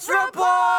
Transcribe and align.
TPS 0.00 0.08
report. 0.08 0.69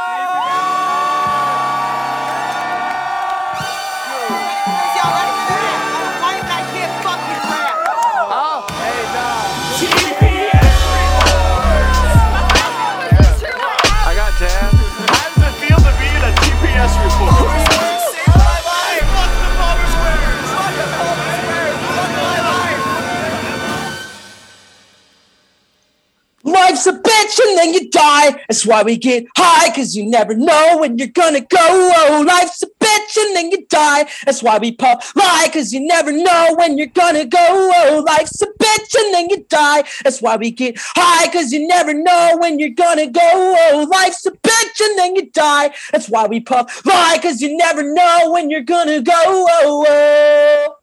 Then 27.62 27.74
you 27.74 27.90
die. 27.90 28.32
That's 28.48 28.66
why 28.66 28.84
we 28.84 28.98
get 28.98 29.26
high, 29.38 29.74
cause 29.76 29.96
you 29.96 30.10
never 30.10 30.34
know 30.34 30.78
when 30.80 30.98
you're 30.98 31.08
gonna 31.08 31.42
go. 31.42 31.58
Oh, 31.62 32.24
life's 32.28 32.64
a 32.64 32.68
bitch 32.68 33.18
and 33.18 33.36
then 33.36 33.52
you 33.52 33.66
die. 33.68 34.10
That's 34.26 34.42
why 34.42 34.58
we 34.58 34.72
puff 34.72 35.16
lie, 35.16 35.50
cause 35.54 35.72
you 35.72 35.86
never 35.86 36.12
know 36.12 36.56
when 36.58 36.78
you're 36.78 36.88
gonna 36.88 37.26
go. 37.26 37.40
Oh, 37.40 38.04
life's 38.08 38.42
a 38.42 38.48
bitch 38.48 38.96
and 39.00 39.14
then 39.14 39.30
you 39.30 39.46
die. 39.50 39.84
That's 40.04 40.22
why 40.22 40.38
we 40.38 40.52
get 40.52 40.76
high, 40.78 41.32
cause 41.32 41.52
you 41.52 41.68
never 41.68 41.94
know 41.94 42.38
when 42.40 42.60
you're 42.60 42.70
gonna 42.70 43.08
go. 43.08 43.22
Oh, 43.24 43.88
life's 43.92 44.26
a 44.26 44.32
bitch 44.32 44.82
and 44.82 44.98
then 44.98 45.16
you 45.16 45.30
die. 45.32 45.74
That's 45.92 46.10
why 46.10 46.26
we 46.28 46.40
puff 46.40 46.86
lie, 46.86 47.20
cause 47.22 47.42
you 47.42 47.56
never 47.56 47.84
know 47.84 48.32
when 48.32 48.50
you're 48.50 48.62
gonna 48.62 49.02
go. 49.02 49.14
Oh, 49.16 49.86
oh. 49.88 50.76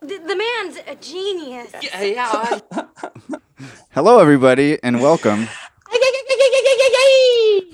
The, 0.00 0.18
the 0.18 0.36
man's 0.36 0.76
a 0.86 0.96
genius. 0.96 1.72
Yeah, 1.80 2.02
yeah. 2.02 2.60
Hello, 3.92 4.18
everybody, 4.18 4.78
and 4.82 5.00
welcome 5.00 5.48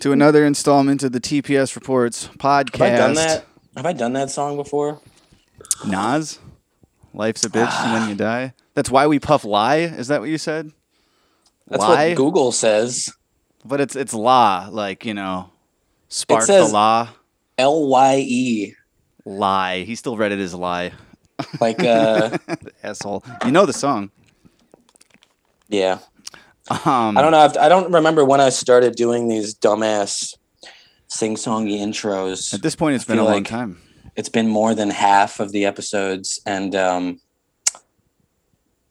to 0.00 0.12
another 0.12 0.44
installment 0.44 1.02
of 1.02 1.12
the 1.12 1.20
TPS 1.20 1.74
Reports 1.74 2.28
podcast. 2.38 2.78
Have 2.78 2.92
I 2.92 2.96
done 2.96 3.14
that? 3.14 3.46
Have 3.76 3.86
I 3.86 3.92
done 3.92 4.12
that 4.14 4.30
song 4.30 4.56
before? 4.56 5.00
Nas, 5.86 6.38
life's 7.14 7.44
a 7.44 7.50
bitch, 7.50 7.72
and 7.84 7.94
then 8.02 8.08
you 8.08 8.14
die. 8.14 8.54
That's 8.74 8.90
why 8.90 9.06
we 9.06 9.18
puff 9.18 9.44
lie. 9.44 9.78
Is 9.78 10.08
that 10.08 10.20
what 10.20 10.28
you 10.30 10.38
said? 10.38 10.70
That's 11.68 11.82
lie, 11.82 12.08
what 12.08 12.16
Google 12.16 12.52
says. 12.52 13.12
but 13.64 13.80
it's 13.80 13.94
it's 13.96 14.12
law, 14.14 14.68
like 14.70 15.04
you 15.04 15.14
know, 15.14 15.50
spark 16.08 16.42
says- 16.42 16.68
the 16.68 16.72
law. 16.74 17.08
L 17.58 17.86
Y 17.88 18.16
E. 18.26 18.74
Lie. 19.26 19.82
He 19.84 19.94
still 19.94 20.16
read 20.16 20.32
it 20.32 20.38
as 20.38 20.54
lie. 20.54 20.92
Like, 21.60 21.80
uh, 21.82 22.38
Asshole. 22.82 23.22
You 23.44 23.50
know 23.52 23.66
the 23.66 23.72
song. 23.74 24.10
yeah. 25.68 25.98
Um, 26.70 27.18
I 27.18 27.22
don't 27.22 27.32
know. 27.32 27.40
I've, 27.40 27.56
I 27.56 27.68
don't 27.68 27.92
remember 27.92 28.24
when 28.24 28.40
I 28.40 28.50
started 28.50 28.94
doing 28.94 29.26
these 29.28 29.54
dumbass 29.54 30.36
sing-songy 31.08 31.80
intros. 31.80 32.54
At 32.54 32.62
this 32.62 32.76
point, 32.76 32.94
it's 32.94 33.04
I 33.04 33.08
been 33.08 33.18
a 33.18 33.22
feel 33.22 33.32
long 33.32 33.44
time. 33.44 33.78
It's 34.14 34.28
been 34.28 34.48
more 34.48 34.74
than 34.74 34.90
half 34.90 35.40
of 35.40 35.50
the 35.50 35.66
episodes, 35.66 36.40
and 36.46 36.74
um, 36.76 37.20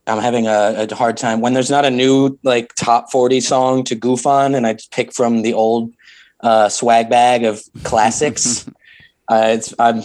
I'm 0.08 0.22
having 0.22 0.48
a, 0.48 0.88
a 0.90 0.96
hard 0.96 1.18
time 1.18 1.40
when 1.40 1.54
there's 1.54 1.70
not 1.70 1.86
a 1.86 1.90
new 1.90 2.38
like 2.44 2.74
top 2.76 3.12
40 3.12 3.40
song 3.42 3.84
to 3.86 3.96
goof 3.96 4.26
on, 4.26 4.56
and 4.56 4.68
I 4.68 4.78
pick 4.92 5.14
from 5.14 5.42
the 5.42 5.54
old 5.54 5.94
uh, 6.42 6.68
swag 6.70 7.10
bag 7.10 7.46
of 7.46 7.62
classics. 7.84 8.68
uh, 9.32 9.52
it's 9.52 9.74
I'm 9.80 10.04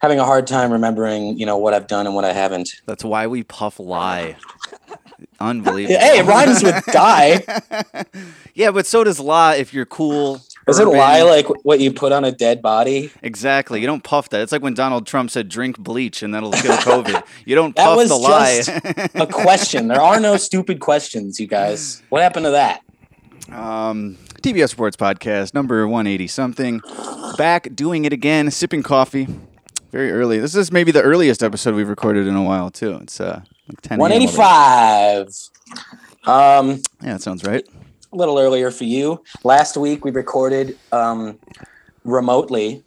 having 0.00 0.18
a 0.18 0.24
hard 0.24 0.46
time 0.46 0.72
remembering, 0.72 1.38
you 1.38 1.46
know, 1.46 1.56
what 1.56 1.74
I've 1.74 1.86
done 1.86 2.06
and 2.06 2.14
what 2.14 2.24
I 2.24 2.32
haven't. 2.32 2.70
That's 2.86 3.04
why 3.04 3.26
we 3.28 3.44
puff 3.44 3.78
lie. 3.78 4.36
Unbelievable. 5.40 5.98
Hey, 5.98 6.18
it 6.20 6.26
rhymes 6.26 6.62
with 6.62 6.84
die. 6.86 7.42
Yeah, 8.54 8.70
but 8.70 8.84
so 8.84 9.02
does 9.02 9.18
lie 9.18 9.54
if 9.56 9.72
you're 9.72 9.86
cool. 9.86 10.42
Does 10.66 10.78
it 10.78 10.84
lye 10.86 11.22
like 11.22 11.46
what 11.64 11.80
you 11.80 11.90
put 11.90 12.12
on 12.12 12.22
a 12.22 12.30
dead 12.30 12.60
body? 12.60 13.10
Exactly. 13.22 13.80
You 13.80 13.86
don't 13.86 14.04
puff 14.04 14.28
that. 14.28 14.42
It's 14.42 14.52
like 14.52 14.60
when 14.62 14.74
Donald 14.74 15.06
Trump 15.06 15.30
said 15.30 15.48
drink 15.48 15.78
bleach 15.78 16.22
and 16.22 16.34
that'll 16.34 16.52
kill 16.52 16.76
COVID. 16.76 17.22
You 17.46 17.54
don't 17.54 17.74
That 17.76 17.86
puff 17.86 17.96
was 17.96 18.10
the 18.10 18.16
lie. 18.16 18.60
just 18.60 18.68
a 19.14 19.26
question. 19.32 19.88
There 19.88 20.02
are 20.02 20.20
no 20.20 20.36
stupid 20.36 20.80
questions, 20.80 21.40
you 21.40 21.46
guys. 21.46 22.02
What 22.10 22.20
happened 22.20 22.44
to 22.44 22.50
that? 22.50 22.82
um, 23.50 24.18
TPS 24.42 24.72
Reports 24.72 24.96
Podcast, 24.98 25.54
number 25.54 25.88
180 25.88 26.26
something. 26.26 26.80
Back 27.38 27.74
doing 27.74 28.04
it 28.04 28.12
again, 28.12 28.50
sipping 28.50 28.82
coffee. 28.82 29.28
Very 29.92 30.10
early. 30.10 30.38
This 30.38 30.54
is 30.54 30.72
maybe 30.72 30.90
the 30.90 31.02
earliest 31.02 31.42
episode 31.42 31.74
we've 31.74 31.88
recorded 31.88 32.26
in 32.26 32.34
a 32.34 32.42
while, 32.42 32.70
too. 32.70 32.96
It's 33.02 33.20
uh, 33.20 33.42
like 33.68 33.82
10 33.82 33.98
185. 33.98 35.28
Um, 36.24 36.82
Yeah, 37.02 37.12
that 37.12 37.20
sounds 37.20 37.44
right. 37.44 37.62
a 38.10 38.16
little 38.16 38.38
earlier 38.38 38.70
for 38.70 38.84
you. 38.84 39.22
Last 39.44 39.76
week 39.76 40.02
we 40.02 40.10
recorded 40.10 40.78
um, 40.92 41.38
remotely, 42.04 42.82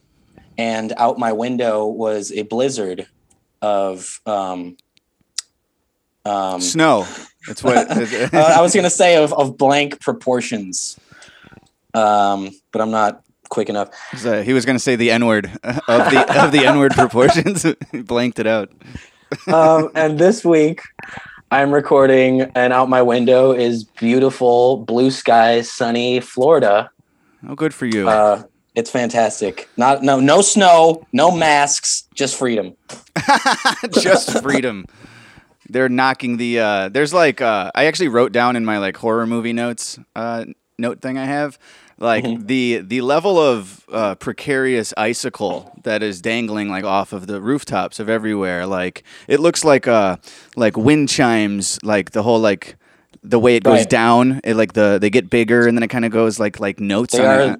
and 0.57 0.93
out 0.97 1.19
my 1.19 1.31
window 1.31 1.85
was 1.85 2.31
a 2.31 2.41
blizzard 2.41 3.07
of. 3.61 4.19
Um, 4.25 4.75
um, 6.25 6.59
Snow. 6.59 7.05
That's 7.47 7.63
what. 7.63 7.77
uh, 8.33 8.53
I 8.57 8.61
was 8.61 8.73
gonna 8.73 8.89
say 8.89 9.23
of, 9.23 9.31
of 9.31 9.57
blank 9.57 10.01
proportions, 10.01 10.99
um, 11.93 12.49
but 12.71 12.81
I'm 12.81 12.89
not 12.89 13.21
quick 13.55 13.69
enough. 13.69 13.89
So 14.17 14.43
he 14.43 14.51
was 14.51 14.65
going 14.65 14.75
to 14.75 14.83
say 14.83 14.97
the 14.97 15.09
N 15.11 15.25
word 15.25 15.45
of 15.63 15.81
the 16.11 16.43
of 16.43 16.51
the 16.51 16.65
N 16.67 16.77
word 16.77 16.91
proportions. 16.95 17.65
blanked 17.93 18.37
it 18.37 18.45
out. 18.45 18.69
um, 19.47 19.89
and 19.95 20.19
this 20.19 20.43
week 20.45 20.81
I'm 21.49 21.71
recording, 21.71 22.41
and 22.53 22.73
out 22.73 22.89
my 22.89 23.01
window 23.01 23.53
is 23.53 23.85
beautiful 23.85 24.77
blue 24.77 25.09
sky, 25.09 25.61
sunny 25.61 26.19
Florida. 26.19 26.91
Oh, 27.47 27.55
good 27.55 27.73
for 27.73 27.85
you. 27.85 28.09
Uh, 28.09 28.43
it's 28.75 28.91
fantastic. 28.91 29.69
Not 29.77 30.03
no 30.03 30.19
no 30.19 30.41
snow, 30.41 31.07
no 31.13 31.31
masks, 31.31 32.07
just 32.13 32.35
freedom. 32.35 32.75
just 33.93 34.43
freedom. 34.43 34.85
They're 35.69 35.89
knocking 35.89 36.35
the. 36.37 36.59
Uh, 36.59 36.89
there's 36.89 37.13
like 37.13 37.39
uh, 37.39 37.71
I 37.73 37.85
actually 37.85 38.09
wrote 38.09 38.33
down 38.33 38.57
in 38.57 38.65
my 38.65 38.79
like 38.79 38.97
horror 38.97 39.25
movie 39.25 39.53
notes 39.53 39.97
uh, 40.13 40.43
note 40.77 41.01
thing 41.01 41.17
I 41.17 41.25
have 41.25 41.57
like 41.97 42.23
Mm-hmm. 42.25 42.45
the 42.47 42.77
the 42.79 43.01
level 43.01 43.37
of 43.39 43.85
uh, 43.91 44.15
precarious 44.15 44.93
icicle 44.97 45.71
that 45.83 46.03
is 46.03 46.21
dangling 46.21 46.69
like 46.69 46.83
off 46.83 47.13
of 47.13 47.27
the 47.27 47.39
rooftops 47.41 47.99
of 47.99 48.09
everywhere. 48.09 48.65
Like 48.65 49.03
it 49.27 49.39
looks 49.39 49.63
like 49.63 49.87
uh 49.87 50.17
like 50.55 50.75
wind 50.77 51.09
chimes. 51.09 51.79
Like 51.83 52.11
the 52.11 52.23
whole 52.23 52.39
like 52.39 52.75
the 53.23 53.39
way 53.39 53.55
it 53.55 53.63
goes 53.63 53.79
Right. 53.79 53.89
down. 53.89 54.41
It 54.43 54.55
like 54.55 54.73
the 54.73 54.97
they 54.99 55.09
get 55.09 55.29
bigger 55.29 55.67
and 55.67 55.77
then 55.77 55.83
it 55.83 55.89
kind 55.89 56.05
of 56.05 56.11
goes 56.11 56.39
like 56.39 56.59
like 56.59 56.79
notes 56.79 57.13
They 57.15 57.25
on 57.25 57.39
are 57.39 57.57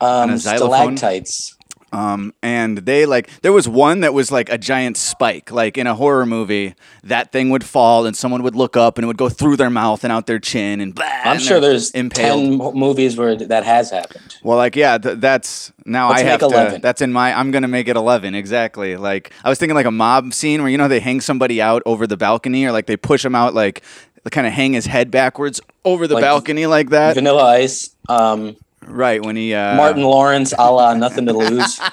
on 0.00 0.28
um, 0.30 0.30
a 0.34 0.38
xylophone? 0.38 0.96
stalactites. 0.96 1.55
Um, 1.96 2.34
and 2.42 2.78
they 2.78 3.06
like 3.06 3.30
there 3.40 3.52
was 3.52 3.66
one 3.66 4.00
that 4.00 4.12
was 4.12 4.30
like 4.30 4.50
a 4.50 4.58
giant 4.58 4.96
spike. 4.98 5.50
Like 5.50 5.78
in 5.78 5.86
a 5.86 5.94
horror 5.94 6.26
movie, 6.26 6.74
that 7.04 7.32
thing 7.32 7.48
would 7.50 7.64
fall 7.64 8.04
and 8.04 8.14
someone 8.14 8.42
would 8.42 8.54
look 8.54 8.76
up 8.76 8.98
and 8.98 9.04
it 9.04 9.06
would 9.06 9.16
go 9.16 9.28
through 9.30 9.56
their 9.56 9.70
mouth 9.70 10.04
and 10.04 10.12
out 10.12 10.26
their 10.26 10.38
chin 10.38 10.80
and. 10.80 10.94
Blah, 10.94 11.06
I'm 11.06 11.32
and 11.36 11.40
sure 11.42 11.58
there's 11.58 11.90
impaled. 11.92 12.42
ten 12.42 12.56
mo- 12.58 12.72
movies 12.72 13.16
where 13.16 13.34
that 13.36 13.64
has 13.64 13.90
happened. 13.90 14.36
Well, 14.42 14.58
like 14.58 14.76
yeah, 14.76 14.98
th- 14.98 15.18
that's 15.20 15.72
now 15.86 16.10
Let's 16.10 16.20
I 16.22 16.24
have 16.26 16.42
11. 16.42 16.74
to. 16.74 16.78
That's 16.80 17.00
in 17.00 17.12
my. 17.12 17.32
I'm 17.32 17.50
gonna 17.50 17.68
make 17.68 17.88
it 17.88 17.96
eleven 17.96 18.34
exactly. 18.34 18.96
Like 18.96 19.32
I 19.42 19.48
was 19.48 19.58
thinking 19.58 19.74
like 19.74 19.86
a 19.86 19.90
mob 19.90 20.34
scene 20.34 20.60
where 20.60 20.70
you 20.70 20.76
know 20.76 20.88
they 20.88 21.00
hang 21.00 21.22
somebody 21.22 21.62
out 21.62 21.82
over 21.86 22.06
the 22.06 22.16
balcony 22.18 22.66
or 22.66 22.72
like 22.72 22.86
they 22.86 22.96
push 22.98 23.24
him 23.24 23.34
out 23.34 23.54
like 23.54 23.82
kind 24.30 24.46
of 24.46 24.52
hang 24.52 24.72
his 24.72 24.86
head 24.86 25.08
backwards 25.10 25.60
over 25.84 26.08
the 26.08 26.14
Like 26.14 26.22
balcony 26.24 26.66
like 26.66 26.90
that. 26.90 27.14
Vanilla 27.14 27.44
Ice, 27.44 27.90
um, 28.08 28.56
right 28.86 29.24
when 29.24 29.36
he 29.36 29.52
uh, 29.54 29.76
Martin 29.76 30.02
Lawrence, 30.02 30.52
a 30.58 30.70
la 30.72 30.94
Nothing 30.94 31.26
to 31.26 31.32
Lose. 31.32 31.80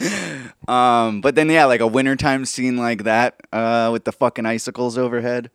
Um, 0.68 1.20
but 1.20 1.34
then 1.34 1.50
yeah, 1.50 1.64
like 1.64 1.80
a 1.80 1.86
wintertime 1.86 2.44
scene 2.44 2.76
like 2.76 3.02
that, 3.02 3.40
uh, 3.52 3.88
with 3.92 4.04
the 4.04 4.12
fucking 4.12 4.46
icicles 4.46 4.96
overhead. 4.96 5.50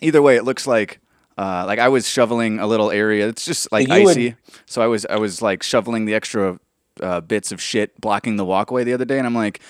Either 0.00 0.22
way, 0.22 0.36
it 0.36 0.44
looks 0.44 0.64
like 0.64 1.00
uh, 1.36 1.64
like 1.66 1.80
I 1.80 1.88
was 1.88 2.08
shoveling 2.08 2.60
a 2.60 2.66
little 2.68 2.90
area. 2.92 3.26
It's 3.28 3.44
just 3.44 3.72
like 3.72 3.88
You 3.88 4.04
would- 4.04 4.10
icy. 4.10 4.36
So 4.66 4.80
I 4.80 4.86
was 4.86 5.04
I 5.06 5.16
was 5.16 5.42
like 5.42 5.64
shoveling 5.64 6.04
the 6.04 6.14
extra 6.14 6.60
uh, 7.02 7.20
bits 7.20 7.50
of 7.50 7.60
shit 7.60 8.00
blocking 8.00 8.36
the 8.36 8.44
walkway 8.44 8.84
the 8.84 8.92
other 8.92 9.04
day, 9.04 9.18
and 9.18 9.26
I'm 9.26 9.34
like, 9.34 9.60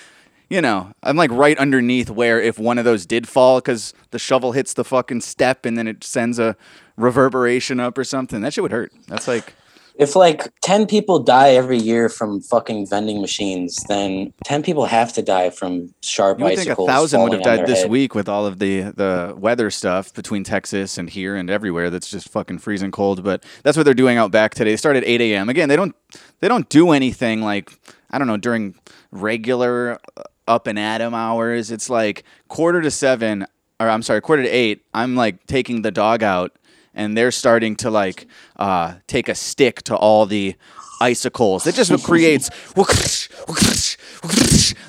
you 0.51 0.61
know, 0.61 0.93
I'm 1.01 1.17
like 1.17 1.31
right 1.31 1.57
underneath 1.57 2.11
where 2.11 2.39
if 2.39 2.59
one 2.59 2.77
of 2.77 2.85
those 2.85 3.07
did 3.07 3.27
fall, 3.27 3.59
because 3.59 3.93
the 4.11 4.19
shovel 4.19 4.51
hits 4.51 4.73
the 4.73 4.83
fucking 4.83 5.21
step 5.21 5.65
and 5.65 5.77
then 5.77 5.87
it 5.87 6.03
sends 6.03 6.37
a 6.37 6.55
reverberation 6.95 7.79
up 7.79 7.97
or 7.97 8.03
something. 8.03 8.41
That 8.41 8.53
shit 8.53 8.61
would 8.61 8.71
hurt. 8.71 8.91
That's 9.07 9.27
like 9.27 9.53
if 9.99 10.15
like 10.15 10.47
10 10.61 10.87
people 10.87 11.19
die 11.19 11.49
every 11.51 11.77
year 11.77 12.09
from 12.09 12.41
fucking 12.41 12.87
vending 12.87 13.21
machines, 13.21 13.75
then 13.87 14.33
10 14.45 14.63
people 14.63 14.85
have 14.85 15.13
to 15.13 15.21
die 15.21 15.49
from 15.51 15.93
sharp 16.01 16.39
You 16.39 16.45
would 16.45 16.55
think 16.55 16.69
a 16.69 16.71
icicles. 16.71 16.87
thousand 16.89 17.21
would 17.21 17.33
have 17.33 17.43
died 17.43 17.67
this 17.67 17.81
head. 17.81 17.91
week 17.91 18.15
with 18.15 18.27
all 18.29 18.45
of 18.47 18.57
the 18.59 18.81
the 18.95 19.35
weather 19.37 19.69
stuff 19.69 20.13
between 20.13 20.43
Texas 20.43 20.97
and 20.97 21.09
here 21.09 21.35
and 21.35 21.49
everywhere. 21.49 21.89
That's 21.91 22.09
just 22.09 22.29
fucking 22.29 22.59
freezing 22.59 22.91
cold. 22.91 23.23
But 23.23 23.43
that's 23.63 23.75
what 23.77 23.83
they're 23.83 23.93
doing 23.93 24.17
out 24.17 24.31
back 24.31 24.55
today. 24.55 24.71
They 24.71 24.77
start 24.77 24.95
at 24.95 25.03
eight 25.03 25.21
a.m. 25.21 25.49
Again, 25.49 25.69
they 25.69 25.75
don't 25.75 25.93
they 26.39 26.47
don't 26.47 26.67
do 26.69 26.91
anything 26.91 27.41
like 27.41 27.71
I 28.09 28.17
don't 28.17 28.27
know 28.27 28.37
during 28.37 28.75
regular 29.11 29.99
uh, 30.17 30.23
up 30.47 30.65
and 30.67 30.79
at 30.79 31.01
'em 31.01 31.13
hours. 31.13 31.71
It's 31.71 31.89
like 31.89 32.23
quarter 32.47 32.81
to 32.81 32.89
seven, 32.89 33.45
or 33.79 33.89
I'm 33.89 34.01
sorry, 34.01 34.21
quarter 34.21 34.43
to 34.43 34.49
eight. 34.49 34.83
I'm 34.93 35.15
like 35.15 35.45
taking 35.47 35.81
the 35.81 35.91
dog 35.91 36.23
out. 36.23 36.55
And 36.99 37.17
they're 37.17 37.31
starting 37.31 37.77
to 37.77 37.89
like 37.89 38.27
uh, 38.57 38.95
take 39.07 39.29
a 39.29 39.35
stick 39.35 39.81
to 39.83 39.95
all 39.95 40.25
the 40.25 40.55
icicles. 40.99 41.65
It 41.65 41.75
just 41.75 42.03
creates 42.03 42.49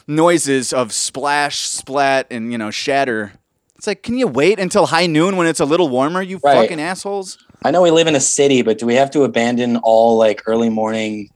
noises 0.08 0.72
of 0.72 0.92
splash, 0.92 1.60
splat, 1.60 2.26
and 2.30 2.50
you 2.50 2.58
know 2.58 2.70
shatter. 2.70 3.32
It's 3.76 3.86
like, 3.86 4.02
can 4.02 4.18
you 4.18 4.26
wait 4.26 4.58
until 4.58 4.86
high 4.86 5.06
noon 5.06 5.36
when 5.36 5.46
it's 5.46 5.60
a 5.60 5.64
little 5.64 5.88
warmer? 5.88 6.20
You 6.20 6.38
Right. 6.42 6.56
fucking 6.56 6.80
assholes. 6.80 7.38
I 7.64 7.70
know 7.70 7.80
we 7.80 7.90
live 7.90 8.08
in 8.08 8.14
a 8.16 8.20
city, 8.20 8.60
but 8.62 8.78
do 8.78 8.86
we 8.86 8.96
have 8.96 9.10
to 9.12 9.22
abandon 9.22 9.76
all 9.78 10.18
like 10.18 10.42
early 10.46 10.68
morning, 10.68 11.30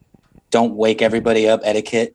don't 0.51 0.75
wake 0.75 1.01
everybody 1.01 1.49
up 1.49 1.61
etiquette? 1.63 2.15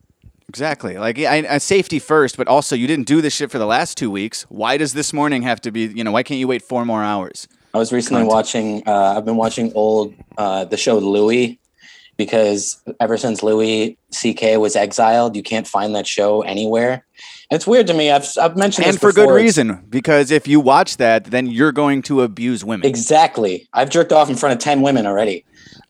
Exactly. 0.50 0.98
Like 0.98 1.18
I, 1.20 1.48
I, 1.50 1.58
safety 1.60 2.00
first, 2.00 2.36
but 2.36 2.48
also 2.48 2.76
you 2.76 2.88
didn't 2.88 3.08
do 3.08 3.22
this 3.22 3.34
shit 3.34 3.52
for 3.52 3.58
the 3.60 3.66
last 3.66 3.98
two 3.98 4.12
weeks. 4.12 4.44
Why 4.50 4.78
does 4.78 4.94
this 4.94 5.14
morning 5.14 5.44
have 5.44 5.62
to 5.62 5.72
be? 5.72 5.86
You 5.86 6.04
know, 6.04 6.12
why 6.12 6.24
can't 6.24 6.40
you 6.40 6.48
wait 6.48 6.62
four 6.62 6.86
more 6.86 7.04
hours? 7.04 7.48
I 7.74 7.78
was 7.78 7.92
recently 7.94 8.22
Content. 8.22 8.34
watching. 8.34 8.84
Uh, 8.88 9.14
I've 9.18 9.26
been 9.26 9.36
watching 9.38 9.72
old 9.74 10.14
uh, 10.38 10.66
the 10.66 10.78
show 10.78 10.98
Louis 10.98 11.60
because 12.18 12.82
ever 13.00 13.16
since 13.16 13.42
Louis 13.42 13.98
C.K. 14.12 14.58
was 14.58 14.76
exiled, 14.76 15.36
you 15.36 15.44
can't 15.44 15.66
find 15.68 15.96
that 15.96 16.06
show 16.06 16.42
anywhere. 16.42 17.06
And 17.50 17.56
it's 17.56 17.66
weird 17.66 17.88
to 17.88 17.94
me. 17.94 18.12
I've 18.12 18.28
I've 18.40 18.58
mentioned 18.58 18.88
and 18.88 19.00
for 19.00 19.12
good 19.12 19.24
before. 19.24 19.36
Reason, 19.36 19.86
because 19.90 20.30
if 20.30 20.48
you 20.48 20.60
watch 20.60 20.98
that, 20.98 21.26
then 21.26 21.48
you're 21.48 21.72
going 21.72 22.02
to 22.04 22.22
abuse 22.22 22.66
women. 22.66 22.88
Exactly. 22.88 23.68
I've 23.74 23.90
jerked 23.90 24.12
off 24.12 24.30
in 24.30 24.36
front 24.36 24.54
of 24.54 24.60
ten 24.60 24.82
women 24.82 25.06
already. 25.06 25.46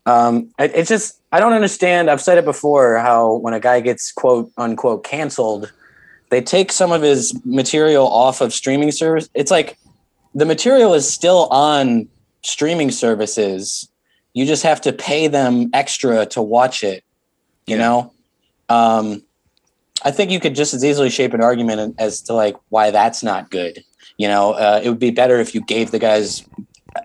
Um, 0.06 0.50
it, 0.58 0.72
it's 0.74 0.88
just 0.88 1.20
I 1.32 1.40
don't 1.40 1.52
understand. 1.52 2.08
I've 2.10 2.20
said 2.20 2.38
it 2.38 2.44
before. 2.44 2.98
How 2.98 3.34
when 3.34 3.52
a 3.52 3.60
guy 3.60 3.80
gets 3.80 4.12
quote 4.12 4.52
unquote 4.56 5.02
canceled, 5.04 5.72
they 6.30 6.40
take 6.40 6.70
some 6.72 6.92
of 6.92 7.02
his 7.02 7.38
material 7.44 8.06
off 8.06 8.40
of 8.40 8.52
streaming 8.52 8.92
service. 8.92 9.28
It's 9.34 9.50
like 9.50 9.76
the 10.34 10.44
material 10.46 10.94
is 10.94 11.08
still 11.08 11.48
on 11.50 12.08
streaming 12.42 12.90
services. 12.90 13.88
You 14.34 14.46
just 14.46 14.62
have 14.62 14.80
to 14.82 14.92
pay 14.92 15.26
them 15.28 15.70
extra 15.72 16.26
to 16.26 16.42
watch 16.42 16.84
it. 16.84 17.04
You 17.66 17.76
Yeah. 17.76 17.82
know. 17.82 18.12
Um, 18.68 19.22
I 20.02 20.10
think 20.10 20.30
you 20.30 20.40
could 20.40 20.54
just 20.54 20.72
as 20.72 20.84
easily 20.84 21.10
shape 21.10 21.34
an 21.34 21.42
argument 21.42 21.96
as 21.98 22.22
to 22.22 22.32
like 22.32 22.56
why 22.70 22.90
that's 22.90 23.22
not 23.22 23.50
good. 23.50 23.84
You 24.16 24.28
know, 24.28 24.52
uh, 24.52 24.80
it 24.82 24.88
would 24.88 24.98
be 24.98 25.10
better 25.10 25.38
if 25.38 25.54
you 25.54 25.60
gave 25.62 25.90
the 25.90 25.98
guys 25.98 26.44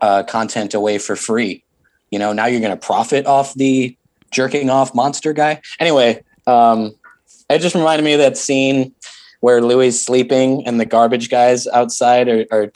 uh, 0.01 0.23
content 0.23 0.73
away 0.73 0.97
for 0.97 1.15
free. 1.15 1.63
You 2.11 2.19
know, 2.19 2.31
now 2.33 2.45
you're 2.45 2.61
going 2.61 2.71
to 2.71 2.77
profit 2.77 3.25
off 3.25 3.53
the 3.55 3.97
jerking 4.31 4.69
off 4.69 4.93
monster 4.93 5.33
guy. 5.33 5.61
Anyway, 5.79 6.23
um, 6.47 6.93
it 7.49 7.59
just 7.59 7.75
reminded 7.75 8.03
me 8.03 8.13
of 8.13 8.19
that 8.19 8.37
scene 8.37 8.93
where 9.41 9.61
Louis 9.61 9.87
is 9.87 10.03
sleeping 10.03 10.65
and 10.65 10.79
the 10.79 10.85
garbage 10.85 11.29
guys 11.29 11.67
outside 11.67 12.27
are, 12.29 12.45
are 12.51 12.71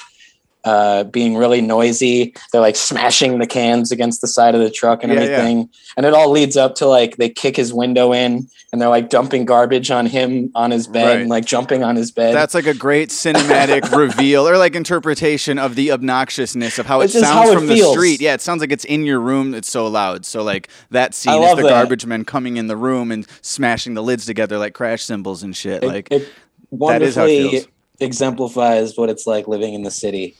uh, 0.66 1.06
being 1.06 1.38
really 1.38 1.62
noisy. 1.62 2.34
They're 2.52 2.60
like 2.62 2.76
smashing 2.76 3.40
the 3.40 3.48
cans 3.48 3.92
against 3.92 4.22
the 4.22 4.28
side 4.28 4.56
of 4.56 4.62
the 4.62 4.70
truck 4.70 5.04
and 5.04 5.14
Yeah, 5.14 5.20
yeah. 5.22 5.26
everything. 5.28 5.70
And 5.96 6.06
it 6.06 6.14
all 6.14 6.30
leads 6.30 6.58
up 6.58 6.76
to 6.76 6.86
like 6.86 7.18
they 7.18 7.30
kick 7.30 7.56
his 7.56 7.74
window 7.74 8.12
in 8.14 8.48
and 8.72 8.82
they're 8.82 8.90
like 8.90 9.10
dumping 9.10 9.46
garbage 9.46 9.90
on 9.90 10.06
him 10.06 10.52
on 10.56 10.72
his 10.72 10.86
bed 10.86 11.06
Right. 11.08 11.22
and 11.22 11.30
like 11.30 11.46
jumping 11.46 11.82
on 11.84 11.96
his 11.96 12.12
bed. 12.12 12.36
That's 12.36 12.54
like 12.54 12.68
a 12.68 12.74
great 12.74 13.10
cinematic 13.10 13.90
reveal 13.98 14.48
or 14.48 14.58
like 14.58 14.76
interpretation 14.76 15.58
of 15.58 15.76
the 15.76 15.90
obnoxiousness 15.90 16.78
of 16.78 16.86
how 16.86 17.00
it 17.02 17.10
sounds 17.10 17.26
how 17.28 17.50
it 17.52 17.56
from 17.56 17.68
the 17.68 17.76
feels. 17.76 17.94
street. 17.94 18.20
Yeah, 18.22 18.34
it 18.34 18.42
sounds 18.42 18.60
like 18.62 18.72
it's 18.74 18.86
in 18.86 19.06
your 19.06 19.20
room. 19.22 19.54
It's 19.56 19.70
so 19.70 19.88
loud. 19.88 20.26
So 20.26 20.44
like 20.44 20.68
that 20.92 21.14
scene 21.16 21.42
is 21.42 21.56
the 21.56 21.64
that. 21.64 21.70
garbage 21.70 22.06
men 22.06 22.26
coming 22.26 22.58
in 22.58 22.68
the 22.68 22.78
room 22.78 23.12
and 23.12 23.26
smashing 23.42 23.94
the 23.94 24.04
lids 24.04 24.26
together 24.26 24.58
like 24.58 24.74
crash 24.74 25.04
cymbals 25.04 25.42
and 25.42 25.56
shit. 25.56 25.84
it, 25.84 25.88
like 25.88 26.08
it 26.12 26.30
that 26.74 27.02
is 27.02 27.16
how 27.16 27.24
it 27.26 27.50
feels. 27.50 27.68
exemplifies 28.00 28.98
what 28.98 29.10
it's 29.10 29.26
like 29.26 29.48
living 29.48 29.74
in 29.74 29.84
the 29.84 29.92
city. 29.92 30.36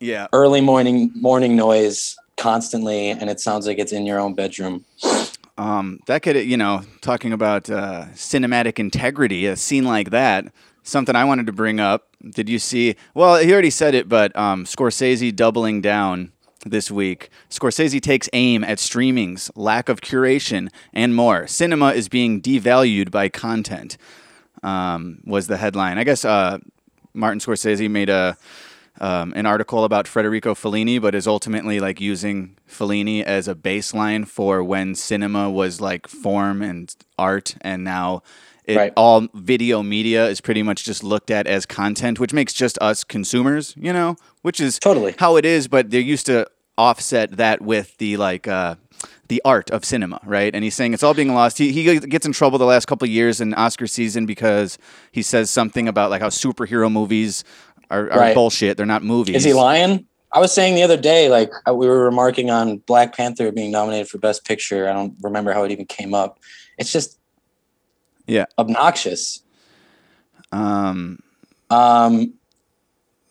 Yeah. 0.00 0.26
Early 0.32 0.60
morning 0.60 1.12
morning 1.14 1.56
noise 1.56 2.16
constantly, 2.36 3.10
and 3.10 3.28
it 3.28 3.40
sounds 3.40 3.66
like 3.66 3.78
it's 3.78 3.92
in 3.92 4.06
your 4.06 4.18
own 4.18 4.34
bedroom. 4.34 4.84
Um, 5.58 6.00
that 6.06 6.22
could, 6.22 6.36
you 6.36 6.56
know, 6.56 6.82
talking 7.02 7.32
about 7.32 7.68
uh, 7.68 8.06
cinematic 8.14 8.78
integrity, 8.78 9.44
a 9.44 9.56
scene 9.56 9.84
like 9.84 10.10
that, 10.10 10.46
something 10.82 11.14
I 11.14 11.24
wanted 11.24 11.46
to 11.46 11.52
bring 11.52 11.80
up. 11.80 12.08
Did 12.22 12.48
you 12.48 12.58
see? 12.58 12.96
Well, 13.14 13.36
he 13.36 13.52
already 13.52 13.70
said 13.70 13.94
it, 13.94 14.08
but 14.08 14.34
um, 14.36 14.64
Scorsese 14.64 15.34
doubling 15.36 15.82
down 15.82 16.32
this 16.64 16.90
week. 16.90 17.30
Scorsese 17.50 18.00
takes 18.00 18.28
aim 18.32 18.64
at 18.64 18.78
streaming's 18.78 19.50
lack 19.54 19.88
of 19.88 20.00
curation 20.00 20.68
and 20.92 21.14
more. 21.14 21.46
Cinema 21.46 21.92
is 21.92 22.08
being 22.08 22.40
devalued 22.40 23.10
by 23.10 23.28
content. 23.28 23.96
Um, 24.62 25.20
was 25.24 25.46
the 25.46 25.56
headline? 25.56 25.98
I 25.98 26.04
guess 26.04 26.24
uh, 26.24 26.58
Martin 27.14 27.40
Scorsese 27.40 27.90
made 27.90 28.10
a 28.10 28.36
um, 29.00 29.32
an 29.36 29.46
article 29.46 29.84
about 29.84 30.06
Federico 30.06 30.54
Fellini, 30.54 31.00
but 31.00 31.14
is 31.14 31.26
ultimately 31.26 31.80
like 31.80 32.00
using 32.00 32.56
Fellini 32.68 33.22
as 33.22 33.48
a 33.48 33.54
baseline 33.54 34.26
for 34.26 34.62
when 34.62 34.94
cinema 34.94 35.50
was 35.50 35.80
like 35.80 36.06
form 36.06 36.62
and 36.62 36.94
art, 37.18 37.56
and 37.62 37.82
now 37.84 38.22
it, 38.64 38.76
Right. 38.76 38.92
all 38.96 39.26
video 39.34 39.82
media 39.82 40.28
is 40.28 40.40
pretty 40.40 40.62
much 40.62 40.84
just 40.84 41.02
looked 41.02 41.30
at 41.30 41.46
as 41.46 41.66
content, 41.66 42.20
which 42.20 42.32
makes 42.32 42.52
just 42.52 42.78
us 42.80 43.02
consumers, 43.04 43.74
you 43.76 43.92
know, 43.92 44.16
which 44.42 44.60
is 44.60 44.78
Totally. 44.78 45.14
how 45.18 45.36
it 45.36 45.44
is. 45.44 45.66
But 45.66 45.90
they're 45.90 46.00
used 46.00 46.26
to 46.26 46.46
offset 46.78 47.36
that 47.38 47.62
with 47.62 47.96
the 47.98 48.16
like. 48.16 48.46
Uh, 48.46 48.76
the 49.28 49.40
art 49.44 49.70
of 49.70 49.84
cinema, 49.84 50.18
right? 50.24 50.52
And 50.56 50.64
he's 50.64 50.74
saying 50.74 50.92
it's 50.92 51.04
all 51.04 51.14
being 51.14 51.32
lost. 51.32 51.56
He, 51.56 51.70
he 51.70 52.00
gets 52.00 52.26
in 52.26 52.32
trouble 52.32 52.58
the 52.58 52.64
last 52.66 52.86
couple 52.86 53.06
of 53.06 53.10
years 53.12 53.40
in 53.40 53.54
Oscar 53.54 53.86
season 53.86 54.26
because 54.26 54.76
he 55.12 55.22
says 55.22 55.50
something 55.50 55.86
about 55.86 56.10
like 56.10 56.20
how 56.20 56.30
superhero 56.30 56.90
movies 56.90 57.44
are, 57.90 58.10
are 58.10 58.18
Right. 58.18 58.34
bullshit. 58.34 58.76
They're 58.76 58.86
not 58.86 59.02
movies. 59.02 59.36
Is 59.36 59.44
he 59.44 59.52
lying? 59.52 60.06
I 60.32 60.38
was 60.38 60.52
saying 60.52 60.76
the 60.76 60.82
other 60.84 60.96
day, 60.96 61.28
like 61.28 61.50
uh, 61.68 61.74
we 61.74 61.88
were 61.88 62.04
remarking 62.04 62.50
on 62.50 62.78
Black 62.86 63.16
Panther 63.16 63.50
being 63.50 63.72
nominated 63.72 64.08
for 64.08 64.18
Best 64.18 64.44
Picture. 64.44 64.88
I 64.88 64.92
don't 64.92 65.14
remember 65.22 65.52
how 65.52 65.64
it 65.64 65.72
even 65.72 65.86
came 65.86 66.14
up. 66.14 66.38
It's 66.78 66.92
just 66.92 67.18
Yeah. 68.26 68.44
obnoxious. 68.58 69.42
Um, 70.52 71.18
Um, 71.68 72.34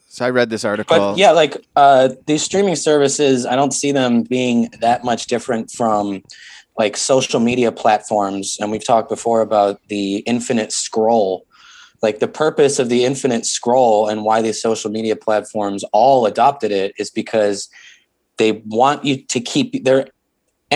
so 0.10 0.26
I 0.26 0.30
read 0.30 0.50
this 0.50 0.66
article. 0.66 1.12
but 1.12 1.18
yeah, 1.18 1.32
like 1.32 1.56
uh, 1.76 2.10
these 2.26 2.44
streaming 2.44 2.76
services, 2.76 3.46
I 3.46 3.56
don't 3.56 3.74
see 3.74 3.92
them 3.92 4.24
being 4.24 4.70
that 4.82 5.04
much 5.04 5.28
different 5.28 5.72
from 5.72 6.22
like 6.78 6.96
social 6.98 7.40
media 7.40 7.72
platforms. 7.72 8.58
And 8.60 8.72
we've 8.72 8.84
talked 8.86 9.10
before 9.10 9.42
about 9.42 9.80
the 9.90 10.18
infinite 10.20 10.72
scroll. 10.72 11.46
Like 12.02 12.20
the 12.20 12.28
purpose 12.28 12.80
of 12.80 12.90
the 12.90 13.06
infinite 13.06 13.46
scroll 13.46 14.08
and 14.08 14.24
why 14.24 14.42
these 14.42 14.62
social 14.62 14.90
media 14.90 15.16
platforms 15.16 15.84
all 15.92 16.26
adopted 16.26 16.72
it 16.72 16.94
is 16.98 17.10
because 17.10 17.70
they 18.38 18.64
want 18.66 19.04
you 19.04 19.24
to 19.24 19.40
keep 19.40 19.84
their 19.84 20.08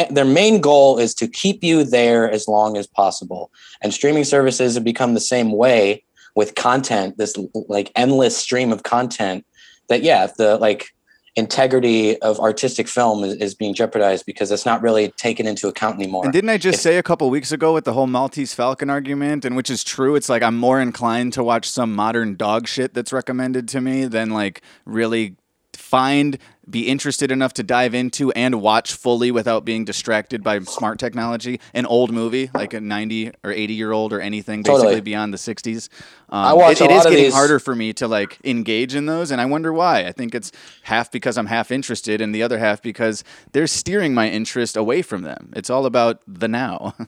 their 0.09 0.25
main 0.25 0.59
goal 0.59 0.97
is 0.97 1.13
to 1.15 1.27
keep 1.27 1.63
you 1.63 1.83
there 1.83 2.30
as 2.30 2.47
long 2.47 2.77
as 2.77 2.87
possible. 2.87 3.51
And 3.81 3.94
streaming 3.94 4.23
services 4.23 4.73
have 4.73 4.83
become 4.83 5.13
the 5.13 5.19
same 5.19 5.51
way 5.51 6.03
with 6.35 6.56
content, 6.56 7.18
this 7.18 7.35
like 7.53 7.92
endless 7.95 8.35
stream 8.35 8.71
of 8.71 8.83
content 8.83 9.45
that 9.89 10.01
yeah, 10.01 10.27
the 10.37 10.57
like 10.57 10.93
integrity 11.35 12.19
of 12.21 12.40
artistic 12.40 12.87
film 12.87 13.23
is, 13.23 13.33
is 13.35 13.56
being 13.56 13.73
jeopardized 13.73 14.25
because 14.25 14.52
it's 14.52 14.66
not 14.66 14.81
really 14.81 15.09
taken 15.09 15.47
into 15.47 15.68
account 15.68 15.95
anymore. 15.95 16.23
and 16.23 16.31
didn't 16.33 16.49
I 16.49 16.57
just 16.57 16.75
If- 16.75 16.81
say 16.81 16.97
a 16.97 17.04
couple 17.04 17.30
weeks 17.30 17.52
ago 17.52 17.73
with 17.73 17.85
the 17.85 17.94
whole 17.94 18.07
Maltese 18.07 18.54
Falcon 18.54 18.90
argument, 18.90 19.44
and 19.45 19.56
which 19.56 19.69
is 19.69 19.83
true, 19.83 20.16
it's 20.16 20.30
like 20.30 20.44
I'm 20.44 20.57
more 20.57 20.80
inclined 20.80 21.33
to 21.33 21.44
watch 21.44 21.68
some 21.69 21.95
modern 21.95 22.35
dog 22.35 22.68
shit 22.68 22.94
that's 22.94 23.11
recommended 23.11 23.68
to 23.69 23.81
me 23.81 24.06
than 24.06 24.30
like 24.30 24.61
really 24.85 25.35
find, 25.73 26.37
be 26.69 26.87
interested 26.87 27.31
enough 27.31 27.53
to 27.53 27.63
dive 27.63 27.93
into 27.93 28.31
and 28.31 28.61
watch 28.61 28.93
fully 28.93 29.31
without 29.31 29.65
being 29.65 29.83
distracted 29.83 30.43
by 30.43 30.59
smart 30.59 30.97
technology. 30.97 31.59
An 31.73 31.85
old 31.85 32.11
movie, 32.11 32.49
like 32.53 32.73
a 32.73 32.79
90 32.79 33.31
or 33.43 33.51
80 33.51 33.73
year 33.73 33.91
old 33.91 34.13
or 34.13 34.21
anything, 34.21 34.61
basically 34.63 34.81
Totally. 34.83 35.01
beyond 35.01 35.33
the 35.33 35.37
60s. 35.37 35.89
Um, 36.29 36.45
I 36.45 36.53
watch 36.53 36.79
it, 36.79 36.85
a 36.85 36.85
it 36.85 36.91
is 36.91 36.97
lot 36.97 37.05
of 37.05 37.11
getting 37.11 37.25
these- 37.25 37.33
harder 37.33 37.59
for 37.59 37.75
me 37.75 37.91
to 37.93 38.07
like 38.07 38.39
engage 38.45 38.95
in 38.95 39.05
those, 39.05 39.29
and 39.29 39.41
I 39.41 39.45
wonder 39.45 39.73
why. 39.73 40.05
I 40.05 40.11
think 40.13 40.33
it's 40.33 40.51
half 40.83 41.11
because 41.11 41.37
I'm 41.37 41.47
half 41.47 41.69
interested, 41.71 42.21
and 42.21 42.33
the 42.33 42.41
other 42.43 42.59
half 42.59 42.81
because 42.81 43.23
they're 43.51 43.67
steering 43.67 44.13
my 44.13 44.29
interest 44.29 44.77
away 44.77 45.01
from 45.01 45.23
them. 45.23 45.51
It's 45.55 45.69
all 45.69 45.85
about 45.85 46.21
the 46.27 46.47
now. 46.47 46.95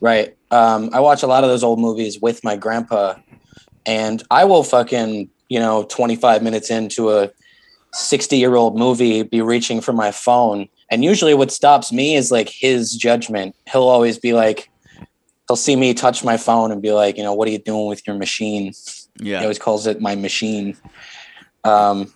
Right. 0.00 0.36
Um, 0.50 0.90
I 0.92 1.00
watch 1.00 1.22
a 1.22 1.26
lot 1.26 1.44
of 1.44 1.50
those 1.50 1.62
old 1.64 1.78
movies 1.78 2.20
with 2.20 2.44
my 2.44 2.56
grandpa, 2.56 3.14
and 3.86 4.22
I 4.30 4.44
will 4.44 4.62
fucking, 4.62 5.30
you 5.48 5.58
know, 5.58 5.84
25 5.84 6.42
minutes 6.42 6.68
into 6.70 7.10
a 7.10 7.30
60 7.94 8.36
year 8.36 8.54
old 8.56 8.76
movie 8.78 9.22
be 9.22 9.40
reaching 9.40 9.80
for 9.80 9.92
my 9.92 10.10
phone. 10.10 10.68
And 10.90 11.02
usually 11.04 11.34
what 11.34 11.50
stops 11.50 11.92
me 11.92 12.14
is 12.16 12.30
like 12.30 12.48
his 12.48 12.94
judgment. 12.94 13.56
He'll 13.70 13.88
always 13.88 14.18
be 14.18 14.32
like, 14.34 14.70
he'll 15.48 15.56
see 15.56 15.76
me 15.76 15.94
touch 15.94 16.22
my 16.24 16.36
phone 16.36 16.70
and 16.72 16.82
be 16.82 16.92
like, 16.92 17.16
you 17.16 17.22
know, 17.22 17.32
what 17.32 17.48
are 17.48 17.50
you 17.50 17.58
doing 17.58 17.86
with 17.88 18.06
your 18.06 18.16
machine? 18.16 18.72
Yeah. 19.18 19.38
He 19.38 19.44
always 19.44 19.58
calls 19.58 19.86
it 19.86 20.00
my 20.00 20.14
machine. 20.14 20.76
Um, 21.64 22.12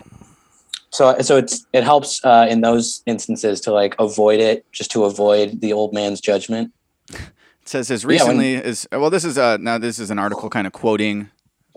so 0.90 1.18
so 1.20 1.36
it's 1.36 1.66
it 1.72 1.84
helps 1.84 2.24
uh, 2.24 2.46
in 2.48 2.60
those 2.62 3.02
instances 3.06 3.60
to 3.62 3.72
like 3.72 3.94
avoid 3.98 4.40
it, 4.40 4.64
just 4.72 4.90
to 4.92 5.04
avoid 5.04 5.60
the 5.60 5.72
old 5.72 5.92
man's 5.92 6.20
judgment. 6.20 6.72
It 7.62 7.70
says 7.72 7.90
as 7.90 8.02
Yeah, 8.02 8.06
when- 8.08 8.38
recently 8.38 8.54
as 8.56 8.88
well. 8.90 9.10
This 9.10 9.24
is 9.26 9.36
uh 9.36 9.58
now 9.58 9.76
this 9.76 9.98
is 9.98 10.10
an 10.10 10.18
article 10.18 10.48
kind 10.48 10.66
of 10.66 10.72
quoting 10.72 11.28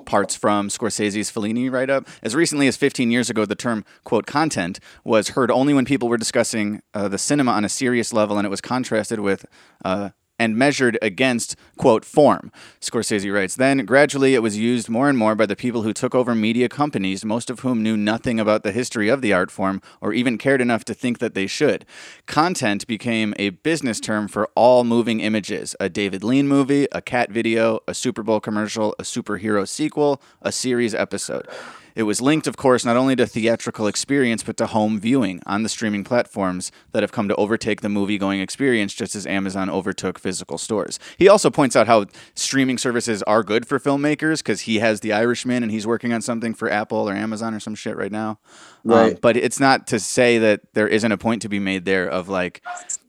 parts 0.06 0.36
from 0.36 0.70
Scorsese's 0.70 1.32
Fellini 1.32 1.72
write 1.72 1.90
up. 1.90 2.08
As 2.22 2.36
recently 2.36 2.68
as 2.68 2.78
15 2.78 3.12
years 3.12 3.30
ago, 3.30 3.46
the 3.46 3.56
term, 3.56 3.86
quote, 4.04 4.26
content 4.26 4.80
was 5.04 5.30
heard 5.30 5.52
only 5.52 5.74
when 5.74 5.86
people 5.86 6.10
were 6.10 6.18
discussing 6.18 6.82
uh, 6.94 7.08
the 7.08 7.18
cinema 7.18 7.52
on 7.52 7.66
a 7.66 7.70
serious 7.70 8.14
level, 8.14 8.38
and 8.38 8.46
it 8.46 8.50
was 8.50 8.62
contrasted 8.62 9.20
with. 9.20 9.46
Uh, 9.84 10.10
and 10.42 10.58
measured 10.58 10.98
against, 11.04 11.56
quote, 11.78 12.04
form. 12.04 12.52
Scorsese 12.80 13.32
writes, 13.32 13.56
then 13.56 13.86
gradually 13.86 14.34
it 14.34 14.42
was 14.42 14.58
used 14.58 14.90
more 14.90 15.08
and 15.08 15.16
more 15.16 15.36
by 15.36 15.46
the 15.46 15.56
people 15.56 15.84
who 15.84 15.94
took 15.94 16.16
over 16.16 16.34
media 16.34 16.68
companies, 16.68 17.24
most 17.24 17.52
of 17.52 17.60
whom 17.60 17.84
knew 17.84 17.96
nothing 17.96 18.40
about 18.40 18.64
the 18.64 18.72
history 18.72 19.08
of 19.08 19.22
the 19.22 19.32
art 19.32 19.52
form 19.52 19.84
or 20.02 20.14
even 20.14 20.40
cared 20.40 20.60
enough 20.60 20.84
to 20.84 20.96
think 20.96 21.20
that 21.20 21.36
they 21.36 21.46
should. 21.46 21.86
Content 22.26 22.88
became 22.88 23.36
a 23.38 23.52
business 23.52 24.00
term 24.00 24.28
for 24.28 24.50
all 24.56 24.84
moving 24.84 25.20
images 25.20 25.76
a 25.80 25.90
David 25.90 26.24
Lean 26.24 26.48
movie, 26.48 26.88
a 26.92 27.04
cat 27.04 27.30
video, 27.30 27.80
a 27.88 27.94
Super 27.94 28.24
Bowl 28.24 28.40
commercial, 28.40 28.96
a 28.98 29.04
superhero 29.04 29.68
sequel, 29.68 30.20
a 30.42 30.52
series 30.52 30.96
episode. 30.96 31.48
It 31.96 32.04
was 32.04 32.22
linked, 32.22 32.48
of 32.48 32.58
course, 32.58 32.86
not 32.86 32.98
only 32.98 33.16
to 33.16 33.26
theatrical 33.28 33.88
experience, 33.88 34.44
but 34.44 34.58
to 34.58 34.68
home 34.68 35.00
viewing 35.00 35.42
on 35.46 35.64
the 35.64 35.70
streaming 35.70 36.04
platforms 36.04 36.72
that 36.92 37.04
have 37.04 37.12
come 37.12 37.28
to 37.28 37.36
overtake 37.36 37.82
the 37.82 37.90
movie 37.90 38.18
going 38.18 38.40
experience, 38.40 38.94
just 38.94 39.16
as 39.16 39.26
Amazon 39.28 39.70
overtook 39.70 40.18
physical 40.20 40.58
stores. 40.58 41.00
He 41.18 41.28
also 41.28 41.50
points 41.50 41.76
out 41.76 41.88
how 41.88 42.06
streaming 42.36 42.78
services 42.78 43.22
are 43.24 43.44
good 43.44 43.68
for 43.68 43.80
filmmakers 43.80 44.38
because 44.40 44.62
he 44.62 44.80
has 44.80 45.02
The 45.02 45.14
Irishman 45.14 45.64
and 45.64 45.72
he's 45.72 45.88
working 45.88 46.14
on 46.14 46.22
something 46.22 46.54
for 46.54 46.70
Apple 46.70 47.10
or 47.10 47.14
Amazon 47.14 47.54
or 47.54 47.60
some 47.60 47.76
shit 47.76 47.96
right 47.98 48.12
now. 48.12 48.40
Um, 48.86 48.92
Right. 48.92 49.22
but 49.22 49.38
it's 49.38 49.60
not 49.60 49.88
to 49.88 50.00
say 50.00 50.38
that 50.40 50.74
there 50.74 50.88
isn't 50.88 51.12
a 51.12 51.18
point 51.18 51.42
to 51.44 51.50
be 51.50 51.60
made 51.60 51.86
there 51.86 52.08
of 52.08 52.30
like 52.30 52.62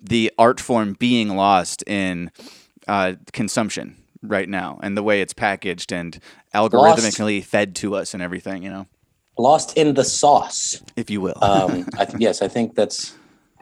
the 0.02 0.30
art 0.38 0.60
form 0.60 0.94
being 0.98 1.36
lost 1.36 1.82
in 1.86 2.30
uh, 2.88 3.14
consumption 3.32 3.96
right 4.22 4.48
now 4.48 4.78
and 4.82 4.96
the 4.96 5.02
way 5.02 5.20
it's 5.20 5.32
packaged 5.32 5.92
and 5.92 6.18
algorithmically 6.54 7.44
fed 7.44 7.74
to 7.76 7.94
us 7.94 8.14
and 8.14 8.22
everything, 8.22 8.62
you 8.62 8.70
know, 8.70 8.86
Lost 9.38 9.76
in 9.78 9.94
the 9.94 10.04
sauce. 10.04 10.82
if 10.94 11.08
you 11.08 11.20
will. 11.20 11.38
Um, 11.42 11.86
I 11.98 12.04
th- 12.04 12.20
yes, 12.20 12.42
I 12.42 12.48
think 12.48 12.74
that's 12.74 13.14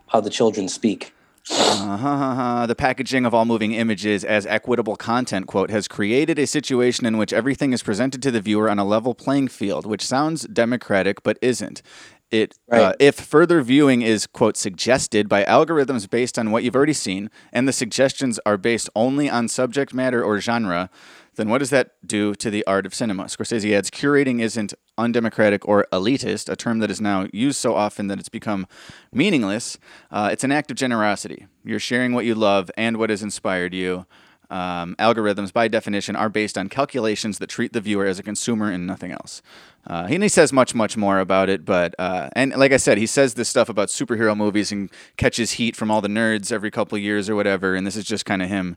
how 0.09 0.21
the 0.21 0.31
children 0.31 0.69
speak. 0.69 1.13
Uh-huh. 1.51 2.67
The 2.67 2.75
packaging 2.75 3.25
of 3.25 3.35
all 3.35 3.45
moving 3.45 3.73
images 3.73 4.25
as 4.25 4.47
equitable 4.47 4.97
content, 4.97 5.47
quote, 5.47 5.71
has 5.71 5.89
created 5.89 6.39
a 6.39 6.47
situation 6.47 7.07
in 7.07 7.19
which 7.19 7.33
everything 7.33 7.73
is 7.73 7.83
presented 7.83 8.23
to 8.23 8.31
the 8.31 8.41
viewer 8.41 8.69
on 8.69 8.79
a 8.79 8.85
level 8.85 9.15
playing 9.15 9.49
field, 9.49 9.87
which 9.87 10.05
sounds 10.05 10.43
democratic 10.43 11.23
but 11.23 11.39
isn't. 11.41 11.83
It, 12.31 12.57
uh, 12.71 12.93
if 13.01 13.17
further 13.17 13.61
viewing 13.61 14.03
is, 14.03 14.27
quote, 14.27 14.57
suggested 14.57 15.29
by 15.29 15.43
algorithms 15.45 16.09
based 16.09 16.39
on 16.39 16.53
what 16.53 16.63
you've 16.63 16.77
already 16.77 16.93
seen, 16.93 17.29
and 17.53 17.67
the 17.67 17.73
suggestions 17.73 18.39
are 18.47 18.57
based 18.57 18.89
only 18.95 19.29
on 19.29 19.49
subject 19.49 19.93
matter 19.93 20.23
or 20.23 20.41
genre, 20.41 20.91
then 21.35 21.49
what 21.49 21.59
does 21.59 21.71
that 21.71 21.93
do 22.07 22.35
to 22.37 22.51
the 22.51 22.65
art 22.67 22.87
of 22.87 22.95
cinema? 22.95 23.25
Scorsese 23.25 23.77
adds 23.77 23.91
curating 23.91 24.41
isn't 24.41 24.75
undemocratic 24.97 25.67
or 25.67 25.87
elitist, 25.93 26.49
a 26.49 26.55
term 26.55 26.79
that 26.81 26.91
is 26.91 27.01
now 27.01 27.27
used 27.33 27.59
so 27.59 27.75
often 27.75 28.07
that 28.09 28.21
it's 28.21 28.29
become 28.29 28.67
meaningless. 29.13 29.79
Uh, 30.11 30.29
it's 30.31 30.45
an 30.45 30.53
act 30.53 30.71
of 30.71 30.77
generosity. 30.77 31.47
You're 31.65 31.81
sharing 31.81 32.13
what 32.13 32.25
you 32.25 32.35
love 32.35 32.71
and 32.77 32.97
what 32.97 33.11
has 33.11 33.23
inspired 33.23 33.75
you. 33.75 34.07
Um, 34.51 34.97
algorithms, 34.99 35.53
by 35.53 35.69
definition, 35.69 36.17
are 36.17 36.29
based 36.29 36.59
on 36.59 36.69
calculations 36.69 37.39
that 37.39 37.47
treat 37.47 37.73
the 37.73 37.81
viewer 37.81 38.05
as 38.05 38.19
a 38.19 38.23
consumer 38.23 38.71
and 38.71 38.87
nothing 38.87 39.13
else. 39.13 39.43
Uh, 39.87 40.09
and 40.11 40.23
he 40.23 40.29
says 40.29 40.53
much, 40.53 40.75
much 40.75 40.97
more 40.97 41.21
about 41.21 41.49
it, 41.49 41.65
but 41.65 41.95
uh, 41.99 42.29
and 42.35 42.55
like 42.57 42.73
I 42.73 42.77
said, 42.77 42.99
he 42.99 43.07
says 43.07 43.35
this 43.35 43.49
stuff 43.49 43.69
about 43.69 43.89
superhero 43.89 44.37
movies 44.37 44.73
and 44.73 44.91
catches 45.17 45.53
heat 45.53 45.77
from 45.77 45.91
all 45.91 46.01
the 46.01 46.09
nerds 46.09 46.53
every 46.53 46.71
couple 46.71 46.99
years 46.99 47.31
or 47.31 47.37
whatever. 47.37 47.75
And 47.75 47.87
this 47.87 47.97
is 47.97 48.05
just 48.05 48.27
kind 48.27 48.43
of 48.43 48.49
him 48.49 48.77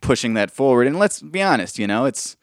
pushing 0.00 0.34
that 0.34 0.50
forward. 0.50 0.86
And 0.86 0.98
let's 0.98 1.22
be 1.22 1.42
honest, 1.42 1.78
you 1.78 1.86
know, 1.86 2.04
it's 2.04 2.36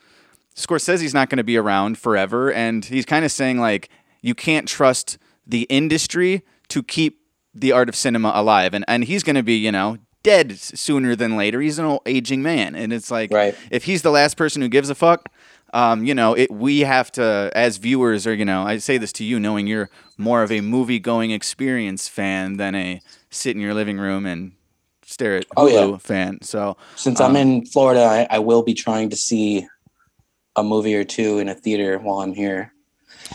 Scorsese's 0.56 1.14
not 1.14 1.30
going 1.30 1.38
to 1.38 1.44
be 1.44 1.58
around 1.58 1.98
forever, 1.98 2.52
and 2.52 2.84
he's 2.84 3.06
kind 3.06 3.24
of 3.24 3.32
saying 3.32 3.60
like 3.60 3.90
you 4.22 4.36
can't 4.36 4.68
trust 4.68 5.18
the 5.46 5.64
industry 5.64 6.44
to 6.70 6.84
keep 6.84 7.22
the 7.54 7.72
art 7.72 7.90
of 7.90 7.96
cinema 7.96 8.32
alive, 8.36 8.74
and 8.74 8.84
and 8.88 9.06
he's 9.06 9.24
going 9.24 9.36
to 9.36 9.44
be 9.44 9.56
you 9.56 9.72
know 9.72 9.98
dead 10.24 10.58
sooner 10.60 11.16
than 11.16 11.36
later. 11.38 11.62
He's 11.62 11.80
an 11.80 11.86
old 11.86 12.02
aging 12.06 12.42
man, 12.42 12.76
and 12.76 12.92
it's 12.94 13.10
like 13.12 13.32
Right. 13.32 13.56
if 13.70 13.84
he's 13.86 14.02
the 14.02 14.12
last 14.12 14.38
person 14.38 14.62
who 14.62 14.68
gives 14.70 14.90
a 14.90 14.96
fuck. 14.96 15.30
Um, 15.74 16.04
you 16.04 16.14
know, 16.14 16.34
it, 16.34 16.52
we 16.52 16.82
have 16.82 17.14
to, 17.14 17.50
as 17.56 17.78
viewers, 17.78 18.28
or 18.28 18.34
you 18.34 18.44
know, 18.44 18.64
I 18.64 18.78
say 18.78 18.98
this 18.98 19.14
to 19.14 19.24
you, 19.24 19.40
knowing 19.40 19.68
you're 19.68 19.90
more 20.18 20.44
of 20.44 20.52
a 20.52 20.60
movie-going 20.60 21.32
experience 21.32 22.10
fan 22.10 22.58
than 22.58 22.76
a 22.76 23.00
sit 23.30 23.56
in 23.56 23.62
your 23.62 23.74
living 23.74 23.98
room 23.98 24.26
and 24.26 24.52
stare 25.06 25.38
at 25.38 25.48
Hulu 25.52 25.56
Oh, 25.56 25.68
yeah. 25.92 25.98
fan. 25.98 26.40
So, 26.42 26.76
Since 26.98 27.22
Um, 27.22 27.32
I'm 27.32 27.36
in 27.38 27.66
Florida, 27.66 28.02
I, 28.02 28.28
I 28.30 28.40
will 28.40 28.64
be 28.64 28.74
trying 28.74 29.10
to 29.12 29.16
see 29.16 29.66
a 30.58 30.64
movie 30.64 30.94
or 30.94 31.06
two 31.06 31.40
in 31.40 31.48
a 31.48 31.56
theater 31.56 31.98
while 32.00 32.20
I'm 32.20 32.34
here. 32.34 32.74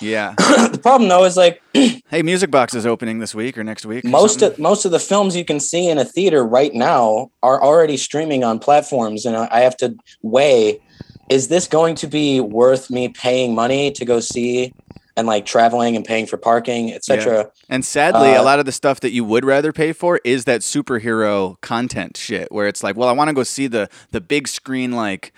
Yeah. 0.01 0.35
the 0.39 0.79
problem 0.83 1.09
though 1.09 1.25
is 1.25 1.37
like 1.37 1.63
Hey, 2.09 2.23
Music 2.23 2.51
Box 2.51 2.75
is 2.75 2.87
opening 2.87 3.19
this 3.19 3.35
week 3.35 3.59
or 3.59 3.65
next 3.65 3.85
week. 3.87 4.05
or 4.05 4.09
most 4.09 4.41
something. 4.41 4.53
of 4.57 4.59
most 4.59 4.85
of 4.85 4.91
the 4.93 4.99
films 5.01 5.35
you 5.37 5.45
can 5.45 5.61
see 5.61 5.89
in 5.89 5.99
a 5.99 6.05
theater 6.05 6.45
right 6.45 6.73
now 6.75 7.31
are 7.43 7.63
already 7.63 7.97
streaming 7.97 8.45
on 8.45 8.59
platforms, 8.59 9.25
and 9.27 9.37
I 9.37 9.61
have 9.61 9.77
to 9.79 9.97
weigh: 10.23 10.81
is 11.29 11.49
this 11.49 11.67
going 11.67 11.95
to 11.97 12.07
be 12.07 12.41
worth 12.41 12.91
me 12.91 13.09
paying 13.09 13.55
money 13.55 13.91
to 13.93 14.05
go 14.05 14.21
see, 14.21 14.73
and 15.17 15.27
like 15.27 15.45
traveling 15.47 15.97
and 15.97 16.05
paying 16.05 16.27
for 16.27 16.37
parking, 16.37 16.93
etc. 16.93 17.51
And 17.69 17.85
sadly, 17.85 18.31
a 18.33 18.41
Uh, 18.41 18.45
lot 18.45 18.61
of 18.61 18.67
the 18.67 18.73
stuff 18.73 19.01
that 19.01 19.11
you 19.11 19.25
would 19.25 19.45
rather 19.45 19.73
pay 19.73 19.93
for 19.93 20.21
is 20.25 20.45
that 20.45 20.61
superhero 20.61 21.61
content 21.61 22.17
shit, 22.17 22.53
where 22.53 22.69
it's 22.69 22.83
like, 22.83 22.97
well, 22.97 23.09
I 23.09 23.13
want 23.13 23.29
to 23.29 23.35
go 23.35 23.43
see 23.43 23.67
the 23.67 23.89
the 24.13 24.21
big 24.21 24.47
screen 24.49 24.93
like 24.93 25.33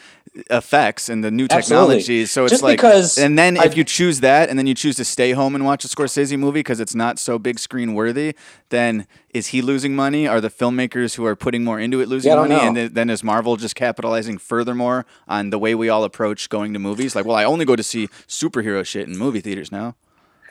effects 0.51 1.09
and 1.09 1.23
the 1.25 1.31
new 1.31 1.45
Absolutely. 1.51 1.97
technologies. 1.97 2.31
So 2.31 2.45
it's 2.45 2.53
Just 2.53 2.63
like, 2.63 2.79
because 2.79 3.19
and 3.19 3.39
then 3.39 3.59
I- 3.59 3.65
if 3.65 3.77
you 3.77 3.85
choose 3.85 4.21
that, 4.21 4.49
and 4.49 4.59
then 4.59 4.67
you 4.67 4.75
choose 4.75 4.97
to 4.97 5.05
stay 5.05 5.33
home 5.33 5.55
and 5.55 5.65
watch 5.65 5.85
a 5.85 5.89
Scorsese 5.89 6.39
movie 6.39 6.61
because 6.61 6.81
it's 6.81 6.95
not 6.95 7.19
so 7.19 7.39
big 7.39 7.59
screen 7.59 7.95
worthy, 7.95 8.35
then 8.71 9.07
is 9.35 9.49
he 9.49 9.63
losing 9.63 9.95
money? 9.97 10.27
Are 10.27 10.41
the 10.41 10.51
filmmakers 10.51 11.15
who 11.17 11.25
are 11.27 11.37
putting 11.37 11.65
more 11.65 11.79
into 11.81 12.01
it 12.01 12.09
losing 12.09 12.31
Yeah, 12.33 12.37
money? 12.37 12.55
know. 12.57 12.61
And 12.61 12.75
th- 12.77 12.93
then 12.93 13.11
is 13.11 13.23
Marvel 13.25 13.57
just 13.57 13.75
capitalizing 13.75 14.39
furthermore 14.39 15.07
on 15.27 15.51
the 15.51 15.59
way 15.59 15.75
we 15.75 15.89
all 15.89 16.05
approach 16.05 16.49
going 16.49 16.73
to 16.73 16.79
movies? 16.79 17.15
Like, 17.17 17.25
well, 17.27 17.37
I 17.37 17.45
only 17.45 17.65
go 17.65 17.77
to 17.77 17.83
see 17.83 18.09
superhero 18.27 18.85
shit 18.85 19.07
in 19.09 19.17
movie 19.19 19.41
theaters 19.41 19.71
now. 19.73 19.97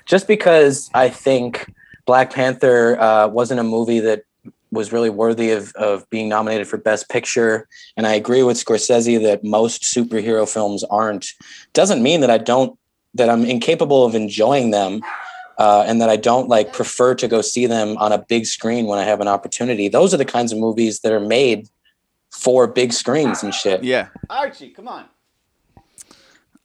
just 0.05 0.27
because 0.27 0.89
I 0.93 1.09
think 1.09 1.69
Black 2.05 2.31
Panther 2.31 2.97
uh, 2.99 3.27
wasn't 3.27 3.59
a 3.59 3.63
movie 3.63 3.99
that 3.99 4.23
was 4.71 4.91
really 4.91 5.09
worthy 5.09 5.51
of, 5.51 5.73
of 5.75 6.09
being 6.09 6.29
nominated 6.29 6.67
for 6.67 6.77
Best 6.77 7.09
Picture, 7.09 7.67
and 7.95 8.05
I 8.05 8.13
agree 8.13 8.43
with 8.43 8.57
Scorsese 8.57 9.21
that 9.23 9.43
most 9.43 9.83
superhero 9.83 10.51
films 10.51 10.83
aren't, 10.85 11.27
doesn't 11.73 12.03
mean 12.03 12.21
that 12.21 12.29
I 12.29 12.37
don't 12.37 12.77
that 13.13 13.29
I'm 13.29 13.45
incapable 13.45 14.05
of 14.05 14.13
enjoying 14.15 14.71
them. 14.71 15.01
Uh, 15.57 15.83
and 15.87 15.99
that 15.99 16.07
I 16.07 16.17
don't 16.17 16.47
like 16.47 16.71
prefer 16.71 17.15
to 17.15 17.27
go 17.27 17.41
see 17.41 17.65
them 17.65 17.97
on 17.97 18.11
a 18.11 18.19
big 18.19 18.45
screen 18.45 18.85
when 18.85 18.99
I 18.99 19.03
have 19.05 19.21
an 19.21 19.27
opportunity. 19.27 19.87
Those 19.87 20.13
are 20.13 20.17
the 20.17 20.23
kinds 20.23 20.51
of 20.51 20.59
movies 20.59 20.99
that 20.99 21.11
are 21.11 21.19
made 21.19 21.67
for 22.29 22.67
big 22.67 22.93
screens 22.93 23.41
and 23.41 23.51
shit. 23.51 23.83
Yeah. 23.83 24.09
Archie, 24.29 24.69
come 24.69 24.87
on. 24.87 25.05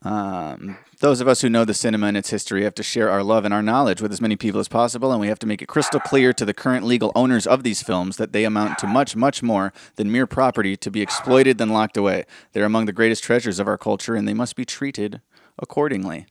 Um, 0.05 0.79
those 0.99 1.21
of 1.21 1.29
us 1.29 1.43
who 1.43 1.49
know 1.49 1.65
the 1.65 1.75
cinema 1.75 2.07
and 2.07 2.17
its 2.17 2.31
history 2.31 2.65
have 2.65 2.75
to 2.77 2.83
share 2.83 3.11
our 3.11 3.23
love 3.23 3.45
and 3.45 3.55
our 3.55 3.63
knowledge 3.63 4.01
with 4.01 4.13
as 4.13 4.21
many 4.21 4.37
people 4.37 4.61
as 4.61 4.69
possible, 4.69 5.13
and 5.13 5.21
we 5.21 5.29
have 5.29 5.39
to 5.41 5.47
make 5.47 5.63
it 5.63 5.67
crystal 5.69 6.01
clear 6.01 6.33
to 6.33 6.45
the 6.45 6.55
current 6.55 6.85
legal 6.85 7.13
owners 7.15 7.47
of 7.47 7.63
these 7.63 7.83
films 7.83 8.17
that 8.17 8.33
they 8.33 8.45
amount 8.45 8.79
to 8.79 8.87
much, 8.87 9.15
much 9.15 9.43
more 9.43 9.73
than 9.97 10.11
mere 10.11 10.27
property 10.27 10.77
to 10.77 10.91
be 10.91 11.03
exploited 11.03 11.59
then 11.59 11.71
locked 11.71 11.97
away. 11.97 12.25
They're 12.53 12.65
among 12.65 12.87
the 12.87 12.93
greatest 12.93 13.23
treasures 13.23 13.59
of 13.59 13.69
our 13.69 13.79
culture, 13.79 14.15
and 14.15 14.27
they 14.27 14.35
must 14.35 14.57
be 14.57 14.65
treated 14.65 15.21
accordingly. 15.59 16.27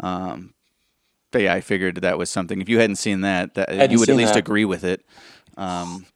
Um, 0.00 0.54
but 1.30 1.42
yeah, 1.42 1.54
I 1.54 1.60
figured 1.60 1.96
that 1.96 2.18
was 2.18 2.30
something. 2.30 2.60
If 2.60 2.68
you 2.68 2.78
hadn't 2.78 2.96
seen 2.96 3.20
that, 3.22 3.54
that 3.54 3.68
hadn't 3.68 3.90
you 3.90 3.98
would 3.98 4.08
at 4.08 4.16
least 4.16 4.34
that. 4.34 4.40
agree 4.40 4.64
with 4.64 4.84
it. 4.84 5.04
Um, 5.56 6.06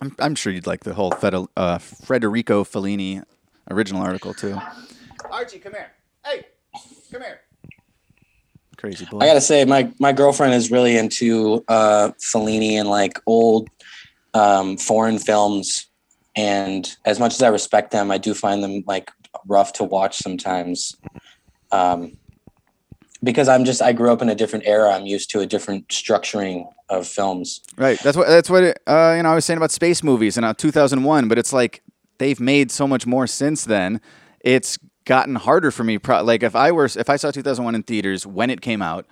I'm, 0.00 0.14
I'm 0.18 0.34
sure 0.34 0.52
you'd 0.52 0.66
like 0.66 0.84
the 0.84 0.94
whole 0.94 1.10
Fede- 1.12 1.48
uh, 1.56 1.78
Federico 1.78 2.64
Fellini 2.64 3.22
original 3.70 4.02
article 4.02 4.34
too. 4.34 4.58
Archie, 5.30 5.58
come 5.58 5.72
here. 5.72 5.92
Hey, 7.10 7.18
come 7.18 7.22
here. 7.22 7.40
Crazy 8.76 9.04
boy. 9.06 9.18
I 9.18 9.26
gotta 9.26 9.40
say, 9.40 9.64
my 9.64 9.92
my 9.98 10.12
girlfriend 10.12 10.54
is 10.54 10.70
really 10.70 10.96
into 10.96 11.64
uh, 11.68 12.12
Fellini 12.20 12.72
and 12.74 12.88
like 12.88 13.18
old 13.26 13.68
um, 14.34 14.76
foreign 14.76 15.18
films, 15.18 15.86
and 16.36 16.96
as 17.04 17.18
much 17.18 17.34
as 17.34 17.42
I 17.42 17.48
respect 17.48 17.90
them, 17.90 18.10
I 18.10 18.18
do 18.18 18.34
find 18.34 18.62
them 18.62 18.84
like 18.86 19.10
rough 19.46 19.72
to 19.74 19.84
watch 19.84 20.16
sometimes. 20.18 20.96
Um, 21.72 22.16
because 23.22 23.48
I'm 23.48 23.64
just 23.64 23.82
I 23.82 23.92
grew 23.92 24.12
up 24.12 24.22
in 24.22 24.28
a 24.28 24.34
different 24.34 24.66
era. 24.66 24.92
I'm 24.92 25.06
used 25.06 25.30
to 25.30 25.40
a 25.40 25.46
different 25.46 25.88
structuring 25.88 26.70
of 26.88 27.06
films. 27.06 27.60
Right. 27.76 27.98
That's 28.00 28.16
what. 28.16 28.28
That's 28.28 28.48
what. 28.48 28.62
It, 28.62 28.78
uh, 28.86 29.14
you 29.16 29.24
know, 29.24 29.30
I 29.30 29.34
was 29.34 29.44
saying 29.44 29.56
about 29.56 29.72
space 29.72 30.04
movies 30.04 30.36
and 30.36 30.46
uh, 30.46 30.54
2001, 30.54 31.26
but 31.26 31.36
it's 31.36 31.52
like 31.52 31.82
they've 32.18 32.38
made 32.38 32.70
so 32.70 32.86
much 32.86 33.06
more 33.06 33.26
since 33.26 33.64
then. 33.64 34.00
It's 34.40 34.78
gotten 35.08 35.34
harder 35.34 35.70
for 35.70 35.82
me. 35.82 35.98
Pro- 35.98 36.22
like 36.22 36.44
if 36.44 36.54
I 36.54 36.70
were, 36.70 36.84
if 36.84 37.10
I 37.10 37.16
saw 37.16 37.32
2001 37.32 37.74
in 37.74 37.82
theaters 37.82 38.26
when 38.26 38.50
it 38.50 38.60
came 38.60 38.82
out, 38.82 39.06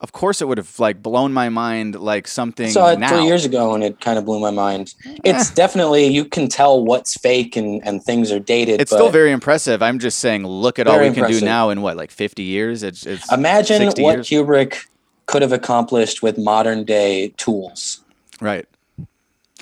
of 0.00 0.12
course 0.12 0.40
it 0.40 0.46
would 0.46 0.58
have 0.58 0.78
like 0.78 1.02
blown 1.02 1.32
my 1.32 1.48
mind 1.48 1.98
like 1.98 2.28
something 2.28 2.66
I 2.66 2.70
saw 2.70 2.90
it 2.92 3.00
now. 3.00 3.08
three 3.08 3.24
years 3.24 3.44
ago 3.44 3.74
and 3.74 3.82
it 3.82 3.98
kind 4.00 4.18
of 4.18 4.26
blew 4.26 4.38
my 4.38 4.50
mind. 4.50 4.94
It's 5.24 5.50
definitely 5.50 6.06
you 6.06 6.26
can 6.26 6.48
tell 6.48 6.84
what's 6.84 7.16
fake 7.16 7.56
and, 7.56 7.84
and 7.84 8.04
things 8.04 8.30
are 8.30 8.38
dated. 8.38 8.80
It's 8.80 8.92
but 8.92 8.98
still 8.98 9.10
very 9.10 9.32
impressive. 9.32 9.82
I'm 9.82 9.98
just 9.98 10.20
saying, 10.20 10.46
look 10.46 10.78
at 10.78 10.86
all 10.86 11.00
we 11.00 11.08
Very 11.08 11.14
can 11.14 11.40
do 11.40 11.44
now 11.44 11.70
in 11.70 11.80
what, 11.82 11.96
like 11.96 12.12
50 12.12 12.42
years? 12.42 12.82
It's, 12.82 13.06
it's 13.06 13.32
imagine 13.32 13.86
what 13.96 13.98
years? 13.98 14.28
Kubrick 14.28 14.86
could 15.26 15.42
have 15.42 15.52
accomplished 15.52 16.22
with 16.22 16.38
modern 16.38 16.84
day 16.84 17.28
tools. 17.38 18.02
Right. 18.40 18.66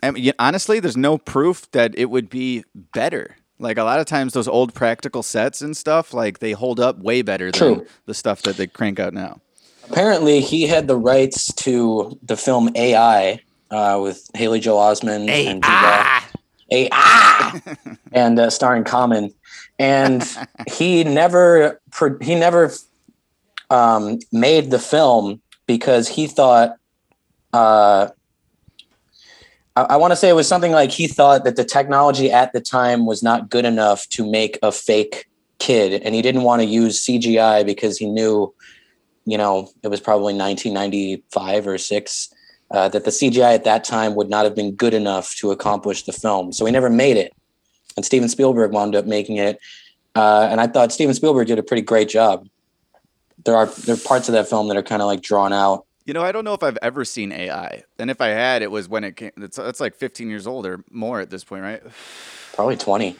I 0.02 0.10
mean, 0.10 0.32
honestly, 0.38 0.80
there's 0.80 0.96
no 0.96 1.16
proof 1.16 1.70
that 1.70 1.96
it 1.96 2.10
would 2.10 2.28
be 2.28 2.64
better. 2.74 3.36
Like 3.58 3.78
a 3.78 3.84
lot 3.84 4.00
of 4.00 4.06
times, 4.06 4.34
those 4.34 4.48
old 4.48 4.74
practical 4.74 5.22
sets 5.22 5.62
and 5.62 5.76
stuff, 5.76 6.12
like 6.12 6.40
they 6.40 6.52
hold 6.52 6.78
up 6.78 6.98
way 6.98 7.22
better 7.22 7.50
than 7.50 7.86
the 8.04 8.14
stuff 8.14 8.42
that 8.42 8.56
they 8.56 8.66
crank 8.66 9.00
out 9.00 9.14
now. 9.14 9.40
Apparently, 9.88 10.40
he 10.40 10.66
had 10.66 10.88
the 10.88 10.96
rights 10.96 11.52
to 11.54 12.18
the 12.22 12.36
film 12.36 12.70
AI 12.74 13.40
uh, 13.70 13.98
with 14.02 14.28
Haley 14.34 14.60
Joel 14.60 14.80
Osment 14.80 15.28
and 15.30 15.62
Diva. 15.62 16.22
AI 16.70 17.60
and 18.12 18.38
uh, 18.38 18.50
starring 18.50 18.84
Common, 18.84 19.32
and 19.78 20.28
he 20.68 21.04
never 21.04 21.80
he 22.20 22.34
never 22.34 22.72
um, 23.70 24.18
made 24.32 24.70
the 24.70 24.78
film 24.78 25.40
because 25.66 26.08
he 26.08 26.26
thought. 26.26 26.76
Uh, 27.52 28.08
I, 29.76 29.82
I 29.82 29.96
want 29.96 30.12
to 30.12 30.16
say 30.16 30.28
it 30.28 30.34
was 30.34 30.48
something 30.48 30.72
like 30.72 30.90
he 30.90 31.06
thought 31.06 31.44
that 31.44 31.56
the 31.56 31.64
technology 31.64 32.32
at 32.32 32.52
the 32.52 32.60
time 32.60 33.06
was 33.06 33.22
not 33.22 33.50
good 33.50 33.64
enough 33.64 34.08
to 34.10 34.28
make 34.28 34.58
a 34.62 34.72
fake 34.72 35.28
kid, 35.58 36.02
and 36.02 36.14
he 36.14 36.22
didn't 36.22 36.42
want 36.42 36.62
to 36.62 36.66
use 36.66 37.04
CGI 37.06 37.64
because 37.64 37.98
he 37.98 38.06
knew, 38.06 38.52
you 39.24 39.38
know, 39.38 39.70
it 39.82 39.88
was 39.88 40.00
probably 40.00 40.34
1995 40.34 41.66
or 41.66 41.78
six. 41.78 42.32
Uh, 42.68 42.88
that 42.88 43.04
the 43.04 43.12
CGI 43.12 43.54
at 43.54 43.62
that 43.62 43.84
time 43.84 44.16
would 44.16 44.28
not 44.28 44.44
have 44.44 44.56
been 44.56 44.74
good 44.74 44.92
enough 44.92 45.36
to 45.36 45.52
accomplish 45.52 46.02
the 46.02 46.12
film. 46.12 46.52
So 46.52 46.66
he 46.66 46.72
never 46.72 46.90
made 46.90 47.16
it. 47.16 47.32
And 47.94 48.04
Steven 48.04 48.28
Spielberg 48.28 48.72
wound 48.72 48.96
up 48.96 49.06
making 49.06 49.36
it. 49.36 49.60
Uh, 50.16 50.48
and 50.50 50.60
I 50.60 50.66
thought 50.66 50.90
Steven 50.90 51.14
Spielberg 51.14 51.46
did 51.46 51.60
a 51.60 51.62
pretty 51.62 51.82
great 51.82 52.08
job. 52.08 52.48
There 53.44 53.54
are 53.54 53.66
there 53.66 53.94
are 53.94 53.98
parts 53.98 54.28
of 54.28 54.32
that 54.32 54.48
film 54.48 54.66
that 54.66 54.76
are 54.76 54.82
kind 54.82 55.00
of 55.00 55.06
like 55.06 55.20
drawn 55.20 55.52
out. 55.52 55.86
You 56.06 56.14
know, 56.14 56.22
I 56.22 56.30
don't 56.32 56.44
know 56.44 56.54
if 56.54 56.62
I've 56.62 56.78
ever 56.82 57.04
seen 57.04 57.32
AI. 57.32 57.82
And 57.98 58.10
if 58.10 58.20
I 58.20 58.28
had, 58.28 58.62
it 58.62 58.70
was 58.70 58.88
when 58.88 59.02
it 59.04 59.16
came. 59.16 59.32
It's, 59.38 59.58
it's 59.58 59.80
like 59.80 59.94
15 59.96 60.30
years 60.30 60.46
old 60.46 60.64
or 60.64 60.84
more 60.90 61.20
at 61.20 61.30
this 61.30 61.42
point, 61.42 61.62
right? 61.62 61.82
Probably 62.54 62.76
20. 62.76 63.16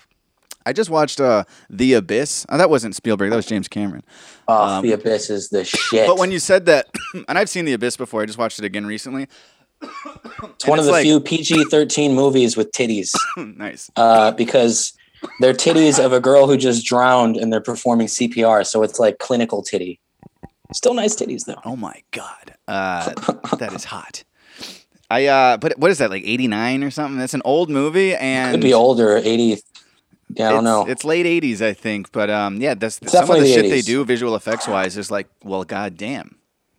I 0.65 0.73
just 0.73 0.89
watched 0.89 1.21
uh, 1.21 1.45
The 1.69 1.95
Abyss. 1.95 2.47
Oh, 2.49 2.57
that 2.59 2.71
wasn't 2.71 2.95
Spielberg. 2.95 3.31
That 3.31 3.37
was 3.37 3.47
James 3.47 3.67
Cameron. 3.69 4.05
Oh, 4.47 4.81
The 4.83 4.93
Abyss 4.93 5.31
is 5.31 5.49
the 5.49 5.65
shit. 5.65 6.03
Um, 6.03 6.07
But 6.07 6.19
when 6.19 6.31
you 6.31 6.39
said 6.39 6.67
that, 6.67 6.87
and 7.29 7.37
I've 7.39 7.49
seen 7.49 7.65
The 7.65 7.73
Abyss 7.73 7.97
before. 7.97 8.23
I 8.23 8.27
just 8.27 8.39
watched 8.39 8.59
it 8.61 8.65
again 8.65 8.87
recently. 8.87 9.27
it's 9.83 10.67
one 10.67 10.79
of 10.79 10.85
the 10.85 10.93
like- 10.93 11.03
few 11.03 11.21
PG-13 11.21 12.15
movies 12.15 12.57
with 12.57 12.71
titties, 12.71 13.13
nice. 13.57 13.91
uh, 13.97 14.31
because 14.31 14.93
they're 15.41 15.53
titties 15.55 16.03
of 16.03 16.13
a 16.13 16.21
girl 16.21 16.47
who 16.47 16.57
just 16.57 16.87
drowned 16.87 17.37
and 17.37 17.53
they're 17.53 17.61
performing 17.61 18.07
CPR. 18.07 18.65
So 18.67 18.83
it's 18.83 18.99
like 19.01 19.19
clinical 19.19 19.63
titty. 19.63 20.01
Still 20.73 20.95
nice 20.95 21.15
titties 21.17 21.45
though. 21.45 21.61
Oh 21.65 21.77
my 21.77 22.03
god, 22.11 22.55
uh, 22.67 23.13
that 23.57 23.73
is 23.73 23.85
hot. 23.85 24.25
I 25.09 25.27
uh, 25.27 25.57
but 25.59 25.79
what 25.79 25.91
is 25.91 25.99
that 25.99 26.11
like 26.11 26.25
eighty 26.25 26.49
nine 26.49 26.83
or 26.83 26.91
something? 26.91 27.19
That's 27.19 27.35
an 27.35 27.43
old 27.45 27.71
movie, 27.71 28.15
and 28.15 28.53
Could 28.55 28.63
be 28.63 28.75
older, 28.75 29.17
80. 29.17 29.63
Yeah, 30.31 30.49
I 30.49 30.53
don't 30.53 30.65
know. 30.65 30.87
It's 30.87 31.05
late 31.05 31.27
eighties, 31.27 31.63
I 31.63 31.73
think. 31.73 32.11
But 32.11 32.31
um, 32.31 32.61
yeah, 32.61 32.75
that's 32.75 32.99
It's 32.99 33.13
some 33.13 33.23
of 33.23 33.29
the 33.29 33.35
definitely 33.35 33.49
the 33.49 33.63
shit 33.63 33.71
they 33.71 33.83
do 33.83 34.05
visual 34.05 34.35
effects 34.35 34.67
wise 34.67 34.97
is 34.97 35.11
like, 35.11 35.29
well, 35.45 35.65
goddamn. 35.65 36.37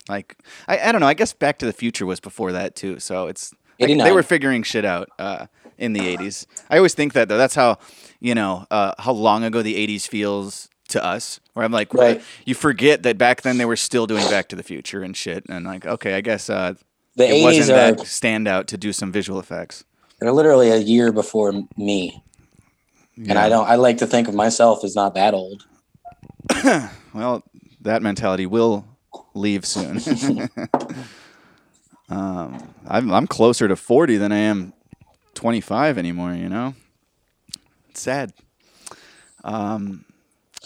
Like 0.10 0.38
I, 0.68 0.80
I 0.80 0.92
don't 0.92 1.02
know. 1.02 1.08
I 1.08 1.14
guess 1.14 1.34
Back 1.34 1.58
to 1.60 1.66
the 1.66 1.74
Future 1.74 2.06
was 2.06 2.20
before 2.20 2.52
that 2.52 2.76
too. 2.76 3.00
So 3.00 3.28
it's 3.28 3.54
like, 3.80 3.90
they 3.90 4.12
were 4.12 4.24
figuring 4.24 4.64
shit 4.64 4.84
out 4.86 5.10
uh, 5.18 5.48
in 5.78 5.94
the 5.94 6.06
eighties. 6.06 6.46
I 6.70 6.78
always 6.78 6.94
think 6.94 7.14
that 7.14 7.30
though. 7.30 7.38
That's 7.38 7.56
how 7.56 7.78
you 8.20 8.36
know 8.36 8.66
uh, 8.70 8.94
how 9.00 9.14
long 9.14 9.44
ago 9.44 9.62
the 9.62 9.76
eighties 9.76 10.06
feels 10.08 10.70
to 10.90 11.04
us. 11.04 11.40
Where 11.54 11.66
I'm 11.66 11.72
like, 11.72 11.94
Right. 11.94 12.22
you 12.46 12.56
forget 12.56 13.04
that 13.04 13.18
back 13.18 13.42
then 13.42 13.58
they 13.58 13.66
were 13.66 13.76
still 13.76 14.08
doing 14.08 14.28
Back 14.30 14.48
to 14.50 14.56
the 14.56 14.64
Future 14.64 15.02
and 15.04 15.16
shit. 15.16 15.46
And 15.50 15.66
like, 15.66 15.86
okay, 15.86 16.14
I 16.16 16.22
guess 16.22 16.50
uh, 16.50 16.74
the 17.16 17.28
it 17.28 17.34
80s 17.34 17.44
wasn't 17.44 17.70
are 17.72 17.74
that 17.74 17.98
standout 18.00 18.66
to 18.68 18.78
do 18.78 18.94
some 18.94 19.12
visual 19.12 19.40
effects. 19.40 19.84
they're 20.20 20.32
literally 20.32 20.70
a 20.70 20.78
year 20.78 21.12
before 21.12 21.54
me. 21.76 22.24
And 23.18 23.38
I 23.40 23.50
don't 23.50 23.68
I 23.68 23.76
like 23.76 23.98
to 23.98 24.08
think 24.08 24.28
of 24.28 24.36
myself 24.36 24.84
as 24.84 24.96
not 24.96 25.16
that 25.16 25.34
old. 25.34 25.66
Well, 27.14 27.42
that 27.82 28.04
mentality 28.04 28.46
will 28.46 28.86
leave 29.34 29.66
soon. 29.66 29.98
um, 32.10 32.74
I'm 32.88 33.12
I'm 33.12 33.28
closer 33.28 33.68
to 33.68 33.76
40 33.76 34.18
than 34.18 34.32
I 34.32 34.38
am 34.38 34.74
25 35.34 35.98
anymore. 35.98 36.34
You 36.34 36.50
know, 36.50 36.76
it's 37.90 38.02
sad. 38.02 38.34
Um, 39.44 40.06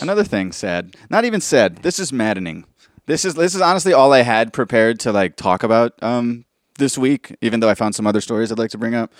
another 0.01 0.23
thing, 0.23 0.51
sad. 0.51 0.95
Not 1.09 1.25
even 1.25 1.41
sad. 1.41 1.77
This 1.77 1.99
is 1.99 2.11
maddening. 2.11 2.65
This 3.05 3.25
is 3.25 3.33
this 3.33 3.55
is 3.55 3.61
honestly 3.61 3.93
all 3.93 4.13
I 4.13 4.21
had 4.21 4.53
prepared 4.53 4.99
to 5.01 5.11
like 5.11 5.35
talk 5.35 5.63
about 5.63 5.93
um, 6.01 6.45
this 6.77 6.97
week. 6.97 7.35
Even 7.41 7.59
though 7.59 7.69
I 7.69 7.75
found 7.75 7.95
some 7.95 8.07
other 8.07 8.21
stories 8.21 8.51
I'd 8.51 8.59
like 8.59 8.71
to 8.71 8.77
bring 8.77 8.95
up, 8.95 9.11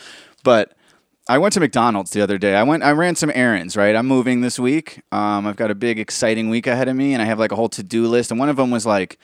but 0.44 0.74
I 1.28 1.38
went 1.38 1.54
to 1.54 1.60
McDonald's 1.60 2.12
the 2.12 2.22
other 2.22 2.38
day. 2.38 2.56
I 2.56 2.64
went. 2.64 2.84
I 2.84 2.92
ran 2.92 3.16
some 3.16 3.32
errands. 3.34 3.76
Right. 3.76 3.96
I'm 3.96 4.08
moving 4.08 4.42
this 4.42 4.60
week. 4.60 5.02
Um, 5.12 5.48
I've 5.48 5.56
got 5.56 5.72
a 5.72 5.76
big, 5.76 6.00
exciting 6.00 6.50
week 6.50 6.68
ahead 6.68 6.88
of 6.88 6.96
me, 6.96 7.14
and 7.14 7.22
I 7.22 7.26
have 7.26 7.40
like 7.40 7.52
a 7.52 7.56
whole 7.56 7.70
to 7.70 7.84
do 7.84 8.08
list. 8.08 8.32
And 8.32 8.40
one 8.40 8.50
of 8.50 8.56
them 8.56 8.72
was 8.72 8.86
like, 8.86 9.18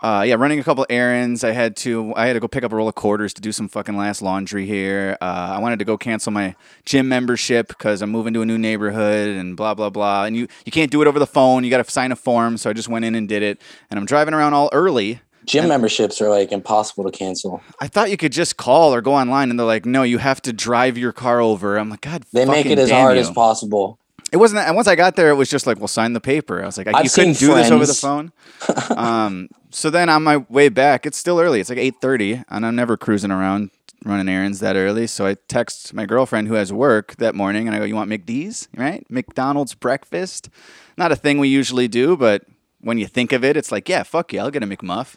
uh, 0.00 0.24
yeah, 0.26 0.34
running 0.34 0.58
a 0.58 0.64
couple 0.64 0.86
errands. 0.88 1.42
I 1.42 1.50
had 1.50 1.76
to. 1.78 2.12
I 2.14 2.26
had 2.26 2.34
to 2.34 2.40
go 2.40 2.48
pick 2.48 2.64
up 2.64 2.72
a 2.72 2.76
roll 2.76 2.88
of 2.88 2.94
quarters 2.94 3.34
to 3.34 3.40
do 3.40 3.52
some 3.52 3.68
fucking 3.68 3.96
last 3.96 4.22
laundry 4.22 4.64
here. 4.66 5.16
Uh, 5.20 5.54
I 5.56 5.58
wanted 5.58 5.78
to 5.80 5.84
go 5.84 5.98
cancel 5.98 6.32
my 6.32 6.54
gym 6.84 7.08
membership 7.08 7.68
because 7.68 8.00
I'm 8.02 8.10
moving 8.10 8.32
to 8.34 8.42
a 8.42 8.46
new 8.46 8.58
neighborhood 8.58 9.28
and 9.28 9.56
blah 9.56 9.74
blah 9.74 9.90
blah. 9.90 10.24
And 10.24 10.36
you 10.36 10.46
you 10.64 10.72
can't 10.72 10.90
do 10.90 11.02
it 11.02 11.08
over 11.08 11.18
the 11.18 11.26
phone. 11.26 11.64
You 11.64 11.70
got 11.70 11.84
to 11.84 11.90
sign 11.90 12.12
a 12.12 12.16
form. 12.16 12.56
So 12.58 12.70
I 12.70 12.72
just 12.72 12.88
went 12.88 13.04
in 13.04 13.14
and 13.14 13.28
did 13.28 13.42
it. 13.42 13.60
And 13.90 13.98
I'm 13.98 14.06
driving 14.06 14.34
around 14.34 14.54
all 14.54 14.70
early. 14.72 15.20
Gym 15.44 15.68
memberships 15.68 16.20
are 16.20 16.28
like 16.28 16.52
impossible 16.52 17.04
to 17.04 17.10
cancel. 17.10 17.62
I 17.80 17.88
thought 17.88 18.10
you 18.10 18.18
could 18.18 18.32
just 18.32 18.58
call 18.58 18.94
or 18.94 19.00
go 19.00 19.14
online, 19.14 19.48
and 19.48 19.58
they're 19.58 19.66
like, 19.66 19.86
"No, 19.86 20.02
you 20.02 20.18
have 20.18 20.42
to 20.42 20.52
drive 20.52 20.98
your 20.98 21.12
car 21.12 21.40
over." 21.40 21.78
I'm 21.78 21.88
like, 21.88 22.02
"God, 22.02 22.24
They 22.32 22.44
make 22.44 22.66
it 22.66 22.78
as 22.78 22.90
hard 22.90 23.16
you." 23.16 23.22
as 23.22 23.30
possible. 23.30 23.98
It 24.30 24.36
wasn't. 24.36 24.58
That, 24.58 24.68
and 24.68 24.76
once 24.76 24.88
I 24.88 24.94
got 24.94 25.16
there, 25.16 25.30
it 25.30 25.34
was 25.34 25.48
just 25.48 25.66
like, 25.66 25.78
"Well, 25.78 25.88
sign 25.88 26.12
the 26.12 26.20
paper." 26.20 26.62
I 26.62 26.66
was 26.66 26.76
like, 26.76 26.86
I, 26.86 26.98
I've 26.98 27.04
"You 27.04 27.10
couldn't 27.10 27.38
do 27.38 27.54
this 27.54 27.70
over 27.70 27.86
the 27.86 27.94
phone." 27.94 28.32
um, 28.96 29.48
so 29.70 29.90
then 29.90 30.08
on 30.08 30.22
my 30.22 30.38
way 30.48 30.68
back, 30.68 31.06
it's 31.06 31.16
still 31.16 31.40
early. 31.40 31.60
It's 31.60 31.70
like 31.70 31.78
eight 31.78 31.96
thirty, 32.00 32.42
and 32.48 32.66
I'm 32.66 32.76
never 32.76 32.96
cruising 32.96 33.30
around 33.30 33.70
running 34.04 34.28
errands 34.28 34.60
that 34.60 34.76
early. 34.76 35.06
So 35.06 35.26
I 35.26 35.36
text 35.48 35.94
my 35.94 36.06
girlfriend 36.06 36.48
who 36.48 36.54
has 36.54 36.72
work 36.72 37.16
that 37.16 37.34
morning, 37.34 37.66
and 37.66 37.74
I 37.74 37.78
go, 37.78 37.84
"You 37.84 37.94
want 37.94 38.10
McD's? 38.10 38.68
Right? 38.76 39.04
McDonald's 39.08 39.74
breakfast? 39.74 40.50
Not 40.96 41.12
a 41.12 41.16
thing 41.16 41.38
we 41.38 41.48
usually 41.48 41.88
do, 41.88 42.16
but 42.16 42.44
when 42.80 42.98
you 42.98 43.06
think 43.06 43.32
of 43.32 43.44
it, 43.44 43.56
it's 43.56 43.72
like, 43.72 43.88
yeah, 43.88 44.02
fuck 44.02 44.32
yeah, 44.32 44.44
I'll 44.44 44.50
get 44.50 44.62
a 44.62 44.66
McMuff." 44.66 45.16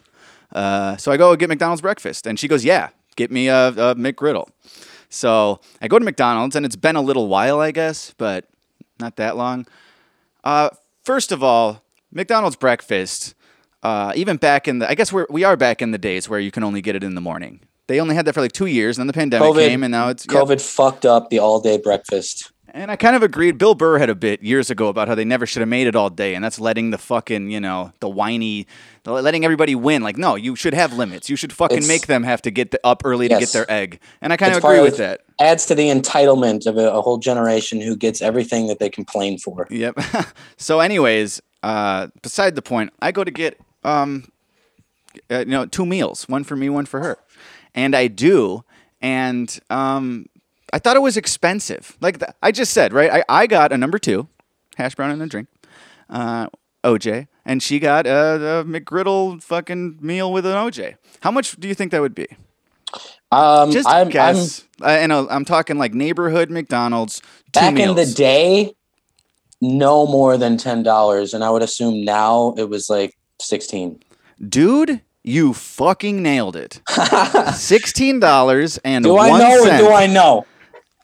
Uh, 0.52 0.96
so 0.96 1.12
I 1.12 1.16
go 1.16 1.34
get 1.36 1.48
McDonald's 1.48 1.82
breakfast, 1.82 2.26
and 2.26 2.38
she 2.38 2.48
goes, 2.48 2.64
"Yeah, 2.64 2.90
get 3.16 3.30
me 3.30 3.48
a, 3.48 3.68
a 3.68 3.94
McGriddle." 3.94 4.48
So 5.10 5.60
I 5.82 5.88
go 5.88 5.98
to 5.98 6.04
McDonald's, 6.04 6.56
and 6.56 6.64
it's 6.64 6.76
been 6.76 6.96
a 6.96 7.02
little 7.02 7.28
while, 7.28 7.60
I 7.60 7.70
guess, 7.70 8.14
but 8.16 8.46
not 9.02 9.16
that 9.16 9.36
long. 9.36 9.66
Uh, 10.44 10.70
first 11.04 11.32
of 11.32 11.42
all, 11.42 11.82
McDonald's 12.10 12.56
breakfast, 12.56 13.34
uh, 13.82 14.12
even 14.14 14.36
back 14.36 14.68
in 14.68 14.78
the, 14.78 14.88
I 14.88 14.94
guess 14.94 15.12
we're, 15.12 15.26
we 15.28 15.44
are 15.44 15.56
back 15.56 15.82
in 15.82 15.90
the 15.90 15.98
days 15.98 16.28
where 16.28 16.40
you 16.40 16.50
can 16.50 16.62
only 16.62 16.80
get 16.80 16.96
it 16.96 17.02
in 17.02 17.14
the 17.14 17.20
morning. 17.20 17.60
They 17.88 18.00
only 18.00 18.14
had 18.14 18.24
that 18.26 18.34
for 18.34 18.40
like 18.40 18.52
two 18.52 18.66
years, 18.66 18.96
and 18.96 19.02
then 19.02 19.06
the 19.08 19.12
pandemic 19.12 19.48
COVID, 19.48 19.68
came, 19.68 19.82
and 19.82 19.90
now 19.90 20.08
it's 20.08 20.24
yep. 20.24 20.44
COVID 20.44 20.60
fucked 20.60 21.04
up 21.04 21.30
the 21.30 21.40
all 21.40 21.60
day 21.60 21.78
breakfast. 21.78 22.51
And 22.74 22.90
I 22.90 22.96
kind 22.96 23.14
of 23.14 23.22
agreed. 23.22 23.58
Bill 23.58 23.74
Burr 23.74 23.98
had 23.98 24.08
a 24.08 24.14
bit 24.14 24.42
years 24.42 24.70
ago 24.70 24.88
about 24.88 25.06
how 25.06 25.14
they 25.14 25.26
never 25.26 25.44
should 25.44 25.60
have 25.60 25.68
made 25.68 25.86
it 25.86 25.94
all 25.94 26.08
day, 26.08 26.34
and 26.34 26.42
that's 26.42 26.58
letting 26.58 26.90
the 26.90 26.96
fucking, 26.96 27.50
you 27.50 27.60
know, 27.60 27.92
the 28.00 28.08
whiny, 28.08 28.66
letting 29.04 29.44
everybody 29.44 29.74
win. 29.74 30.02
Like, 30.02 30.16
no, 30.16 30.36
you 30.36 30.56
should 30.56 30.72
have 30.72 30.94
limits. 30.94 31.28
You 31.28 31.36
should 31.36 31.52
fucking 31.52 31.78
It's- 31.78 31.88
make 31.88 32.06
them 32.06 32.22
have 32.22 32.40
to 32.42 32.50
get 32.50 32.70
the, 32.70 32.80
up 32.82 33.02
early 33.04 33.28
to 33.28 33.38
get 33.38 33.50
their 33.50 33.70
egg. 33.70 34.00
And 34.22 34.32
I 34.32 34.38
kind 34.38 34.52
of 34.52 34.58
It's 34.58 34.62
part 34.62 34.76
agree 34.76 34.84
with 34.88 34.96
that. 34.96 35.20
Adds 35.38 35.66
to 35.66 35.74
the 35.74 35.88
entitlement 35.90 36.66
of 36.66 36.78
a, 36.78 36.90
a 36.92 37.02
whole 37.02 37.18
generation 37.18 37.78
who 37.78 37.94
gets 37.94 38.22
everything 38.22 38.68
that 38.68 38.78
they 38.78 38.88
complain 38.88 39.36
for. 39.36 39.66
Yep. 39.70 39.98
so, 40.56 40.80
anyways, 40.80 41.42
uh, 41.62 42.06
beside 42.22 42.54
the 42.54 42.62
point, 42.62 42.90
I 43.02 43.12
go 43.12 43.22
to 43.22 43.30
get, 43.30 43.60
um, 43.84 44.32
uh, 45.30 45.40
you 45.40 45.44
know, 45.44 45.66
two 45.66 45.84
meals, 45.84 46.26
one 46.26 46.42
for 46.42 46.56
me, 46.56 46.70
one 46.70 46.86
for 46.86 47.00
her, 47.00 47.18
and 47.74 47.94
I 47.94 48.06
do, 48.06 48.64
and 49.02 49.58
um, 49.68 50.26
I 50.72 50.78
thought 50.78 50.96
it 50.96 51.02
was 51.02 51.16
expensive. 51.16 51.96
Like 52.00 52.18
th- 52.18 52.32
I 52.42 52.50
just 52.52 52.72
said, 52.72 52.92
right? 52.92 53.10
I, 53.10 53.24
I 53.42 53.46
got 53.46 53.72
a 53.72 53.78
number 53.78 53.98
two, 53.98 54.28
hash 54.76 54.94
brown 54.94 55.10
and 55.10 55.20
a 55.22 55.26
drink, 55.26 55.48
uh, 56.08 56.46
OJ, 56.84 57.28
and 57.44 57.62
she 57.62 57.78
got 57.78 58.06
a, 58.06 58.60
a 58.60 58.64
McGriddle 58.64 59.42
fucking 59.42 59.98
meal 60.00 60.32
with 60.32 60.46
an 60.46 60.54
OJ. 60.54 60.96
How 61.20 61.30
much 61.30 61.56
do 61.56 61.68
you 61.68 61.74
think 61.74 61.90
that 61.92 62.00
would 62.00 62.14
be? 62.14 62.26
Um, 63.30 63.70
Just 63.70 63.88
I'm, 63.88 64.06
I'm 64.06 64.08
guess. 64.10 64.64
uh, 64.82 64.86
and 64.86 65.12
uh, 65.12 65.26
I'm 65.30 65.44
talking 65.44 65.78
like 65.78 65.94
neighborhood 65.94 66.50
McDonald's. 66.50 67.20
Two 67.20 67.60
back 67.60 67.74
meals. 67.74 67.90
in 67.90 67.96
the 67.96 68.14
day, 68.14 68.74
no 69.60 70.06
more 70.06 70.36
than 70.36 70.56
ten 70.56 70.82
dollars, 70.82 71.32
and 71.34 71.42
I 71.44 71.50
would 71.50 71.62
assume 71.62 72.04
now 72.04 72.54
it 72.58 72.68
was 72.68 72.90
like 72.90 73.14
sixteen. 73.40 74.00
dude 74.46 75.00
You 75.22 75.54
fucking 75.54 76.22
nailed 76.22 76.56
it. 76.56 76.80
Sixteen 77.54 78.20
dollars 78.20 78.78
and 78.84 79.04
Do 79.04 79.16
I 79.18 79.30
know 79.38 79.64
cent. 79.64 79.82
or 79.82 79.86
do 79.88 79.92
I 79.94 80.06
know? 80.06 80.44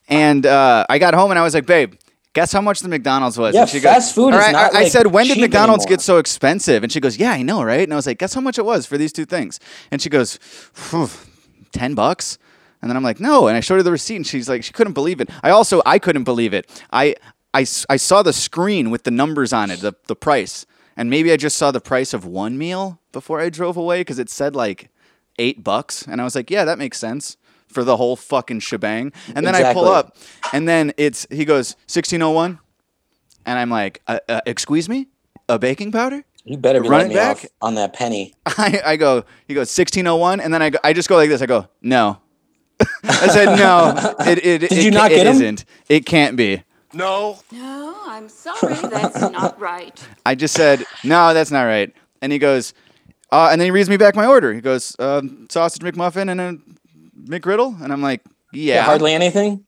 And 0.08 0.46
uh, 0.46 0.86
I 0.88 0.98
got 0.98 1.14
home 1.14 1.30
and 1.30 1.38
I 1.38 1.42
was 1.42 1.54
like, 1.54 1.66
babe, 1.66 1.94
guess 2.32 2.52
how 2.52 2.60
much 2.60 2.80
the 2.80 2.88
McDonald's 2.88 3.38
was? 3.38 3.54
Yeah, 3.54 3.62
and 3.62 3.70
she 3.70 3.80
fast 3.80 4.14
food 4.14 4.32
All 4.32 4.38
is 4.38 4.44
right, 4.46 4.52
not, 4.52 4.74
I, 4.74 4.80
I 4.80 4.88
said, 4.88 5.08
when 5.08 5.26
did 5.26 5.38
McDonald's 5.38 5.84
anymore." 5.84 5.96
get 5.98 6.00
so 6.00 6.18
expensive? 6.18 6.82
And 6.82 6.90
she 6.90 7.00
goes, 7.00 7.18
yeah, 7.18 7.32
I 7.32 7.42
know, 7.42 7.62
right? 7.62 7.82
And 7.82 7.92
I 7.92 7.96
was 7.96 8.06
like, 8.06 8.18
guess 8.18 8.34
how 8.34 8.40
much 8.40 8.58
it 8.58 8.64
was 8.64 8.86
for 8.86 8.96
these 8.96 9.12
two 9.12 9.26
things? 9.26 9.60
And 9.90 10.00
she 10.00 10.08
goes, 10.08 10.38
"Phew, 10.40 11.08
10 11.72 11.94
bucks? 11.94 12.38
And 12.80 12.90
then 12.90 12.96
I'm 12.96 13.02
like, 13.02 13.20
no. 13.20 13.48
And 13.48 13.56
I 13.56 13.60
showed 13.60 13.76
her 13.76 13.82
the 13.82 13.92
receipt 13.92 14.16
and 14.16 14.26
she's 14.26 14.48
like, 14.48 14.64
she 14.64 14.72
couldn't 14.72 14.92
believe 14.92 15.20
it. 15.20 15.28
I 15.42 15.50
also, 15.50 15.82
I 15.84 15.98
couldn't 15.98 16.24
believe 16.24 16.54
it. 16.54 16.84
I, 16.92 17.16
I, 17.52 17.60
I 17.88 17.96
saw 17.96 18.22
the 18.22 18.32
screen 18.32 18.90
with 18.90 19.02
the 19.02 19.10
numbers 19.10 19.52
on 19.52 19.70
it, 19.70 19.80
the, 19.80 19.94
the 20.06 20.16
price. 20.16 20.64
And 20.96 21.10
maybe 21.10 21.32
I 21.32 21.36
just 21.36 21.56
saw 21.56 21.70
the 21.70 21.80
price 21.80 22.14
of 22.14 22.24
one 22.24 22.56
meal 22.56 23.00
before 23.12 23.40
I 23.40 23.50
drove 23.50 23.76
away 23.76 24.00
because 24.00 24.18
it 24.18 24.30
said 24.30 24.54
like 24.54 24.90
eight 25.38 25.64
bucks. 25.64 26.02
And 26.06 26.20
I 26.20 26.24
was 26.24 26.34
like, 26.34 26.50
yeah, 26.50 26.64
that 26.64 26.78
makes 26.78 26.98
sense 26.98 27.36
for 27.68 27.84
the 27.84 27.96
whole 27.96 28.16
fucking 28.16 28.60
shebang. 28.60 29.12
And 29.34 29.46
then 29.46 29.54
I 29.54 29.72
pull 29.72 29.86
up 29.88 30.16
and 30.52 30.68
then 30.68 30.92
it's, 30.96 31.26
he 31.30 31.44
goes, 31.44 31.74
1601. 31.86 32.58
And 33.46 33.58
I'm 33.58 33.70
like, 33.70 34.02
uh, 34.06 34.18
uh, 34.28 34.40
excuse 34.46 34.88
me? 34.88 35.08
A 35.48 35.58
baking 35.58 35.92
powder? 35.92 36.24
You 36.44 36.56
better 36.58 36.80
be 36.80 36.88
Run 36.88 37.10
it 37.10 37.14
back? 37.14 37.38
off 37.38 37.46
on 37.62 37.74
that 37.76 37.92
penny. 37.92 38.34
I, 38.46 38.80
I 38.84 38.96
go, 38.96 39.24
he 39.46 39.54
goes, 39.54 39.68
1601. 39.76 40.40
And 40.40 40.52
then 40.52 40.62
I, 40.62 40.70
go, 40.70 40.78
I 40.84 40.92
just 40.92 41.08
go 41.08 41.16
like 41.16 41.28
this. 41.28 41.40
I 41.42 41.46
go, 41.46 41.68
no. 41.82 42.18
I 43.04 43.26
said, 43.28 43.56
no, 43.56 44.14
it, 44.20 44.38
it, 44.44 44.62
it, 44.64 44.72
you 44.84 44.90
ca- 44.90 44.96
not 44.96 45.12
it 45.12 45.16
get 45.16 45.26
'em? 45.26 45.34
isn't. 45.34 45.64
It 45.88 46.06
can't 46.06 46.36
be. 46.36 46.62
No. 46.92 47.38
No, 47.52 47.96
I'm 48.06 48.28
sorry, 48.28 48.74
that's 48.74 49.20
not 49.20 49.58
right. 49.60 49.98
I 50.24 50.34
just 50.34 50.54
said, 50.54 50.84
no, 51.04 51.34
that's 51.34 51.50
not 51.50 51.64
right. 51.64 51.92
And 52.22 52.32
he 52.32 52.38
goes, 52.38 52.72
uh, 53.30 53.48
and 53.52 53.60
then 53.60 53.66
he 53.66 53.70
reads 53.70 53.90
me 53.90 53.96
back 53.98 54.14
my 54.14 54.26
order. 54.26 54.54
He 54.54 54.60
goes, 54.60 54.96
um, 54.98 55.46
sausage 55.50 55.82
McMuffin 55.82 56.30
and 56.30 56.40
a 56.40 56.56
McGriddle. 57.28 57.80
And 57.82 57.92
I'm 57.92 58.02
like, 58.02 58.22
yeah. 58.52 58.76
Yeah, 58.76 58.82
hardly 58.82 59.14
anything. 59.14 59.64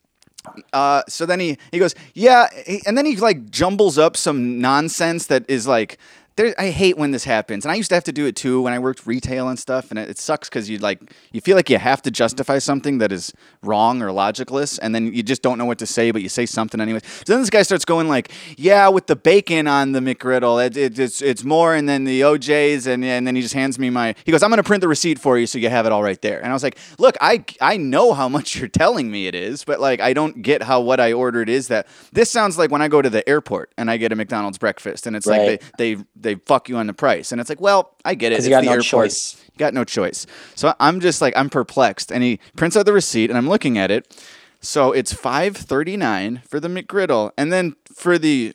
Uh, 0.72 1.02
so 1.08 1.26
then 1.26 1.38
he, 1.38 1.58
he 1.70 1.78
goes, 1.78 1.94
yeah. 2.14 2.48
He, 2.66 2.82
and 2.86 2.96
then 2.96 3.04
he 3.04 3.16
like 3.16 3.50
jumbles 3.50 3.98
up 3.98 4.16
some 4.16 4.60
nonsense 4.60 5.26
that 5.26 5.44
is 5.48 5.66
like, 5.66 5.98
there, 6.40 6.54
I 6.58 6.70
hate 6.70 6.96
when 6.96 7.10
this 7.10 7.24
happens. 7.24 7.64
And 7.64 7.72
I 7.72 7.74
used 7.74 7.88
to 7.90 7.94
have 7.94 8.04
to 8.04 8.12
do 8.12 8.26
it 8.26 8.36
too 8.36 8.62
when 8.62 8.72
I 8.72 8.78
worked 8.78 9.06
retail 9.06 9.48
and 9.48 9.58
stuff. 9.58 9.90
And 9.90 9.98
it, 9.98 10.08
it 10.10 10.18
sucks 10.18 10.48
because 10.48 10.68
you 10.70 10.78
like, 10.78 11.12
you 11.32 11.40
feel 11.40 11.56
like 11.56 11.70
you 11.70 11.78
have 11.78 12.02
to 12.02 12.10
justify 12.10 12.58
something 12.58 12.98
that 12.98 13.12
is 13.12 13.32
wrong 13.62 14.02
or 14.02 14.08
logicless. 14.08 14.78
And 14.80 14.94
then 14.94 15.12
you 15.12 15.22
just 15.22 15.42
don't 15.42 15.58
know 15.58 15.64
what 15.64 15.78
to 15.78 15.86
say, 15.86 16.10
but 16.10 16.22
you 16.22 16.28
say 16.28 16.46
something 16.46 16.80
anyway. 16.80 17.00
So 17.02 17.32
then 17.32 17.40
this 17.40 17.50
guy 17.50 17.62
starts 17.62 17.84
going 17.84 18.08
like, 18.08 18.30
yeah, 18.56 18.88
with 18.88 19.06
the 19.06 19.16
bacon 19.16 19.66
on 19.66 19.92
the 19.92 20.00
McGriddle, 20.00 20.64
it, 20.64 20.76
it, 20.76 20.98
it's, 20.98 21.22
it's 21.22 21.44
more. 21.44 21.74
And 21.74 21.88
then 21.88 22.04
the 22.04 22.20
OJs. 22.22 22.86
And, 22.86 23.04
and 23.04 23.26
then 23.26 23.36
he 23.36 23.42
just 23.42 23.54
hands 23.54 23.78
me 23.78 23.90
my, 23.90 24.14
he 24.24 24.32
goes, 24.32 24.42
I'm 24.42 24.50
going 24.50 24.58
to 24.58 24.62
print 24.64 24.80
the 24.80 24.88
receipt 24.88 25.18
for 25.18 25.38
you 25.38 25.46
so 25.46 25.58
you 25.58 25.68
have 25.68 25.86
it 25.86 25.92
all 25.92 26.02
right 26.02 26.20
there. 26.22 26.38
And 26.40 26.48
I 26.48 26.52
was 26.52 26.62
like, 26.62 26.78
look, 26.98 27.16
I, 27.20 27.44
I 27.60 27.76
know 27.76 28.12
how 28.12 28.28
much 28.28 28.56
you're 28.56 28.68
telling 28.68 29.10
me 29.10 29.26
it 29.26 29.34
is, 29.34 29.64
but 29.64 29.80
like, 29.80 30.00
I 30.00 30.12
don't 30.12 30.42
get 30.42 30.62
how 30.62 30.80
what 30.80 31.00
I 31.00 31.12
ordered 31.12 31.48
is 31.48 31.68
that. 31.68 31.86
This 32.12 32.30
sounds 32.30 32.58
like 32.58 32.70
when 32.70 32.82
I 32.82 32.88
go 32.88 33.00
to 33.02 33.10
the 33.10 33.26
airport 33.28 33.72
and 33.78 33.90
I 33.90 33.96
get 33.96 34.12
a 34.12 34.16
McDonald's 34.16 34.58
breakfast 34.58 35.06
and 35.06 35.14
it's 35.16 35.26
Right. 35.26 35.48
like 35.62 35.76
they, 35.76 35.94
they, 35.94 36.04
they 36.16 36.29
fuck 36.36 36.68
you 36.68 36.76
on 36.76 36.86
the 36.86 36.92
price. 36.92 37.32
And 37.32 37.40
it's 37.40 37.50
like, 37.50 37.60
well, 37.60 37.94
I 38.04 38.14
get 38.14 38.32
it. 38.32 38.36
It's 38.36 38.46
you 38.46 38.50
got 38.50 38.60
the 38.60 38.66
no 38.66 38.72
airport. 38.72 38.84
choice. 38.84 39.42
You 39.52 39.58
got 39.58 39.74
no 39.74 39.84
choice. 39.84 40.26
So 40.54 40.74
I'm 40.80 41.00
just 41.00 41.20
like, 41.20 41.34
I'm 41.36 41.50
perplexed. 41.50 42.10
And 42.10 42.22
he 42.22 42.40
prints 42.56 42.76
out 42.76 42.86
the 42.86 42.92
receipt 42.92 43.30
and 43.30 43.36
I'm 43.36 43.48
looking 43.48 43.78
at 43.78 43.90
it. 43.90 44.16
So 44.60 44.92
it's 44.92 45.12
five 45.12 45.56
thirty 45.56 45.96
nine 45.96 46.42
for 46.48 46.60
the 46.60 46.68
McGriddle. 46.68 47.32
And 47.36 47.52
then 47.52 47.76
for 47.94 48.18
the 48.18 48.54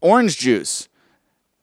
orange 0.00 0.38
juice, 0.38 0.88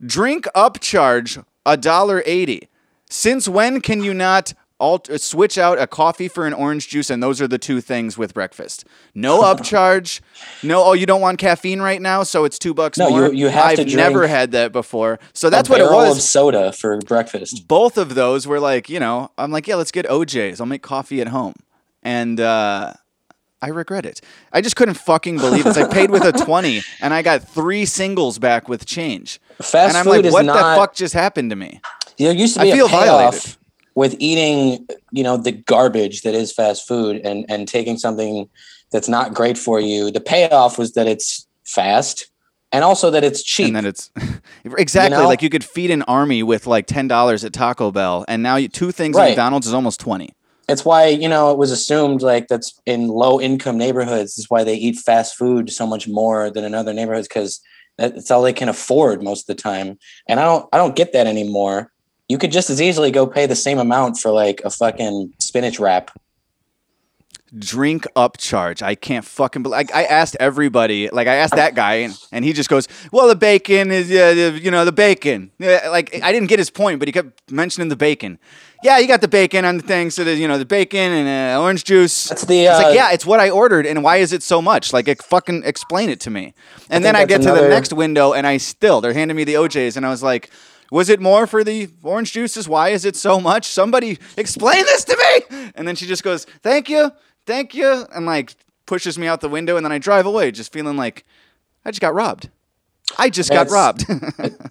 drink 0.06 0.46
upcharge 0.56 1.44
a 1.66 1.78
dollar 1.78 2.24
eighty. 2.26 2.70
Since 3.10 3.50
when 3.50 3.82
can 3.82 4.04
you 4.04 4.14
not 4.14 4.54
alt- 4.82 5.08
switch 5.22 5.58
out 5.58 5.80
a 5.80 5.88
coffee 5.88 6.28
for 6.28 6.46
an 6.46 6.54
orange 6.54 6.90
juice? 6.90 7.10
And 7.10 7.22
those 7.24 7.40
are 7.40 7.48
the 7.48 7.58
two 7.58 7.80
things 7.80 8.18
with 8.18 8.34
breakfast. 8.34 8.84
No 9.16 9.42
upcharge. 9.44 10.20
No, 10.64 10.84
oh, 10.84 10.94
you 10.94 11.06
don't 11.06 11.22
want 11.22 11.38
caffeine 11.40 11.82
right 11.82 12.02
now, 12.02 12.24
so 12.24 12.44
it's 12.44 12.60
two 12.60 12.74
bucks 12.74 12.98
No, 12.98 13.10
more. 13.10 13.28
you- 13.28 13.34
you 13.34 13.48
have 13.48 13.80
I've 13.80 13.88
to 13.88 13.96
never 13.96 14.28
had 14.28 14.52
that 14.52 14.72
before. 14.74 15.20
So 15.34 15.50
that's 15.50 15.70
what 15.70 15.80
it 15.80 15.86
was 15.86 16.18
of 16.18 16.24
soda 16.24 16.72
for 16.74 16.98
breakfast. 16.98 17.68
both 17.68 17.98
of 17.98 18.16
those 18.16 18.46
were 18.48 18.60
like, 18.60 18.90
you 18.90 19.00
know, 19.00 19.32
I'm 19.38 19.52
like, 19.52 19.68
yeah, 19.68 19.76
let's 19.76 19.92
get 19.92 20.06
OJ's. 20.08 20.60
I'll 20.60 20.68
make 20.68 20.82
coffee 20.82 21.22
at 21.22 21.30
home. 21.30 21.54
And 22.04 22.40
uh, 22.40 22.94
I 23.62 23.68
regret 23.68 24.06
it. 24.08 24.22
I 24.52 24.62
just 24.62 24.76
couldn't 24.76 24.96
fucking 24.96 25.38
believe 25.38 25.68
it. 25.68 25.78
I 25.78 25.88
paid 25.88 26.10
with 26.10 26.24
a 26.24 26.32
20 26.46 26.82
and 27.00 27.14
I 27.14 27.22
got 27.22 27.48
three 27.48 27.86
singles 27.86 28.40
back 28.40 28.68
with 28.68 28.86
change. 28.88 29.40
Fast 29.62 29.90
and 29.90 29.98
I'm 29.98 30.06
food 30.06 30.10
like, 30.12 30.26
is 30.26 30.34
what 30.34 30.46
not- 30.46 30.56
the 30.76 30.82
fuck 30.82 30.96
just 30.96 31.14
happened 31.14 31.52
to 31.52 31.56
me? 31.56 31.80
There 32.18 32.34
used 32.34 32.56
to 32.56 32.62
I 32.62 32.64
be 32.66 32.72
feel 32.74 32.86
a 32.88 32.90
payoff 32.90 33.06
violated. 33.34 33.58
With 33.96 34.16
eating, 34.20 34.88
you 35.12 35.24
know, 35.24 35.38
the 35.38 35.52
garbage 35.52 36.22
that 36.22 36.34
is 36.34 36.52
fast 36.52 36.88
food 36.88 37.22
and 37.24 37.46
and 37.50 37.68
taking 37.68 37.98
something 37.98 38.50
that's 38.92 39.10
not 39.10 39.34
great 39.34 39.58
for 39.58 39.80
you. 39.80 40.12
The 40.12 40.20
payoff 40.20 40.78
was 40.78 40.94
that 40.94 41.08
it's 41.08 41.48
fast 41.64 42.32
and 42.72 42.84
also 42.84 43.10
that 43.12 43.24
it's 43.24 43.44
cheap. 43.44 43.68
And 43.68 43.76
then 43.76 43.86
it's 43.86 44.10
exactly 44.78 45.18
know? 45.18 45.28
like 45.28 45.42
you 45.42 45.50
could 45.50 45.64
feed 45.64 45.92
an 45.92 46.04
army 46.04 46.44
with 46.44 46.68
like 46.68 46.88
$10 46.88 47.46
at 47.46 47.54
Taco 47.54 47.92
Bell. 47.92 48.26
And 48.28 48.42
now 48.44 48.56
you, 48.56 48.68
two 48.68 48.92
things 48.92 49.18
at 49.18 49.30
McDonald's 49.30 49.68
is 49.68 49.74
almost 49.74 50.00
20. 50.00 50.34
it's 50.70 50.86
why 50.86 51.08
you 51.08 51.28
know 51.28 51.52
it 51.52 51.58
was 51.58 51.72
assumed 51.72 52.22
like 52.22 52.48
that's 52.48 52.80
in 52.86 53.08
low 53.08 53.42
income 53.42 53.78
neighborhoods 53.78 54.38
is 54.38 54.50
why 54.50 54.64
they 54.64 54.76
eat 54.76 54.96
fast 54.96 55.36
food 55.36 55.70
so 55.70 55.86
much 55.86 56.08
more 56.08 56.50
than 56.50 56.64
in 56.64 56.74
other 56.74 56.94
neighborhoods 56.94 57.28
because 57.28 57.60
that's 57.98 58.32
all 58.32 58.42
they 58.42 58.54
can 58.54 58.70
afford 58.70 59.22
most 59.22 59.50
of 59.50 59.56
the 59.56 59.62
time 59.62 59.98
and 60.30 60.40
i 60.40 60.46
don't 60.46 60.70
i 60.72 60.78
don't 60.78 60.96
get 60.96 61.12
that 61.14 61.28
anymore 61.28 61.92
you 62.32 62.38
could 62.38 62.52
just 62.52 62.70
as 62.70 62.82
easily 62.82 63.12
go 63.12 63.28
pay 63.28 63.46
the 63.46 63.58
same 63.58 63.78
amount 63.78 64.18
for 64.18 64.32
like 64.32 64.62
a 64.64 64.70
fucking 64.70 65.34
spinach 65.40 65.80
wrap 65.80 66.12
drink 67.58 68.08
up 68.16 68.38
charge. 68.38 68.82
I 68.82 68.96
can't 68.96 69.26
fucking 69.26 69.64
believe. 69.64 69.74
Like, 69.74 69.94
I 69.94 70.04
asked 70.04 70.38
everybody. 70.40 71.10
Like 71.10 71.28
I 71.28 71.36
asked 71.36 71.56
that 71.56 71.76
guy, 71.76 71.96
and, 71.96 72.18
and 72.32 72.46
he 72.46 72.54
just 72.54 72.70
goes, 72.70 72.88
"Well, 73.12 73.28
the 73.28 73.36
bacon 73.36 73.92
is, 73.92 74.10
yeah, 74.10 74.32
you 74.32 74.72
know, 74.72 74.86
the 74.86 74.92
bacon." 74.92 75.52
Yeah, 75.60 75.90
like 75.90 76.22
I 76.24 76.32
didn't 76.32 76.48
get 76.48 76.60
his 76.60 76.70
point, 76.70 77.00
but 77.00 77.08
he 77.08 77.12
kept 77.12 77.52
mentioning 77.52 77.90
the 77.90 77.96
bacon. 77.96 78.40
Yeah, 78.84 78.98
you 78.98 79.08
got 79.08 79.22
the 79.22 79.28
bacon 79.28 79.64
on 79.64 79.78
the 79.78 79.84
thing, 79.84 80.10
so 80.10 80.24
there's 80.24 80.40
you 80.40 80.48
know 80.48 80.58
the 80.58 80.66
bacon 80.66 81.12
and 81.12 81.56
uh, 81.58 81.62
orange 81.62 81.84
juice. 81.84 82.30
That's 82.30 82.46
the, 82.46 82.64
It's 82.64 82.80
uh, 82.80 82.84
like 82.84 82.96
yeah, 82.96 83.12
it's 83.12 83.26
what 83.26 83.40
I 83.40 83.50
ordered, 83.50 83.86
and 83.86 84.04
why 84.04 84.18
is 84.18 84.34
it 84.34 84.44
so 84.44 84.62
much? 84.62 84.94
Like, 84.94 85.08
it, 85.08 85.22
fucking 85.22 85.64
explain 85.66 86.10
it 86.10 86.20
to 86.22 86.30
me. 86.30 86.54
And 86.90 87.04
then 87.04 87.16
I 87.16 87.26
get 87.26 87.42
that's 87.42 87.56
to 87.56 87.62
the 87.62 87.70
next 87.70 87.94
window, 87.94 88.34
and 88.34 88.48
I 88.48 88.58
still 88.58 89.02
they're 89.02 89.14
handing 89.14 89.38
me 89.38 89.44
the 89.44 89.56
OJ's, 89.56 89.98
and 89.98 90.06
I 90.06 90.10
was 90.10 90.24
like. 90.24 90.50
Was 90.92 91.10
it 91.10 91.20
more 91.20 91.48
for 91.48 91.64
the 91.64 91.90
orange 92.04 92.34
juices? 92.34 92.70
Why 92.70 92.90
is 92.90 93.06
it 93.06 93.16
so 93.16 93.40
much? 93.40 93.66
Somebody 93.66 94.20
explain 94.38 94.84
this 94.86 95.04
to 95.06 95.18
me. 95.50 95.72
And 95.74 95.88
then 95.88 95.96
she 95.96 96.06
just 96.06 96.22
goes, 96.24 96.46
"Thank 96.62 96.90
you, 96.90 97.12
thank 97.48 97.74
you," 97.74 98.06
and 98.14 98.26
like 98.28 98.56
pushes 98.86 99.18
me 99.18 99.26
out 99.26 99.42
the 99.42 99.50
window, 99.50 99.78
and 99.78 99.86
then 99.86 99.92
I 99.92 99.98
drive 99.98 100.26
away, 100.26 100.52
just 100.52 100.72
feeling 100.74 100.98
like 100.98 101.26
I 101.86 101.92
just 101.92 102.02
got 102.02 102.14
robbed. 102.14 102.50
I 103.18 103.30
just 103.30 103.50
got 103.50 103.68
It's- 103.68 103.74
robbed. 103.74 104.06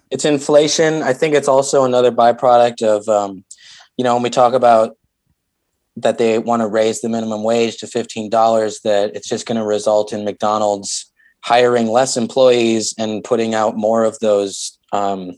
it's 0.11 0.25
inflation 0.25 1.03
i 1.03 1.13
think 1.13 1.35
it's 1.35 1.47
also 1.47 1.83
another 1.85 2.11
byproduct 2.11 2.81
of 2.81 3.07
um, 3.07 3.43
you 3.97 4.03
know 4.03 4.13
when 4.15 4.23
we 4.23 4.29
talk 4.31 4.53
about 4.53 4.97
that 5.95 6.17
they 6.17 6.39
want 6.39 6.61
to 6.61 6.67
raise 6.67 7.01
the 7.01 7.09
minimum 7.09 7.43
wage 7.43 7.77
to 7.77 7.85
$15 7.85 8.81
that 8.81 9.15
it's 9.15 9.27
just 9.29 9.45
going 9.45 9.59
to 9.59 9.65
result 9.65 10.11
in 10.11 10.25
mcdonald's 10.25 11.05
hiring 11.43 11.87
less 11.87 12.17
employees 12.17 12.95
and 12.97 13.23
putting 13.23 13.53
out 13.53 13.75
more 13.77 14.03
of 14.03 14.17
those 14.19 14.77
um, 14.91 15.37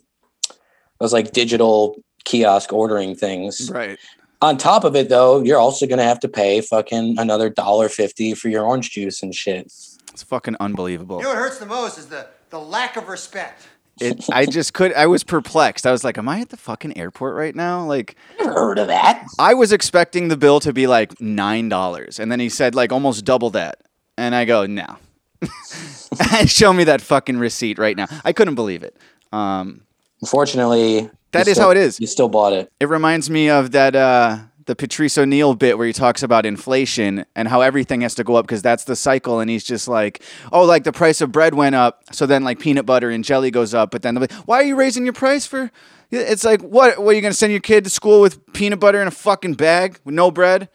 those 1.03 1.13
like 1.13 1.31
digital 1.31 2.01
kiosk 2.25 2.71
ordering 2.71 3.15
things 3.15 3.69
right. 3.71 3.99
on 4.41 4.57
top 4.57 4.83
of 4.83 4.95
it 4.95 5.09
though 5.09 5.43
you're 5.43 5.59
also 5.59 5.85
going 5.85 5.97
to 5.97 6.03
have 6.03 6.19
to 6.19 6.29
pay 6.29 6.61
fucking 6.61 7.19
another 7.19 7.49
dollar 7.49 7.89
fifty 7.89 8.33
for 8.33 8.47
your 8.49 8.63
orange 8.63 8.91
juice 8.91 9.21
and 9.21 9.35
shit 9.35 9.65
It's 10.13 10.23
fucking 10.23 10.55
unbelievable. 10.59 11.17
You 11.17 11.23
know 11.23 11.29
what 11.29 11.37
hurts 11.37 11.57
the 11.57 11.65
most 11.65 11.97
is 11.97 12.05
the, 12.05 12.27
the 12.51 12.59
lack 12.59 12.97
of 12.97 13.09
respect. 13.09 13.67
It, 13.99 14.27
I 14.31 14.45
just 14.45 14.73
could. 14.73 14.93
I 14.93 15.05
was 15.05 15.23
perplexed. 15.23 15.85
I 15.85 15.91
was 15.91 16.03
like, 16.03 16.17
"Am 16.17 16.27
I 16.27 16.39
at 16.39 16.49
the 16.49 16.57
fucking 16.57 16.97
airport 16.97 17.35
right 17.35 17.55
now?" 17.55 17.85
Like, 17.85 18.15
never 18.39 18.53
heard 18.53 18.79
of 18.79 18.87
that 18.87 19.25
I 19.37 19.53
was 19.53 19.71
expecting 19.71 20.29
the 20.29 20.37
bill 20.37 20.59
to 20.61 20.73
be 20.73 20.87
like 20.87 21.19
nine 21.21 21.69
dollars, 21.69 22.19
and 22.19 22.31
then 22.31 22.39
he 22.39 22.49
said 22.49 22.73
like 22.73 22.91
almost 22.91 23.23
double 23.23 23.51
that, 23.51 23.81
and 24.17 24.33
I 24.33 24.45
go, 24.45 24.65
"No." 24.65 24.97
Show 26.45 26.73
me 26.73 26.85
that 26.85 27.01
fucking 27.01 27.37
receipt 27.37 27.77
right 27.77 27.95
now. 27.95 28.07
I 28.23 28.33
couldn't 28.33 28.55
believe 28.55 28.81
it. 28.81 28.97
Um, 29.31 29.81
unfortunately 30.23 31.09
that 31.31 31.47
is 31.47 31.53
still- 31.53 31.65
how 31.65 31.71
it 31.71 31.77
is. 31.77 31.99
you 31.99 32.07
still 32.07 32.29
bought 32.29 32.53
it 32.53 32.71
It 32.79 32.87
reminds 32.89 33.29
me 33.29 33.49
of 33.49 33.71
that 33.71 33.95
uh, 33.95 34.39
the 34.65 34.75
Patrice 34.75 35.17
O'Neill 35.17 35.55
bit 35.55 35.77
where 35.77 35.85
he 35.85 35.91
talks 35.91 36.23
about 36.23 36.45
inflation 36.45 37.25
and 37.35 37.47
how 37.49 37.59
everything 37.61 37.99
has 38.01 38.15
to 38.15 38.23
go 38.23 38.35
up 38.35 38.45
because 38.47 38.61
that's 38.61 38.85
the 38.85 38.95
cycle. 38.95 39.41
And 39.41 39.49
he's 39.49 39.65
just 39.65 39.89
like, 39.89 40.23
oh, 40.53 40.63
like 40.63 40.85
the 40.85 40.93
price 40.93 41.19
of 41.19 41.33
bread 41.33 41.53
went 41.53 41.75
up, 41.75 42.01
so 42.13 42.25
then 42.25 42.45
like 42.45 42.59
peanut 42.59 42.85
butter 42.85 43.09
and 43.09 43.25
jelly 43.25 43.51
goes 43.51 43.73
up. 43.73 43.91
But 43.91 44.03
then 44.03 44.13
they're 44.15 44.21
like, 44.21 44.31
why 44.47 44.57
are 44.57 44.63
you 44.63 44.77
raising 44.77 45.03
your 45.03 45.11
price 45.13 45.45
for? 45.45 45.69
It's 46.11 46.45
like, 46.45 46.61
what? 46.61 46.97
What 47.03 47.11
are 47.11 47.15
you 47.15 47.21
gonna 47.21 47.33
send 47.33 47.51
your 47.51 47.59
kid 47.61 47.83
to 47.83 47.89
school 47.89 48.21
with 48.21 48.53
peanut 48.53 48.79
butter 48.79 49.01
in 49.01 49.07
a 49.07 49.11
fucking 49.11 49.55
bag 49.55 49.99
with 50.05 50.15
no 50.15 50.31
bread? 50.31 50.69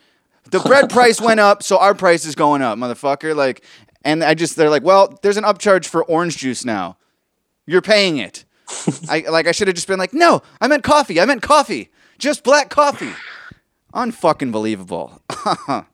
The 0.50 0.60
bread 0.60 0.90
price 0.98 1.18
went 1.20 1.40
up, 1.40 1.62
so 1.62 1.78
our 1.78 1.94
price 1.94 2.26
is 2.26 2.34
going 2.34 2.60
up, 2.60 2.76
motherfucker. 2.78 3.34
Like, 3.34 3.64
and 4.04 4.22
I 4.22 4.34
just 4.34 4.56
they're 4.56 4.70
like, 4.70 4.82
well, 4.84 5.18
there's 5.22 5.38
an 5.38 5.44
upcharge 5.44 5.86
for 5.86 6.04
orange 6.04 6.36
juice 6.36 6.62
now. 6.64 6.98
You're 7.64 7.82
paying 7.82 8.18
it. 8.18 8.44
I 9.08 9.24
like 9.28 9.46
I 9.46 9.52
should 9.52 9.68
have 9.68 9.74
just 9.74 9.88
been 9.88 9.98
like, 9.98 10.12
no, 10.12 10.42
I 10.60 10.68
meant 10.68 10.82
coffee. 10.82 11.20
I 11.20 11.24
meant 11.24 11.42
coffee. 11.42 11.90
Just 12.18 12.42
black 12.44 12.68
coffee. 12.68 13.12
Unfucking 13.94 14.52
believable. 14.52 15.22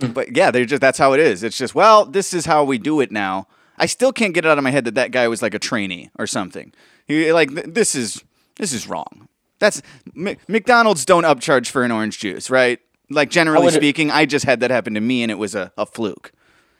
but 0.00 0.36
yeah, 0.36 0.50
they 0.50 0.64
just 0.64 0.80
that's 0.80 0.98
how 0.98 1.12
it 1.12 1.20
is. 1.20 1.42
It's 1.42 1.58
just 1.58 1.74
well, 1.74 2.04
this 2.04 2.32
is 2.32 2.46
how 2.46 2.64
we 2.64 2.78
do 2.78 3.00
it 3.00 3.10
now. 3.10 3.48
I 3.78 3.86
still 3.86 4.12
can't 4.12 4.34
get 4.34 4.44
it 4.44 4.48
out 4.48 4.58
of 4.58 4.64
my 4.64 4.70
head 4.70 4.84
that 4.84 4.94
that 4.94 5.10
guy 5.10 5.28
was 5.28 5.42
like 5.42 5.54
a 5.54 5.58
trainee 5.58 6.10
or 6.18 6.26
something. 6.26 6.72
He 7.06 7.32
like 7.32 7.50
th- 7.54 7.66
this 7.68 7.94
is 7.94 8.22
this 8.56 8.72
is 8.72 8.88
wrong. 8.88 9.28
That's 9.58 9.82
M- 10.16 10.36
McDonald's 10.48 11.04
don't 11.04 11.24
upcharge 11.24 11.68
for 11.68 11.82
an 11.82 11.90
orange 11.90 12.18
juice, 12.18 12.50
right? 12.50 12.78
Like 13.10 13.30
generally 13.30 13.64
would- 13.66 13.74
speaking, 13.74 14.10
I 14.10 14.26
just 14.26 14.44
had 14.44 14.60
that 14.60 14.70
happen 14.70 14.94
to 14.94 15.00
me 15.00 15.22
and 15.22 15.30
it 15.30 15.38
was 15.38 15.54
a, 15.54 15.72
a 15.76 15.86
fluke. 15.86 16.32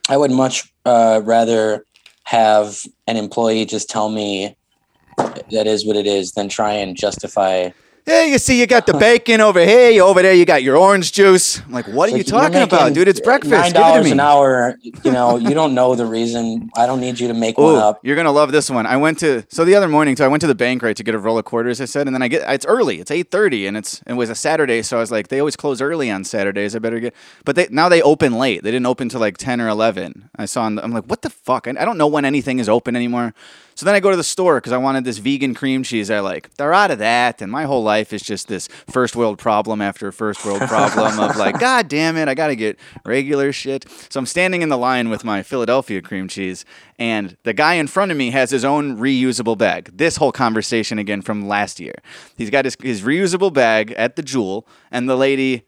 I 0.08 0.16
would 0.16 0.30
much 0.30 0.72
uh, 0.84 1.20
rather 1.24 1.84
have 2.24 2.80
an 3.06 3.16
employee 3.16 3.64
just 3.64 3.88
tell 3.90 4.08
me 4.08 4.55
that 5.16 5.66
is 5.66 5.86
what 5.86 5.96
it 5.96 6.06
is 6.06 6.32
than 6.32 6.48
try 6.48 6.72
and 6.72 6.96
justify. 6.96 7.70
Hey, 8.08 8.30
you 8.30 8.38
see, 8.38 8.60
you 8.60 8.68
got 8.68 8.86
the 8.86 8.94
bacon 8.94 9.40
over 9.40 9.64
here. 9.64 10.00
Over 10.00 10.22
there, 10.22 10.32
you 10.32 10.44
got 10.44 10.62
your 10.62 10.76
orange 10.76 11.10
juice. 11.10 11.60
I'm 11.60 11.72
like, 11.72 11.88
what 11.88 12.08
are 12.08 12.12
you 12.12 12.18
Like, 12.18 12.28
you're 12.28 12.40
talking 12.40 12.62
about, 12.62 12.92
dude? 12.94 13.08
It's 13.08 13.18
breakfast. 13.18 13.50
Nine 13.50 13.72
Give 13.72 13.74
it 13.74 13.74
to 13.74 13.80
dollars 13.80 14.10
an 14.12 14.20
hour. 14.20 14.78
You 15.02 15.10
know, 15.10 15.38
you 15.38 15.54
don't 15.54 15.74
know 15.74 15.96
the 15.96 16.06
reason. 16.06 16.70
I 16.76 16.86
don't 16.86 17.00
need 17.00 17.18
you 17.18 17.26
to 17.26 17.34
make 17.34 17.58
Ooh, 17.58 17.64
one 17.64 17.74
up. 17.74 17.98
you're 18.04 18.14
gonna 18.14 18.30
love 18.30 18.52
this 18.52 18.70
one. 18.70 18.86
I 18.86 18.96
went 18.96 19.18
to 19.20 19.42
so 19.48 19.64
the 19.64 19.74
other 19.74 19.88
morning, 19.88 20.14
so 20.14 20.24
I 20.24 20.28
went 20.28 20.40
to 20.42 20.46
the 20.46 20.54
bank 20.54 20.82
right 20.82 20.96
to 20.96 21.02
get 21.02 21.16
a 21.16 21.18
roll 21.18 21.36
of 21.36 21.46
quarters. 21.46 21.80
I 21.80 21.86
said, 21.86 22.06
and 22.06 22.14
then 22.14 22.22
I 22.22 22.28
get 22.28 22.48
it's 22.48 22.64
early. 22.66 23.00
It's 23.00 23.10
eight 23.10 23.32
thirty, 23.32 23.66
and 23.66 23.76
it's 23.76 24.02
it 24.06 24.12
was 24.12 24.30
a 24.30 24.36
Saturday, 24.36 24.82
so 24.82 24.98
I 24.98 25.00
was 25.00 25.10
like, 25.10 25.26
they 25.26 25.40
always 25.40 25.56
close 25.56 25.80
early 25.80 26.08
on 26.08 26.22
Saturdays. 26.22 26.76
I 26.76 26.78
better 26.78 27.00
get. 27.00 27.12
But 27.44 27.56
they 27.56 27.66
now 27.72 27.88
they 27.88 28.02
open 28.02 28.38
late. 28.38 28.62
They 28.62 28.70
didn't 28.70 28.86
open 28.86 29.08
till 29.08 29.18
like 29.18 29.36
ten 29.36 29.60
or 29.60 29.66
eleven. 29.66 30.30
I 30.36 30.44
saw. 30.44 30.62
On 30.62 30.76
the, 30.76 30.84
I'm 30.84 30.92
like, 30.92 31.06
what 31.06 31.22
the 31.22 31.30
fuck? 31.30 31.66
I, 31.66 31.72
I 31.72 31.84
don't 31.84 31.98
know 31.98 32.06
when 32.06 32.24
anything 32.24 32.60
is 32.60 32.68
open 32.68 32.94
anymore. 32.94 33.34
So 33.76 33.84
then 33.84 33.94
I 33.94 34.00
go 34.00 34.10
to 34.10 34.16
the 34.16 34.24
store 34.24 34.56
because 34.56 34.72
I 34.72 34.78
wanted 34.78 35.04
this 35.04 35.18
vegan 35.18 35.52
cream 35.52 35.82
cheese. 35.82 36.10
I 36.10 36.20
like. 36.20 36.52
They're 36.54 36.72
out 36.72 36.90
of 36.90 36.98
that, 36.98 37.42
and 37.42 37.52
my 37.52 37.64
whole 37.64 37.82
life 37.82 38.14
is 38.14 38.22
just 38.22 38.48
this 38.48 38.68
first 38.88 39.14
world 39.14 39.38
problem 39.38 39.82
after 39.82 40.10
first 40.12 40.46
world 40.46 40.62
problem 40.62 41.20
of 41.20 41.36
like, 41.36 41.58
god 41.60 41.86
damn 41.88 42.16
it, 42.16 42.26
I 42.26 42.34
gotta 42.34 42.56
get 42.56 42.78
regular 43.04 43.52
shit. 43.52 43.84
So 44.08 44.18
I'm 44.18 44.24
standing 44.24 44.62
in 44.62 44.70
the 44.70 44.78
line 44.78 45.10
with 45.10 45.24
my 45.24 45.42
Philadelphia 45.42 46.00
cream 46.00 46.26
cheese, 46.26 46.64
and 46.98 47.36
the 47.42 47.52
guy 47.52 47.74
in 47.74 47.86
front 47.86 48.10
of 48.10 48.16
me 48.16 48.30
has 48.30 48.50
his 48.50 48.64
own 48.64 48.96
reusable 48.96 49.58
bag. 49.58 49.90
This 49.92 50.16
whole 50.16 50.32
conversation 50.32 50.98
again 50.98 51.20
from 51.20 51.46
last 51.46 51.78
year. 51.78 51.96
He's 52.34 52.48
got 52.48 52.64
his, 52.64 52.78
his 52.82 53.02
reusable 53.02 53.52
bag 53.52 53.92
at 53.92 54.16
the 54.16 54.22
Jewel, 54.22 54.66
and 54.90 55.06
the 55.06 55.16
lady 55.16 55.64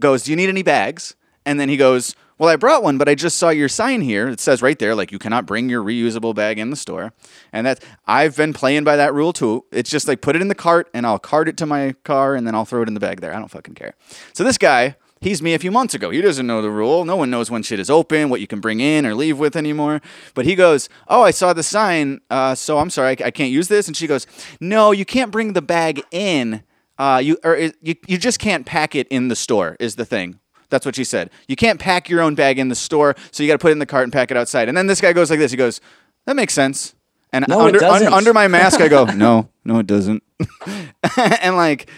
goes, 0.00 0.24
"Do 0.24 0.32
you 0.32 0.36
need 0.36 0.48
any 0.48 0.64
bags?" 0.64 1.14
And 1.44 1.58
then 1.58 1.68
he 1.68 1.76
goes, 1.76 2.14
"Well, 2.38 2.48
I 2.48 2.56
brought 2.56 2.82
one, 2.82 2.98
but 2.98 3.08
I 3.08 3.14
just 3.14 3.36
saw 3.36 3.50
your 3.50 3.68
sign 3.68 4.00
here. 4.00 4.28
It 4.28 4.40
says 4.40 4.62
right 4.62 4.78
there, 4.78 4.94
like 4.94 5.12
you 5.12 5.18
cannot 5.18 5.46
bring 5.46 5.68
your 5.68 5.82
reusable 5.82 6.34
bag 6.34 6.58
in 6.58 6.70
the 6.70 6.76
store." 6.76 7.12
And 7.52 7.66
that 7.66 7.82
I've 8.06 8.36
been 8.36 8.52
playing 8.52 8.84
by 8.84 8.96
that 8.96 9.14
rule 9.14 9.32
too. 9.32 9.64
It's 9.72 9.90
just 9.90 10.08
like 10.08 10.20
put 10.20 10.36
it 10.36 10.42
in 10.42 10.48
the 10.48 10.54
cart, 10.54 10.88
and 10.94 11.06
I'll 11.06 11.18
cart 11.18 11.48
it 11.48 11.56
to 11.58 11.66
my 11.66 11.94
car, 12.04 12.34
and 12.34 12.46
then 12.46 12.54
I'll 12.54 12.64
throw 12.64 12.82
it 12.82 12.88
in 12.88 12.94
the 12.94 13.00
bag 13.00 13.20
there. 13.20 13.34
I 13.34 13.38
don't 13.38 13.50
fucking 13.50 13.74
care. 13.74 13.94
So 14.32 14.44
this 14.44 14.58
guy. 14.58 14.96
He's 15.22 15.40
me 15.40 15.54
a 15.54 15.58
few 15.60 15.70
months 15.70 15.94
ago. 15.94 16.10
He 16.10 16.20
doesn't 16.20 16.48
know 16.48 16.60
the 16.60 16.70
rule. 16.70 17.04
No 17.04 17.14
one 17.14 17.30
knows 17.30 17.48
when 17.48 17.62
shit 17.62 17.78
is 17.78 17.88
open, 17.88 18.28
what 18.28 18.40
you 18.40 18.48
can 18.48 18.58
bring 18.58 18.80
in 18.80 19.06
or 19.06 19.14
leave 19.14 19.38
with 19.38 19.54
anymore. 19.54 20.02
But 20.34 20.46
he 20.46 20.56
goes, 20.56 20.88
Oh, 21.06 21.22
I 21.22 21.30
saw 21.30 21.52
the 21.52 21.62
sign. 21.62 22.20
Uh, 22.28 22.56
so 22.56 22.78
I'm 22.78 22.90
sorry, 22.90 23.10
I, 23.10 23.26
I 23.26 23.30
can't 23.30 23.52
use 23.52 23.68
this. 23.68 23.86
And 23.86 23.96
she 23.96 24.08
goes, 24.08 24.26
No, 24.60 24.90
you 24.90 25.04
can't 25.04 25.30
bring 25.30 25.52
the 25.52 25.62
bag 25.62 26.02
in. 26.10 26.64
Uh, 26.98 27.20
you 27.22 27.38
or 27.44 27.56
you, 27.56 27.94
you 28.06 28.18
just 28.18 28.40
can't 28.40 28.66
pack 28.66 28.96
it 28.96 29.06
in 29.08 29.28
the 29.28 29.36
store 29.36 29.76
is 29.78 29.94
the 29.94 30.04
thing. 30.04 30.40
That's 30.72 30.86
what 30.86 30.96
she 30.96 31.04
said. 31.04 31.30
You 31.48 31.54
can't 31.54 31.78
pack 31.78 32.08
your 32.08 32.22
own 32.22 32.34
bag 32.34 32.58
in 32.58 32.68
the 32.68 32.74
store, 32.74 33.14
so 33.30 33.42
you 33.42 33.46
got 33.46 33.52
to 33.52 33.58
put 33.58 33.68
it 33.68 33.72
in 33.72 33.78
the 33.78 33.84
cart 33.84 34.04
and 34.04 34.12
pack 34.12 34.30
it 34.30 34.38
outside. 34.38 34.68
And 34.68 34.76
then 34.76 34.86
this 34.86 35.02
guy 35.02 35.12
goes 35.12 35.28
like 35.28 35.38
this. 35.38 35.50
He 35.50 35.56
goes, 35.58 35.82
"That 36.24 36.34
makes 36.34 36.54
sense." 36.54 36.94
And 37.30 37.44
No, 37.46 37.60
under, 37.60 37.84
un- 37.84 38.06
under 38.06 38.32
my 38.32 38.48
mask, 38.48 38.80
I 38.80 38.88
go, 38.88 39.04
"No, 39.14 39.50
no, 39.66 39.78
it 39.80 39.86
doesn't." 39.86 40.22
and 41.42 41.56
like, 41.56 41.90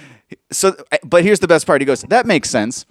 so, 0.51 0.77
but 1.05 1.23
here's 1.23 1.39
the 1.39 1.47
best 1.47 1.69
part. 1.69 1.81
He 1.81 1.85
goes, 1.87 2.03
"That 2.03 2.27
makes 2.27 2.51
sense." 2.51 2.85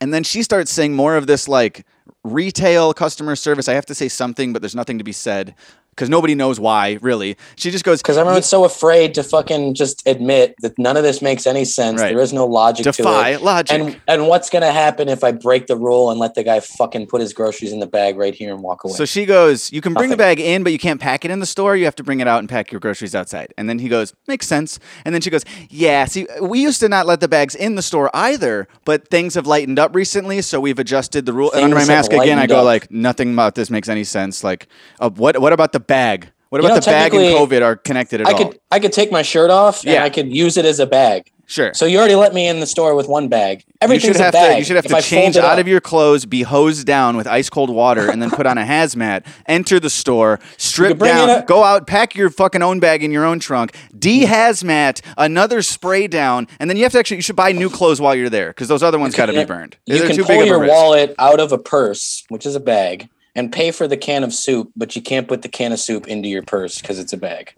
And 0.00 0.12
then 0.14 0.24
she 0.24 0.42
starts 0.42 0.72
saying 0.72 0.94
more 0.96 1.16
of 1.16 1.26
this 1.26 1.46
like 1.46 1.84
retail 2.24 2.94
customer 2.94 3.36
service. 3.36 3.68
I 3.68 3.74
have 3.74 3.86
to 3.86 3.94
say 3.94 4.08
something, 4.08 4.54
but 4.54 4.62
there's 4.62 4.74
nothing 4.74 4.96
to 4.96 5.04
be 5.04 5.12
said 5.12 5.54
because 6.00 6.08
nobody 6.08 6.34
knows 6.34 6.58
why, 6.58 6.98
really. 7.02 7.36
She 7.56 7.70
just 7.70 7.84
goes, 7.84 8.00
Because 8.00 8.16
everyone's 8.16 8.46
so 8.46 8.64
afraid 8.64 9.12
to 9.16 9.22
fucking 9.22 9.74
just 9.74 10.02
admit 10.06 10.54
that 10.62 10.78
none 10.78 10.96
of 10.96 11.02
this 11.02 11.20
makes 11.20 11.46
any 11.46 11.66
sense. 11.66 12.00
Right. 12.00 12.14
There 12.14 12.22
is 12.22 12.32
no 12.32 12.46
logic 12.46 12.84
Defy 12.84 13.32
to 13.32 13.36
it. 13.36 13.42
logic. 13.42 13.78
And 13.78 14.00
and 14.08 14.26
what's 14.28 14.48
gonna 14.48 14.72
happen 14.72 15.10
if 15.10 15.22
I 15.22 15.32
break 15.32 15.66
the 15.66 15.76
rule 15.76 16.10
and 16.10 16.18
let 16.18 16.34
the 16.34 16.42
guy 16.42 16.60
fucking 16.60 17.06
put 17.08 17.20
his 17.20 17.34
groceries 17.34 17.70
in 17.70 17.80
the 17.80 17.86
bag 17.86 18.16
right 18.16 18.34
here 18.34 18.54
and 18.54 18.62
walk 18.62 18.82
away? 18.84 18.94
So 18.94 19.04
she 19.04 19.26
goes, 19.26 19.70
You 19.72 19.82
can 19.82 19.92
bring 19.92 20.08
the 20.08 20.16
bag 20.16 20.40
in, 20.40 20.62
but 20.62 20.72
you 20.72 20.78
can't 20.78 21.00
pack 21.00 21.26
it 21.26 21.30
in 21.30 21.38
the 21.40 21.46
store. 21.46 21.76
You 21.76 21.84
have 21.84 21.96
to 21.96 22.02
bring 22.02 22.20
it 22.20 22.26
out 22.26 22.38
and 22.38 22.48
pack 22.48 22.72
your 22.72 22.80
groceries 22.80 23.14
outside. 23.14 23.52
And 23.58 23.68
then 23.68 23.78
he 23.78 23.90
goes, 23.90 24.14
Makes 24.26 24.46
sense. 24.46 24.78
And 25.04 25.14
then 25.14 25.20
she 25.20 25.28
goes, 25.28 25.44
Yeah, 25.68 26.06
see, 26.06 26.26
we 26.40 26.62
used 26.62 26.80
to 26.80 26.88
not 26.88 27.04
let 27.04 27.20
the 27.20 27.28
bags 27.28 27.54
in 27.54 27.74
the 27.74 27.82
store 27.82 28.10
either, 28.14 28.68
but 28.86 29.08
things 29.08 29.34
have 29.34 29.46
lightened 29.46 29.78
up 29.78 29.94
recently, 29.94 30.40
so 30.40 30.60
we've 30.60 30.78
adjusted 30.78 31.26
the 31.26 31.34
rule. 31.34 31.52
And 31.52 31.64
under 31.64 31.76
my 31.76 31.84
mask 31.84 32.14
again, 32.14 32.38
I 32.38 32.46
go 32.46 32.60
up. 32.60 32.64
like, 32.64 32.90
Nothing 32.90 33.34
about 33.34 33.54
this 33.54 33.68
makes 33.68 33.88
any 33.90 34.04
sense. 34.04 34.42
Like, 34.42 34.66
uh, 34.98 35.10
what 35.10 35.38
what 35.40 35.52
about 35.52 35.72
the 35.72 35.80
bag? 35.90 36.28
What 36.48 36.60
You 36.62 36.66
about 36.66 36.74
know, 36.76 36.80
the 36.80 36.86
bag 36.90 37.14
and 37.14 37.22
COVID 37.36 37.62
are 37.62 37.76
connected 37.76 38.20
at 38.22 38.26
I 38.26 38.32
all? 38.32 38.38
could 38.38 38.60
I 38.72 38.78
could 38.80 38.92
take 38.92 39.12
my 39.12 39.22
shirt 39.22 39.50
off 39.50 39.84
and 39.84 39.92
Yeah. 39.92 40.04
I 40.04 40.10
could 40.10 40.34
use 40.34 40.56
it 40.56 40.64
as 40.64 40.80
a 40.80 40.86
bag. 40.86 41.30
sure. 41.46 41.72
So 41.74 41.84
you 41.86 41.98
already 41.98 42.14
let 42.16 42.32
me 42.34 42.46
in 42.48 42.58
the 42.60 42.66
store 42.66 42.94
with 42.96 43.06
one 43.08 43.28
bag. 43.28 43.64
you 43.66 43.74
Everything's 43.82 44.16
should 44.16 44.22
have 44.24 44.34
a 44.34 44.38
bag. 44.38 44.52
to 44.54 44.58
you 44.58 44.64
should 44.64 44.76
have 44.76 44.84
If 44.84 44.90
to 44.92 44.96
I 44.96 45.00
change 45.00 45.36
out 45.36 45.44
up- 45.44 45.58
of 45.60 45.68
your 45.68 45.80
clothes, 45.80 46.24
be 46.26 46.42
hosed 46.42 46.86
down 46.88 47.16
with 47.16 47.26
ice 47.28 47.48
cold 47.50 47.70
water, 47.70 48.08
and 48.10 48.20
then 48.22 48.30
put 48.30 48.46
on 48.46 48.56
a 48.58 48.62
hazmat. 48.64 49.24
Enter 49.46 49.78
the 49.80 49.90
store, 49.90 50.38
strip 50.58 50.98
down, 50.98 51.28
a- 51.30 51.44
go 51.46 51.62
out, 51.64 51.86
pack 51.86 52.14
your 52.16 52.30
fucking 52.30 52.62
own 52.62 52.78
bag 52.80 53.02
in 53.04 53.10
your 53.12 53.24
own 53.24 53.38
trunk, 53.40 53.72
de-hazmat, 53.96 55.00
another 55.16 55.62
spray 55.62 56.06
down, 56.06 56.46
and 56.58 56.68
then 56.68 56.76
you 56.76 56.82
have 56.84 56.92
to 56.92 56.98
actually 56.98 57.16
you 57.18 57.22
should 57.22 57.36
buy 57.36 57.52
new 57.52 57.70
clothes 57.70 58.00
while 58.00 58.14
you're 58.14 58.28
there 58.30 58.48
because 58.48 58.68
those 58.68 58.82
other 58.82 58.98
ones 58.98 59.14
got 59.14 59.26
to 59.26 59.32
be 59.32 59.44
burned. 59.44 59.76
You 59.86 59.98
They're 59.98 60.08
can 60.08 60.16
pull 60.18 60.26
big 60.26 60.40
of 60.40 60.44
a 60.46 60.48
your 60.48 60.66
wallet 60.66 61.14
out 61.18 61.40
of 61.40 61.52
a 61.52 61.58
purse, 61.58 62.24
which 62.28 62.46
is 62.46 62.54
a 62.54 62.60
bag, 62.60 63.08
and 63.34 63.52
pay 63.52 63.70
for 63.70 63.86
the 63.86 63.96
can 63.96 64.24
of 64.24 64.34
soup, 64.34 64.70
but 64.76 64.96
you 64.96 65.02
can't 65.02 65.28
put 65.28 65.42
the 65.42 65.48
can 65.48 65.72
of 65.72 65.80
soup 65.80 66.08
into 66.08 66.28
your 66.28 66.42
purse 66.42 66.80
because 66.80 66.98
it's 66.98 67.12
a 67.12 67.16
bag. 67.16 67.54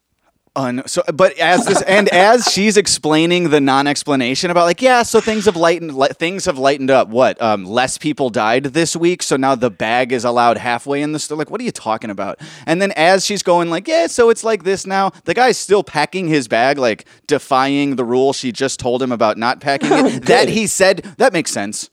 Un- 0.55 0.83
so, 0.85 1.03
but 1.15 1.39
as 1.39 1.65
this 1.65 1.81
and 1.83 2.11
as 2.11 2.45
she's 2.45 2.77
explaining 2.77 3.49
the 3.49 3.59
non-explanation 3.61 4.51
about 4.51 4.67
like 4.67 4.83
yeah, 4.83 5.03
so 5.03 5.19
things 5.19 5.47
have 5.47 5.57
lightened. 5.57 5.97
li- 5.97 6.11
things 6.19 6.45
have 6.45 6.59
lightened 6.59 6.91
up. 6.91 7.09
What? 7.09 7.41
Um, 7.41 7.65
less 7.65 7.97
people 7.97 8.29
died 8.29 8.65
this 8.65 8.95
week, 8.95 9.23
so 9.23 9.37
now 9.37 9.55
the 9.55 9.71
bag 9.71 10.13
is 10.13 10.27
allowed 10.27 10.59
halfway 10.59 11.01
in 11.01 11.13
the 11.13 11.19
store. 11.19 11.39
Like, 11.39 11.51
what 11.51 11.59
are 11.63 11.65
you 11.65 11.73
talking 11.73 12.11
about? 12.11 12.39
And 12.67 12.83
then 12.83 12.93
as 12.93 13.25
she's 13.25 13.43
going 13.43 13.71
like 13.71 13.89
yeah, 13.89 14.09
so 14.09 14.29
it's 14.29 14.45
like 14.45 14.65
this 14.65 14.87
now. 14.87 15.13
The 15.25 15.33
guy's 15.33 15.57
still 15.57 15.83
packing 15.83 16.29
his 16.29 16.49
bag, 16.49 16.77
like 16.77 17.07
defying 17.27 17.97
the 17.97 18.05
rule 18.05 18.35
she 18.35 18.53
just 18.53 18.79
told 18.79 19.03
him 19.03 19.11
about 19.11 19.39
not 19.39 19.61
packing 19.61 19.91
it. 19.91 20.23
that 20.27 20.51
he 20.51 20.67
said 20.67 20.99
that 21.17 21.33
makes 21.33 21.51
sense. 21.51 21.89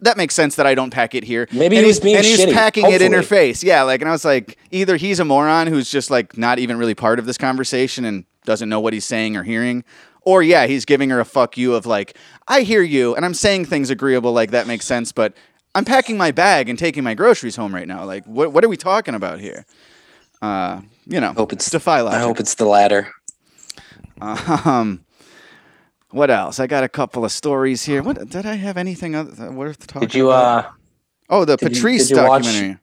That 0.00 0.16
makes 0.16 0.34
sense 0.34 0.54
that 0.56 0.66
I 0.66 0.74
don't 0.74 0.90
pack 0.90 1.14
it 1.14 1.24
here. 1.24 1.48
Maybe 1.50 1.76
and 1.76 1.84
he 1.84 1.88
was 1.88 1.96
he's, 1.96 2.04
being 2.04 2.16
and 2.16 2.24
he's 2.24 2.40
shitty, 2.40 2.52
packing 2.52 2.90
it 2.90 3.02
in 3.02 3.12
her 3.12 3.22
face. 3.22 3.64
Yeah, 3.64 3.82
like, 3.82 4.00
and 4.00 4.08
I 4.08 4.12
was 4.12 4.24
like, 4.24 4.56
either 4.70 4.96
he's 4.96 5.18
a 5.18 5.24
moron 5.24 5.66
who's 5.66 5.90
just 5.90 6.10
like 6.10 6.38
not 6.38 6.60
even 6.60 6.78
really 6.78 6.94
part 6.94 7.18
of 7.18 7.26
this 7.26 7.36
conversation 7.36 8.04
and 8.04 8.24
doesn't 8.44 8.68
know 8.68 8.78
what 8.78 8.92
he's 8.92 9.04
saying 9.04 9.36
or 9.36 9.42
hearing, 9.42 9.82
or 10.22 10.42
yeah, 10.42 10.66
he's 10.66 10.84
giving 10.84 11.10
her 11.10 11.18
a 11.18 11.24
fuck 11.24 11.58
you 11.58 11.74
of 11.74 11.84
like, 11.84 12.16
I 12.46 12.62
hear 12.62 12.82
you, 12.82 13.16
and 13.16 13.24
I'm 13.24 13.34
saying 13.34 13.64
things 13.64 13.90
agreeable, 13.90 14.32
like 14.32 14.52
that 14.52 14.66
makes 14.68 14.86
sense, 14.86 15.10
but 15.10 15.34
I'm 15.74 15.84
packing 15.84 16.16
my 16.16 16.30
bag 16.30 16.68
and 16.68 16.78
taking 16.78 17.02
my 17.02 17.14
groceries 17.14 17.56
home 17.56 17.74
right 17.74 17.88
now. 17.88 18.04
Like, 18.04 18.24
what 18.24 18.52
what 18.52 18.64
are 18.64 18.68
we 18.68 18.76
talking 18.76 19.14
about 19.14 19.40
here? 19.40 19.66
Uh, 20.40 20.82
you 21.06 21.20
know, 21.20 21.32
Hope 21.32 21.52
it's 21.52 21.68
defy 21.70 22.02
logic. 22.02 22.18
I 22.18 22.22
hope 22.22 22.40
it's 22.40 22.54
the 22.54 22.66
latter. 22.66 23.12
Um, 24.20 25.04
what 26.10 26.30
else? 26.30 26.58
I 26.60 26.66
got 26.66 26.84
a 26.84 26.88
couple 26.88 27.24
of 27.24 27.32
stories 27.32 27.84
here. 27.84 28.02
What 28.02 28.28
did 28.28 28.46
I 28.46 28.54
have 28.54 28.76
anything 28.76 29.14
other, 29.14 29.50
worth 29.50 29.86
talking? 29.86 30.08
Did 30.08 30.14
you 30.16 30.30
about? 30.30 30.64
uh 30.64 30.70
Oh, 31.30 31.44
the 31.44 31.58
you- 31.60 31.68
Patrice 31.68 32.10
you 32.10 32.16
watch- 32.16 32.44
documentary. 32.44 32.78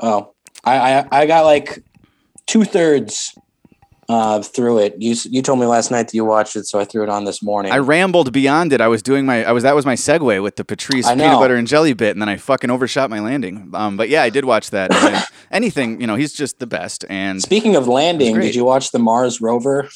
oh 0.00 0.32
I 0.64 0.94
I, 1.00 1.08
I 1.22 1.26
got 1.26 1.44
like 1.44 1.82
two 2.46 2.64
thirds 2.64 3.34
uh 4.08 4.40
through 4.42 4.78
it. 4.78 4.94
You 4.98 5.14
you 5.24 5.42
told 5.42 5.60
me 5.60 5.66
last 5.66 5.90
night 5.90 6.08
that 6.08 6.14
you 6.14 6.24
watched 6.24 6.56
it, 6.56 6.66
so 6.66 6.80
I 6.80 6.84
threw 6.84 7.02
it 7.02 7.08
on 7.08 7.24
this 7.24 7.42
morning. 7.42 7.72
I 7.72 7.78
rambled 7.78 8.32
beyond 8.32 8.72
it. 8.72 8.80
I 8.80 8.88
was 8.88 9.02
doing 9.02 9.26
my 9.26 9.44
I 9.44 9.52
was 9.52 9.64
that 9.64 9.74
was 9.74 9.84
my 9.84 9.94
segue 9.94 10.42
with 10.42 10.56
the 10.56 10.64
Patrice 10.64 11.06
peanut 11.08 11.38
butter 11.38 11.56
and 11.56 11.66
jelly 11.66 11.92
bit, 11.92 12.12
and 12.12 12.22
then 12.22 12.28
I 12.28 12.36
fucking 12.36 12.70
overshot 12.70 13.10
my 13.10 13.20
landing. 13.20 13.70
Um, 13.74 13.96
but 13.96 14.08
yeah, 14.08 14.22
I 14.22 14.30
did 14.30 14.44
watch 14.44 14.70
that. 14.70 15.30
Anything, 15.50 16.00
you 16.00 16.06
know, 16.06 16.14
he's 16.14 16.34
just 16.34 16.58
the 16.58 16.66
best. 16.66 17.06
And 17.08 17.40
Speaking 17.40 17.74
of 17.74 17.88
landing, 17.88 18.38
did 18.38 18.54
you 18.54 18.64
watch 18.64 18.90
the 18.90 18.98
Mars 18.98 19.40
rover? 19.40 19.88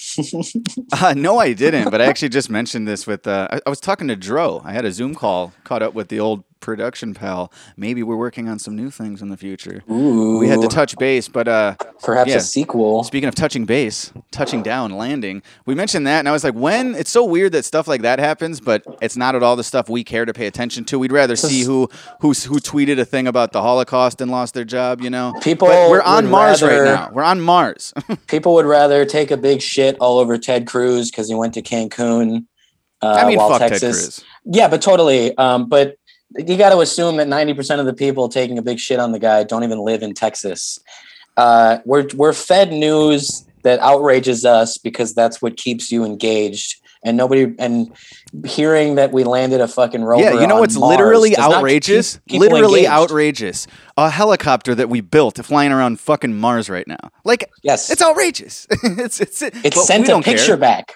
uh, 0.92 1.14
no, 1.14 1.38
I 1.38 1.52
didn't. 1.52 1.90
But 1.90 2.00
I 2.00 2.06
actually 2.06 2.30
just 2.30 2.48
mentioned 2.50 2.88
this 2.88 3.06
with. 3.06 3.26
Uh, 3.26 3.48
I, 3.50 3.60
I 3.66 3.70
was 3.70 3.80
talking 3.80 4.08
to 4.08 4.16
Dro. 4.16 4.62
I 4.64 4.72
had 4.72 4.84
a 4.84 4.92
Zoom 4.92 5.14
call, 5.14 5.52
caught 5.64 5.82
up 5.82 5.94
with 5.94 6.08
the 6.08 6.20
old 6.20 6.44
production 6.62 7.12
pal. 7.12 7.52
Maybe 7.76 8.02
we're 8.02 8.16
working 8.16 8.48
on 8.48 8.58
some 8.58 8.74
new 8.74 8.90
things 8.90 9.20
in 9.20 9.28
the 9.28 9.36
future. 9.36 9.82
Ooh, 9.90 10.38
We 10.38 10.48
had 10.48 10.62
to 10.62 10.68
touch 10.68 10.96
base, 10.96 11.28
but 11.28 11.46
uh, 11.48 11.74
perhaps 12.02 12.30
yeah. 12.30 12.36
a 12.36 12.40
sequel. 12.40 13.04
Speaking 13.04 13.28
of 13.28 13.34
touching 13.34 13.66
base, 13.66 14.10
touching 14.30 14.62
down, 14.62 14.92
landing, 14.92 15.42
we 15.66 15.74
mentioned 15.74 16.06
that, 16.06 16.20
and 16.20 16.28
I 16.28 16.32
was 16.32 16.44
like, 16.44 16.54
when 16.54 16.94
it's 16.94 17.10
so 17.10 17.24
weird 17.24 17.52
that 17.52 17.64
stuff 17.66 17.86
like 17.86 18.00
that 18.02 18.18
happens, 18.18 18.60
but 18.60 18.82
it's 19.02 19.16
not 19.16 19.34
at 19.34 19.42
all 19.42 19.56
the 19.56 19.64
stuff 19.64 19.90
we 19.90 20.02
care 20.04 20.24
to 20.24 20.32
pay 20.32 20.46
attention 20.46 20.84
to. 20.86 20.98
We'd 20.98 21.12
rather 21.12 21.36
see 21.36 21.62
who 21.62 21.88
who 22.20 22.28
who 22.28 22.58
tweeted 22.60 22.98
a 22.98 23.04
thing 23.04 23.26
about 23.26 23.52
the 23.52 23.60
Holocaust 23.60 24.20
and 24.22 24.30
lost 24.30 24.54
their 24.54 24.64
job, 24.64 25.02
you 25.02 25.10
know. 25.10 25.34
People 25.42 25.68
but 25.68 25.90
we're 25.90 26.00
on 26.00 26.30
Mars 26.30 26.62
rather- 26.62 26.82
right 26.84 26.94
now. 26.94 27.10
We're 27.12 27.24
on 27.24 27.40
Mars. 27.40 27.92
People 28.28 28.54
would 28.54 28.66
rather 28.66 29.04
take 29.04 29.30
a 29.30 29.36
big 29.36 29.60
shit 29.60 29.96
all 30.00 30.18
over 30.18 30.38
Ted 30.38 30.66
Cruz 30.66 31.10
because 31.10 31.28
he 31.28 31.34
went 31.34 31.54
to 31.54 31.62
Cancun 31.62 32.46
Uh, 33.02 33.18
I 33.20 33.26
mean, 33.26 33.38
fuck 33.38 33.58
Ted 33.58 33.80
Cruz. 33.80 34.22
Yeah, 34.44 34.68
but 34.68 34.80
totally. 34.80 35.36
Um, 35.36 35.68
but 35.68 35.96
you 36.38 36.56
got 36.56 36.70
to 36.70 36.80
assume 36.80 37.16
that 37.18 37.28
ninety 37.28 37.54
percent 37.54 37.80
of 37.80 37.86
the 37.86 37.94
people 37.94 38.28
taking 38.28 38.58
a 38.58 38.62
big 38.62 38.78
shit 38.78 38.98
on 39.00 39.12
the 39.12 39.18
guy 39.18 39.42
don't 39.44 39.64
even 39.64 39.78
live 39.80 40.02
in 40.02 40.14
Texas. 40.14 40.78
Uh, 41.36 41.78
we're 41.84 42.06
we're 42.14 42.32
fed 42.32 42.72
news 42.72 43.44
that 43.62 43.78
outrages 43.80 44.44
us 44.44 44.76
because 44.78 45.14
that's 45.14 45.40
what 45.40 45.56
keeps 45.56 45.90
you 45.92 46.04
engaged. 46.04 46.76
And 47.04 47.16
nobody 47.16 47.52
and 47.58 47.90
hearing 48.46 48.94
that 48.94 49.10
we 49.12 49.24
landed 49.24 49.60
a 49.60 49.66
fucking 49.66 50.02
rover. 50.04 50.22
Yeah, 50.22 50.40
you 50.40 50.46
know 50.46 50.60
what's 50.60 50.76
Mars 50.76 50.90
literally 50.90 51.36
outrageous? 51.36 52.20
keep 52.28 52.40
Literally 52.40 52.80
engaged. 52.80 52.92
outrageous. 52.92 53.66
A 53.96 54.08
helicopter 54.08 54.72
that 54.76 54.88
we 54.88 55.00
built 55.00 55.44
flying 55.44 55.72
around 55.72 55.98
fucking 55.98 56.38
Mars 56.38 56.70
right 56.70 56.86
now. 56.86 57.10
Like, 57.24 57.50
Yes. 57.64 57.90
it's 57.90 58.02
outrageous. 58.02 58.68
it's 58.84 59.20
it's 59.20 59.42
It 59.42 59.52
but 59.62 59.72
sent 59.74 60.04
a 60.04 60.08
don't 60.08 60.22
care. 60.24 60.36
picture 60.36 60.56
back. 60.56 60.92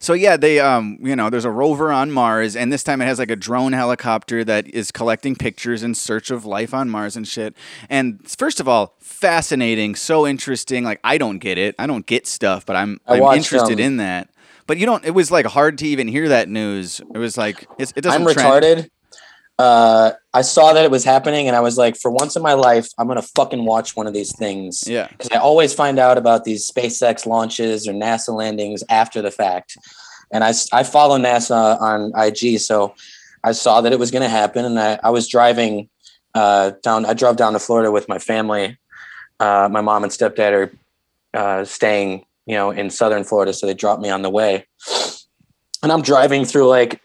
So 0.00 0.12
yeah, 0.12 0.36
they 0.36 0.60
um 0.60 0.98
you 1.00 1.16
know 1.16 1.30
there's 1.30 1.44
a 1.44 1.50
rover 1.50 1.92
on 1.92 2.10
Mars, 2.10 2.56
and 2.56 2.72
this 2.72 2.82
time 2.82 3.00
it 3.00 3.06
has 3.06 3.18
like 3.18 3.30
a 3.30 3.36
drone 3.36 3.72
helicopter 3.72 4.44
that 4.44 4.66
is 4.68 4.90
collecting 4.90 5.36
pictures 5.36 5.82
in 5.82 5.94
search 5.94 6.30
of 6.30 6.44
life 6.44 6.74
on 6.74 6.88
Mars 6.88 7.16
and 7.16 7.26
shit. 7.26 7.56
And 7.88 8.28
first 8.28 8.60
of 8.60 8.68
all, 8.68 8.94
fascinating, 9.00 9.94
so 9.94 10.26
interesting. 10.26 10.84
Like 10.84 11.00
I 11.04 11.18
don't 11.18 11.38
get 11.38 11.58
it, 11.58 11.74
I 11.78 11.86
don't 11.86 12.06
get 12.06 12.26
stuff, 12.26 12.64
but 12.66 12.76
I'm 12.76 13.00
I 13.06 13.20
I'm 13.20 13.36
interested 13.36 13.74
um, 13.74 13.86
in 13.86 13.96
that. 13.98 14.30
But 14.66 14.76
you 14.76 14.84
don't. 14.84 15.04
It 15.04 15.12
was 15.12 15.30
like 15.30 15.46
hard 15.46 15.78
to 15.78 15.86
even 15.86 16.08
hear 16.08 16.28
that 16.28 16.48
news. 16.48 17.00
It 17.00 17.18
was 17.18 17.38
like 17.38 17.66
it's, 17.78 17.92
it 17.96 18.02
doesn't. 18.02 18.26
I'm 18.26 18.34
trend. 18.34 18.64
retarded. 18.64 18.90
Uh, 19.58 20.12
I 20.32 20.42
saw 20.42 20.72
that 20.72 20.84
it 20.84 20.90
was 20.90 21.04
happening, 21.04 21.48
and 21.48 21.56
I 21.56 21.60
was 21.60 21.76
like, 21.76 21.96
for 21.96 22.10
once 22.10 22.36
in 22.36 22.42
my 22.42 22.52
life, 22.52 22.88
I'm 22.96 23.08
gonna 23.08 23.22
fucking 23.22 23.64
watch 23.64 23.96
one 23.96 24.06
of 24.06 24.14
these 24.14 24.34
things. 24.36 24.84
Yeah. 24.86 25.08
because 25.08 25.30
I 25.32 25.38
always 25.38 25.74
find 25.74 25.98
out 25.98 26.16
about 26.16 26.44
these 26.44 26.70
SpaceX 26.70 27.26
launches 27.26 27.88
or 27.88 27.92
NASA 27.92 28.32
landings 28.32 28.84
after 28.88 29.20
the 29.20 29.32
fact, 29.32 29.76
and 30.32 30.44
I 30.44 30.52
I 30.72 30.84
follow 30.84 31.18
NASA 31.18 31.80
on 31.80 32.12
IG, 32.16 32.60
so 32.60 32.94
I 33.42 33.52
saw 33.52 33.80
that 33.80 33.92
it 33.92 33.98
was 33.98 34.10
gonna 34.10 34.28
happen, 34.28 34.64
and 34.64 34.78
I 34.78 35.00
I 35.02 35.10
was 35.10 35.26
driving 35.26 35.88
uh, 36.34 36.72
down. 36.82 37.04
I 37.04 37.14
drove 37.14 37.36
down 37.36 37.52
to 37.54 37.58
Florida 37.58 37.90
with 37.90 38.08
my 38.08 38.18
family. 38.18 38.78
Uh, 39.40 39.68
my 39.70 39.80
mom 39.80 40.04
and 40.04 40.12
stepdad 40.12 40.52
are 40.52 40.72
uh, 41.34 41.64
staying, 41.64 42.24
you 42.46 42.54
know, 42.54 42.70
in 42.70 42.90
southern 42.90 43.24
Florida, 43.24 43.52
so 43.52 43.66
they 43.66 43.74
dropped 43.74 44.02
me 44.02 44.10
on 44.10 44.22
the 44.22 44.30
way. 44.30 44.66
And 45.82 45.92
I'm 45.92 46.02
driving 46.02 46.44
through 46.44 46.68
like 46.68 47.00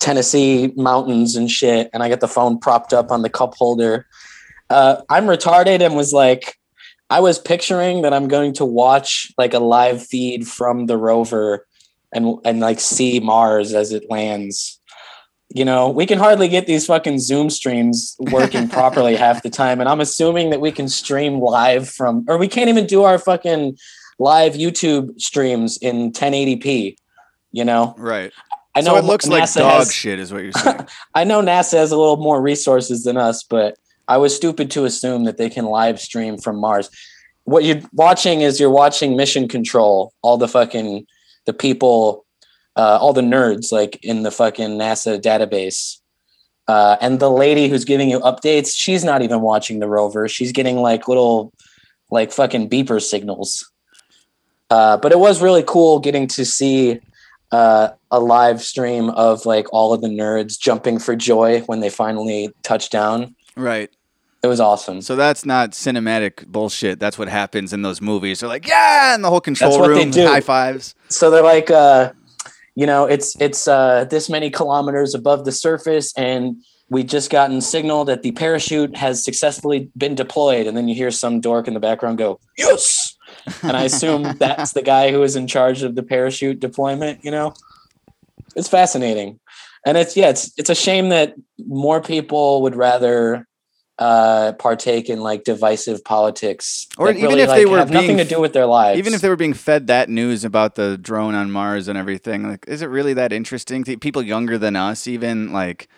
Tennessee 0.00 0.72
mountains 0.76 1.36
and 1.36 1.50
shit, 1.50 1.90
and 1.92 2.02
I 2.02 2.08
get 2.08 2.20
the 2.20 2.28
phone 2.28 2.58
propped 2.58 2.92
up 2.92 3.10
on 3.10 3.22
the 3.22 3.30
cup 3.30 3.54
holder. 3.54 4.06
Uh, 4.68 5.02
I'm 5.08 5.26
retarded 5.26 5.80
and 5.80 5.94
was 5.94 6.12
like, 6.12 6.56
I 7.08 7.20
was 7.20 7.38
picturing 7.38 8.02
that 8.02 8.12
I'm 8.12 8.28
going 8.28 8.52
to 8.54 8.64
watch 8.64 9.32
like 9.38 9.54
a 9.54 9.60
live 9.60 10.04
feed 10.04 10.46
from 10.46 10.86
the 10.86 10.96
rover 10.96 11.66
and 12.12 12.38
and 12.44 12.60
like 12.60 12.80
see 12.80 13.20
Mars 13.20 13.74
as 13.74 13.92
it 13.92 14.10
lands. 14.10 14.80
You 15.54 15.64
know, 15.64 15.88
we 15.88 16.06
can 16.06 16.18
hardly 16.18 16.48
get 16.48 16.66
these 16.66 16.86
fucking 16.86 17.20
Zoom 17.20 17.50
streams 17.50 18.16
working 18.18 18.68
properly 18.78 19.14
half 19.14 19.42
the 19.42 19.50
time, 19.50 19.80
and 19.80 19.88
I'm 19.88 20.00
assuming 20.00 20.50
that 20.50 20.60
we 20.60 20.72
can 20.72 20.88
stream 20.88 21.40
live 21.40 21.88
from, 21.88 22.24
or 22.28 22.36
we 22.36 22.48
can't 22.48 22.68
even 22.68 22.86
do 22.86 23.04
our 23.04 23.18
fucking 23.18 23.78
live 24.18 24.54
YouTube 24.54 25.20
streams 25.20 25.76
in 25.78 26.10
1080p. 26.10 26.96
You 27.52 27.64
know, 27.64 27.94
Right. 27.96 28.32
I 28.76 28.82
know 28.82 28.92
so 28.92 28.96
it 28.98 29.04
looks 29.04 29.26
like 29.26 29.44
NASA 29.44 29.58
dog 29.60 29.78
has- 29.78 29.94
shit, 30.02 30.20
is 30.20 30.32
what 30.32 30.42
you're 30.42 30.52
saying. 30.52 30.86
I 31.14 31.24
know 31.24 31.40
NASA 31.40 31.78
has 31.78 31.92
a 31.92 31.96
little 31.96 32.18
more 32.18 32.42
resources 32.42 33.04
than 33.04 33.16
us, 33.16 33.42
but 33.42 33.78
I 34.06 34.18
was 34.18 34.36
stupid 34.36 34.70
to 34.72 34.84
assume 34.84 35.24
that 35.24 35.38
they 35.38 35.48
can 35.48 35.64
live 35.64 35.98
stream 35.98 36.36
from 36.36 36.60
Mars. 36.60 36.90
What 37.44 37.64
you're 37.64 37.80
watching 37.92 38.42
is 38.42 38.60
you're 38.60 38.70
watching 38.70 39.16
Mission 39.16 39.48
Control, 39.48 40.12
all 40.20 40.36
the 40.36 40.46
fucking 40.46 41.06
the 41.46 41.54
people, 41.54 42.26
uh, 42.76 42.98
all 43.00 43.14
the 43.14 43.22
nerds 43.22 43.72
like 43.72 43.98
in 44.02 44.24
the 44.24 44.30
fucking 44.30 44.78
NASA 44.78 45.18
database. 45.20 45.98
Uh, 46.68 46.96
and 47.00 47.18
the 47.18 47.30
lady 47.30 47.68
who's 47.68 47.84
giving 47.84 48.10
you 48.10 48.20
updates, 48.20 48.74
she's 48.76 49.04
not 49.04 49.22
even 49.22 49.40
watching 49.40 49.78
the 49.78 49.88
rover. 49.88 50.28
She's 50.28 50.52
getting 50.52 50.76
like 50.76 51.08
little, 51.08 51.52
like 52.10 52.30
fucking 52.32 52.68
beeper 52.68 53.00
signals. 53.00 53.70
Uh, 54.68 54.96
but 54.96 55.12
it 55.12 55.18
was 55.18 55.40
really 55.40 55.62
cool 55.64 56.00
getting 56.00 56.26
to 56.26 56.44
see 56.44 57.00
uh, 57.52 57.88
a 58.10 58.20
live 58.20 58.62
stream 58.62 59.10
of 59.10 59.46
like 59.46 59.66
all 59.72 59.92
of 59.92 60.00
the 60.00 60.08
nerds 60.08 60.58
jumping 60.58 60.98
for 60.98 61.14
joy 61.16 61.60
when 61.62 61.80
they 61.80 61.90
finally 61.90 62.50
touch 62.62 62.90
down. 62.90 63.34
right. 63.56 63.90
It 64.42 64.48
was 64.48 64.60
awesome. 64.60 65.00
So 65.02 65.16
that's 65.16 65.44
not 65.44 65.72
cinematic 65.72 66.46
bullshit. 66.46 67.00
That's 67.00 67.18
what 67.18 67.26
happens 67.26 67.72
in 67.72 67.82
those 67.82 68.00
movies. 68.00 68.40
They're 68.40 68.48
like, 68.48 68.68
yeah, 68.68 69.12
in 69.16 69.22
the 69.22 69.30
whole 69.30 69.40
control 69.40 69.88
room, 69.88 70.12
high 70.12 70.40
fives. 70.40 70.94
so 71.08 71.30
they're 71.30 71.42
like 71.42 71.68
uh 71.68 72.12
you 72.76 72.86
know 72.86 73.06
it's 73.06 73.34
it's 73.40 73.66
uh 73.66 74.04
this 74.04 74.28
many 74.30 74.50
kilometers 74.50 75.14
above 75.14 75.46
the 75.46 75.52
surface 75.52 76.12
and 76.16 76.62
we 76.90 77.02
just 77.02 77.30
gotten 77.30 77.60
signal 77.60 78.04
that 78.04 78.22
the 78.22 78.30
parachute 78.32 78.96
has 78.96 79.24
successfully 79.24 79.90
been 79.96 80.14
deployed 80.14 80.68
and 80.68 80.76
then 80.76 80.86
you 80.86 80.94
hear 80.94 81.10
some 81.10 81.40
dork 81.40 81.66
in 81.66 81.74
the 81.74 81.80
background 81.80 82.18
go 82.18 82.38
yes 82.56 83.05
and 83.62 83.76
i 83.76 83.84
assume 83.84 84.22
that's 84.38 84.72
the 84.72 84.82
guy 84.82 85.10
who 85.12 85.22
is 85.22 85.36
in 85.36 85.46
charge 85.46 85.82
of 85.82 85.94
the 85.94 86.02
parachute 86.02 86.60
deployment 86.60 87.24
you 87.24 87.30
know? 87.30 87.52
It's 88.56 88.68
fascinating. 88.68 89.38
And 89.84 89.96
it's 89.96 90.16
yeah 90.16 90.30
it's 90.30 90.50
it's 90.56 90.70
a 90.70 90.74
shame 90.74 91.10
that 91.10 91.34
more 91.58 92.00
people 92.00 92.62
would 92.62 92.74
rather 92.74 93.46
uh 93.98 94.52
partake 94.58 95.08
in 95.08 95.20
like 95.20 95.44
divisive 95.44 96.04
politics 96.04 96.86
Or 96.98 97.10
even 97.10 97.22
really, 97.22 97.40
if 97.42 97.48
they 97.48 97.64
like, 97.64 97.72
were 97.72 97.78
have 97.78 97.90
nothing 97.90 98.16
to 98.16 98.24
do 98.24 98.40
with 98.40 98.52
their 98.52 98.66
lives. 98.66 98.98
Even 98.98 99.14
if 99.14 99.20
they 99.20 99.28
were 99.28 99.36
being 99.36 99.54
fed 99.54 99.86
that 99.86 100.08
news 100.08 100.44
about 100.44 100.74
the 100.74 100.98
drone 100.98 101.34
on 101.34 101.50
Mars 101.50 101.88
and 101.88 101.96
everything, 101.98 102.48
like, 102.48 102.64
is 102.66 102.82
it 102.82 102.86
really 102.86 103.14
that 103.14 103.32
interesting? 103.32 103.84
People 103.84 104.22
younger 104.22 104.58
than 104.58 104.74
us? 104.74 105.06
Even 105.06 105.52
like, 105.52 105.88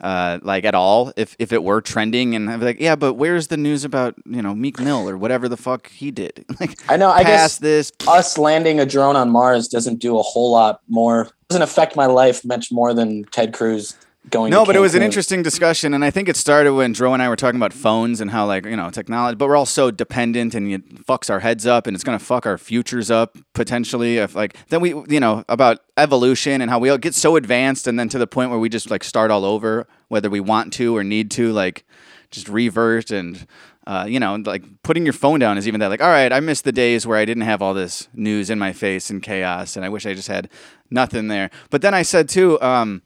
uh, 0.00 0.38
like 0.42 0.64
at 0.64 0.74
all? 0.74 1.12
If 1.16 1.36
if 1.38 1.52
it 1.52 1.62
were 1.62 1.80
trending 1.80 2.34
and 2.34 2.50
I'd 2.50 2.60
be 2.60 2.66
like, 2.66 2.80
yeah, 2.80 2.96
but 2.96 3.14
where's 3.14 3.48
the 3.48 3.56
news 3.56 3.84
about 3.84 4.14
you 4.26 4.42
know 4.42 4.54
Meek 4.54 4.78
Mill 4.80 5.08
or 5.08 5.16
whatever 5.16 5.48
the 5.48 5.56
fuck 5.56 5.88
he 5.90 6.10
did? 6.10 6.44
like, 6.60 6.78
I 6.90 6.96
know, 6.96 7.10
I 7.10 7.22
guess- 7.24 7.58
this. 7.58 7.92
us 8.06 8.38
landing 8.38 8.80
a 8.80 8.86
drone 8.86 9.16
on 9.16 9.30
Mars 9.30 9.68
doesn't 9.68 9.96
do 9.96 10.18
a 10.18 10.22
whole 10.22 10.52
lot 10.52 10.80
more. 10.88 11.28
Doesn't 11.48 11.62
affect 11.62 11.96
my 11.96 12.06
life 12.06 12.44
much 12.44 12.70
more 12.70 12.92
than 12.92 13.24
Ted 13.24 13.54
Cruz 13.54 13.96
going. 14.30 14.50
No, 14.50 14.64
but 14.64 14.76
it 14.76 14.80
was 14.80 14.94
an 14.94 15.02
interesting 15.02 15.42
discussion, 15.42 15.94
and 15.94 16.04
I 16.04 16.10
think 16.10 16.28
it 16.28 16.36
started 16.36 16.72
when 16.74 16.92
Dro 16.92 17.12
and 17.12 17.22
I 17.22 17.28
were 17.28 17.36
talking 17.36 17.58
about 17.58 17.72
phones 17.72 18.20
and 18.20 18.30
how, 18.30 18.46
like, 18.46 18.64
you 18.64 18.76
know, 18.76 18.90
technology. 18.90 19.36
But 19.36 19.48
we're 19.48 19.56
all 19.56 19.66
so 19.66 19.90
dependent, 19.90 20.54
and 20.54 20.72
it 20.72 21.06
fucks 21.06 21.30
our 21.30 21.40
heads 21.40 21.66
up, 21.66 21.86
and 21.86 21.94
it's 21.94 22.04
gonna 22.04 22.18
fuck 22.18 22.46
our 22.46 22.58
futures 22.58 23.10
up 23.10 23.36
potentially. 23.54 24.18
If 24.18 24.34
like 24.34 24.56
then 24.68 24.80
we, 24.80 24.90
you 25.08 25.20
know, 25.20 25.44
about 25.48 25.80
evolution 25.96 26.60
and 26.60 26.70
how 26.70 26.78
we 26.78 26.90
all 26.90 26.98
get 26.98 27.14
so 27.14 27.36
advanced, 27.36 27.86
and 27.86 27.98
then 27.98 28.08
to 28.10 28.18
the 28.18 28.26
point 28.26 28.50
where 28.50 28.58
we 28.58 28.68
just 28.68 28.90
like 28.90 29.04
start 29.04 29.30
all 29.30 29.44
over, 29.44 29.86
whether 30.08 30.30
we 30.30 30.40
want 30.40 30.72
to 30.74 30.96
or 30.96 31.04
need 31.04 31.30
to, 31.32 31.52
like, 31.52 31.84
just 32.30 32.48
revert 32.48 33.10
and. 33.10 33.46
Uh, 33.86 34.04
you 34.04 34.20
know, 34.20 34.34
like 34.44 34.62
putting 34.82 35.06
your 35.06 35.14
phone 35.14 35.40
down 35.40 35.56
is 35.56 35.66
even 35.66 35.80
that. 35.80 35.88
Like, 35.88 36.02
all 36.02 36.10
right, 36.10 36.30
I 36.30 36.40
miss 36.40 36.60
the 36.60 36.72
days 36.72 37.06
where 37.06 37.16
I 37.16 37.24
didn't 37.24 37.44
have 37.44 37.62
all 37.62 37.72
this 37.72 38.06
news 38.12 38.50
in 38.50 38.58
my 38.58 38.74
face 38.74 39.08
and 39.08 39.22
chaos, 39.22 39.76
and 39.76 39.84
I 39.84 39.88
wish 39.88 40.04
I 40.04 40.12
just 40.12 40.28
had 40.28 40.50
nothing 40.90 41.28
there. 41.28 41.48
But 41.70 41.80
then 41.80 41.94
I 41.94 42.02
said 42.02 42.28
too, 42.28 42.60
um, 42.60 43.00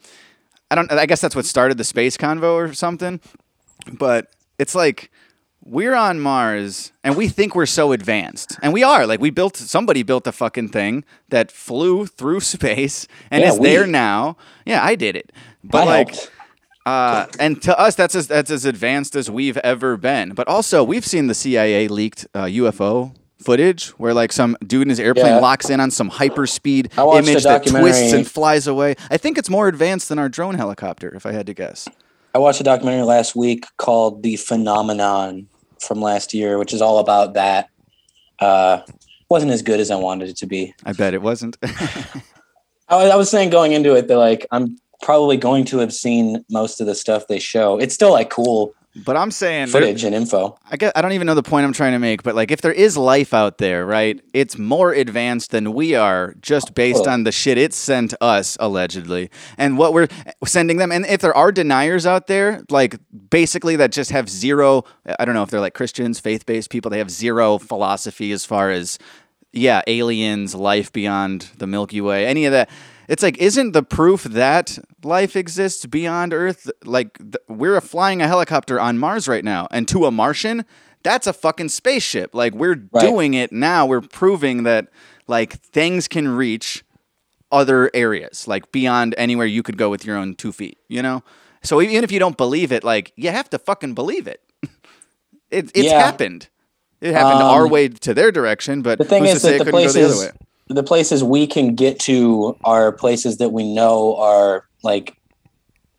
I 0.72 0.74
don't. 0.74 0.90
I 0.90 1.04
guess 1.04 1.20
that's 1.20 1.37
what 1.37 1.44
started 1.44 1.76
the 1.76 1.85
space 1.85 2.16
convo 2.16 2.54
or 2.54 2.72
something. 2.72 3.20
But 3.92 4.28
it's 4.58 4.74
like 4.74 5.11
we're 5.62 5.94
on 5.94 6.18
Mars 6.18 6.92
and 7.04 7.14
we 7.14 7.28
think 7.28 7.54
we're 7.54 7.66
so 7.66 7.92
advanced, 7.92 8.58
and 8.62 8.72
we 8.72 8.82
are. 8.82 9.06
Like 9.06 9.20
we 9.20 9.28
built. 9.28 9.54
Somebody 9.56 10.02
built 10.02 10.26
a 10.26 10.32
fucking 10.32 10.70
thing 10.70 11.04
that 11.28 11.52
flew 11.52 12.06
through 12.06 12.40
space 12.54 13.06
and 13.30 13.42
Yeah, 13.42 13.50
is 13.50 13.58
there 13.58 13.87
now. 13.87 14.38
Yeah, 14.64 14.82
I 14.82 14.94
did 14.94 15.14
it. 15.14 15.30
But 15.62 15.82
I 15.82 15.85
like. 15.85 16.08
helped. 16.08 16.30
Uh, 16.85 17.26
and 17.38 17.62
to 17.62 17.78
us, 17.78 17.94
that's 17.94 18.14
as 18.14 18.26
that's 18.28 18.50
as 18.50 18.64
advanced 18.64 19.14
as 19.14 19.30
we've 19.30 19.58
ever 19.58 19.98
been. 19.98 20.30
But 20.32 20.48
also, 20.48 20.82
we've 20.82 21.06
seen 21.06 21.26
the 21.28 21.35
CIA 21.35 21.87
leaked 21.87 22.26
uh, 22.35 22.44
UFO 22.46 23.14
footage 23.44 23.88
where 23.98 24.14
like 24.14 24.33
some 24.33 24.57
dude 24.66 24.83
in 24.83 24.88
his 24.88 25.00
airplane 25.00 25.26
Yeah. 25.26 25.38
locks 25.38 25.68
in 25.70 25.81
on 25.81 25.90
some 25.90 26.11
hyperspeed 26.11 26.92
image 27.18 27.42
that 27.44 27.66
twists 27.66 28.12
and 28.12 28.26
flies 28.26 28.66
away. 28.66 28.94
I 29.11 29.16
think 29.16 29.38
it's 29.38 29.50
more 29.50 29.68
advanced 29.68 30.09
than 30.09 30.18
our 30.18 30.28
drone 30.28 30.55
helicopter, 30.55 31.14
if 31.14 31.26
I 31.26 31.33
had 31.33 31.46
to 31.46 31.55
guess. 31.55 31.88
I 32.35 32.38
watched 32.38 32.61
a 32.61 32.64
documentary 32.64 33.02
last 33.02 33.37
week 33.37 33.66
called 33.76 34.22
"The 34.22 34.37
Phenomenon" 34.37 35.48
from 35.81 36.00
last 36.00 36.33
year, 36.33 36.59
which 36.59 36.72
is 36.72 36.81
all 36.81 36.98
about 36.98 37.35
that. 37.35 37.68
Uh, 38.38 38.81
wasn't 39.28 39.52
as 39.52 39.62
good 39.62 39.81
as 39.81 39.90
I 39.90 39.96
wanted 39.96 40.28
it 40.28 40.37
to 40.38 40.46
be. 40.46 40.74
I 40.85 40.92
bet 40.92 41.14
it 41.14 41.22
wasn't. 41.22 41.57
I 41.62 42.96
was, 42.96 43.11
I 43.11 43.16
was 43.16 43.31
saying 43.31 43.50
going 43.50 43.72
into 43.72 43.94
it 43.94 44.09
that 44.09 44.18
like 44.18 44.46
I'm 44.50 44.79
probably 45.02 45.37
going 45.37 45.64
to 45.66 45.79
have 45.79 45.92
seen 45.92 46.44
most 46.50 46.81
of 46.81 46.87
the 46.87 46.94
stuff 46.94 47.27
they 47.29 47.38
show. 47.38 47.79
It's 47.79 47.94
still 47.94 48.12
like 48.12 48.31
cool 48.31 48.75
but 48.94 49.16
I'm 49.16 49.30
saying 49.30 49.68
footage 49.68 50.04
and 50.04 50.14
info. 50.14 50.58
I 50.70 50.76
guess 50.76 50.92
I 50.94 51.00
don't 51.02 51.12
even 51.12 51.26
know 51.26 51.34
the 51.34 51.42
point 51.42 51.64
I'm 51.64 51.72
trying 51.72 51.92
to 51.92 51.98
make, 51.98 52.22
but 52.22 52.34
like 52.34 52.50
if 52.50 52.60
there 52.60 52.72
is 52.72 52.96
life 52.96 53.32
out 53.32 53.58
there, 53.58 53.86
right? 53.86 54.20
It's 54.34 54.58
more 54.58 54.92
advanced 54.92 55.50
than 55.50 55.72
we 55.72 55.94
are 55.94 56.34
just 56.42 56.74
based 56.74 57.06
Oh. 57.06 57.10
on 57.10 57.24
the 57.24 57.32
shit 57.32 57.56
it 57.58 57.72
sent 57.72 58.12
us 58.20 58.56
allegedly 58.60 59.30
and 59.56 59.78
what 59.78 59.94
we're 59.94 60.08
sending 60.44 60.76
them. 60.76 60.92
And 60.92 61.06
if 61.06 61.20
there 61.22 61.34
are 61.34 61.50
deniers 61.50 62.04
out 62.06 62.26
there, 62.26 62.62
like 62.68 62.96
basically 63.30 63.76
that 63.76 63.92
just 63.92 64.10
have 64.10 64.28
zero 64.28 64.84
I 65.18 65.24
don't 65.24 65.34
know 65.34 65.42
if 65.42 65.50
they're 65.50 65.60
like 65.60 65.74
Christians, 65.74 66.20
faith-based 66.20 66.68
people, 66.70 66.90
they 66.90 66.98
have 66.98 67.10
zero 67.10 67.58
philosophy 67.58 68.30
as 68.32 68.44
far 68.44 68.70
as 68.70 68.98
yeah, 69.54 69.82
aliens, 69.86 70.54
life 70.54 70.90
beyond 70.92 71.50
the 71.58 71.66
Milky 71.66 72.00
Way, 72.00 72.26
any 72.26 72.46
of 72.46 72.52
that 72.52 72.70
it's 73.09 73.23
like 73.23 73.38
isn't 73.38 73.73
the 73.73 73.83
proof 73.83 74.25
that 74.25 74.79
life 75.03 75.37
exists 75.37 75.87
beyond 75.87 76.33
Earth 76.33 76.71
like 76.85 77.19
th- 77.19 77.37
we're 77.48 77.81
flying 77.81 78.23
a 78.23 78.29
helicopter 78.29 78.79
on 78.81 78.98
Mars 78.98 79.27
right 79.29 79.44
now, 79.44 79.69
and 79.71 79.87
to 79.88 80.07
a 80.07 80.11
Martian, 80.11 80.65
that's 81.03 81.27
a 81.27 81.33
fucking 81.33 81.69
spaceship. 81.71 82.35
Like 82.35 82.55
we're 82.55 82.77
Right. 82.92 83.00
doing 83.00 83.35
it 83.35 83.53
now. 83.53 83.87
We're 83.87 84.00
proving 84.00 84.63
that 84.65 84.88
like 85.27 85.55
things 85.61 86.09
can 86.09 86.29
reach 86.29 86.85
other 87.50 87.90
areas, 87.92 88.46
like 88.48 88.73
beyond 88.73 89.15
anywhere 89.19 89.46
you 89.46 89.63
could 89.63 89.77
go 89.77 89.90
with 89.90 90.05
your 90.07 90.17
own 90.17 90.35
two 90.35 90.53
feet. 90.53 90.79
You 90.88 91.03
know. 91.03 91.23
So 91.63 91.81
even 91.81 92.03
if 92.03 92.11
you 92.11 92.19
don't 92.19 92.37
believe 92.37 92.73
it, 92.73 92.83
like 92.85 93.13
you 93.17 93.31
have 93.31 93.48
to 93.50 93.59
fucking 93.59 93.94
believe 93.94 94.27
it. 94.27 94.40
it 95.50 95.71
it's 95.75 95.75
Yeah. 95.75 96.00
happened. 96.00 96.48
It 97.00 97.13
happened 97.15 97.42
our 97.42 97.65
Um, 97.65 97.71
way 97.71 97.88
to 97.88 98.15
their 98.15 98.31
direction, 98.31 98.81
but 98.83 98.98
The 98.98 99.05
thing 99.05 99.25
to 99.25 99.31
is 99.31 99.42
say 99.42 99.59
that 99.59 99.63
it 99.63 99.65
the 99.67 99.73
couldn't 99.73 99.87
go 99.87 99.92
the 99.92 100.05
other 100.05 100.09
places 100.15 100.25
way? 100.27 100.33
The 100.69 100.83
places 100.83 101.23
we 101.25 101.46
can 101.46 101.75
get 101.75 101.98
to 102.00 102.56
are 102.65 102.92
places 102.92 103.38
that 103.38 103.50
we 103.50 103.73
know 103.73 104.17
are 104.17 104.67
like 104.83 105.17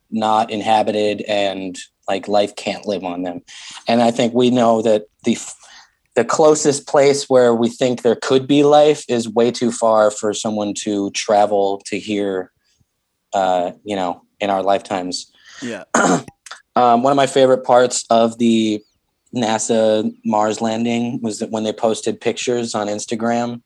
not 0.10 0.52
inhabited 0.52 1.22
and 1.22 1.78
like 2.08 2.28
life 2.28 2.56
can't 2.56 2.86
live 2.86 3.04
on 3.04 3.24
them. 3.24 3.42
And 3.88 4.02
I 4.02 4.12
think 4.12 4.34
we 4.34 4.50
know 4.50 4.82
that 4.82 5.06
the 5.24 5.38
the 6.16 6.26
closest 6.26 6.88
place 6.88 7.28
where 7.28 7.56
we 7.56 7.70
think 7.70 8.04
there 8.04 8.16
could 8.16 8.46
be 8.48 8.64
life 8.64 9.04
is 9.10 9.28
way 9.28 9.50
too 9.50 9.72
far 9.72 10.12
for 10.12 10.32
someone 10.32 10.76
to 10.76 11.10
travel 11.12 11.82
to 11.86 11.98
here 11.98 12.52
uh, 13.34 13.72
you 13.84 13.96
know, 13.96 14.22
in 14.40 14.50
our 14.50 14.64
lifetimes. 14.64 15.32
Yeah. 15.62 15.84
Um, 16.76 17.04
one 17.04 17.12
of 17.12 17.18
my 17.18 17.28
favorite 17.28 17.64
parts 17.64 18.04
of 18.10 18.40
the 18.40 18.84
NASA 19.36 20.12
Mars 20.26 20.60
landing 20.60 21.22
was 21.22 21.38
that 21.38 21.52
when 21.52 21.64
they 21.64 21.72
posted 21.72 22.20
pictures 22.20 22.74
on 22.74 22.88
Instagram 22.88 23.62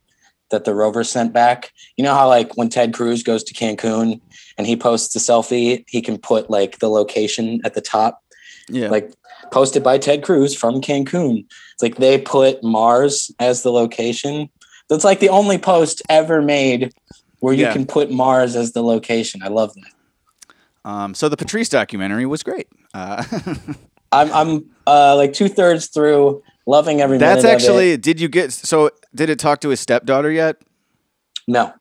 that 0.50 0.66
the 0.66 0.74
rover 0.74 1.04
sent 1.04 1.34
back. 1.34 1.72
You 1.98 2.04
know 2.04 2.14
how 2.14 2.28
like 2.28 2.56
when 2.58 2.70
Ted 2.70 2.94
Cruz 2.94 3.24
goes 3.24 3.44
to 3.46 3.54
Cancun 3.54 4.20
and 4.58 4.68
he 4.68 4.76
posts 4.76 5.16
a 5.16 5.20
selfie, 5.20 5.84
he 5.88 6.02
can 6.02 6.18
put 6.18 6.50
like 6.50 6.80
the 6.80 6.90
location 6.90 7.60
at 7.66 7.74
the 7.74 7.82
top, 7.82 8.22
Yeah. 8.70 8.90
like 8.90 9.12
posted 9.52 9.84
by 9.84 9.98
Ted 9.98 10.24
Cruz 10.24 10.56
from 10.56 10.82
Cancun. 10.82 11.46
It's 11.74 11.84
like 11.84 11.98
they 11.98 12.18
put 12.20 12.64
Mars 12.64 13.32
as 13.40 13.64
the 13.64 13.72
location. 13.72 14.50
That's 14.90 15.04
like 15.04 15.20
the 15.20 15.30
only 15.30 15.58
post 15.58 16.02
ever 16.10 16.42
made 16.42 16.94
where 17.40 17.54
you 17.54 17.66
Yeah. 17.66 17.74
can 17.74 17.86
put 17.86 18.10
Mars 18.10 18.56
as 18.56 18.72
the 18.72 18.82
location. 18.84 19.44
I 19.44 19.50
love 19.50 19.74
that. 19.76 20.90
Um, 20.90 21.14
so 21.14 21.28
the 21.28 21.36
Patrice 21.38 21.68
documentary 21.70 22.26
was 22.26 22.44
great. 22.44 22.68
Uh, 22.94 23.24
I'm 24.14 24.32
I'm 24.32 24.66
uh, 24.88 25.16
like 25.18 25.34
two 25.34 25.50
thirds 25.50 25.88
through, 25.88 26.42
loving 26.66 27.02
every 27.02 27.18
that's 27.18 27.44
minute 27.44 27.58
of 27.58 27.62
it. 27.62 27.64
actually. 27.64 27.98
Did 27.98 28.22
you 28.22 28.30
get? 28.30 28.54
So 28.54 28.92
did 29.18 29.30
it 29.30 29.40
talk 29.40 29.60
to 29.62 29.70
his 29.70 29.80
stepdaughter 29.80 30.32
yet? 30.32 30.58
no. 31.48 31.74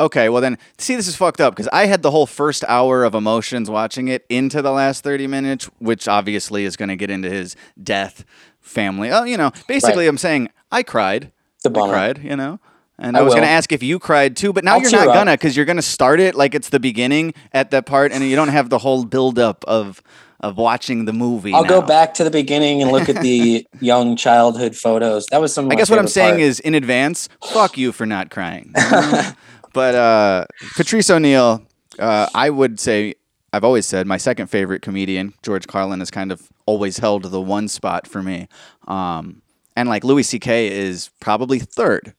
Okay, 0.00 0.28
well 0.28 0.40
then, 0.40 0.58
see, 0.78 0.94
this 0.94 1.08
is 1.08 1.16
fucked 1.16 1.40
up 1.40 1.54
because 1.56 1.68
I 1.72 1.86
had 1.86 2.02
the 2.02 2.12
whole 2.12 2.26
first 2.26 2.64
hour 2.68 3.02
of 3.02 3.16
emotions 3.16 3.68
watching 3.68 4.06
it 4.06 4.24
into 4.28 4.62
the 4.62 4.70
last 4.70 5.02
thirty 5.02 5.26
minutes, 5.26 5.68
which 5.80 6.06
obviously 6.06 6.64
is 6.64 6.76
going 6.76 6.88
to 6.88 6.94
get 6.94 7.10
into 7.10 7.28
his 7.28 7.56
death, 7.82 8.24
family. 8.60 9.10
Oh, 9.10 9.24
you 9.24 9.36
know, 9.36 9.50
basically, 9.66 10.04
Right. 10.04 10.10
I'm 10.10 10.18
saying 10.18 10.50
I 10.70 10.84
cried. 10.84 11.32
The 11.64 11.70
I 11.70 11.72
bummer. 11.72 11.92
cried, 11.92 12.22
you 12.22 12.36
know. 12.36 12.60
And 12.96 13.16
I 13.16 13.20
I, 13.20 13.22
was 13.24 13.34
going 13.34 13.42
to 13.42 13.50
ask 13.50 13.72
if 13.72 13.82
you 13.82 13.98
cried 13.98 14.36
too, 14.36 14.52
but 14.52 14.62
now 14.62 14.74
I'll 14.74 14.82
you're 14.82 14.92
not 14.92 15.06
gonna 15.06 15.32
because 15.32 15.56
you're 15.56 15.66
going 15.66 15.76
to 15.76 15.82
start 15.82 16.20
it 16.20 16.36
like 16.36 16.54
it's 16.54 16.68
the 16.68 16.78
beginning 16.78 17.34
at 17.52 17.72
that 17.72 17.84
part, 17.84 18.12
and 18.12 18.22
you 18.22 18.36
don't 18.36 18.48
have 18.48 18.70
the 18.70 18.78
whole 18.78 19.04
buildup 19.04 19.64
of 19.66 20.00
of 20.40 20.56
watching 20.56 21.04
the 21.04 21.12
movie. 21.12 21.52
I'll 21.52 21.64
go 21.64 21.82
back 21.82 22.14
to 22.14 22.24
the 22.24 22.30
beginning 22.30 22.82
and 22.82 22.92
look 22.92 23.08
at 23.08 23.20
the 23.22 23.66
young 23.80 24.16
childhood 24.16 24.76
photos. 24.76 25.26
That 25.26 25.40
was 25.40 25.52
some. 25.52 25.70
I 25.70 25.74
guess 25.74 25.90
what 25.90 25.98
I'm 25.98 26.08
saying 26.08 26.34
part. 26.34 26.40
is, 26.40 26.60
in 26.60 26.74
advance, 26.74 27.28
fuck 27.44 27.76
you 27.76 27.92
for 27.92 28.06
not 28.06 28.30
crying. 28.30 28.72
but 29.72 29.94
uh, 29.94 30.46
Patrice 30.76 31.10
O'Neill, 31.10 31.62
uh, 31.98 32.28
I 32.34 32.50
would 32.50 32.78
say, 32.78 33.14
I've 33.52 33.64
always 33.64 33.86
said 33.86 34.06
my 34.06 34.16
second 34.16 34.48
favorite 34.48 34.82
comedian, 34.82 35.34
George 35.42 35.66
Carlin, 35.66 36.00
has 36.00 36.10
kind 36.10 36.30
of 36.30 36.50
always 36.66 36.98
held 36.98 37.24
the 37.24 37.40
one 37.40 37.68
spot 37.68 38.06
for 38.06 38.22
me. 38.22 38.48
Um, 38.86 39.42
and 39.74 39.88
like 39.88 40.04
Louis 40.04 40.24
C.K. 40.24 40.68
is 40.68 41.10
probably 41.20 41.58
third. 41.58 42.14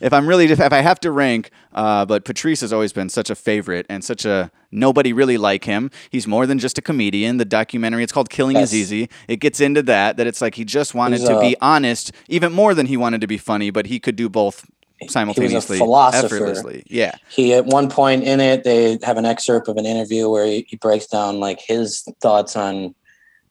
If 0.00 0.12
I'm 0.12 0.26
really, 0.26 0.46
if 0.46 0.60
I 0.60 0.80
have 0.80 1.00
to 1.00 1.10
rank, 1.10 1.50
uh, 1.72 2.04
but 2.04 2.24
Patrice 2.24 2.60
has 2.60 2.72
always 2.72 2.92
been 2.92 3.08
such 3.08 3.30
a 3.30 3.34
favorite 3.34 3.86
and 3.88 4.04
such 4.04 4.24
a 4.24 4.50
nobody 4.70 5.12
really 5.12 5.38
like 5.38 5.64
him. 5.64 5.90
He's 6.10 6.26
more 6.26 6.46
than 6.46 6.58
just 6.58 6.78
a 6.78 6.82
comedian. 6.82 7.36
The 7.38 7.44
documentary, 7.44 8.02
it's 8.02 8.12
called 8.12 8.30
Killing 8.30 8.56
is 8.56 8.74
Easy. 8.74 9.08
It 9.28 9.36
gets 9.36 9.60
into 9.60 9.82
that, 9.82 10.16
that 10.16 10.26
it's 10.26 10.40
like 10.40 10.54
he 10.56 10.64
just 10.64 10.94
wanted 10.94 11.20
He's 11.20 11.28
to 11.28 11.38
a- 11.38 11.40
be 11.40 11.56
honest, 11.60 12.12
even 12.28 12.52
more 12.52 12.74
than 12.74 12.86
he 12.86 12.96
wanted 12.96 13.20
to 13.20 13.26
be 13.26 13.38
funny, 13.38 13.70
but 13.70 13.86
he 13.86 13.98
could 13.98 14.16
do 14.16 14.28
both 14.28 14.66
simultaneously, 15.08 15.78
philosopher. 15.78 16.26
effortlessly. 16.26 16.84
Yeah, 16.86 17.12
he 17.28 17.52
at 17.54 17.66
one 17.66 17.90
point 17.90 18.24
in 18.24 18.40
it 18.40 18.64
they 18.64 18.98
have 19.02 19.16
an 19.16 19.24
excerpt 19.26 19.68
of 19.68 19.76
an 19.76 19.86
interview 19.86 20.30
where 20.30 20.46
he, 20.46 20.66
he 20.68 20.76
breaks 20.76 21.06
down 21.06 21.40
like 21.40 21.60
his 21.60 22.06
thoughts 22.20 22.56
on 22.56 22.94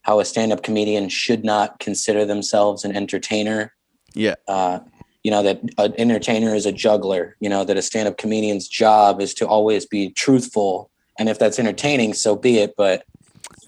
how 0.01 0.19
a 0.19 0.25
stand-up 0.25 0.63
comedian 0.63 1.09
should 1.09 1.45
not 1.45 1.79
consider 1.79 2.25
themselves 2.25 2.83
an 2.83 2.95
entertainer 2.95 3.73
yeah, 4.15 4.35
uh, 4.47 4.79
you 5.23 5.31
know 5.31 5.41
that 5.41 5.61
an 5.77 5.93
entertainer 5.97 6.53
is 6.53 6.65
a 6.65 6.71
juggler 6.71 7.35
you 7.39 7.49
know 7.49 7.63
that 7.63 7.77
a 7.77 7.81
stand-up 7.81 8.17
comedian's 8.17 8.67
job 8.67 9.21
is 9.21 9.33
to 9.33 9.47
always 9.47 9.85
be 9.85 10.11
truthful 10.11 10.89
and 11.17 11.29
if 11.29 11.39
that's 11.39 11.59
entertaining 11.59 12.13
so 12.13 12.35
be 12.35 12.57
it 12.59 12.73
but 12.77 13.03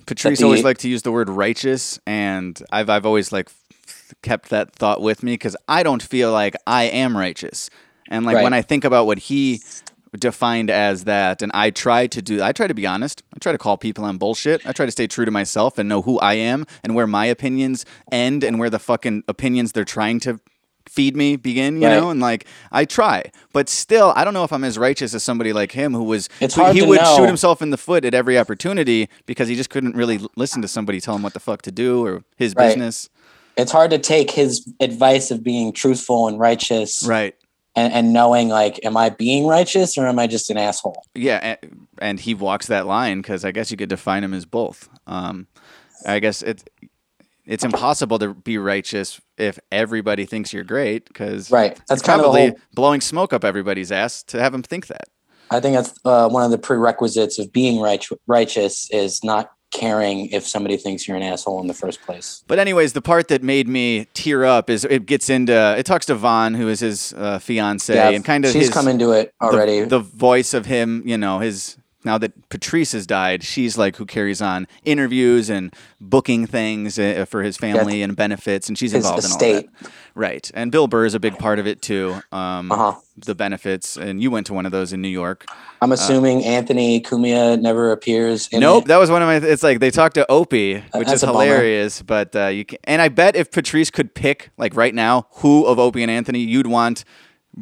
Patrice 0.06 0.40
the- 0.40 0.46
always 0.46 0.64
liked 0.64 0.82
to 0.82 0.90
use 0.90 1.02
the 1.02 1.12
word 1.12 1.30
righteous, 1.30 2.00
and 2.06 2.62
I've 2.72 2.90
I've 2.90 3.06
always 3.06 3.32
like 3.32 3.50
kept 4.22 4.50
that 4.50 4.72
thought 4.74 5.02
with 5.02 5.24
me 5.24 5.34
because 5.34 5.56
I 5.68 5.84
don't 5.84 6.02
feel 6.02 6.32
like 6.32 6.56
I 6.68 6.84
am 6.84 7.18
righteous, 7.18 7.70
and 8.10 8.26
like 8.26 8.36
Right. 8.36 8.44
when 8.44 8.54
I 8.54 8.62
think 8.62 8.84
about 8.84 9.06
what 9.08 9.18
he 9.18 9.62
defined 10.18 10.70
as 10.70 11.04
that, 11.06 11.42
and 11.42 11.52
I 11.54 11.72
try 11.72 12.08
to 12.08 12.22
do, 12.22 12.42
I 12.42 12.52
try 12.52 12.68
to 12.68 12.74
be 12.74 12.86
honest. 12.86 13.24
I 13.36 13.40
try 13.40 13.52
to 13.52 13.58
call 13.58 13.78
people 13.78 14.06
on 14.06 14.18
bullshit. 14.18 14.66
I 14.66 14.72
try 14.72 14.86
to 14.86 14.92
stay 14.92 15.08
true 15.08 15.26
to 15.26 15.32
myself 15.32 15.78
and 15.78 15.90
know 15.90 16.02
who 16.04 16.20
I 16.20 16.36
am 16.36 16.66
and 16.84 16.96
where 16.96 17.08
my 17.08 17.26
opinions 17.26 17.84
end 18.12 18.44
and 18.44 18.60
where 18.60 18.70
the 18.70 18.80
fucking 18.80 19.24
opinions 19.28 19.72
they're 19.74 19.84
trying 19.86 20.20
to 20.22 20.40
feed 20.88 21.16
me 21.16 21.36
begin, 21.36 21.82
you 21.82 21.88
Right. 21.88 21.96
know, 21.96 22.10
and 22.10 22.20
like 22.20 22.46
I 22.72 22.86
try, 22.86 23.32
but 23.54 23.70
still, 23.70 24.14
I 24.16 24.24
don't 24.24 24.34
know 24.34 24.44
if 24.44 24.54
I'm 24.54 24.64
as 24.64 24.78
righteous 24.78 25.14
as 25.14 25.24
somebody 25.24 25.52
like 25.54 25.72
him 25.72 25.94
who 25.94 26.04
was. 26.04 26.30
It's 26.40 26.56
who- 26.56 26.62
hard 26.64 26.76
he 26.76 26.82
to 26.82 26.88
would 26.88 27.02
know. 27.02 27.16
shoot 27.18 27.26
himself 27.28 27.62
in 27.62 27.70
the 27.72 27.78
foot 27.78 28.06
at 28.06 28.14
every 28.14 28.38
opportunity 28.38 29.10
because 29.26 29.48
he 29.48 29.56
just 29.56 29.70
couldn't 29.70 29.96
really 29.96 30.20
listen 30.36 30.62
to 30.62 30.68
somebody 30.68 31.02
tell 31.02 31.16
him 31.16 31.24
what 31.24 31.34
the 31.34 31.40
fuck 31.40 31.62
to 31.64 31.72
do 31.72 32.06
or 32.06 32.24
his 32.38 32.54
Right. 32.56 32.68
business. 32.70 33.10
it's 33.58 33.72
hard 33.72 33.90
to 33.92 33.98
take 33.98 34.32
his 34.32 34.68
advice 34.82 35.32
of 35.32 35.42
being 35.42 35.72
truthful 35.72 36.28
and 36.28 36.38
righteous 36.38 37.04
Right. 37.08 37.36
and, 37.76 37.94
and 37.94 38.12
knowing 38.12 38.50
like 38.50 38.80
am 38.84 38.98
i 38.98 39.08
being 39.10 39.48
righteous 39.48 39.98
or 39.98 40.06
am 40.08 40.20
i 40.20 40.28
just 40.28 40.50
an 40.50 40.58
asshole 40.58 41.02
Yeah, 41.16 41.40
and, 41.64 41.88
and 42.00 42.20
he 42.20 42.34
walks 42.34 42.68
that 42.68 42.86
line 42.86 43.22
because 43.22 43.46
I 43.46 43.52
guess 43.52 43.72
you 43.72 43.78
could 43.78 43.88
define 43.90 44.24
him 44.26 44.34
as 44.34 44.46
both. 44.46 44.90
Um, 45.08 45.48
I 46.06 46.20
guess 46.20 46.42
it's 46.42 46.66
it's 47.46 47.64
impossible 47.64 48.20
to 48.20 48.34
be 48.34 48.58
righteous 48.58 49.20
if 49.38 49.60
everybody 49.72 50.26
thinks 50.26 50.52
you're 50.54 50.64
great 50.64 51.06
because 51.08 51.52
Right. 51.52 51.80
That's 51.88 52.02
kind 52.02 52.20
of 52.20 52.26
probably 52.26 52.48
whole- 52.48 52.60
blowing 52.74 53.02
smoke 53.02 53.34
up 53.34 53.44
everybody's 53.44 53.92
ass 53.92 54.24
to 54.24 54.40
have 54.40 54.52
them 54.52 54.64
think 54.64 54.88
that. 54.88 55.06
I 55.52 55.60
think 55.60 55.76
that's 55.76 55.94
uh, 56.04 56.28
one 56.30 56.44
of 56.44 56.52
the 56.52 56.58
prerequisites 56.58 57.38
of 57.38 57.54
being 57.54 57.80
right, 57.80 58.04
righteous 58.26 58.90
is 58.92 59.24
not 59.24 59.52
caring 59.72 60.28
if 60.30 60.48
somebody 60.48 60.78
thinks 60.78 61.08
you're 61.08 61.18
an 61.18 61.24
asshole 61.24 61.60
in 61.62 61.68
the 61.68 61.74
first 61.74 62.02
place. 62.02 62.44
But 62.48 62.60
anyways, 62.60 62.94
the 62.94 63.02
part 63.02 63.28
that 63.28 63.44
made 63.44 63.68
me 63.68 64.08
tear 64.14 64.46
up 64.46 64.70
is 64.70 64.86
it 64.86 65.06
gets 65.06 65.30
into 65.30 65.54
it 65.78 65.86
talks 65.86 66.06
to 66.08 66.16
Vaughn, 66.16 66.54
who 66.54 66.68
is 66.70 66.80
his 66.80 67.14
uh, 67.18 67.40
fiance, 67.40 68.16
and 68.16 68.24
kind 68.24 68.46
of 68.46 68.52
she's 68.52 68.68
his, 68.68 68.74
come 68.74 68.88
into 68.88 69.12
it 69.12 69.34
the- 69.40 69.46
already. 69.48 69.84
The, 69.84 70.00
voice 70.00 70.54
of 70.54 70.66
him, 70.66 71.04
you 71.06 71.18
know, 71.18 71.40
his 71.40 71.78
now 72.06 72.18
that 72.20 72.50
Patrice 72.50 72.92
has 72.94 73.06
died, 73.08 73.44
she's 73.44 73.78
like 73.78 73.96
who 73.98 74.06
carries 74.06 74.42
on 74.42 74.68
interviews 74.86 75.50
and 75.50 75.74
booking 76.00 76.46
things 76.48 76.98
uh, 77.00 77.26
for 77.28 77.42
his 77.44 77.58
family 77.58 78.02
and 78.04 78.16
benefits, 78.16 78.70
and 78.70 78.78
she's 78.78 78.92
his 78.92 79.04
involved 79.06 79.26
in 79.26 79.32
all 79.32 79.38
estate. 79.38 79.70
that. 79.82 79.92
Right, 80.14 80.50
and 80.54 80.72
Bill 80.72 80.88
Burr 80.88 81.06
is 81.06 81.14
a 81.14 81.20
big 81.20 81.38
part 81.38 81.60
of 81.60 81.68
it 81.68 81.82
too. 81.82 82.22
Um, 82.32 82.72
Uh-huh. 82.72 82.94
The 83.18 83.36
benefits, 83.36 83.98
and 83.98 84.22
you 84.22 84.30
went 84.30 84.46
to 84.48 84.54
one 84.54 84.66
of 84.66 84.72
those 84.74 84.92
in 84.94 85.02
New 85.02 85.08
York. 85.10 85.46
I'm 85.82 85.92
assuming 85.92 86.44
Anthony 86.44 87.02
Cumia 87.02 87.60
never 87.60 87.92
appears. 87.92 88.48
In 88.50 88.58
uh, 88.64 88.68
Nope, 88.68 88.84
it. 88.86 88.88
that 88.90 88.98
was 88.98 89.10
one 89.10 89.22
of 89.22 89.28
my. 89.28 89.36
It's 89.38 89.64
like 89.64 89.80
they 89.80 89.92
talked 89.92 90.16
to 90.16 90.30
Opie, 90.30 90.76
which 90.76 91.08
that's 91.08 91.14
is 91.14 91.24
a 91.24 91.28
bummer. 91.28 91.44
hilarious. 91.46 92.02
But 92.02 92.36
uh, 92.36 92.48
you 92.48 92.66
can, 92.66 92.78
and 92.84 93.02
I 93.02 93.08
bet 93.10 93.36
if 93.36 93.52
Patrice 93.52 93.90
could 93.90 94.14
pick 94.16 94.52
like 94.58 94.76
right 94.76 94.94
now, 94.94 95.28
who 95.38 95.66
of 95.66 95.80
Opie 95.80 96.02
and 96.02 96.12
Anthony 96.12 96.40
you'd 96.40 96.68
want 96.68 97.04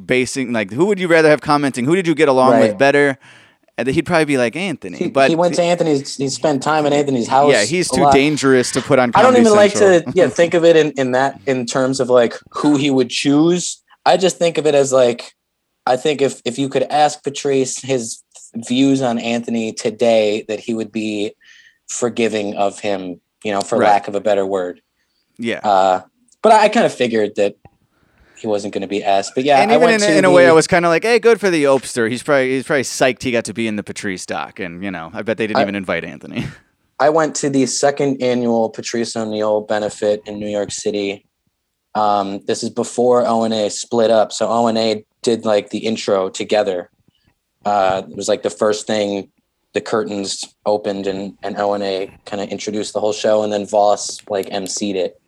basing 0.05 0.51
like 0.53 0.71
who 0.71 0.85
would 0.85 0.99
you 0.99 1.07
rather 1.07 1.29
have 1.29 1.41
commenting? 1.41 1.85
Who 1.85 1.95
did 1.95 2.07
you 2.07 2.15
get 2.15 2.27
along 2.29 2.59
with 2.59 2.77
better? 2.77 3.17
And 3.77 3.87
he'd 3.87 4.05
probably 4.05 4.25
be 4.25 4.37
like 4.37 4.55
Anthony. 4.55 4.97
He, 4.97 5.07
but 5.09 5.29
he 5.29 5.35
went 5.35 5.55
to 5.55 5.63
Anthony's. 5.63 6.15
He 6.15 6.29
spent 6.29 6.61
time 6.61 6.85
at 6.85 6.93
Anthony's 6.93 7.27
house. 7.27 7.51
yeah, 7.51 7.63
he's 7.63 7.89
too 7.89 8.03
lot. 8.03 8.13
dangerous 8.13 8.71
to 8.73 8.81
put 8.81 8.99
on. 8.99 9.09
I 9.15 9.23
don't 9.23 9.33
Comedy 9.33 9.41
even 9.41 9.53
like 9.55 9.73
to 9.75 10.03
yeah 10.13 10.27
think 10.39 10.53
of 10.53 10.63
it 10.63 10.75
in, 10.75 10.91
in 10.91 11.11
that 11.13 11.39
in 11.47 11.65
terms 11.65 11.99
of 11.99 12.09
like 12.09 12.35
who 12.51 12.77
he 12.77 12.91
would 12.91 13.09
choose. 13.09 13.81
I 14.05 14.17
just 14.17 14.37
think 14.37 14.57
of 14.59 14.67
it 14.67 14.75
as 14.75 14.93
like 14.93 15.33
I 15.87 15.97
think 15.97 16.21
if 16.21 16.39
if 16.45 16.59
you 16.59 16.69
could 16.69 16.83
ask 16.83 17.23
Patrice 17.23 17.79
his 17.81 18.21
views 18.55 19.01
on 19.01 19.17
Anthony 19.17 19.73
today, 19.73 20.45
that 20.47 20.59
he 20.59 20.75
would 20.75 20.91
be 20.91 21.33
forgiving 21.89 22.55
of 22.55 22.79
him. 22.79 23.19
You 23.43 23.51
know, 23.51 23.59
for 23.61 23.77
Right. 23.77 23.87
lack 23.89 24.07
of 24.07 24.15
a 24.15 24.21
better 24.21 24.45
word. 24.45 24.81
yeah. 25.37 25.59
Uh, 25.63 26.01
but 26.41 26.53
I, 26.53 26.65
I 26.65 26.69
kind 26.69 26.85
of 26.85 26.93
figured 26.93 27.35
that 27.35 27.55
he 28.43 28.47
wasn't 28.47 28.73
going 28.73 28.81
to 28.81 28.87
be 28.87 29.01
asked. 29.01 29.31
But 29.35 29.45
yeah, 29.45 29.61
and 29.61 29.71
I 29.71 29.75
even 29.75 29.87
in, 29.87 29.91
went 29.91 30.03
a- 30.03 30.07
to 30.07 30.17
in 30.17 30.25
a 30.25 30.31
way, 30.31 30.47
I 30.47 30.51
was 30.51 30.67
kind 30.67 30.83
of 30.85 30.89
like, 30.89 31.03
"Hey, 31.03 31.17
good 31.17 31.39
for 31.39 31.49
the 31.49 31.63
Opster. 31.63 32.11
He's 32.11 32.21
probably 32.21 32.51
he's 32.51 32.65
probably 32.65 32.83
psyched 32.83 33.23
he 33.23 33.31
got 33.31 33.45
to 33.45 33.53
be 33.53 33.67
in 33.67 33.77
the 33.77 33.83
Patrice 33.83 34.25
doc." 34.25 34.59
And 34.59 34.83
you 34.83 34.91
know, 34.91 35.09
I 35.13 35.21
bet 35.21 35.37
they 35.37 35.47
didn't 35.47 35.59
I- 35.59 35.63
even 35.63 35.75
invite 35.75 36.03
Anthony. 36.03 36.45
I 36.99 37.09
went 37.09 37.35
to 37.37 37.49
the 37.49 37.65
second 37.65 38.21
annual 38.21 38.69
Patrice 38.69 39.15
O'Neill 39.15 39.61
benefit 39.61 40.21
in 40.27 40.39
New 40.39 40.47
York 40.49 40.71
City. 40.71 41.25
Um, 41.95 42.41
this 42.45 42.63
is 42.63 42.69
before 42.69 43.25
O 43.25 43.43
and 43.43 43.53
A 43.53 43.69
split 43.69 44.11
up. 44.11 44.31
So 44.33 44.47
O 44.49 44.67
and 44.67 44.77
A 44.77 45.05
did 45.21 45.45
like 45.45 45.69
the 45.69 45.79
intro 45.79 46.29
together. 46.29 46.89
Uh, 47.65 48.03
it 48.09 48.15
was 48.15 48.27
like 48.27 48.43
the 48.43 48.49
first 48.49 48.85
thing 48.85 49.31
the 49.73 49.81
curtains 49.81 50.43
opened 50.65 51.07
and 51.07 51.37
and 51.41 51.57
O 51.57 51.73
and 51.73 51.83
A 51.83 52.11
kind 52.25 52.41
of 52.41 52.49
introduced 52.49 52.93
the 52.93 52.99
whole 52.99 53.13
show, 53.13 53.41
and 53.43 53.51
then 53.53 53.65
Vos 53.65 54.19
like 54.29 54.47
emceed 54.49 54.95
it. 54.95 55.19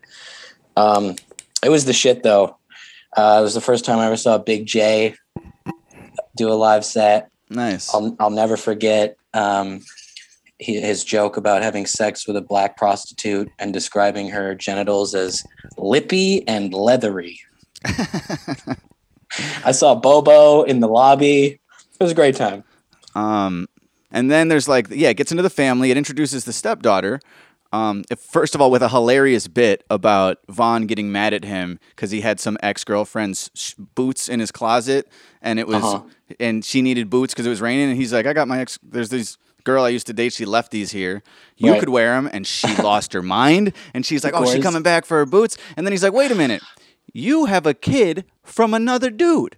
Um, 0.78 1.16
it 1.64 1.70
was 1.70 1.86
the 1.86 1.94
shit 1.94 2.22
though. 2.24 2.58
Uh, 3.16 3.38
it 3.40 3.44
was 3.44 3.54
the 3.54 3.62
first 3.62 3.86
time 3.86 4.00
I 4.00 4.08
ever 4.08 4.18
saw 4.18 4.38
Big 4.38 4.66
Jay 4.66 5.16
do 6.36 6.52
a 6.52 6.54
live 6.54 6.84
set. 6.84 7.30
nice. 7.50 7.94
I'll 7.94 8.16
I'll 8.20 8.30
never 8.30 8.58
forget 8.58 9.18
um, 9.34 9.82
he, 10.60 10.80
his 10.80 11.04
joke 11.04 11.38
about 11.38 11.64
having 11.64 11.86
sex 11.86 12.28
with 12.28 12.36
a 12.36 12.42
black 12.42 12.78
prostitute 12.78 13.50
and 13.60 13.74
describing 13.74 14.30
her 14.30 14.56
genitals 14.56 15.16
as 15.16 15.44
lippy 15.78 16.48
and 16.48 16.74
leathery. 16.74 17.40
I 19.66 19.72
saw 19.72 19.96
Bobo 19.96 20.64
in 20.64 20.80
the 20.80 20.88
lobby. 20.88 21.60
It 22.00 22.04
was 22.04 22.12
a 22.12 22.16
great 22.16 22.36
time. 22.36 22.64
Um, 23.16 23.68
and 24.12 24.32
then 24.32 24.48
there's 24.48 24.68
like, 24.68 24.88
yeah, 24.90 25.10
it 25.10 25.18
gets 25.18 25.32
into 25.32 25.44
the 25.44 25.50
family. 25.50 25.92
It 25.92 25.98
introduces 25.98 26.46
the 26.46 26.54
stepdaughter. 26.54 27.20
Um, 27.76 28.04
if, 28.10 28.20
first 28.20 28.56
of 28.56 28.62
all, 28.62 28.72
with 28.72 28.82
a 28.82 28.90
hilarious 28.90 29.48
bit 29.48 29.84
about 29.90 30.38
Vaughn 30.50 30.86
getting 30.88 31.12
mad 31.12 31.34
at 31.34 31.44
him 31.44 31.80
because 31.90 32.12
he 32.12 32.22
had 32.22 32.40
some 32.40 32.58
ex 32.64 32.84
girlfriend's 32.84 33.52
sh- 33.54 33.74
boots 33.96 34.30
in 34.30 34.40
his 34.40 34.52
closet, 34.52 35.08
and 35.42 35.60
it 35.60 35.68
was, 35.68 35.84
Uh-huh. 35.84 36.02
and 36.40 36.64
she 36.64 36.82
needed 36.82 37.10
boots 37.10 37.34
because 37.34 37.46
it 37.46 37.50
was 37.50 37.62
raining, 37.62 37.90
and 37.90 37.98
he's 37.98 38.14
like, 38.14 38.26
I 38.26 38.34
got 38.34 38.48
my 38.48 38.60
ex. 38.60 38.80
There's 38.82 39.10
this 39.10 39.38
girl 39.66 39.84
I 39.84 39.90
used 39.90 40.08
to 40.08 40.14
date. 40.14 40.32
She 40.32 40.46
left 40.46 40.72
these 40.72 40.92
here. 40.92 41.22
You 41.58 41.72
Right. 41.72 41.80
could 41.80 41.90
wear 41.90 42.14
them, 42.16 42.30
and 42.32 42.46
she 42.48 42.74
lost 42.82 43.12
her 43.14 43.22
mind, 43.22 43.74
and 43.94 44.06
she's 44.06 44.24
like, 44.24 44.34
Oh, 44.36 44.46
she's 44.46 44.64
coming 44.64 44.84
back 44.84 45.06
for 45.06 45.18
her 45.18 45.26
boots, 45.26 45.58
and 45.76 45.86
then 45.86 45.92
he's 45.92 46.04
like, 46.04 46.14
Wait 46.14 46.32
a 46.32 46.36
minute, 46.36 46.62
you 47.14 47.46
have 47.46 47.66
a 47.66 47.74
kid 47.74 48.26
from 48.44 48.74
another 48.74 49.10
dude 49.10 49.56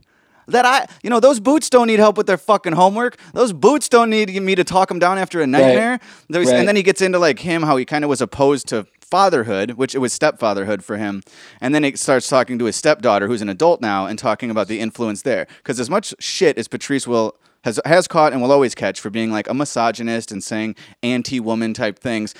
that 0.47 0.65
I, 0.65 0.87
you 1.03 1.09
know, 1.09 1.19
those 1.19 1.39
boots 1.39 1.69
don't 1.69 1.87
need 1.87 1.99
help 1.99 2.17
with 2.17 2.27
their 2.27 2.37
fucking 2.37 2.73
homework. 2.73 3.17
Those 3.33 3.53
boots 3.53 3.89
don't 3.89 4.09
need 4.09 4.41
me 4.41 4.55
to 4.55 4.63
talk 4.63 4.89
them 4.89 4.99
down 4.99 5.17
after 5.17 5.41
a 5.41 5.47
nightmare. 5.47 5.99
There's- 6.29 6.47
Right. 6.47 6.59
And 6.59 6.67
then 6.67 6.75
he 6.75 6.83
gets 6.83 7.01
into 7.01 7.19
like 7.19 7.39
him, 7.39 7.63
how 7.63 7.77
he 7.77 7.85
kind 7.85 8.03
of 8.03 8.09
was 8.09 8.21
opposed 8.21 8.67
to 8.69 8.85
fatherhood, 9.01 9.71
which 9.71 9.95
it 9.95 9.99
was 9.99 10.11
stepfatherhood 10.13 10.83
for 10.83 10.97
him. 10.97 11.21
And 11.61 11.73
then 11.73 11.83
he 11.83 11.95
starts 11.95 12.27
talking 12.27 12.59
to 12.59 12.65
his 12.65 12.75
stepdaughter, 12.75 13.27
who's 13.27 13.41
an 13.41 13.49
adult 13.49 13.79
now, 13.81 14.05
and 14.05 14.19
talking 14.19 14.51
about 14.51 14.67
the 14.67 14.79
influence 14.79 15.21
there. 15.21 15.47
Because 15.57 15.79
as 15.79 15.89
much 15.89 16.13
shit 16.19 16.57
as 16.57 16.67
Patrice 16.67 17.07
will 17.07 17.35
has 17.63 17.79
has 17.85 18.07
caught 18.07 18.33
and 18.33 18.41
will 18.41 18.51
always 18.51 18.75
catch 18.75 18.99
for 18.99 19.09
being 19.09 19.31
like 19.31 19.49
a 19.49 19.53
misogynist 19.53 20.31
and 20.31 20.43
saying 20.43 20.75
anti-woman 21.03 21.73
type 21.73 21.99
things, 21.99 22.35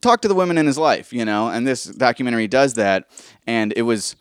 talk 0.00 0.20
to 0.22 0.28
the 0.28 0.34
women 0.34 0.58
in 0.58 0.66
his 0.66 0.78
life, 0.78 1.12
you 1.12 1.24
know. 1.24 1.48
And 1.48 1.66
this 1.66 1.84
documentary 1.84 2.48
does 2.48 2.74
that, 2.74 3.08
and 3.46 3.72
it 3.76 3.82
was 3.82 4.16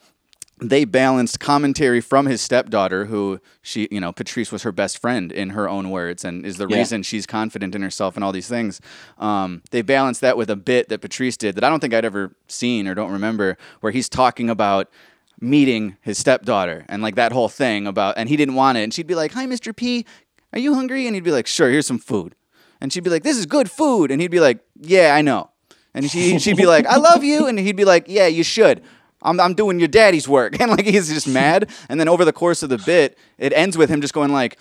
they 0.63 0.85
balanced 0.85 1.39
commentary 1.39 1.99
from 2.01 2.27
his 2.27 2.39
stepdaughter, 2.41 3.05
who 3.05 3.39
she, 3.63 3.87
you 3.89 3.99
know, 3.99 4.11
Patrice 4.11 4.51
was 4.51 4.61
her 4.61 4.71
best 4.71 4.99
friend 4.99 5.31
in 5.31 5.49
her 5.49 5.67
own 5.67 5.89
words, 5.89 6.23
and 6.23 6.45
is 6.45 6.57
the 6.57 6.67
Yeah. 6.67 6.77
reason 6.77 7.01
she's 7.01 7.25
confident 7.25 7.73
in 7.73 7.81
herself 7.81 8.15
and 8.15 8.23
all 8.23 8.31
these 8.31 8.47
things. 8.47 8.79
Um, 9.17 9.63
they 9.71 9.81
balanced 9.81 10.21
that 10.21 10.37
with 10.37 10.49
a 10.51 10.55
bit 10.55 10.87
that 10.89 11.01
Patrice 11.01 11.35
did 11.35 11.55
that 11.55 11.63
I 11.63 11.69
don't 11.69 11.79
think 11.79 11.93
I'd 11.95 12.05
ever 12.05 12.35
seen 12.47 12.87
or 12.87 12.93
don't 12.93 13.11
remember, 13.11 13.57
where 13.79 13.91
he's 13.91 14.07
talking 14.07 14.49
about 14.51 14.87
meeting 15.39 15.97
his 16.01 16.19
stepdaughter 16.19 16.85
and 16.87 17.01
like 17.01 17.15
that 17.15 17.31
whole 17.31 17.49
thing 17.49 17.87
about, 17.87 18.13
and 18.17 18.29
he 18.29 18.37
didn't 18.37 18.53
want 18.55 18.77
it, 18.77 18.83
and 18.83 18.93
she'd 18.93 19.07
be 19.07 19.15
like, 19.15 19.31
"Hi, 19.33 19.47
Mr. 19.47 19.75
P, 19.75 20.05
are 20.53 20.59
you 20.59 20.75
hungry?" 20.75 21.07
And 21.07 21.15
he'd 21.15 21.23
be 21.23 21.31
like, 21.31 21.47
"Sure, 21.47 21.69
here's 21.71 21.87
some 21.87 21.97
food," 21.97 22.35
and 22.79 22.93
she'd 22.93 23.03
be 23.03 23.09
like, 23.09 23.23
"This 23.23 23.37
is 23.37 23.47
good 23.47 23.71
food," 23.71 24.11
and 24.11 24.21
he'd 24.21 24.29
be 24.29 24.39
like, 24.39 24.59
"Yeah, 24.79 25.15
I 25.15 25.21
know." 25.23 25.49
And 25.93 26.09
she, 26.09 26.39
she'd 26.39 26.55
be 26.55 26.65
like, 26.65 26.85
I 26.85 26.95
love 26.95 27.21
you. 27.21 27.47
And 27.47 27.59
he'd 27.59 27.75
be 27.75 27.83
like, 27.83 28.05
Yeah, 28.07 28.25
you 28.27 28.43
should. 28.43 28.81
I'm, 29.23 29.39
I'm 29.39 29.53
doing 29.53 29.79
your 29.79 29.87
daddy's 29.87 30.27
work. 30.27 30.55
And 30.61 30.71
like 30.71 30.85
he's 30.85 31.09
just 31.11 31.27
mad. 31.27 31.69
And 31.89 31.99
then 31.99 32.07
over 32.07 32.25
the 32.25 32.33
course 32.33 32.63
of 32.63 32.69
the 32.69 32.77
bit, 32.77 33.17
it 33.37 33.53
ends 33.53 33.77
with 33.77 33.89
him 33.89 34.01
just 34.01 34.13
going 34.13 34.31
like, 34.31 34.57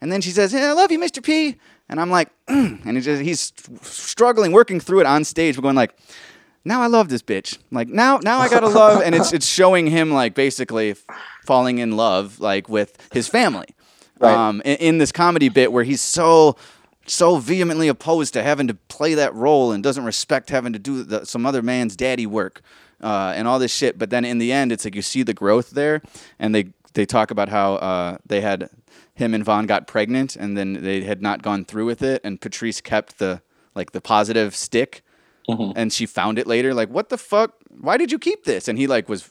and 0.00 0.10
then 0.10 0.20
she 0.20 0.30
says, 0.30 0.52
yeah, 0.52 0.70
I 0.70 0.72
love 0.72 0.90
you, 0.90 0.98
Mr. 0.98 1.22
P. 1.22 1.56
And 1.88 2.00
I'm 2.00 2.10
like, 2.10 2.28
"Mm." 2.48 2.80
and 2.86 2.96
he 2.96 3.02
just, 3.02 3.22
he's 3.22 3.52
struggling, 3.82 4.52
working 4.52 4.80
through 4.80 5.00
it 5.00 5.06
on 5.06 5.24
stage, 5.24 5.56
but 5.56 5.62
going 5.62 5.76
like, 5.76 5.94
now 6.64 6.80
I 6.80 6.86
love 6.86 7.08
this 7.08 7.22
bitch. 7.22 7.58
Like 7.70 7.88
now, 7.88 8.18
now 8.22 8.38
I 8.38 8.48
gotta 8.48 8.68
love, 8.68 9.02
and 9.02 9.14
it's 9.14 9.32
it's 9.32 9.46
showing 9.46 9.88
him 9.88 10.12
like 10.12 10.34
basically 10.34 10.94
falling 11.44 11.78
in 11.78 11.96
love 11.96 12.38
like 12.40 12.68
with 12.68 12.96
his 13.12 13.26
family, 13.28 13.66
Right. 14.20 14.32
um, 14.32 14.62
in, 14.64 14.76
in 14.76 14.98
this 14.98 15.10
comedy 15.10 15.48
bit 15.48 15.72
where 15.72 15.82
he's 15.84 16.00
so 16.00 16.56
so 17.06 17.38
vehemently 17.38 17.88
opposed 17.88 18.32
to 18.34 18.44
having 18.44 18.68
to 18.68 18.74
play 18.74 19.14
that 19.14 19.34
role 19.34 19.72
and 19.72 19.82
doesn't 19.82 20.04
respect 20.04 20.50
having 20.50 20.72
to 20.72 20.78
do 20.78 21.02
the, 21.02 21.26
some 21.26 21.44
other 21.44 21.62
man's 21.62 21.96
daddy 21.96 22.26
work 22.26 22.62
uh, 23.02 23.32
and 23.36 23.46
all 23.48 23.58
this 23.58 23.74
shit. 23.74 23.98
But 23.98 24.10
then 24.10 24.24
in 24.24 24.38
the 24.38 24.52
end, 24.52 24.72
it's 24.72 24.84
like 24.84 24.94
you 24.94 25.02
see 25.02 25.22
the 25.22 25.34
growth 25.34 25.70
there, 25.70 26.02
and 26.38 26.54
they 26.54 26.66
they 26.94 27.06
talk 27.06 27.30
about 27.30 27.48
how 27.48 27.74
uh, 27.76 28.18
they 28.26 28.40
had 28.40 28.68
him 29.14 29.34
and 29.34 29.44
Vaughn 29.44 29.66
got 29.66 29.86
pregnant, 29.86 30.36
and 30.36 30.56
then 30.56 30.74
they 30.82 31.02
had 31.02 31.22
not 31.22 31.42
gone 31.42 31.64
through 31.64 31.86
with 31.86 32.02
it, 32.02 32.20
and 32.24 32.40
Patrice 32.40 32.80
kept 32.80 33.18
the 33.18 33.42
like 33.74 33.92
the 33.92 34.00
positive 34.00 34.54
stick, 34.54 35.02
and 35.48 35.92
she 35.92 36.06
found 36.06 36.38
it 36.38 36.46
later. 36.46 36.72
Like, 36.74 36.88
what 36.90 37.08
the 37.08 37.18
fuck? 37.18 37.54
Why 37.80 37.96
did 37.96 38.12
you 38.12 38.18
keep 38.18 38.44
this? 38.44 38.68
And 38.68 38.78
he 38.78 38.86
like 38.86 39.08
was 39.08 39.28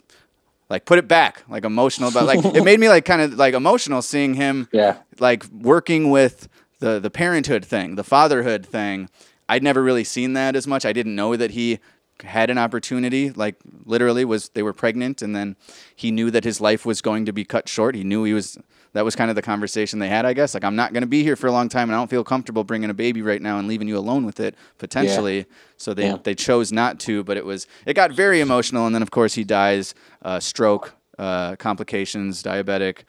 like 0.70 0.86
put 0.86 0.98
it 1.00 1.08
back, 1.08 1.44
like 1.50 1.66
emotional 1.66 2.12
but 2.12 2.26
like 2.26 2.44
it 2.56 2.64
made 2.64 2.80
me 2.80 2.88
like 2.90 3.06
kind 3.06 3.22
of 3.22 3.34
like 3.34 3.54
emotional 3.54 4.02
seeing 4.02 4.36
him 4.36 4.68
Yeah. 4.74 4.98
like 5.20 5.46
working 5.52 6.10
with 6.10 6.48
the 6.80 7.00
the 7.00 7.10
parenthood 7.12 7.66
thing, 7.66 7.96
the 7.96 8.04
fatherhood 8.04 8.66
thing. 8.66 9.10
I'd 9.50 9.64
never 9.64 9.84
really 9.84 10.06
seen 10.06 10.32
that 10.34 10.56
as 10.56 10.66
much. 10.66 10.86
I 10.86 10.94
didn't 10.94 11.14
know 11.16 11.36
that 11.36 11.52
he 11.52 11.80
had 12.24 12.50
an 12.50 12.58
opportunity. 12.58 13.30
Like 13.32 13.56
literally, 13.86 14.26
was 14.26 14.50
they 14.50 14.64
were 14.64 14.74
pregnant, 14.74 15.22
and 15.22 15.36
then 15.36 15.56
he 15.96 16.12
knew 16.12 16.32
that 16.32 16.44
his 16.44 16.62
life 16.62 16.86
was 16.86 17.02
going 17.02 17.26
to 17.26 17.34
be 17.34 17.44
cut 17.46 17.68
short. 17.70 17.96
He 17.96 18.04
knew 18.04 18.24
he 18.24 18.34
was. 18.34 18.58
That 18.94 19.06
was 19.06 19.16
kind 19.16 19.30
of 19.30 19.38
the 19.38 19.42
conversation 19.42 20.00
they 20.00 20.10
had, 20.10 20.26
I 20.26 20.34
guess. 20.34 20.54
Like, 20.54 20.66
I'm 20.66 20.76
not 20.76 20.92
going 20.92 21.04
to 21.04 21.08
be 21.08 21.24
here 21.24 21.38
for 21.38 21.48
a 21.48 21.52
long 21.54 21.70
time, 21.70 21.88
and 21.88 21.96
I 21.96 21.98
don't 21.98 22.10
feel 22.10 22.26
comfortable 22.26 22.66
bringing 22.66 22.90
a 22.90 22.94
baby 22.94 23.22
right 23.22 23.42
now 23.42 23.58
and 23.58 23.66
leaving 23.66 23.88
you 23.88 23.98
alone 23.98 24.26
with 24.26 24.42
it 24.42 24.54
potentially. 24.80 25.46
So 25.78 25.94
they 25.94 26.08
Yeah. 26.08 26.18
they 26.22 26.36
chose 26.36 26.74
not 26.74 27.00
to, 27.02 27.24
but 27.24 27.38
it 27.38 27.46
was 27.46 27.68
it 27.86 27.94
got 27.94 28.12
very 28.12 28.42
emotional, 28.42 28.86
and 28.86 28.94
then 28.94 29.02
of 29.02 29.10
course 29.12 29.34
he 29.36 29.46
dies, 29.46 29.96
uh, 30.24 30.42
stroke, 30.42 30.94
uh, 31.18 31.56
complications, 31.56 32.44
diabetic. 32.44 33.04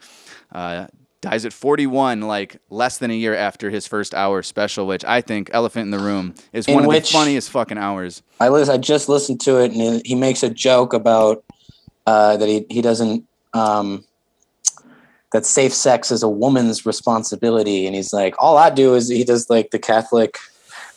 Uh, 0.53 0.87
dies 1.23 1.45
at 1.45 1.53
41, 1.53 2.21
like 2.21 2.57
less 2.69 2.97
than 2.99 3.09
a 3.09 3.13
year 3.15 3.33
after 3.33 3.69
his 3.69 3.87
first 3.87 4.13
hour 4.13 4.43
special, 4.43 4.85
which 4.85 5.03
I 5.05 5.21
think 5.21 5.49
Elephant 5.53 5.85
in 5.85 5.91
the 5.91 5.99
Room 5.99 6.35
is 6.51 6.67
In 6.67 6.75
one 6.75 6.85
of 6.85 6.91
the 6.91 7.01
funniest 7.01 7.49
fucking 7.49 7.77
hours. 7.77 8.21
I 8.39 8.49
lis- 8.49 8.69
I 8.69 8.77
just 8.77 9.09
listened 9.09 9.39
to 9.41 9.57
it, 9.63 9.71
and 9.71 9.81
he- 9.81 10.01
he 10.09 10.15
makes 10.15 10.43
a 10.43 10.49
joke 10.49 10.93
about 10.93 11.43
uh, 12.05 12.35
that 12.37 12.47
he 12.49 12.65
he 12.69 12.81
doesn't 12.81 13.25
um, 13.53 14.03
that 15.31 15.45
safe 15.45 15.73
sex 15.73 16.11
is 16.11 16.21
a 16.21 16.29
woman's 16.29 16.85
responsibility, 16.85 17.87
and 17.87 17.95
he's 17.95 18.11
like, 18.13 18.35
all 18.37 18.57
I 18.57 18.69
do 18.69 18.93
is 18.93 19.07
he 19.07 19.23
does 19.23 19.49
like 19.49 19.71
the 19.71 19.79
Catholic 19.79 20.37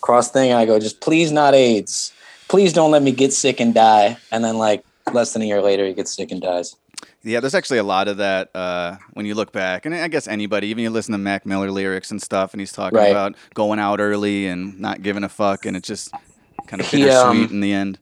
cross 0.01 0.31
thing, 0.31 0.51
and 0.51 0.59
I 0.59 0.66
go, 0.66 0.79
just 0.81 1.01
please 1.01 1.31
not 1.31 1.55
AIDS, 1.55 2.12
please 2.49 2.72
don't 2.72 2.91
let 2.91 3.03
me 3.03 3.12
get 3.12 3.33
sick 3.33 3.61
and 3.61 3.72
die, 3.72 4.16
and 4.33 4.45
then 4.45 4.59
like 4.59 4.85
less 5.12 5.33
than 5.33 5.43
a 5.43 5.45
year 5.45 5.62
later, 5.62 5.87
he 5.87 5.95
gets 5.95 6.12
sick 6.14 6.33
and 6.33 6.43
dies. 6.43 6.74
Yeah, 7.22 7.40
there's 7.40 7.55
actually 7.55 7.78
a 7.78 7.84
lot 7.84 8.09
of 8.09 8.18
that 8.18 8.55
uh, 8.55 8.97
when 9.14 9.26
you 9.26 9.34
look 9.34 9.53
back, 9.53 9.84
and 9.84 9.94
I 9.94 10.09
guess 10.09 10.28
anybody, 10.28 10.68
even 10.68 10.84
you 10.84 10.90
listen 10.90 11.12
to 11.12 11.18
Mac 11.18 11.44
Miller 11.44 11.70
lyrics 11.70 12.11
and 12.11 12.22
stuff, 12.22 12.55
and 12.55 12.61
he's 12.61 12.72
talking 12.72 12.97
Right. 12.97 13.11
about 13.11 13.34
going 13.55 13.78
out 13.78 14.01
early 14.01 14.47
and 14.47 14.78
not 14.80 15.03
giving 15.03 15.24
a 15.24 15.28
fuck, 15.28 15.66
and 15.66 15.76
it's 15.76 15.88
just 15.88 16.12
kind 16.66 16.80
of 16.80 16.88
He, 16.88 16.99
bittersweet 16.99 17.51
um, 17.51 17.55
in 17.55 17.61
the 17.61 17.72
end. 17.72 17.99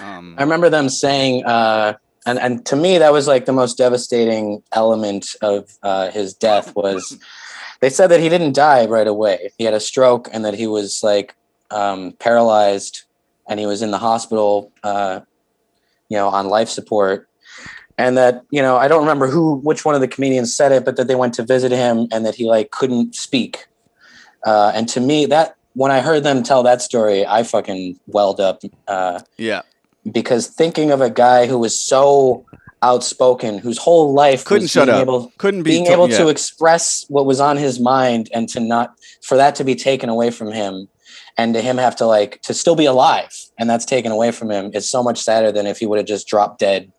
Um, 0.00 0.36
I 0.38 0.42
remember 0.42 0.70
them 0.70 0.88
saying, 0.88 1.44
uh, 1.44 1.94
and 2.26 2.38
and 2.38 2.64
to 2.66 2.76
me 2.76 2.98
that 2.98 3.12
was 3.12 3.26
like 3.26 3.46
the 3.46 3.52
most 3.52 3.78
devastating 3.78 4.62
element 4.72 5.26
of 5.40 5.68
uh, 5.82 6.10
his 6.10 6.34
death 6.34 6.76
was 6.76 7.18
they 7.80 7.90
said 7.90 8.08
that 8.08 8.20
he 8.20 8.28
didn't 8.28 8.54
die 8.54 8.86
right 8.86 9.06
away. 9.06 9.50
He 9.56 9.64
had 9.64 9.74
a 9.74 9.80
stroke 9.80 10.28
and 10.32 10.44
that 10.44 10.54
he 10.54 10.66
was 10.66 11.00
like 11.02 11.34
um, 11.70 12.12
paralyzed 12.18 13.04
and 13.48 13.58
he 13.58 13.66
was 13.66 13.82
in 13.82 13.90
the 13.90 13.98
hospital, 13.98 14.72
uh, 14.82 15.20
you 16.08 16.16
know, 16.16 16.28
on 16.28 16.48
life 16.48 16.68
support. 16.68 17.27
And 17.98 18.16
that 18.16 18.44
you 18.50 18.62
know, 18.62 18.76
I 18.76 18.88
don't 18.88 19.00
remember 19.00 19.26
who, 19.26 19.56
which 19.56 19.84
one 19.84 19.94
of 19.94 20.00
the 20.00 20.08
comedians 20.08 20.54
said 20.54 20.72
it, 20.72 20.84
but 20.84 20.96
that 20.96 21.08
they 21.08 21.16
went 21.16 21.34
to 21.34 21.42
visit 21.42 21.72
him 21.72 22.06
and 22.12 22.24
that 22.24 22.36
he 22.36 22.44
like 22.44 22.70
couldn't 22.70 23.14
speak. 23.14 23.66
Uh, 24.46 24.70
and 24.74 24.88
to 24.90 25.00
me, 25.00 25.26
that 25.26 25.56
when 25.74 25.90
I 25.90 26.00
heard 26.00 26.22
them 26.22 26.42
tell 26.42 26.62
that 26.62 26.80
story, 26.80 27.26
I 27.26 27.42
fucking 27.42 27.98
welled 28.06 28.40
up. 28.40 28.62
Uh, 28.86 29.20
yeah, 29.36 29.62
because 30.10 30.46
thinking 30.46 30.92
of 30.92 31.00
a 31.00 31.10
guy 31.10 31.46
who 31.46 31.58
was 31.58 31.78
so 31.78 32.46
outspoken, 32.82 33.58
whose 33.58 33.78
whole 33.78 34.12
life 34.12 34.44
couldn't 34.44 34.68
shut 34.68 34.88
up. 34.88 35.02
able, 35.02 35.32
couldn't 35.38 35.64
be 35.64 35.70
being 35.70 35.86
to- 35.86 35.92
able 35.92 36.08
yeah. 36.08 36.18
to 36.18 36.28
express 36.28 37.04
what 37.08 37.26
was 37.26 37.40
on 37.40 37.56
his 37.56 37.80
mind, 37.80 38.30
and 38.32 38.48
to 38.50 38.60
not 38.60 38.94
for 39.22 39.36
that 39.36 39.56
to 39.56 39.64
be 39.64 39.74
taken 39.74 40.08
away 40.08 40.30
from 40.30 40.52
him, 40.52 40.88
and 41.36 41.54
to 41.54 41.60
him 41.60 41.78
have 41.78 41.96
to 41.96 42.06
like 42.06 42.40
to 42.42 42.54
still 42.54 42.76
be 42.76 42.86
alive, 42.86 43.32
and 43.58 43.68
that's 43.68 43.84
taken 43.84 44.12
away 44.12 44.30
from 44.30 44.50
him 44.50 44.70
is 44.72 44.88
so 44.88 45.02
much 45.02 45.20
sadder 45.20 45.50
than 45.50 45.66
if 45.66 45.78
he 45.78 45.86
would 45.86 45.98
have 45.98 46.06
just 46.06 46.28
dropped 46.28 46.60
dead 46.60 46.92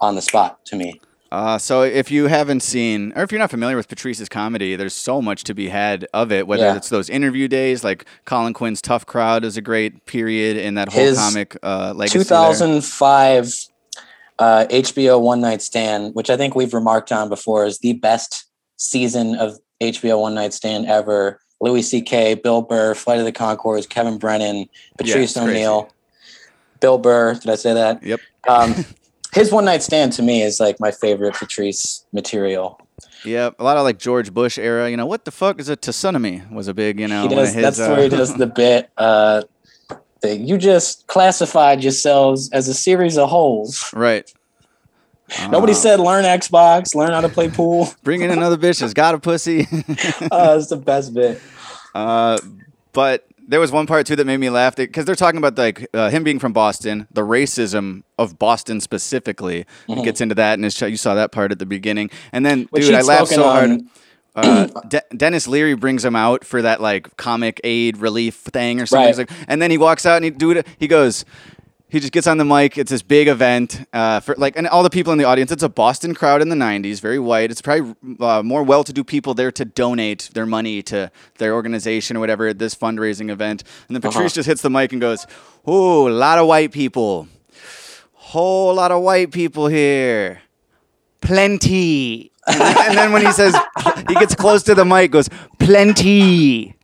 on 0.00 0.14
the 0.14 0.22
spot. 0.22 0.64
To 0.66 0.76
me, 0.76 1.00
Uh, 1.32 1.58
so 1.58 1.82
if 1.82 2.10
you 2.10 2.28
haven't 2.28 2.60
seen, 2.60 3.12
or 3.16 3.22
if 3.24 3.32
you're 3.32 3.38
not 3.38 3.50
familiar 3.50 3.76
with 3.76 3.88
Patrice's 3.88 4.28
comedy, 4.28 4.76
there's 4.76 4.94
so 4.94 5.20
much 5.20 5.42
to 5.44 5.54
be 5.54 5.68
had 5.68 6.06
of 6.14 6.30
it. 6.30 6.46
Whether 6.46 6.64
Yeah. 6.64 6.76
it's 6.76 6.88
those 6.88 7.10
interview 7.10 7.48
days, 7.48 7.82
like 7.82 8.04
Colin 8.24 8.52
Quinn's 8.54 8.80
Tough 8.80 9.04
Crowd 9.06 9.44
is 9.44 9.56
a 9.56 9.60
great 9.60 10.06
period 10.06 10.56
in 10.56 10.74
that 10.74 10.88
whole 10.92 11.02
His 11.02 11.18
comic 11.18 11.56
uh, 11.62 11.92
legacy. 11.96 12.18
there. 12.18 12.24
2005 12.24 13.52
uh, 14.38 14.66
HBO 14.70 15.18
One 15.20 15.40
Night 15.40 15.62
Stand, 15.62 16.14
which 16.14 16.30
I 16.30 16.36
think 16.36 16.54
we've 16.54 16.74
remarked 16.74 17.10
on 17.10 17.28
before, 17.28 17.64
is 17.66 17.78
the 17.78 17.94
best 17.94 18.44
season 18.76 19.34
of 19.36 19.58
HBO 19.80 20.20
One 20.20 20.34
Night 20.34 20.52
Stand 20.52 20.86
ever. 20.86 21.40
Louis 21.60 21.82
C.K., 21.82 22.34
Bill 22.34 22.60
Burr, 22.60 22.94
Flight 22.94 23.18
of 23.18 23.24
the 23.24 23.32
Conchords, 23.32 23.88
Kevin 23.88 24.18
Brennan, 24.18 24.68
Patrice 24.98 25.32
crazy. 25.32 25.40
O'Neill, 25.50 25.88
Bill 26.80 26.98
Burr. 26.98 27.32
Did 27.34 27.48
I 27.50 27.54
say 27.54 27.72
that? 27.72 28.02
Yep. 28.02 28.20
Um, 28.46 28.84
his 29.36 29.52
One 29.52 29.64
Night 29.64 29.82
Stand 29.84 30.12
to 30.14 30.22
me 30.22 30.42
is 30.42 30.58
like 30.58 30.80
my 30.80 30.90
favorite 30.90 31.34
Patrice 31.34 32.04
material. 32.12 32.80
Yeah, 33.24 33.50
A 33.58 33.64
lot 33.64 33.76
of 33.76 33.84
like 33.84 33.98
George 33.98 34.32
Bush 34.32 34.58
era. 34.58 34.90
You 34.90 34.96
know, 34.96 35.06
what 35.06 35.24
the 35.24 35.30
fuck 35.30 35.60
is 35.60 35.68
a 35.68 35.76
tsunami? 35.76 36.50
Was 36.50 36.66
a 36.68 36.74
big, 36.74 36.98
you 36.98 37.06
know, 37.08 37.22
he 37.22 37.28
does. 37.34 37.52
his, 37.54 37.62
that's 37.62 37.78
uh, 37.80 37.88
where 37.88 38.02
he 38.04 38.08
does 38.08 38.34
the 38.34 38.46
bit. 38.46 38.90
Uh, 38.96 39.42
that 40.22 40.38
you 40.40 40.56
just 40.58 41.06
classified 41.08 41.82
yourselves 41.82 42.50
as 42.52 42.68
a 42.68 42.74
series 42.74 43.18
of 43.18 43.28
holes. 43.28 43.92
right. 43.94 44.32
Nobody 45.50 45.72
Uh, 45.72 45.76
said 45.76 46.00
learn 46.00 46.24
Xbox, 46.24 46.94
learn 46.94 47.10
how 47.10 47.20
to 47.20 47.28
play 47.28 47.48
pool. 47.50 47.88
Bring 48.04 48.22
in 48.22 48.30
another 48.30 48.56
bitch 48.56 48.78
that's 48.80 48.94
got 48.94 49.14
a 49.14 49.18
pussy. 49.18 49.62
uh, 50.30 50.56
it's 50.58 50.68
the 50.68 50.80
best 50.82 51.12
bit. 51.14 51.40
Uh, 51.94 52.38
but 52.92 53.26
there 53.48 53.60
was 53.60 53.70
one 53.72 53.86
part 53.86 54.06
too 54.06 54.16
that 54.16 54.26
made 54.26 54.38
me 54.38 54.50
laugh 54.50 54.74
because 54.76 55.04
they're 55.04 55.14
talking 55.14 55.38
about 55.38 55.56
like 55.56 55.86
uh, 55.94 56.10
him 56.10 56.24
being 56.24 56.38
from 56.38 56.52
Boston, 56.52 57.06
the 57.10 57.22
racism 57.22 58.02
of 58.18 58.38
Boston 58.38 58.80
specifically. 58.80 59.66
He 59.86 60.02
gets 60.02 60.20
into 60.20 60.34
that 60.34 60.54
and 60.54 60.64
his. 60.64 60.80
You 60.80 60.96
saw 60.96 61.14
that 61.14 61.32
part 61.32 61.52
at 61.52 61.58
the 61.58 61.66
beginning, 61.66 62.10
and 62.32 62.44
then 62.44 62.64
Mm-hmm. 62.64 62.68
Which 62.70 62.86
dude, 62.86 62.94
I 62.94 63.02
laughed 63.02 63.28
so 63.28 63.42
hard. 63.44 63.80
Uh, 64.34 64.66
De- 64.88 65.02
Denis 65.16 65.46
Leary 65.48 65.74
brings 65.74 66.04
him 66.04 66.14
out 66.16 66.44
for 66.44 66.60
that 66.62 66.80
like 66.80 67.16
comic 67.16 67.60
aid 67.64 67.96
relief 67.98 68.34
thing 68.34 68.80
or 68.80 68.86
something. 68.86 69.06
Right. 69.06 69.30
like- 69.30 69.30
and 69.48 69.62
then 69.62 69.70
he 69.70 69.78
walks 69.78 70.04
out 70.04 70.16
and 70.16 70.24
he 70.24 70.30
do 70.30 70.50
it. 70.52 70.66
He 70.78 70.88
goes. 70.88 71.24
He 71.88 72.00
just 72.00 72.12
gets 72.12 72.26
on 72.26 72.38
the 72.38 72.44
mic. 72.44 72.76
It's 72.76 72.90
this 72.90 73.02
big 73.02 73.28
event 73.28 73.86
uh, 73.92 74.18
for 74.18 74.34
like, 74.36 74.56
and 74.56 74.66
all 74.66 74.82
the 74.82 74.90
people 74.90 75.12
in 75.12 75.18
the 75.18 75.24
audience. 75.24 75.52
It's 75.52 75.62
a 75.62 75.68
Boston 75.68 76.14
crowd 76.14 76.42
in 76.42 76.48
the 76.48 76.56
'90s, 76.56 77.00
very 77.00 77.20
white. 77.20 77.52
It's 77.52 77.62
probably 77.62 77.94
uh, 78.18 78.42
more 78.42 78.64
well-to-do 78.64 79.04
people 79.04 79.34
there 79.34 79.52
to 79.52 79.64
donate 79.64 80.30
their 80.34 80.46
money 80.46 80.82
to 80.82 81.12
their 81.38 81.54
organization 81.54 82.16
or 82.16 82.20
whatever 82.20 82.48
at 82.48 82.58
this 82.58 82.74
fundraising 82.74 83.30
event. 83.30 83.62
And 83.86 83.94
then 83.94 84.02
Patrice 84.02 84.34
just 84.34 84.48
hits 84.48 84.62
the 84.62 84.70
mic 84.70 84.90
and 84.90 85.00
goes, 85.00 85.28
"Oh, 85.64 86.08
a 86.08 86.10
lot 86.10 86.38
of 86.38 86.48
white 86.48 86.72
people, 86.72 87.28
whole 88.14 88.74
lot 88.74 88.90
of 88.90 89.02
white 89.02 89.30
people 89.30 89.68
here, 89.68 90.42
plenty." 91.20 92.32
And 92.48 92.60
then, 92.60 92.76
and 92.88 92.98
then 92.98 93.12
when 93.12 93.24
he 93.24 93.32
says, 93.32 93.56
he 94.08 94.14
gets 94.14 94.34
close 94.34 94.64
to 94.64 94.74
the 94.74 94.84
mic, 94.84 95.12
goes, 95.12 95.28
"Plenty." 95.60 96.75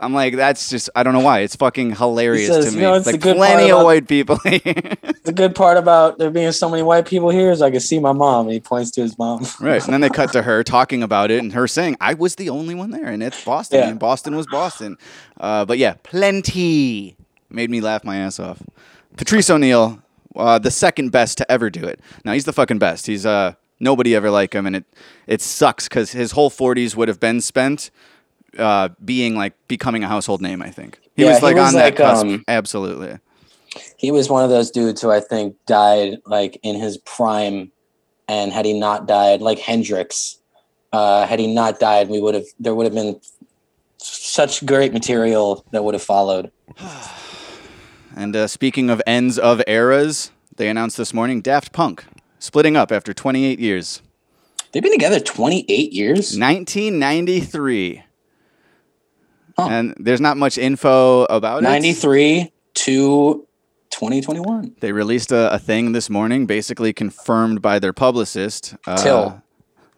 I'm 0.00 0.12
like, 0.14 0.36
that's 0.36 0.70
just, 0.70 0.88
I 0.94 1.02
don't 1.02 1.12
know 1.12 1.20
why. 1.20 1.40
It's 1.40 1.56
fucking 1.56 1.96
hilarious 1.96 2.46
says, 2.46 2.66
to 2.66 2.70
"You 2.70 2.76
me. 2.76 2.82
know, 2.82 2.94
it's 2.94 3.06
like 3.06 3.20
plenty 3.20 3.64
of 3.64 3.78
about- 3.78 3.84
white 3.84 4.08
people 4.08 4.36
here. 4.44 4.62
The 5.24 5.32
good 5.34 5.54
part 5.54 5.76
about 5.76 6.16
there 6.16 6.30
being 6.30 6.52
so 6.52 6.70
many 6.70 6.82
white 6.82 7.04
people 7.06 7.28
here 7.28 7.50
is 7.50 7.60
I 7.60 7.70
can 7.70 7.80
see 7.80 7.98
my 7.98 8.12
mom. 8.12 8.46
And 8.46 8.54
he 8.54 8.60
points 8.60 8.90
to 8.92 9.02
his 9.02 9.18
mom. 9.18 9.44
right. 9.60 9.84
And 9.84 9.92
then 9.92 10.00
they 10.00 10.08
cut 10.08 10.32
to 10.32 10.40
her 10.40 10.64
talking 10.64 11.02
about 11.02 11.30
it 11.30 11.40
and 11.40 11.52
her 11.52 11.68
saying, 11.68 11.96
I 12.00 12.14
was 12.14 12.36
the 12.36 12.48
only 12.48 12.74
one 12.74 12.92
there. 12.92 13.08
And 13.08 13.22
it's 13.22 13.44
Boston. 13.44 13.80
Yeah. 13.80 13.88
And 13.90 13.98
Boston 13.98 14.34
was 14.36 14.46
Boston. 14.46 14.96
Uh, 15.38 15.66
but 15.66 15.76
yeah, 15.76 15.96
plenty 16.02 17.16
made 17.50 17.68
me 17.68 17.80
laugh 17.80 18.04
my 18.04 18.16
ass 18.16 18.38
off. 18.38 18.62
Patrice 19.18 19.50
O'Neill, 19.50 20.00
uh, 20.36 20.58
the 20.58 20.70
second 20.70 21.10
best 21.10 21.36
to 21.38 21.50
ever 21.52 21.68
do 21.68 21.84
it. 21.84 22.00
Now, 22.24 22.32
he's 22.32 22.44
the 22.46 22.52
fucking 22.52 22.78
best. 22.78 23.06
He's, 23.06 23.26
uh, 23.26 23.54
nobody 23.80 24.14
ever 24.14 24.30
like 24.30 24.54
him. 24.54 24.64
And 24.66 24.76
it, 24.76 24.84
it 25.26 25.42
sucks 25.42 25.88
because 25.88 26.12
his 26.12 26.32
whole 26.32 26.50
40s 26.50 26.94
would 26.96 27.08
have 27.08 27.20
been 27.20 27.40
spent 27.40 27.90
uh, 28.56 28.90
being 29.04 29.34
like 29.34 29.54
becoming 29.68 30.04
a 30.04 30.08
household 30.08 30.40
name, 30.40 30.62
I 30.62 30.70
think. 30.70 31.00
He 31.16 31.22
Yeah, 31.22 31.30
was 31.30 31.38
he 31.38 31.44
like 31.44 31.56
was 31.56 31.68
on 31.68 31.74
like, 31.74 31.96
that 31.96 32.02
cusp. 32.02 32.24
um, 32.26 32.44
Absolutely. 32.48 33.18
He 33.96 34.10
was 34.10 34.30
one 34.30 34.44
of 34.44 34.50
those 34.50 34.70
dudes 34.70 35.02
who 35.02 35.10
I 35.10 35.20
think 35.20 35.56
died 35.66 36.18
like 36.24 36.58
in 36.62 36.76
his 36.76 36.98
prime, 36.98 37.70
and 38.26 38.52
had 38.52 38.64
he 38.64 38.78
not 38.78 39.06
died, 39.06 39.40
like 39.40 39.58
Hendrix, 39.58 40.38
uh, 40.92 41.26
had 41.26 41.38
he 41.38 41.52
not 41.52 41.78
died, 41.78 42.08
we 42.08 42.20
would 42.20 42.34
have 42.34 42.46
there 42.58 42.74
would 42.74 42.86
have 42.86 42.94
been 42.94 43.20
such 43.98 44.64
great 44.64 44.92
material 44.92 45.64
that 45.72 45.84
would 45.84 45.94
have 45.94 46.02
followed. 46.02 46.50
And 48.16 48.34
uh, 48.34 48.48
speaking 48.48 48.90
of 48.90 49.00
ends 49.06 49.38
of 49.38 49.62
eras, 49.68 50.32
they 50.56 50.68
announced 50.68 50.96
this 50.96 51.14
morning 51.14 51.40
Daft 51.40 51.72
Punk 51.72 52.04
splitting 52.40 52.76
up 52.76 52.90
after 52.90 53.14
28 53.14 53.60
years. 53.60 54.02
They've 54.72 54.82
been 54.82 54.90
together 54.92 55.20
28 55.20 55.92
years. 55.92 56.36
1993. 56.36 58.02
Huh. 59.58 59.68
And 59.70 59.94
there's 59.98 60.20
not 60.20 60.36
much 60.36 60.56
info 60.56 61.24
about 61.24 61.58
it. 61.58 61.64
93 61.64 62.52
to 62.74 63.46
2021. 63.90 64.76
They 64.78 64.92
released 64.92 65.32
a, 65.32 65.52
a 65.52 65.58
thing 65.58 65.90
this 65.90 66.08
morning, 66.08 66.46
basically 66.46 66.92
confirmed 66.92 67.60
by 67.60 67.80
their 67.80 67.92
publicist 67.92 68.76
uh, 68.86 68.96
Till. 68.96 69.42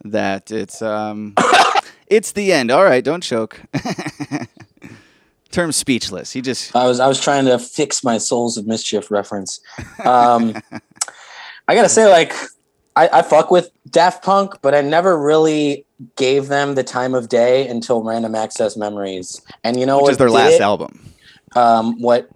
that 0.02 0.50
it's 0.50 0.80
um, 0.80 1.34
it's 2.06 2.32
the 2.32 2.52
end. 2.54 2.70
All 2.70 2.84
right, 2.84 3.04
don't 3.04 3.22
choke. 3.22 3.60
Term 5.50 5.72
speechless. 5.72 6.32
He 6.32 6.40
just 6.40 6.74
I 6.74 6.86
was 6.86 6.98
I 6.98 7.06
was 7.06 7.20
trying 7.20 7.44
to 7.44 7.58
fix 7.58 8.02
my 8.02 8.16
Souls 8.16 8.56
of 8.56 8.66
Mischief 8.66 9.10
reference. 9.10 9.60
Um, 10.04 10.54
I 11.68 11.74
gotta 11.74 11.90
say, 11.90 12.08
like, 12.08 12.32
I, 12.96 13.08
I 13.12 13.22
fuck 13.22 13.50
with 13.50 13.70
Daft 13.90 14.24
Punk, 14.24 14.54
but 14.62 14.74
I 14.74 14.80
never 14.80 15.20
really 15.20 15.84
gave 16.16 16.48
them 16.48 16.74
the 16.74 16.84
time 16.84 17.14
of 17.14 17.28
day 17.28 17.68
until 17.68 18.02
Random 18.02 18.34
Access 18.34 18.76
Memories. 18.76 19.40
And 19.64 19.78
you 19.78 19.86
know 19.86 19.96
which 19.96 20.02
what? 20.04 20.12
is 20.12 20.18
their 20.18 20.30
last 20.30 20.54
it? 20.54 20.60
album. 20.60 21.12
Um, 21.56 22.00
what 22.00 22.28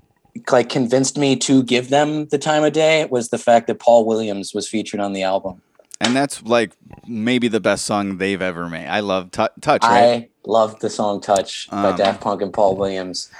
like 0.50 0.68
convinced 0.68 1.16
me 1.16 1.36
to 1.36 1.62
give 1.62 1.90
them 1.90 2.26
the 2.26 2.38
time 2.38 2.64
of 2.64 2.72
day 2.72 3.06
was 3.06 3.28
the 3.28 3.38
fact 3.38 3.68
that 3.68 3.78
Paul 3.78 4.04
Williams 4.04 4.52
was 4.52 4.68
featured 4.68 5.00
on 5.00 5.12
the 5.12 5.22
album. 5.22 5.62
And 6.00 6.14
that's 6.14 6.42
like 6.42 6.72
maybe 7.06 7.48
the 7.48 7.60
best 7.60 7.84
song 7.86 8.18
they've 8.18 8.42
ever 8.42 8.68
made. 8.68 8.86
I 8.86 9.00
love 9.00 9.30
Tou- 9.30 9.48
Touch, 9.60 9.82
right? 9.84 9.92
I 9.92 10.28
loved 10.44 10.80
the 10.80 10.90
song 10.90 11.20
"Touch" 11.20 11.70
by 11.70 11.90
Um, 11.90 11.96
Daft 11.96 12.20
Punk 12.20 12.42
and 12.42 12.52
Paul 12.52 12.76
Williams. 12.76 13.30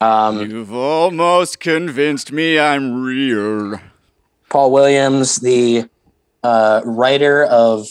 Um, 0.00 0.50
You've 0.50 0.74
almost 0.74 1.58
convinced 1.58 2.30
me 2.30 2.58
I'm 2.58 3.02
real. 3.02 3.80
Paul 4.50 4.72
Williams, 4.72 5.36
the 5.36 5.88
uh, 6.42 6.82
writer 6.84 7.44
of 7.44 7.86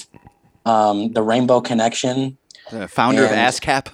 um, 0.65 1.11
the 1.13 1.21
Rainbow 1.21 1.61
Connection. 1.61 2.37
The 2.71 2.87
founder 2.87 3.25
of 3.25 3.31
And- 3.31 3.39
ASCAP, 3.39 3.87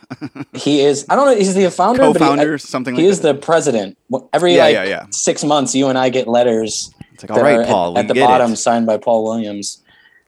He 0.54 0.82
is. 0.82 1.06
I 1.10 1.16
don't 1.16 1.26
know. 1.26 1.36
He's 1.36 1.56
the 1.56 1.70
founder. 1.72 2.00
but 2.00 2.08
he- 2.14 2.14
co-founder, 2.20 2.58
something 2.60 2.96
He, 2.96 3.04
like 3.04 3.10
is 3.12 3.22
that. 3.22 3.34
the 3.34 3.40
president. 3.42 3.98
Every 4.34 4.56
Yeah, 4.56 4.64
like 4.66 4.74
yeah, 4.76 4.84
yeah. 4.84 5.06
six 5.12 5.44
months, 5.44 5.74
you 5.74 5.88
and 5.88 5.98
I 5.98 6.10
get 6.10 6.28
letters. 6.28 6.94
It's 7.14 7.24
like, 7.24 7.32
all 7.32 7.42
right, 7.42 7.58
are 7.58 7.62
at- 7.62 7.68
Paul, 7.68 7.98
at, 7.98 8.08
the 8.08 8.14
bottom, 8.14 8.54
it. 8.54 8.58
signed 8.58 8.86
by 8.86 8.98
Paul 8.98 9.24
Williams. 9.24 9.82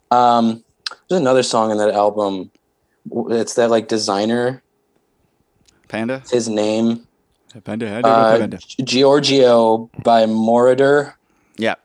Um, 0.09 0.63
there's 1.09 1.21
another 1.21 1.43
song 1.43 1.69
in 1.69 1.77
that 1.77 1.91
album. 1.91 2.49
It's 3.29 3.53
that 3.55 3.69
like 3.69 3.87
designer. 3.87 4.63
Panda, 5.87 6.23
His 6.31 6.47
name, 6.49 7.07
Panda, 7.63 7.85
Panda, 7.87 8.07
uh, 8.07 8.37
Panda. 8.39 8.57
Giorgio 8.83 9.89
by 10.03 10.25
Moroder. 10.25 11.13
Yeah, 11.57 11.75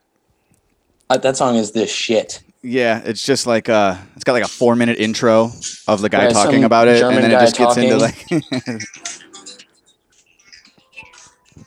Uh, 1.11 1.17
that 1.19 1.37
song 1.37 1.57
is 1.57 1.73
the 1.73 1.87
shit. 1.87 2.43
Yeah. 2.65 3.03
It's 3.05 3.25
just 3.25 3.47
like 3.47 3.69
uh, 3.69 3.97
it's 4.17 4.25
got 4.25 4.33
like 4.33 4.45
a 4.45 4.49
four 4.49 4.75
minute 4.75 4.99
intro 4.99 5.51
of 5.87 6.01
the 6.01 6.09
guy 6.09 6.25
Yeah, 6.25 6.31
talking 6.31 6.65
about 6.65 6.89
it, 6.89 6.99
German 6.99 7.25
and 7.25 7.33
then 7.33 7.33
it 7.33 7.41
just 7.41 7.57
gets 7.57 7.77
into 7.77 7.97
like. 7.97 8.27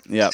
yep. 0.10 0.34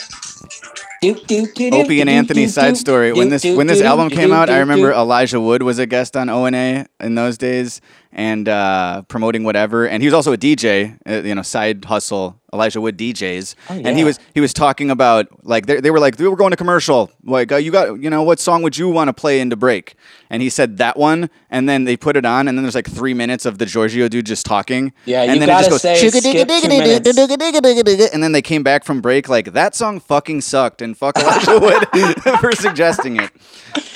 Opie 1.03 1.71
Opie 1.71 2.01
and 2.01 2.09
Anthony 2.09 2.47
side 2.47 2.77
story. 2.77 3.11
When 3.11 3.29
this 3.29 3.43
when 3.43 3.67
this 3.67 3.81
album 3.81 4.09
came 4.09 4.31
out, 4.31 4.49
I 4.49 4.59
remember 4.59 4.91
Elijah 4.91 5.41
Wood 5.41 5.63
was 5.63 5.79
a 5.79 5.85
guest 5.85 6.15
on 6.15 6.29
O 6.29 6.45
and 6.45 6.55
A 6.55 6.85
in 7.01 7.15
those 7.15 7.37
days 7.37 7.81
and 8.15 8.47
uh, 8.47 9.01
promoting 9.07 9.43
whatever. 9.43 9.87
And 9.87 10.01
he 10.01 10.07
was 10.07 10.13
also 10.13 10.31
a 10.33 10.37
DJ, 10.37 10.97
uh, 11.07 11.27
you 11.27 11.35
know, 11.35 11.41
side 11.41 11.85
hustle. 11.85 12.39
Elijah 12.53 12.79
Wood 12.79 12.99
DJs, 12.99 13.55
and 13.67 13.97
he 13.97 14.03
Oh, 14.03 14.05
was 14.05 14.19
he 14.35 14.39
was 14.39 14.53
talking 14.53 14.91
about 14.91 15.25
like 15.43 15.65
they, 15.65 15.81
they 15.81 15.89
were 15.89 15.99
like 15.99 16.19
we 16.19 16.27
were 16.27 16.35
going 16.35 16.51
to 16.51 16.55
commercial. 16.55 17.09
Like 17.23 17.51
uh, 17.51 17.55
you 17.55 17.71
got 17.71 17.99
you 17.99 18.11
know 18.11 18.21
what 18.21 18.39
song 18.39 18.61
would 18.61 18.77
you 18.77 18.89
want 18.89 19.07
to 19.07 19.13
play 19.13 19.39
into 19.39 19.55
break? 19.55 19.95
And 20.29 20.43
he 20.43 20.51
said 20.51 20.77
that 20.77 20.95
one, 20.95 21.31
and 21.49 21.67
then 21.67 21.85
they 21.85 21.97
put 21.97 22.15
it 22.15 22.25
on, 22.25 22.47
and 22.47 22.55
then 22.55 22.63
there's 22.63 22.75
like 22.75 22.87
three 22.87 23.15
minutes 23.15 23.47
of 23.47 23.57
the 23.57 23.65
Giorgio 23.65 24.07
dude 24.07 24.27
just 24.27 24.45
talking. 24.45 24.93
Yeah, 25.05 25.23
and 25.23 25.41
then 25.41 25.49
it 25.49 25.51
just 25.67 25.69
goes 25.71 25.81
skip 25.81 26.47
two 26.61 26.67
minutes. 26.69 28.13
and 28.13 28.21
then 28.21 28.33
they 28.33 28.41
came 28.43 28.61
back 28.61 28.83
from 28.83 29.01
break 29.01 29.27
like 29.27 29.53
that 29.53 29.73
song 29.73 29.99
fucking 29.99 30.41
sucked 30.41 30.83
and 30.83 30.95
fuck 30.95 31.17
Elijah 31.17 31.59
Wood 31.59 32.21
for 32.39 32.51
suggesting 32.51 33.17
it. 33.17 33.31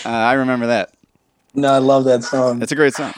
Uh, 0.03 0.09
I 0.09 0.33
remember 0.33 0.65
that. 0.65 0.95
No, 1.53 1.71
I 1.71 1.77
love 1.77 2.05
that 2.05 2.23
song. 2.23 2.63
It's 2.63 2.71
a 2.71 2.75
great 2.75 2.95
song. 2.95 3.13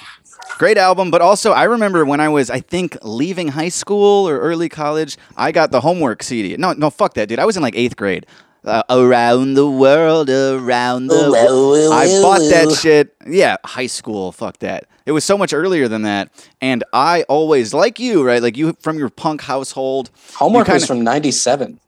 Great 0.59 0.77
album, 0.77 1.09
but 1.09 1.21
also 1.21 1.51
I 1.53 1.63
remember 1.63 2.03
when 2.05 2.19
I 2.19 2.27
was, 2.29 2.49
I 2.51 2.59
think, 2.59 2.97
leaving 3.01 3.47
high 3.47 3.69
school 3.69 4.27
or 4.27 4.39
early 4.39 4.67
college, 4.69 5.17
I 5.37 5.51
got 5.53 5.71
the 5.71 5.79
homework 5.81 6.21
CD. 6.21 6.55
No, 6.57 6.73
no, 6.73 6.89
fuck 6.89 7.13
that, 7.15 7.29
dude. 7.29 7.39
I 7.39 7.45
was 7.45 7.55
in 7.57 7.63
like 7.63 7.75
eighth 7.77 7.95
grade. 7.95 8.25
uh, 8.65 8.83
around 8.89 9.53
the 9.53 9.65
world, 9.69 10.29
around 10.29 11.07
the 11.07 11.31
world. 11.31 11.93
I 11.93 12.07
bought 12.21 12.41
that 12.51 12.77
shit. 12.77 13.15
Yeah, 13.25 13.55
high 13.65 13.87
school. 13.87 14.33
Fuck 14.33 14.59
that. 14.59 14.83
It 15.05 15.13
was 15.13 15.23
so 15.23 15.37
much 15.37 15.53
earlier 15.53 15.87
than 15.87 16.01
that, 16.01 16.29
and 16.61 16.83
I 16.91 17.23
always 17.29 17.73
like 17.73 17.97
you, 17.99 18.21
right? 18.21 18.43
Like 18.43 18.57
you 18.57 18.75
from 18.81 18.99
your 18.99 19.09
punk 19.09 19.41
household. 19.43 20.11
Homework 20.35 20.67
was 20.67 20.83
kinda- 20.83 20.87
from 20.87 21.03
'97. 21.05 21.79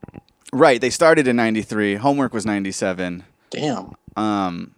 right. 0.54 0.80
They 0.80 0.90
started 0.90 1.28
in 1.28 1.36
'93. 1.36 1.96
Homework 1.96 2.34
was 2.34 2.46
'97. 2.46 3.26
Damn. 3.50 3.92
Um, 4.16 4.72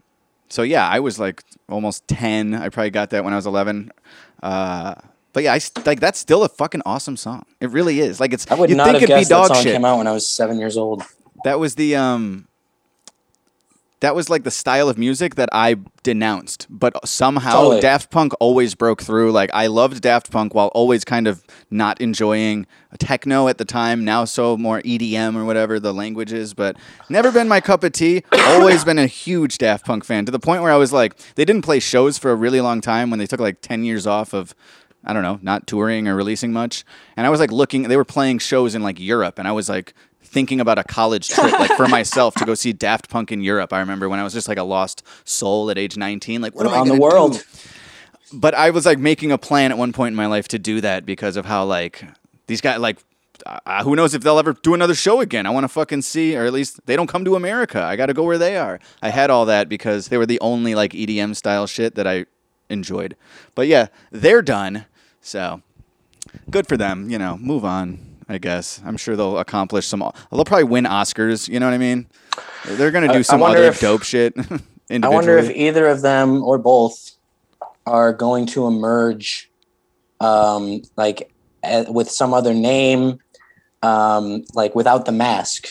so 0.50 0.62
yeah, 0.62 0.88
I 0.88 1.00
was 1.00 1.20
like 1.20 1.44
almost 1.70 2.08
ten. 2.08 2.54
I 2.54 2.70
probably 2.70 2.92
got 2.92 3.10
that 3.12 3.24
when 3.24 3.34
I 3.34 3.36
was 3.36 3.46
eleven. 3.46 3.92
Uh, 4.42 4.96
but 5.34 5.44
yeah, 5.44 5.54
I 5.54 5.60
like 5.86 6.00
that's 6.00 6.20
still 6.20 6.44
a 6.44 6.50
fucking 6.50 6.82
awesome 6.86 7.18
song. 7.18 7.46
It 7.60 7.72
really 7.72 8.00
is. 8.00 8.20
Like 8.20 8.34
it's. 8.34 8.50
I 8.52 8.56
would 8.56 8.70
not 8.70 8.86
think 8.86 9.02
have 9.02 9.04
it'd 9.04 9.16
be 9.16 9.20
guessed 9.20 9.30
that 9.30 9.36
dog 9.36 9.48
song 9.48 9.64
shit. 9.64 9.74
came 9.74 9.86
out 9.86 9.98
when 9.98 10.08
I 10.08 10.12
was 10.12 10.28
seven 10.28 10.60
years 10.60 10.78
old. 10.78 11.04
That 11.44 11.60
was 11.60 11.76
the 11.76 11.96
um. 11.96 12.48
That 14.04 14.16
was 14.16 14.30
like 14.30 14.44
the 14.44 14.52
style 14.52 14.90
of 14.90 14.98
music 14.98 15.36
that 15.36 15.48
I 15.54 15.78
denounced, 16.04 16.68
but 16.70 17.08
somehow 17.08 17.54
Totally. 17.54 17.80
Daft 17.80 18.12
Punk 18.12 18.34
always 18.42 18.76
broke 18.76 19.02
through. 19.02 19.32
Like 19.32 19.50
I 19.54 19.68
loved 19.68 20.02
Daft 20.02 20.30
Punk 20.30 20.54
while 20.54 20.68
always 20.76 21.06
kind 21.06 21.26
of 21.26 21.42
not 21.72 22.02
enjoying 22.02 22.68
techno 23.00 23.48
at 23.48 23.60
the 23.60 23.64
time. 23.64 24.04
Now 24.04 24.26
so 24.26 24.58
more 24.58 24.82
EDM 24.82 25.38
or 25.38 25.46
whatever 25.46 25.80
the 25.80 25.94
language 25.94 26.34
is, 26.34 26.54
but 26.54 26.76
never 27.08 27.32
been 27.32 27.48
my 27.48 27.62
cup 27.62 27.82
of 27.86 27.94
tea. 27.94 28.24
Always 28.34 28.84
been 28.84 29.00
a 29.00 29.08
huge 29.08 29.58
Daft 29.58 29.86
Punk 29.86 30.04
fan 30.04 30.26
to 30.26 30.34
the 30.34 30.40
point 30.40 30.64
where 30.64 30.72
I 30.74 30.76
was 30.76 30.92
like, 30.92 31.18
they 31.36 31.46
didn't 31.46 31.62
play 31.62 31.80
shows 31.80 32.18
for 32.18 32.30
a 32.30 32.36
really 32.36 32.60
long 32.60 32.82
time 32.82 33.10
when 33.10 33.20
they 33.20 33.26
took 33.26 33.40
like 33.40 33.62
ten 33.62 33.86
years 33.86 34.06
off 34.06 34.34
of. 34.34 34.54
I 35.06 35.12
don't 35.12 35.24
know, 35.24 35.38
not 35.42 35.68
touring 35.68 36.08
or 36.08 36.16
releasing 36.16 36.54
much. 36.54 36.86
And 37.18 37.28
I 37.28 37.30
was 37.30 37.42
like 37.42 37.52
looking, 37.52 37.84
they 37.84 37.98
were 37.98 38.06
playing 38.06 38.40
shows 38.40 38.74
in 38.74 38.82
like 38.82 39.02
Europe, 39.02 39.38
and 39.38 39.50
I 39.50 39.52
was 39.52 39.68
like 39.68 39.94
thinking 40.34 40.60
about 40.60 40.78
a 40.80 40.84
college 40.84 41.30
trip, 41.30 41.52
like 41.54 41.72
for 41.78 41.88
myself 42.00 42.36
to 42.36 42.46
go 42.46 42.56
see 42.56 42.74
Daft 42.74 43.10
Punk 43.10 43.32
in 43.32 43.42
Europe. 43.42 43.72
I 43.72 43.80
remember 43.80 44.10
when 44.10 44.20
I 44.20 44.24
was 44.24 44.34
just 44.34 44.48
like 44.48 44.58
a 44.58 44.64
lost 44.64 45.04
soul 45.24 45.70
at 45.70 45.78
age 45.78 45.96
19, 45.96 46.42
like 46.42 46.56
what 46.56 46.66
am 46.66 46.74
I 46.74 46.76
Around 46.78 46.88
the 46.90 47.00
world. 47.00 47.34
do? 47.34 47.40
But 48.34 48.56
I 48.56 48.72
was 48.72 48.86
like 48.86 48.98
making 48.98 49.32
a 49.32 49.38
plan 49.38 49.72
at 49.72 49.78
one 49.78 49.94
point 49.94 50.14
in 50.14 50.16
my 50.16 50.26
life 50.26 50.48
to 50.50 50.60
do 50.60 50.82
that 50.82 51.06
because 51.06 51.38
of 51.38 51.46
how 51.46 51.64
like 51.66 52.04
these 52.48 52.62
guys 52.62 52.80
like. 52.80 52.98
Uh, 53.46 53.84
who 53.84 53.94
knows 53.94 54.14
if 54.14 54.22
they'll 54.22 54.40
ever 54.40 54.54
do 54.54 54.74
another 54.74 54.94
show 54.96 55.20
again? 55.20 55.46
I 55.46 55.50
want 55.50 55.66
to 55.66 55.68
fucking 55.68 56.04
see, 56.04 56.38
or 56.38 56.46
at 56.46 56.54
least 56.54 56.80
they 56.86 56.96
don't 56.96 57.08
come 57.08 57.26
to 57.26 57.36
America. 57.36 57.82
I 57.82 57.98
got 57.98 58.06
to 58.06 58.14
go 58.14 58.24
where 58.24 58.38
they 58.38 58.56
are. 58.56 58.80
I 59.02 59.10
had 59.10 59.30
all 59.30 59.46
that 59.48 59.68
because 59.68 60.08
they 60.08 60.18
were 60.18 60.28
the 60.28 60.40
only 60.40 60.76
like 60.76 60.94
EDM 60.94 61.36
style 61.36 61.68
shit 61.68 61.96
that 61.96 62.08
I 62.08 62.26
enjoyed. 62.70 63.18
But 63.54 63.68
yeah, 63.68 63.88
they're 64.12 64.44
done. 64.44 64.86
So 65.20 65.62
good 66.50 66.68
for 66.68 66.78
them. 66.78 67.10
You 67.10 67.18
know, 67.18 67.36
move 67.38 67.66
on. 67.66 68.13
I 68.34 68.38
guess 68.38 68.82
I'm 68.86 68.98
sure 68.98 69.16
they'll 69.16 69.38
accomplish 69.40 69.88
some. 69.88 70.00
They'll 70.32 70.46
probably 70.46 70.64
win 70.66 70.86
Oscars. 70.86 71.48
You 71.48 71.60
know 71.60 71.68
what 71.68 71.74
I 71.74 71.78
mean? 71.78 72.08
They're 72.66 72.92
gonna 72.92 73.10
I 73.12 73.14
do 73.14 73.24
some 73.24 73.44
other 73.44 73.64
if- 73.64 73.80
dope 73.80 74.04
shit. 74.04 74.34
I 74.92 75.08
wonder 75.10 75.38
if 75.38 75.50
either 75.50 75.88
of 75.88 76.02
them 76.02 76.44
or 76.44 76.58
both 76.58 77.12
are 77.86 78.14
going 78.14 78.46
to 78.48 78.68
emerge, 78.68 79.50
um, 80.20 80.82
like 80.98 81.32
eh, 81.64 81.86
with 81.90 82.12
some 82.12 82.34
other 82.34 82.54
name, 82.54 83.20
um, 83.82 84.44
like 84.54 84.76
without 84.76 85.06
the 85.06 85.12
mask, 85.12 85.70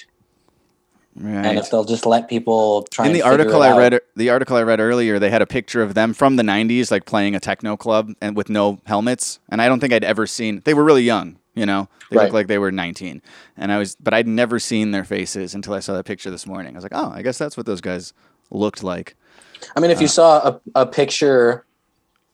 Right. 1.15 1.45
and 1.45 1.59
if 1.59 1.71
they'll 1.71 1.85
just 1.85 2.07
let 2.07 2.29
people 2.29 2.85
try. 2.91 3.07
in 3.07 3.13
the 3.13 3.21
article 3.23 3.63
I 3.63 3.77
read, 3.77 4.01
the 4.17 4.31
article 4.31 4.57
I 4.57 4.63
read 4.63 4.81
earlier, 4.81 5.19
they 5.19 5.29
had 5.31 5.43
a 5.43 5.47
picture 5.47 5.83
of 5.83 5.93
them 5.95 6.15
from 6.15 6.37
the 6.37 6.43
'90s, 6.43 6.91
like 6.91 7.05
playing 7.05 7.35
a 7.35 7.41
techno 7.41 7.77
club 7.77 8.13
and 8.23 8.35
with 8.35 8.49
no 8.49 8.81
helmets. 8.87 9.39
And 9.51 9.61
I 9.61 9.69
don't 9.69 9.79
think 9.79 9.93
I'd 9.93 10.05
ever 10.05 10.27
seen. 10.27 10.63
They 10.65 10.73
were 10.75 10.83
really 10.85 11.03
young, 11.03 11.37
you 11.55 11.67
know. 11.67 11.89
They 12.11 12.17
Right. 12.17 12.23
looked 12.25 12.35
like 12.35 12.47
they 12.47 12.59
were 12.59 12.71
19, 12.73 13.23
and 13.57 13.73
I 13.73 13.79
was, 13.79 13.97
but 13.97 14.13
I'd 14.15 14.27
never 14.29 14.59
seen 14.59 14.91
their 14.91 15.05
faces 15.05 15.55
until 15.55 15.75
I 15.75 15.81
saw 15.81 15.95
that 15.95 16.05
picture 16.05 16.31
this 16.31 16.47
morning. 16.47 16.75
I 16.75 16.77
was 16.77 16.85
like, 16.85 16.95
oh, 16.95 17.11
I 17.15 17.23
guess 17.23 17.39
that's 17.39 17.57
what 17.57 17.67
those 17.67 17.81
guys 17.81 18.13
looked 18.51 18.83
like. 18.83 19.17
I 19.77 19.81
mean, 19.81 19.91
if 19.91 20.01
you 20.01 20.09
saw 20.09 20.49
a, 20.49 20.61
a 20.75 20.87
picture 20.87 21.65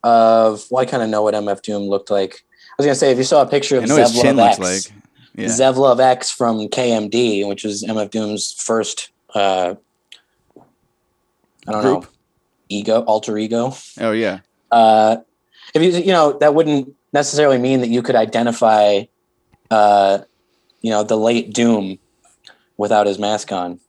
of, 0.03 0.65
well, 0.71 0.83
I 0.83 0.87
kind 0.87 1.03
of 1.03 1.09
know 1.11 1.23
what 1.23 1.35
MF 1.35 1.63
Doom 1.63 1.83
looked 1.85 2.11
like. 2.11 2.45
I 2.73 2.75
was 2.79 2.87
gonna 2.87 2.95
say, 2.95 3.11
if 3.13 3.19
you 3.19 3.25
saw 3.25 3.43
a 3.43 3.47
picture 3.47 3.77
of 3.77 3.85
I 3.85 3.87
know 3.87 3.97
his 3.97 4.13
chin 4.13 4.37
Zev 4.37 4.39
Love 4.39 4.49
X, 4.49 4.59
like. 4.89 5.03
Yeah. 5.35 5.47
Zev 5.47 5.77
Love 5.77 6.01
X 6.01 6.31
from 6.31 6.69
KMD, 6.69 7.47
which 7.49 7.63
was 7.65 7.85
MF 7.85 8.11
Doom's 8.11 8.53
first, 8.55 9.11
uh, 9.35 9.75
I 11.69 11.73
don't 11.73 11.85
know, 11.85 12.05
ego, 12.69 13.03
alter 13.03 13.37
ego. 13.39 13.73
oh 14.01 14.13
yeah. 14.13 14.41
uh, 14.71 15.19
if 15.75 15.83
you 15.83 15.91
you 16.01 16.13
know 16.13 16.33
that 16.39 16.55
wouldn't 16.55 16.95
necessarily 17.13 17.59
mean 17.59 17.81
that 17.81 17.89
you 17.89 18.03
could 18.03 18.17
identify 18.17 19.03
uh, 19.71 20.19
you 20.81 20.91
know 20.91 21.03
the 21.03 21.17
late 21.17 21.53
doom 21.53 21.99
without 22.77 23.07
his 23.07 23.19
mask 23.19 23.53
on 23.53 23.81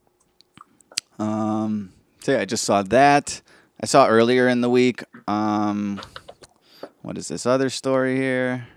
Um, 1.20 1.92
so 2.22 2.34
yeah, 2.34 2.42
I 2.42 2.46
just 2.46 2.64
saw 2.64 2.84
that. 2.84 3.42
I 3.82 3.86
saw 3.86 4.08
earlier 4.08 4.48
in 4.48 4.62
the 4.62 4.70
week. 4.70 5.04
Um, 5.28 6.02
what 7.02 7.18
is 7.18 7.28
this 7.28 7.46
other 7.46 7.70
story 7.70 8.18
here? 8.18 8.68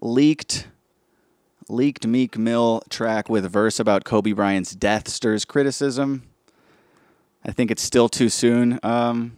Leaked, 0.00 0.66
leaked 1.68 2.06
Meek 2.06 2.36
Mill 2.36 2.82
track 2.90 3.28
with 3.28 3.50
verse 3.50 3.78
about 3.78 4.04
Kobe 4.04 4.32
Bryant's 4.32 4.74
death 4.74 5.08
stirs 5.08 5.44
criticism. 5.44 6.24
I 7.44 7.52
think 7.52 7.70
it's 7.70 7.82
still 7.82 8.08
too 8.08 8.28
soon. 8.28 8.80
Um, 8.82 9.36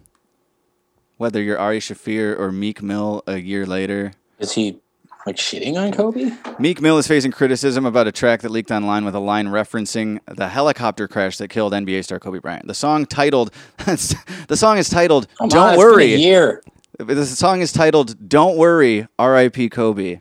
whether 1.18 1.42
you're 1.42 1.58
Ari 1.58 1.80
Shaffir 1.80 2.38
or 2.38 2.52
Meek 2.52 2.82
Mill 2.82 3.22
a 3.26 3.38
year 3.38 3.66
later. 3.66 4.12
Is 4.38 4.52
he 4.52 4.78
like 5.26 5.36
shitting 5.36 5.76
on 5.76 5.92
kobe 5.92 6.30
Meek 6.58 6.80
Mill 6.80 6.98
is 6.98 7.06
facing 7.08 7.32
criticism 7.32 7.84
about 7.84 8.06
a 8.06 8.12
track 8.12 8.42
that 8.42 8.50
leaked 8.50 8.70
online 8.70 9.04
with 9.04 9.14
a 9.14 9.20
line 9.20 9.48
referencing 9.48 10.20
the 10.26 10.48
helicopter 10.48 11.08
crash 11.08 11.38
that 11.38 11.48
killed 11.48 11.72
NBA 11.72 12.04
star 12.04 12.18
Kobe 12.20 12.38
Bryant. 12.38 12.66
The 12.66 12.74
song 12.74 13.06
titled, 13.06 13.52
the 13.78 14.56
song 14.56 14.78
is 14.78 14.88
titled 14.88 15.26
Come 15.38 15.46
on, 15.46 15.48
"Don't 15.48 15.68
it's 15.74 15.78
Worry." 15.78 16.14
year 16.14 16.62
The 16.98 17.26
song 17.26 17.60
is 17.60 17.72
titled 17.72 18.28
"Don't 18.28 18.56
Worry." 18.56 19.06
R.I.P. 19.18 19.68
Kobe. 19.68 20.20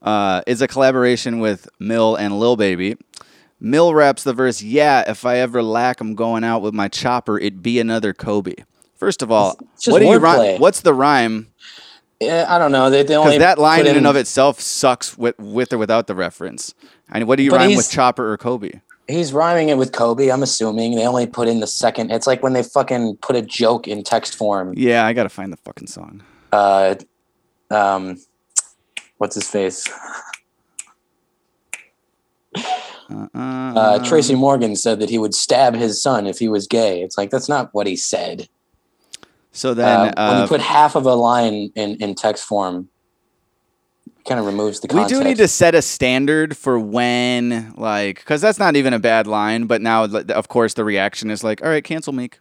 Uh, 0.00 0.40
is 0.46 0.62
a 0.62 0.68
collaboration 0.68 1.40
with 1.40 1.68
Mill 1.78 2.16
and 2.16 2.38
Lil 2.40 2.56
Baby. 2.56 2.96
Mill 3.60 3.92
raps 3.92 4.24
the 4.24 4.32
verse, 4.32 4.62
"Yeah, 4.62 5.04
if 5.06 5.26
I 5.26 5.36
ever 5.36 5.62
lack, 5.62 6.00
I'm 6.00 6.14
going 6.14 6.44
out 6.44 6.62
with 6.62 6.72
my 6.72 6.88
chopper. 6.88 7.38
It'd 7.38 7.62
be 7.62 7.78
another 7.78 8.14
Kobe." 8.14 8.54
First 8.96 9.20
of 9.20 9.30
all, 9.30 9.58
what 9.86 9.98
do 9.98 10.06
you 10.06 10.18
rhyme? 10.18 10.60
What's 10.60 10.80
the 10.80 10.94
rhyme? 10.94 11.48
Yeah, 12.20 12.46
i 12.48 12.58
don't 12.58 12.72
know 12.72 12.90
they, 12.90 13.02
they 13.02 13.16
only 13.16 13.38
that 13.38 13.58
line 13.58 13.80
put 13.80 13.86
in 13.88 13.96
and 13.96 14.06
of 14.06 14.16
itself 14.16 14.60
sucks 14.60 15.16
with, 15.16 15.38
with 15.38 15.72
or 15.72 15.78
without 15.78 16.06
the 16.06 16.14
reference. 16.14 16.74
I 17.10 17.18
And 17.18 17.28
what 17.28 17.36
do 17.36 17.42
you 17.42 17.50
rhyme 17.50 17.74
with 17.76 17.90
Chopper 17.90 18.30
or 18.32 18.36
Kobe? 18.36 18.80
he's 19.08 19.32
rhyming 19.32 19.70
it 19.70 19.76
with 19.76 19.90
kobe 19.90 20.28
i'm 20.28 20.42
assuming 20.42 20.94
they 20.94 21.04
only 21.04 21.26
put 21.26 21.48
in 21.48 21.58
the 21.58 21.66
second 21.66 22.12
it's 22.12 22.28
like 22.28 22.44
when 22.44 22.52
they 22.52 22.62
fucking 22.62 23.16
put 23.16 23.34
a 23.34 23.42
joke 23.42 23.88
in 23.88 24.04
text 24.04 24.36
form 24.36 24.72
Yeah, 24.76 25.04
I 25.04 25.12
gotta 25.14 25.28
find 25.28 25.52
the 25.52 25.56
fucking 25.56 25.88
song. 25.88 26.22
uh 26.52 26.94
um 27.70 28.18
what's 29.18 29.34
his 29.34 29.48
face 29.48 29.84
Uh, 33.12 33.26
uh, 33.34 34.04
Tracy 34.04 34.36
Morgan 34.36 34.76
said 34.76 35.00
that 35.00 35.10
he 35.10 35.18
would 35.18 35.34
stab 35.34 35.74
his 35.74 36.00
son 36.00 36.28
if 36.28 36.38
he 36.38 36.48
was 36.48 36.68
gay. 36.68 37.02
It's 37.02 37.18
like 37.18 37.30
that's 37.30 37.48
not 37.48 37.74
what 37.74 37.88
he 37.88 37.96
said. 37.96 38.48
So 39.60 39.74
then, 39.74 39.86
Uh, 39.86 40.02
when 40.14 40.16
uh, 40.16 40.40
you 40.40 40.48
put 40.48 40.62
half 40.62 40.94
of 40.94 41.04
a 41.04 41.12
line 41.12 41.70
in, 41.74 41.96
in 41.96 42.14
text 42.14 42.46
form, 42.46 42.88
it 44.06 44.24
kind 44.24 44.40
of 44.40 44.46
removes 44.46 44.80
the 44.80 44.88
we 44.94 45.04
do 45.04 45.22
need 45.22 45.36
to 45.36 45.48
set 45.48 45.74
a 45.74 45.82
standard 45.82 46.56
for 46.56 46.78
when, 46.78 47.74
like, 47.76 48.20
because 48.20 48.40
that's 48.40 48.58
not 48.58 48.74
even 48.74 48.94
a 48.94 48.98
bad 48.98 49.26
line. 49.26 49.66
But 49.66 49.82
now, 49.82 50.04
of 50.04 50.48
course, 50.48 50.72
the 50.72 50.82
reaction 50.82 51.30
is 51.30 51.44
like, 51.44 51.62
"All 51.62 51.68
right, 51.68 51.84
cancel 51.84 52.14
Meek." 52.14 52.38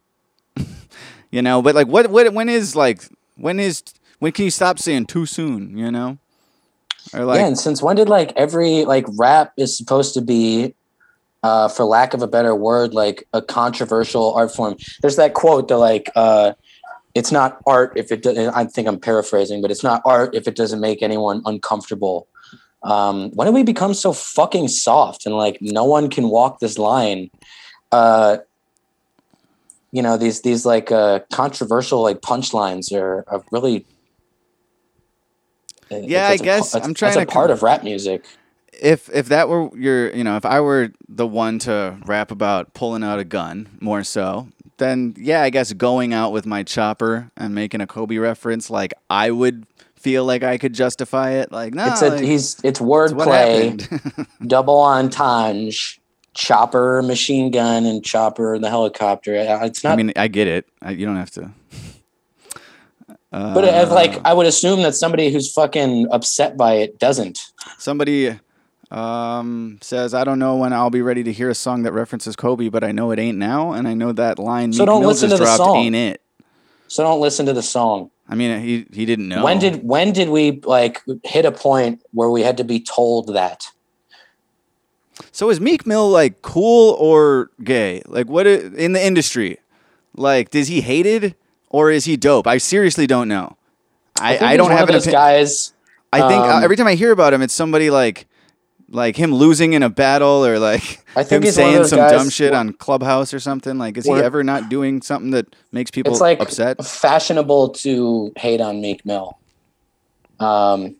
you 1.30 1.42
know, 1.42 1.62
but 1.62 1.76
like, 1.76 1.88
what, 1.88 2.10
what, 2.10 2.32
when 2.32 2.48
is 2.48 2.74
like, 2.74 3.04
when 3.36 3.60
is, 3.60 3.84
when 4.20 4.32
can 4.32 4.46
you 4.46 4.52
stop 4.52 4.80
saying 4.80 5.08
too 5.08 5.26
soon? 5.26 5.78
You 5.78 5.92
know, 5.92 6.20
or 7.14 7.26
like, 7.26 7.40
yeah, 7.40 7.48
and 7.48 7.60
since 7.60 7.84
when 7.84 7.98
did 7.98 8.08
like 8.08 8.32
every 8.38 8.86
like 8.86 9.04
rap 9.18 9.52
is 9.58 9.76
supposed 9.76 10.14
to 10.14 10.22
be, 10.22 10.74
uh, 11.44 11.68
for 11.68 11.84
lack 11.84 12.14
of 12.14 12.22
a 12.22 12.28
better 12.28 12.56
word, 12.56 12.94
like 12.94 13.28
a 13.34 13.42
controversial 13.42 14.34
art 14.36 14.56
form? 14.56 14.78
There's 15.02 15.18
that 15.18 15.34
quote 15.34 15.68
that 15.68 15.78
like, 15.78 16.10
uh, 16.16 16.54
it's 17.16 17.32
not 17.32 17.62
art 17.66 17.94
if 17.96 18.12
it. 18.12 18.24
Do- 18.24 18.52
I 18.54 18.66
think 18.66 18.88
I'm 18.88 19.00
paraphrasing, 19.00 19.62
but 19.62 19.72
it's 19.72 19.84
not 19.84 20.02
art 20.06 20.36
if 20.36 20.48
it 20.48 20.56
doesn't 20.56 20.80
make 20.80 21.02
anyone 21.02 21.42
uncomfortable. 21.46 22.28
Um, 22.84 23.32
when 23.32 23.46
did 23.46 23.54
we 23.54 23.64
become 23.64 23.94
so 23.94 24.14
fucking 24.14 24.70
soft 24.70 25.26
and 25.26 25.36
like 25.36 25.58
no 25.62 25.84
one 25.84 26.10
can 26.10 26.30
walk 26.30 26.60
this 26.60 26.78
line? 26.78 27.30
Uh, 27.92 28.38
you 29.92 30.02
know 30.02 30.18
these 30.18 30.42
these 30.42 30.66
like 30.66 30.92
uh, 30.92 31.20
controversial 31.32 32.02
like 32.02 32.22
punchlines 32.22 32.94
are, 32.94 33.24
are 33.28 33.44
really. 33.52 33.86
Yeah, 35.90 36.28
I 36.28 36.38
guess 36.38 36.76
I'm 36.76 36.82
that's 36.82 37.00
trying 37.00 37.18
a 37.18 37.26
to 37.26 37.32
part 37.32 37.50
of 37.50 37.64
rap 37.64 37.84
music. 37.84 38.24
if 38.74 39.10
if 39.14 39.28
that 39.30 39.50
were 39.50 39.76
your 39.76 40.16
you 40.16 40.24
know 40.24 40.38
if 40.38 40.46
I 40.46 40.62
were 40.62 40.92
the 41.08 41.26
one 41.26 41.58
to 41.60 41.98
rap 42.06 42.30
about 42.32 42.74
pulling 42.74 43.04
out 43.04 43.20
a 43.20 43.24
gun 43.24 43.68
more 43.80 44.04
so 44.04 44.48
then 44.80 45.14
yeah 45.18 45.44
I 45.44 45.50
guess 45.50 45.72
going 45.74 46.14
out 46.14 46.32
with 46.32 46.46
my 46.46 46.64
chopper 46.64 47.32
and 47.38 47.54
making 47.54 47.82
a 47.82 47.88
Kobe 47.88 48.18
reference 48.18 48.70
like 48.70 48.94
I 49.10 49.32
would 49.32 49.66
feel 49.96 50.26
like 50.26 50.44
I 50.44 50.58
could 50.58 50.74
justify 50.74 51.32
it 51.32 51.52
like 51.52 51.74
no 51.74 51.86
it's 51.88 52.02
a 52.02 52.10
like, 52.10 52.22
he's 52.24 52.60
it's 52.64 52.80
wordplay, 52.80 54.28
double 54.48 54.80
entendre, 54.82 55.72
Chopper, 56.34 57.02
Machine 57.02 57.52
Gun, 57.52 57.86
and 57.86 58.04
Chopper, 58.04 58.58
the 58.60 58.70
helicopter. 58.70 59.36
Uh, 59.36 59.66
It's 59.66 59.84
not. 59.84 59.94
I 59.94 59.96
mean, 59.98 60.14
I 60.16 60.28
get 60.30 60.48
it. 60.48 60.68
I, 60.82 60.92
you 60.92 61.06
don't 61.06 61.18
have 61.18 61.32
to. 61.32 61.52
but 63.32 63.64
uh, 63.66 63.94
like, 63.94 64.26
I 64.26 64.34
would 64.34 64.48
assume 64.48 64.82
that 64.84 64.96
somebody 64.96 65.32
who's 65.32 65.52
fucking 65.52 66.08
upset 66.12 66.56
by 66.56 66.76
it 66.76 66.98
doesn't. 66.98 67.40
Somebody 67.78 68.40
um, 68.92 69.78
says, 69.82 70.14
"I 70.14 70.24
don't 70.24 70.40
know 70.40 70.56
when 70.58 70.74
I'll 70.74 70.90
be 70.90 71.02
ready 71.02 71.24
to 71.24 71.32
hear 71.32 71.50
a 71.50 71.56
song 71.56 71.84
that 71.84 71.92
references 71.94 72.36
Kobe, 72.36 72.70
but 72.70 72.84
I 72.84 72.92
know 72.92 73.12
it 73.12 73.20
ain't 73.20 73.38
now, 73.38 73.72
and 73.72 73.88
I 73.88 73.94
know 73.94 74.12
that 74.12 74.40
line 74.40 74.74
So 74.74 74.80
Meek 74.84 74.88
don't 74.88 75.02
Mills 75.02 75.22
listen 75.22 75.30
to 75.30 75.38
the 75.38 75.44
dropped 75.46 75.58
song. 75.58 75.76
ain't 75.78 75.96
it." 75.96 76.22
So 76.88 77.04
don't 77.04 77.22
listen 77.22 77.46
to 77.46 77.54
the 77.54 77.62
song. 77.62 78.10
I 78.28 78.36
mean, 78.36 78.62
he 78.62 78.86
he 78.94 79.06
didn't 79.06 79.28
know. 79.28 79.44
When 79.44 79.60
did 79.60 79.84
when 79.84 80.12
did 80.12 80.30
we 80.30 80.60
like 80.64 81.02
hit 81.24 81.46
a 81.46 81.52
point 81.52 82.02
where 82.12 82.30
we 82.30 82.42
had 82.42 82.58
to 82.58 82.64
be 82.64 82.80
told 82.80 83.34
that? 83.34 83.68
So 85.32 85.50
is 85.50 85.60
Meek 85.60 85.86
Mill 85.86 86.10
like 86.10 86.42
cool 86.42 86.94
or 87.00 87.52
gay? 87.64 88.02
Like 88.06 88.28
what 88.28 88.48
i- 88.48 88.72
in 88.76 88.94
the 88.94 89.04
industry? 89.06 89.58
Like 90.16 90.54
is 90.56 90.68
he 90.68 90.82
hated 90.82 91.36
or 91.70 91.92
is 91.92 92.06
he 92.06 92.18
dope? 92.18 92.48
I 92.48 92.58
seriously 92.58 93.06
don't 93.06 93.28
know. 93.28 93.56
I, 94.20 94.32
think 94.32 94.42
I, 94.44 94.50
he's 94.52 94.58
don't 94.58 94.68
one 94.70 94.78
have 94.78 94.84
of 94.84 94.90
an 94.90 94.94
those 94.96 95.04
opinion. 95.04 95.22
guys. 95.22 95.74
I 96.12 96.28
think 96.28 96.44
uh, 96.44 96.56
um, 96.58 96.64
every 96.64 96.76
time 96.76 96.88
I 96.88 96.96
hear 96.96 97.12
about 97.12 97.34
him, 97.34 97.42
it's 97.42 97.54
somebody 97.54 97.90
like 97.90 98.26
like 98.92 99.16
him 99.16 99.34
losing 99.34 99.74
in 99.74 99.84
a 99.84 99.90
battle 99.90 100.46
or 100.46 100.60
like 100.60 101.04
I 101.16 101.24
think 101.24 101.44
him 101.44 101.44
he's 101.44 101.58
one 101.58 101.68
of 101.68 101.74
saying 101.74 101.88
some 101.88 102.00
guys 102.00 102.12
dumb 102.12 102.30
shit 102.30 102.54
on 102.54 102.74
Clubhouse 102.74 103.34
or 103.34 103.40
something. 103.40 103.78
Like 103.78 103.98
is 103.98 104.06
he 104.06 104.12
ever 104.12 104.44
not 104.44 104.70
doing 104.70 105.02
something 105.02 105.32
that 105.32 105.56
makes 105.72 105.92
people 105.92 106.14
it's 106.14 106.22
like 106.22 106.40
upset? 106.40 106.84
fashionable 106.84 107.70
to 107.70 108.32
hate 108.38 108.62
on 108.62 108.82
Meek 108.82 109.06
Mill. 109.06 109.38
Um, 110.40 110.96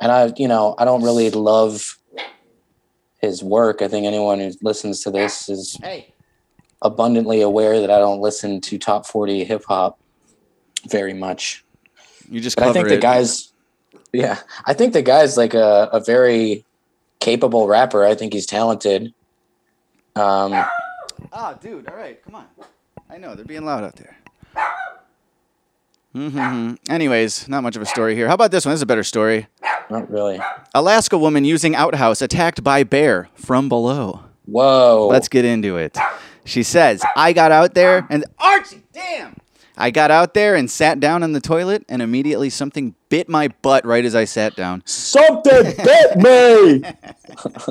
and 0.00 0.10
I, 0.10 0.32
you 0.36 0.48
know, 0.48 0.74
I 0.78 0.84
don't 0.84 1.02
really 1.02 1.30
love 1.30 1.98
his 3.20 3.42
work. 3.42 3.82
I 3.82 3.88
think 3.88 4.06
anyone 4.06 4.40
who 4.40 4.52
listens 4.62 5.00
to 5.02 5.10
this 5.10 5.48
is 5.48 5.78
abundantly 6.80 7.40
aware 7.40 7.80
that 7.80 7.90
I 7.90 7.98
don't 7.98 8.20
listen 8.20 8.60
to 8.62 8.78
top 8.78 9.06
forty 9.06 9.44
hip 9.44 9.64
hop 9.68 9.98
very 10.88 11.14
much. 11.14 11.64
You 12.28 12.40
just 12.40 12.56
But 12.56 12.64
I 12.64 12.66
cover 12.68 12.74
think 12.74 12.88
the 12.88 12.96
guy's, 12.98 13.52
yeah, 14.12 14.40
I 14.64 14.74
think 14.74 14.92
the 14.92 15.02
guy's 15.02 15.36
like 15.36 15.54
a, 15.54 15.88
a 15.92 16.00
very 16.00 16.64
capable 17.22 17.66
rapper. 17.68 18.04
I 18.04 18.14
think 18.14 18.32
he's 18.32 18.46
talented. 18.46 19.14
Um, 20.16 20.52
Ah, 21.32 21.54
dude, 21.54 21.88
all 21.88 21.96
right, 21.96 22.22
come 22.24 22.34
on. 22.34 22.46
I 23.08 23.16
know 23.16 23.34
they're 23.34 23.44
being 23.44 23.64
loud 23.64 23.84
out 23.84 23.96
there. 23.96 24.16
hmm 26.12 26.74
Anyways, 26.90 27.48
not 27.48 27.62
much 27.62 27.76
of 27.76 27.80
a 27.82 27.86
story 27.86 28.14
here. 28.14 28.28
How 28.28 28.34
about 28.34 28.50
this 28.50 28.66
one? 28.66 28.72
This 28.72 28.78
is 28.80 28.82
a 28.82 28.86
better 28.86 29.04
story. 29.04 29.46
not 29.88 30.10
really. 30.10 30.40
Alaska 30.74 31.16
woman 31.16 31.44
using 31.44 31.74
outhouse 31.74 32.20
attacked 32.20 32.62
by 32.62 32.82
bear 32.82 33.28
from 33.34 33.68
below. 33.68 34.20
Whoa. 34.44 35.08
Let's 35.10 35.28
get 35.28 35.44
into 35.44 35.76
it. 35.78 35.96
She 36.44 36.62
says, 36.64 37.02
I 37.16 37.32
got 37.32 37.52
out 37.52 37.74
there 37.74 38.06
and 38.10 38.24
Archie, 38.38 38.82
damn. 38.92 39.36
I 39.76 39.90
got 39.90 40.10
out 40.10 40.34
there 40.34 40.54
and 40.54 40.70
sat 40.70 41.00
down 41.00 41.22
in 41.22 41.32
the 41.32 41.40
toilet 41.40 41.84
and 41.88 42.02
immediately 42.02 42.50
something 42.50 42.94
bit 43.08 43.28
my 43.28 43.48
butt 43.48 43.84
right 43.84 44.04
as 44.04 44.14
I 44.14 44.24
sat 44.24 44.54
down. 44.54 44.82
Something 44.86 45.74
bit 45.84 46.16
me. 46.16 46.82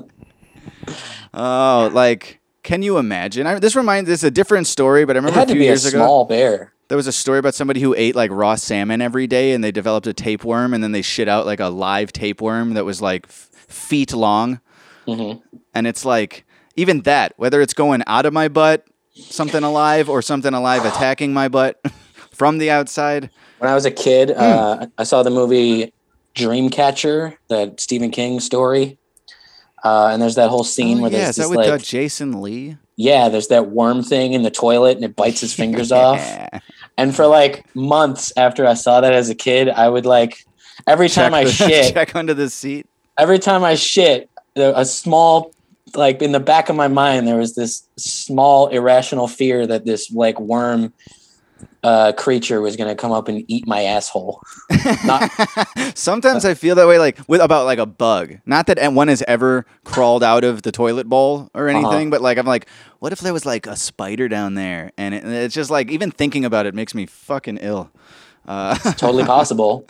Oh, 1.33 1.89
like 1.93 2.41
can 2.63 2.83
you 2.83 2.97
imagine? 2.97 3.47
I, 3.47 3.57
this 3.59 3.75
reminds 3.75 4.07
this 4.07 4.19
is 4.19 4.23
a 4.25 4.31
different 4.31 4.67
story, 4.67 5.05
but 5.05 5.15
I 5.15 5.19
remember 5.19 5.39
a 5.39 5.45
few 5.45 5.55
be 5.55 5.61
a 5.61 5.63
years 5.65 5.85
ago 5.85 5.99
small 5.99 6.25
bear. 6.25 6.73
there 6.89 6.97
was 6.97 7.07
a 7.07 7.11
story 7.11 7.39
about 7.39 7.55
somebody 7.55 7.79
who 7.79 7.95
ate 7.95 8.15
like 8.15 8.31
raw 8.31 8.55
salmon 8.55 9.01
every 9.01 9.27
day 9.27 9.53
and 9.53 9.63
they 9.63 9.71
developed 9.71 10.07
a 10.07 10.13
tapeworm 10.13 10.73
and 10.73 10.83
then 10.83 10.91
they 10.91 11.01
shit 11.01 11.27
out 11.27 11.45
like 11.45 11.59
a 11.59 11.67
live 11.69 12.11
tapeworm 12.11 12.73
that 12.73 12.85
was 12.85 13.01
like 13.01 13.25
f- 13.27 13.49
feet 13.67 14.13
long. 14.13 14.59
Mm-hmm. 15.07 15.39
And 15.73 15.87
it's 15.87 16.05
like 16.05 16.45
even 16.75 17.01
that, 17.01 17.33
whether 17.37 17.61
it's 17.61 17.73
going 17.73 18.03
out 18.07 18.25
of 18.25 18.33
my 18.33 18.47
butt, 18.47 18.85
something 19.13 19.63
alive, 19.63 20.09
or 20.09 20.21
something 20.21 20.53
alive 20.53 20.85
attacking 20.85 21.33
my 21.33 21.47
butt 21.47 21.79
from 22.31 22.57
the 22.57 22.71
outside. 22.71 23.29
When 23.59 23.69
I 23.69 23.75
was 23.75 23.85
a 23.85 23.91
kid, 23.91 24.29
Hmm. 24.29 24.35
uh, 24.41 24.85
I 24.97 25.03
saw 25.03 25.23
the 25.23 25.29
movie 25.29 25.93
Dreamcatcher, 26.35 27.35
that 27.49 27.79
Stephen 27.79 28.09
King 28.11 28.39
story. 28.39 28.97
Uh, 29.83 30.09
and 30.13 30.21
there's 30.21 30.35
that 30.35 30.49
whole 30.49 30.63
scene 30.63 30.99
Oh, 30.99 31.01
where 31.03 31.11
yeah, 31.11 31.17
there's 31.23 31.29
is 31.29 31.35
that 31.37 31.49
with 31.49 31.57
like, 31.57 31.69
uh, 31.69 31.77
Jason 31.79 32.41
Lee? 32.41 32.77
yeah, 32.97 33.29
there's 33.29 33.47
that 33.47 33.71
worm 33.71 34.03
thing 34.03 34.33
in 34.33 34.43
the 34.43 34.51
toilet 34.51 34.95
and 34.95 35.03
it 35.03 35.15
bites 35.15 35.41
his 35.41 35.53
fingers 35.61 35.91
off. 35.91 36.21
And 36.97 37.15
for 37.15 37.25
like 37.25 37.65
months 37.75 38.31
after 38.37 38.67
I 38.67 38.75
saw 38.75 39.01
that 39.01 39.11
as 39.11 39.29
a 39.29 39.35
kid, 39.35 39.69
I 39.69 39.89
would 39.89 40.05
like 40.05 40.45
every 40.87 41.09
time 41.09 41.33
I 41.33 41.45
the- 41.45 41.51
shit, 41.51 41.93
check 41.93 42.15
under 42.15 42.33
the 42.35 42.49
seat. 42.49 42.85
every 43.17 43.39
time 43.39 43.63
I 43.63 43.73
shit, 43.75 44.29
a 44.55 44.85
small 44.85 45.51
like 45.95 46.21
in 46.21 46.31
the 46.31 46.39
back 46.39 46.69
of 46.69 46.75
my 46.75 46.87
mind 46.87 47.27
there 47.27 47.37
was 47.37 47.55
this 47.55 47.87
small 47.97 48.67
irrational 48.67 49.27
fear 49.27 49.65
that 49.67 49.85
this 49.85 50.11
like 50.11 50.39
worm 50.39 50.93
uh 51.83 52.11
creature 52.13 52.61
was 52.61 52.75
going 52.75 52.89
to 52.89 52.95
come 52.95 53.11
up 53.11 53.27
and 53.27 53.43
eat 53.47 53.65
my 53.67 53.83
asshole. 53.83 54.39
Not 55.03 55.31
Sometimes 55.95 56.45
I 56.45 56.53
feel 56.53 56.75
that 56.75 56.87
way, 56.87 56.99
like 56.99 57.17
with 57.27 57.41
about 57.41 57.65
like 57.65 57.79
a 57.79 57.87
bug. 57.87 58.37
Not 58.45 58.67
that 58.67 58.93
one 58.93 59.07
has 59.07 59.23
ever 59.27 59.65
crawled 59.83 60.23
out 60.23 60.43
of 60.43 60.61
the 60.61 60.71
toilet 60.71 61.07
bowl 61.09 61.49
or 61.55 61.69
Uh-huh. 61.69 61.79
anything, 61.79 62.09
but 62.11 62.21
like 62.21 62.37
I'm 62.37 62.45
like, 62.45 62.67
what 62.99 63.11
if 63.13 63.19
there 63.19 63.33
was 63.33 63.45
like 63.47 63.65
a 63.65 63.75
spider 63.75 64.27
down 64.27 64.53
there? 64.53 64.91
And 64.97 65.15
it, 65.15 65.23
it's 65.25 65.55
just 65.55 65.71
like 65.71 65.89
even 65.89 66.11
thinking 66.11 66.45
about 66.45 66.67
it 66.67 66.75
makes 66.75 66.93
me 66.93 67.07
fucking 67.07 67.57
ill. 67.61 67.89
Uh, 68.47 68.75
totally 68.93 69.23
possible. 69.23 69.85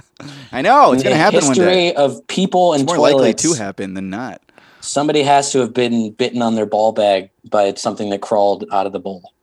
I 0.54 0.62
know 0.62 0.94
it's 0.94 1.04
gonna 1.04 1.16
happen 1.16 1.42
one 1.46 1.56
history 1.56 1.66
day. 1.66 1.94
of 1.94 2.26
people 2.28 2.74
and 2.74 2.84
It's 2.84 2.90
more 2.92 3.00
likely 3.00 3.34
to 3.34 3.54
happen 3.54 3.96
than 3.96 4.10
not. 4.10 4.42
Somebody 4.82 5.24
has 5.24 5.52
to 5.52 5.60
have 5.60 5.74
been 5.74 6.12
bitten 6.12 6.42
on 6.42 6.56
their 6.56 6.66
ball 6.66 6.92
bag 6.92 7.30
by 7.50 7.74
something 7.76 8.10
that 8.10 8.22
crawled 8.22 8.66
out 8.72 8.86
of 8.86 8.94
the 8.94 9.00
bowl. 9.00 9.34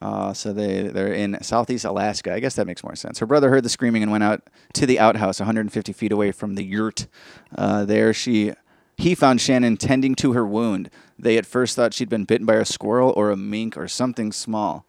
Uh, 0.00 0.34
so 0.34 0.52
they 0.52 0.88
they're 0.88 1.12
in 1.12 1.42
southeast 1.42 1.84
Alaska. 1.84 2.34
I 2.34 2.40
guess 2.40 2.56
that 2.56 2.66
makes 2.66 2.84
more 2.84 2.94
sense. 2.94 3.18
Her 3.20 3.26
brother 3.26 3.48
heard 3.50 3.64
the 3.64 3.68
screaming 3.68 4.02
and 4.02 4.12
went 4.12 4.24
out 4.24 4.42
to 4.74 4.86
the 4.86 5.00
outhouse, 5.00 5.40
150 5.40 5.92
feet 5.92 6.12
away 6.12 6.30
from 6.30 6.56
the 6.56 6.64
yurt. 6.64 7.06
Uh, 7.56 7.84
there, 7.84 8.12
she 8.12 8.52
he 8.96 9.14
found 9.14 9.40
Shannon 9.40 9.76
tending 9.76 10.14
to 10.16 10.32
her 10.34 10.46
wound. 10.46 10.90
They 11.18 11.38
at 11.38 11.46
first 11.46 11.74
thought 11.74 11.94
she'd 11.94 12.08
been 12.08 12.24
bitten 12.24 12.46
by 12.46 12.56
a 12.56 12.64
squirrel 12.64 13.12
or 13.16 13.30
a 13.30 13.36
mink 13.36 13.76
or 13.76 13.88
something 13.88 14.30
small. 14.30 14.84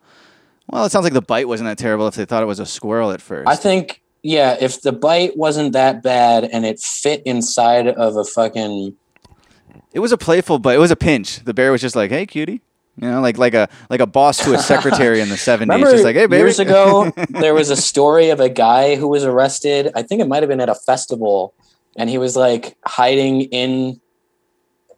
Well, 0.67 0.85
it 0.85 0.91
sounds 0.91 1.03
like 1.03 1.13
the 1.13 1.21
bite 1.21 1.47
wasn't 1.47 1.69
that 1.69 1.77
terrible 1.77 2.07
if 2.07 2.15
they 2.15 2.25
thought 2.25 2.43
it 2.43 2.47
was 2.47 2.59
a 2.59 2.65
squirrel 2.65 3.11
at 3.11 3.21
first. 3.21 3.47
I 3.47 3.55
think 3.55 4.01
yeah, 4.23 4.57
if 4.59 4.81
the 4.81 4.91
bite 4.91 5.37
wasn't 5.37 5.73
that 5.73 6.01
bad 6.01 6.45
and 6.45 6.65
it 6.65 6.79
fit 6.79 7.21
inside 7.25 7.87
of 7.87 8.17
a 8.17 8.23
fucking 8.23 8.95
it 9.93 9.99
was 9.99 10.11
a 10.11 10.17
playful 10.17 10.59
but 10.59 10.75
It 10.75 10.79
was 10.79 10.91
a 10.91 10.95
pinch. 10.95 11.43
The 11.43 11.53
bear 11.53 11.71
was 11.71 11.81
just 11.81 11.95
like, 11.95 12.11
"Hey, 12.11 12.25
cutie," 12.25 12.61
you 12.99 13.09
know, 13.09 13.21
like 13.21 13.37
like 13.37 13.53
a 13.53 13.67
like 13.89 13.99
a 13.99 14.05
boss 14.07 14.37
to 14.45 14.53
a 14.53 14.57
secretary 14.57 15.19
in 15.21 15.29
the 15.29 15.35
70s. 15.35 15.59
Remember 15.61 15.91
just 15.91 16.03
like, 16.03 16.15
"Hey, 16.15 16.25
baby." 16.27 16.37
years 16.37 16.59
ago, 16.59 17.11
there 17.29 17.53
was 17.53 17.69
a 17.69 17.75
story 17.75 18.29
of 18.29 18.39
a 18.39 18.49
guy 18.49 18.95
who 18.95 19.07
was 19.07 19.23
arrested. 19.23 19.91
I 19.95 20.01
think 20.01 20.21
it 20.21 20.27
might 20.27 20.43
have 20.43 20.49
been 20.49 20.61
at 20.61 20.69
a 20.69 20.75
festival, 20.75 21.53
and 21.97 22.09
he 22.09 22.17
was 22.17 22.35
like 22.35 22.77
hiding 22.85 23.41
in, 23.41 23.99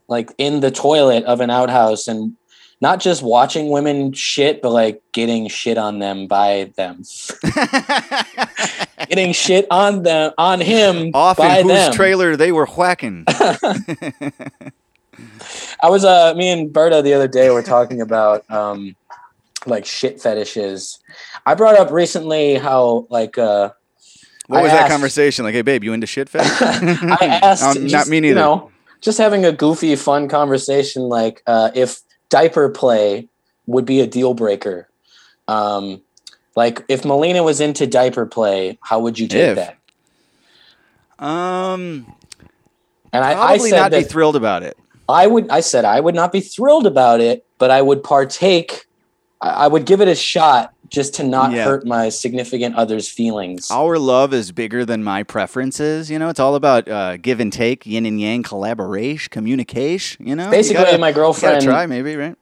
like 0.08 0.32
in 0.38 0.60
the 0.60 0.72
toilet 0.72 1.24
of 1.26 1.42
an 1.42 1.50
outhouse, 1.50 2.08
and 2.08 2.36
not 2.80 3.00
just 3.00 3.24
watching 3.24 3.70
women 3.70 4.14
shit, 4.14 4.62
but 4.62 4.70
like 4.72 5.02
getting 5.12 5.48
shit 5.48 5.78
on 5.80 5.98
them 6.00 6.28
by 6.28 6.72
them, 6.78 7.02
getting 9.10 9.34
shit 9.34 9.66
on 9.72 10.04
them 10.04 10.32
on 10.38 10.60
him 10.62 11.12
Off 11.14 11.38
by 11.38 11.60
in 11.60 11.68
whose 11.68 11.74
them. 11.74 11.94
trailer 11.94 12.36
they 12.36 12.52
were 12.52 12.66
whacking. 12.66 13.26
I 15.82 15.90
was 15.90 16.06
uh 16.06 16.34
me 16.36 16.50
and 16.50 16.72
Berta 16.72 17.02
the 17.02 17.14
other 17.14 17.28
day 17.28 17.50
were 17.50 17.64
talking 17.64 18.02
about 18.02 18.50
um 18.52 18.96
like 19.66 19.86
shit 19.86 20.22
fetishes. 20.22 21.00
I 21.46 21.56
brought 21.56 21.78
up 21.78 21.92
recently 21.92 22.56
how 22.56 23.08
like 23.10 23.38
uh 23.38 23.72
What 24.48 24.60
I 24.60 24.64
was 24.64 24.72
that 24.72 24.90
conversation? 24.90 25.44
Like, 25.46 25.54
hey, 25.56 25.62
babe, 25.62 25.84
you 25.84 25.94
into 25.94 26.08
shit 26.08 26.30
fetish? 26.32 26.62
I 26.62 27.40
asked 27.44 27.64
Um, 27.64 27.74
just, 27.76 27.94
not 27.94 28.08
me 28.08 28.20
neither. 28.20 28.40
You 28.40 28.46
know, 28.46 28.72
just 29.02 29.18
having 29.18 29.46
a 29.46 29.52
goofy, 29.52 29.96
fun 29.96 30.28
conversation 30.30 31.04
like 31.04 31.42
uh 31.48 31.72
if 31.76 32.00
diaper 32.30 32.70
play 32.70 33.28
would 33.66 33.86
be 33.86 34.00
a 34.02 34.08
deal 34.08 34.34
breaker. 34.34 34.88
Um 35.48 36.02
like 36.58 36.84
if 36.90 37.06
Melina 37.06 37.44
was 37.44 37.62
into 37.62 37.86
diaper 37.86 38.26
play, 38.26 38.80
how 38.82 39.00
would 39.00 39.20
you 39.20 39.28
take 39.28 39.50
If. 39.52 39.56
that? 39.58 39.78
um, 41.20 42.06
And 43.14 43.24
I, 43.24 43.32
I 43.32 43.34
probably 43.36 43.70
said 43.70 43.80
not 43.80 43.92
be 43.92 44.04
thrilled 44.04 44.36
about 44.36 44.64
it. 44.64 44.76
I 45.10 45.28
would 45.28 45.50
I 45.50 45.62
said 45.62 45.86
I 45.86 46.00
would 46.00 46.16
not 46.16 46.32
be 46.32 46.42
thrilled 46.42 46.86
about 46.86 47.22
it, 47.22 47.46
but 47.60 47.72
I 47.72 47.82
would 47.82 48.04
partake 48.04 48.86
I 49.40 49.50
I 49.50 49.68
would 49.68 49.86
give 49.86 50.02
it 50.02 50.08
a 50.08 50.16
shot 50.16 50.74
just 50.90 51.14
to 51.16 51.24
not 51.24 51.52
Yeah. 51.52 51.66
hurt 51.66 51.86
my 51.86 52.10
significant 52.10 52.76
other's 52.76 53.08
feelings. 53.10 53.70
Our 53.72 53.98
love 54.00 54.34
is 54.34 54.52
bigger 54.52 54.84
than 54.86 55.04
my 55.04 55.24
preferences. 55.24 56.10
You 56.10 56.18
know, 56.20 56.30
it's 56.30 56.40
all 56.40 56.56
about 56.56 56.88
uh, 56.90 57.18
give 57.18 57.40
and 57.40 57.52
take, 57.54 57.86
yin 57.86 58.06
and 58.06 58.20
yang, 58.22 58.42
collaboration, 58.42 59.30
communication. 59.32 60.28
You 60.28 60.36
know, 60.36 60.46
You 60.46 60.52
Basically, 60.52 60.84
gotta- 60.86 60.98
my 60.98 61.12
girlfriend 61.12 61.62
try 61.62 61.86
maybe, 61.86 62.16
right? 62.16 62.36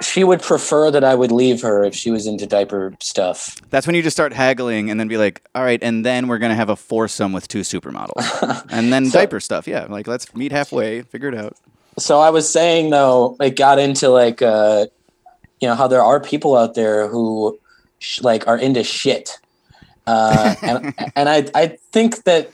She 0.00 0.24
would 0.24 0.42
prefer 0.42 0.90
that 0.90 1.04
I 1.04 1.14
would 1.14 1.32
leave 1.32 1.62
her 1.62 1.84
if 1.84 1.94
she 1.94 2.10
was 2.10 2.26
into 2.26 2.46
diaper 2.46 2.94
stuff. 3.00 3.56
That's 3.70 3.86
when 3.86 3.96
you 3.96 4.02
just 4.02 4.16
start 4.16 4.32
haggling 4.32 4.90
and 4.90 4.98
then 4.98 5.08
be 5.08 5.16
like, 5.16 5.42
all 5.54 5.62
right, 5.62 5.82
and 5.82 6.04
then 6.04 6.28
we're 6.28 6.38
gonna 6.38 6.54
have 6.54 6.68
a 6.70 6.76
foursome 6.76 7.32
with 7.32 7.48
two 7.48 7.60
supermodels, 7.60 8.66
and 8.70 8.92
then 8.92 9.06
So- 9.06 9.18
diaper 9.20 9.40
stuff. 9.40 9.66
Yeah, 9.66 9.86
like 9.88 10.06
let's 10.06 10.34
meet 10.34 10.52
halfway, 10.52 11.02
figure 11.02 11.28
it 11.28 11.34
out. 11.34 11.56
so 11.98 12.20
I 12.20 12.30
was 12.30 12.50
saying 12.50 12.90
though, 12.90 13.36
it 13.40 13.56
got 13.56 13.78
into 13.78 14.08
like, 14.08 14.40
uh, 14.42 14.86
you 15.60 15.68
know, 15.68 15.74
how 15.74 15.86
there 15.88 16.02
are 16.02 16.20
people 16.20 16.56
out 16.56 16.74
there 16.74 17.08
who 17.08 17.58
sh- 17.98 18.20
like 18.22 18.48
are 18.48 18.58
into 18.58 18.82
shit, 18.82 19.38
uh, 20.06 20.54
and 20.62 20.94
and 21.16 21.28
I 21.28 21.46
I 21.54 21.76
think 21.92 22.24
that 22.24 22.50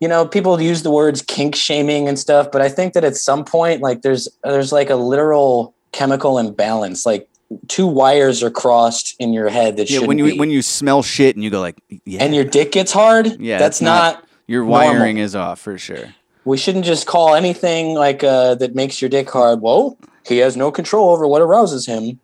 you 0.00 0.08
know 0.08 0.26
people 0.26 0.60
use 0.60 0.82
the 0.82 0.90
words 0.90 1.22
kink 1.22 1.54
shaming 1.54 2.08
and 2.08 2.18
stuff, 2.18 2.50
but 2.50 2.60
I 2.60 2.68
think 2.68 2.94
that 2.94 3.04
at 3.04 3.16
some 3.16 3.44
point 3.44 3.80
like 3.82 4.02
there's 4.02 4.28
there's 4.42 4.72
like 4.72 4.90
a 4.90 4.96
literal 4.96 5.74
chemical 5.92 6.38
imbalance, 6.38 7.04
like 7.06 7.28
two 7.68 7.86
wires 7.86 8.42
are 8.42 8.50
crossed 8.50 9.14
in 9.18 9.32
your 9.32 9.48
head 9.50 9.76
that 9.76 9.90
Yeah, 9.90 10.00
when 10.00 10.18
you 10.18 10.24
be. 10.32 10.38
when 10.38 10.50
you 10.50 10.62
smell 10.62 11.02
shit 11.02 11.36
and 11.36 11.44
you 11.44 11.50
go 11.50 11.60
like, 11.60 11.80
yeah, 12.04 12.22
and 12.22 12.34
your 12.34 12.44
dick 12.44 12.72
gets 12.72 12.92
hard. 12.92 13.40
yeah, 13.40 13.58
that's 13.58 13.76
it's 13.78 13.82
not. 13.82 14.24
your 14.46 14.64
normal. 14.64 14.72
wiring 14.88 15.18
is 15.18 15.34
off 15.36 15.60
for 15.60 15.76
sure. 15.78 16.14
We 16.44 16.56
shouldn't 16.56 16.84
just 16.84 17.06
call 17.06 17.34
anything 17.34 17.94
like 17.94 18.24
uh, 18.24 18.56
that 18.56 18.74
makes 18.74 19.00
your 19.00 19.08
dick 19.08 19.30
hard. 19.30 19.60
Well, 19.60 19.96
he 20.26 20.38
has 20.38 20.56
no 20.56 20.72
control 20.72 21.10
over 21.10 21.26
what 21.28 21.40
arouses 21.42 21.86
him. 21.86 22.18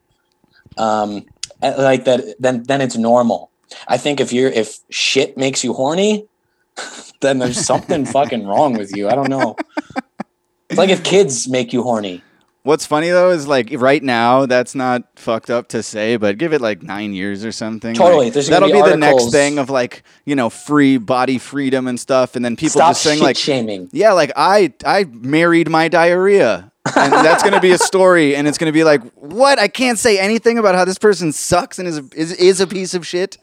Um, 0.77 1.25
like 1.63 2.05
that, 2.05 2.37
then 2.39 2.63
then 2.65 2.81
it's 2.81 2.97
normal. 2.97 3.51
I 3.87 3.97
think 3.99 4.21
if 4.21 4.33
you're 4.33 4.51
if 4.51 4.79
shit 4.91 5.37
makes 5.37 5.63
you 5.63 5.73
horny, 5.75 6.27
then 7.21 7.39
there's 7.39 7.65
something 7.65 8.05
fucking 8.17 8.47
wrong 8.47 8.77
with 8.79 8.97
you. 8.97 9.09
I 9.09 9.15
don't 9.15 9.29
know. 9.29 9.57
It's 10.71 10.79
like 10.79 10.91
if 10.91 11.03
kids 11.05 11.49
make 11.49 11.73
you 11.73 11.83
horny. 11.83 12.23
What's 12.65 12.85
funny 12.85 13.09
though 13.09 13.31
is 13.31 13.47
like 13.47 13.71
right 13.79 14.03
now 14.03 14.45
that's 14.47 14.75
not 14.75 15.05
fucked 15.17 15.49
up 15.49 15.69
to 15.69 15.83
say, 15.83 16.17
but 16.17 16.39
give 16.39 16.53
it 16.53 16.61
like 16.61 16.83
nine 16.83 17.15
years 17.15 17.45
or 17.45 17.53
something. 17.53 17.95
Totally. 17.95 18.27
like, 18.27 18.35
There's 18.35 18.49
that'll 18.49 18.69
be 18.69 18.83
be, 18.83 18.91
the 18.91 18.97
next 18.97 19.31
thing 19.31 19.59
of 19.59 19.71
like 19.71 20.03
you 20.27 20.35
know 20.35 20.51
free 20.51 20.99
body 20.99 21.39
freedom 21.39 21.87
and 21.87 21.99
stuff, 21.99 22.37
and 22.37 22.45
then 22.45 22.57
people 22.57 22.81
Stop 22.81 22.91
just 22.91 23.03
saying 23.03 23.23
like, 23.23 23.37
shaming. 23.37 23.89
yeah, 23.93 24.13
like 24.13 24.33
I 24.37 24.75
I 24.85 25.05
married 25.05 25.71
my 25.71 25.89
diarrhea. 25.89 26.73
and 26.97 27.13
that's 27.13 27.43
gonna 27.43 27.61
be 27.61 27.71
a 27.71 27.79
story, 27.79 28.35
and 28.35 28.49
it's 28.49 28.59
gonna 28.59 28.73
be 28.73 28.85
like, 28.85 29.03
what? 29.13 29.59
I 29.59 29.69
can't 29.69 29.99
say 29.99 30.19
anything 30.19 30.59
about 30.59 30.75
how 30.75 30.85
this 30.85 30.99
person 30.99 31.33
sucks 31.33 31.79
and 31.79 31.87
is 31.87 31.99
a, 31.99 32.05
is 32.15 32.33
is 32.33 32.61
a 32.61 32.67
piece 32.67 32.93
of 32.95 33.07
shit. 33.07 33.39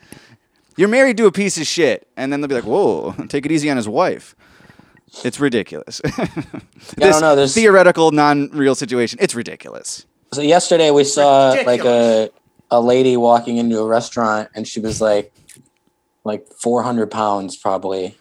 You're 0.78 0.90
married 0.90 1.18
to 1.18 1.26
a 1.26 1.32
piece 1.32 1.58
of 1.58 1.66
shit, 1.66 2.08
and 2.18 2.34
then 2.34 2.42
they'll 2.42 2.50
be 2.50 2.56
like, 2.56 2.66
whoa, 2.66 3.14
take 3.30 3.46
it 3.46 3.52
easy 3.52 3.70
on 3.70 3.78
his 3.78 3.88
wife. 3.88 4.36
It's 5.24 5.40
ridiculous. 5.40 6.02
Don't 6.98 7.22
know. 7.22 7.36
There's 7.36 7.54
theoretical, 7.54 8.12
non-real 8.12 8.76
situation. 8.76 9.20
It's 9.22 9.36
ridiculous. 9.36 10.06
So 10.34 10.42
yesterday 10.42 10.92
we 10.92 11.04
saw 11.04 11.52
like 11.66 11.86
a 11.86 12.30
a 12.72 12.82
lady 12.82 13.16
walking 13.16 13.58
into 13.58 13.80
a 13.80 13.86
restaurant 13.86 14.50
and 14.56 14.68
she 14.68 14.80
was 14.80 15.00
like 15.00 15.32
like 16.24 16.46
400 16.62 17.10
pounds 17.12 17.56
probably 17.56 18.18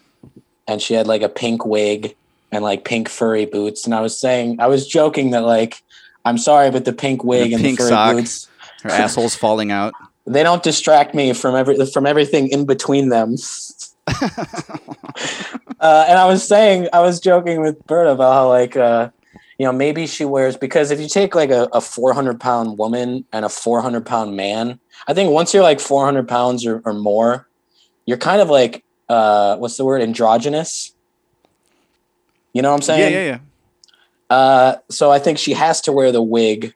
and 0.67 0.81
she 0.81 0.93
had 0.93 1.07
like 1.07 1.23
a 1.23 1.29
pink 1.29 1.65
wig 1.65 2.15
and 2.51 2.63
like 2.63 2.85
pink 2.85 3.09
furry 3.09 3.45
boots 3.45 3.85
and 3.85 3.93
I 3.95 4.01
was 4.01 4.17
saying 4.17 4.57
I 4.59 4.67
was 4.67 4.87
joking 4.87 5.31
that 5.31 5.41
like 5.43 5.81
I'm 6.23 6.37
sorry 6.37 6.69
but 6.71 6.85
the 6.85 6.93
pink 6.93 7.23
wig 7.23 7.49
The 7.49 7.55
and 7.55 7.63
pink 7.63 7.77
the 7.79 7.83
furry 7.83 7.89
sock. 7.89 8.15
boots 8.15 8.47
Her 8.83 8.91
asshole's 8.91 9.35
falling 9.35 9.71
out. 9.71 9.93
they 10.27 10.43
don't 10.43 10.63
distract 10.63 11.15
me 11.15 11.33
from 11.33 11.55
every 11.55 11.83
from 11.87 12.05
everything 12.05 12.47
in 12.49 12.65
between 12.65 13.09
them. 13.09 13.35
uh, 14.07 16.05
and 16.07 16.19
I 16.19 16.25
was 16.25 16.47
saying, 16.47 16.87
I 16.93 16.99
was 17.01 17.19
joking 17.19 17.61
with 17.61 17.85
Bert 17.87 18.07
about 18.07 18.33
how 18.33 18.49
like, 18.49 18.77
uh, 18.77 19.09
you 19.57 19.65
know, 19.65 19.71
maybe 19.71 20.05
she 20.05 20.25
wears 20.25 20.57
because 20.57 20.91
if 20.91 20.99
you 20.99 21.07
take 21.07 21.33
like 21.33 21.49
a, 21.49 21.67
a 21.73 21.81
400 21.81 22.39
pound 22.39 22.77
woman 22.77 23.25
and 23.31 23.45
a 23.45 23.49
400 23.49 24.05
pound 24.05 24.35
man, 24.35 24.79
I 25.07 25.13
think 25.13 25.31
once 25.31 25.53
you're 25.53 25.63
like 25.63 25.79
400 25.79 26.27
pounds 26.27 26.65
or, 26.65 26.81
or 26.85 26.93
more, 26.93 27.47
you're 28.05 28.17
kind 28.17 28.41
of 28.41 28.49
like, 28.49 28.83
uh, 29.09 29.57
what's 29.57 29.77
the 29.77 29.85
word, 29.85 30.01
androgynous. 30.01 30.93
You 32.53 32.61
know 32.61 32.69
what 32.69 32.75
I'm 32.75 32.81
saying? 32.83 33.13
Yeah, 33.13 33.19
yeah, 33.19 33.25
yeah. 33.25 33.39
Uh, 34.29 34.75
so 34.89 35.11
I 35.11 35.19
think 35.19 35.37
she 35.37 35.53
has 35.53 35.81
to 35.81 35.91
wear 35.91 36.11
the 36.11 36.21
wig 36.21 36.74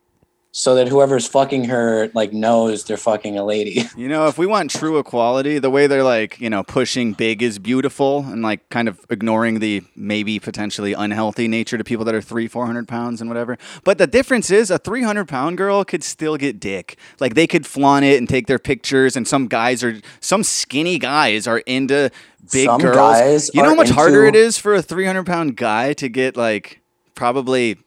so 0.51 0.75
that 0.75 0.87
whoever's 0.87 1.27
fucking 1.27 1.65
her 1.65 2.09
like 2.15 2.33
knows 2.33 2.85
they're 2.85 2.97
fucking 2.97 3.37
a 3.37 3.45
lady. 3.45 3.83
You 3.99 4.07
know, 4.07 4.27
if 4.27 4.37
we 4.37 4.45
want 4.45 4.71
true 4.71 4.97
equality, 4.97 5.59
the 5.59 5.69
way 5.69 5.85
they're 5.85 6.03
like, 6.03 6.39
you 6.39 6.49
know, 6.49 6.63
pushing 6.63 7.11
big 7.13 7.43
is 7.43 7.59
beautiful 7.59 8.19
and 8.19 8.41
like 8.41 8.67
kind 8.69 8.87
of 8.87 9.05
ignoring 9.09 9.59
the 9.59 9.83
maybe 9.95 10.39
potentially 10.39 10.93
unhealthy 10.93 11.49
nature 11.49 11.77
to 11.77 11.83
people 11.83 12.05
that 12.05 12.15
are 12.15 12.21
three, 12.21 12.47
four 12.47 12.65
hundred 12.65 12.87
pounds 12.87 13.19
and 13.19 13.29
whatever. 13.29 13.57
But 13.83 13.97
the 13.97 14.07
difference 14.07 14.49
is 14.49 14.71
a 14.71 14.77
300 14.77 15.27
pound 15.27 15.57
girl 15.57 15.83
could 15.83 16.03
still 16.03 16.37
get 16.37 16.59
dick. 16.59 16.97
Like 17.19 17.33
they 17.35 17.45
could 17.45 17.65
flaunt 17.65 18.05
it 18.05 18.17
and 18.17 18.29
take 18.29 18.47
their 18.47 18.59
pictures, 18.59 19.17
and 19.17 19.27
some 19.27 19.47
guys 19.47 19.83
are, 19.83 19.99
some 20.21 20.43
skinny 20.43 20.97
guys 20.97 21.45
are 21.45 21.59
into 21.59 22.09
big 22.51 22.67
Some 22.67 22.81
girls. 22.81 23.51
you 23.53 23.61
know 23.61 23.69
how 23.69 23.75
much 23.75 23.89
harder 23.89 24.25
it 24.25 24.35
is 24.35 24.57
for 24.57 24.75
a 24.75 24.81
300 24.81 25.25
pound 25.25 25.57
guy 25.57 25.93
to 25.93 26.07
get 26.07 26.37
like 26.37 26.81
probably 27.15 27.77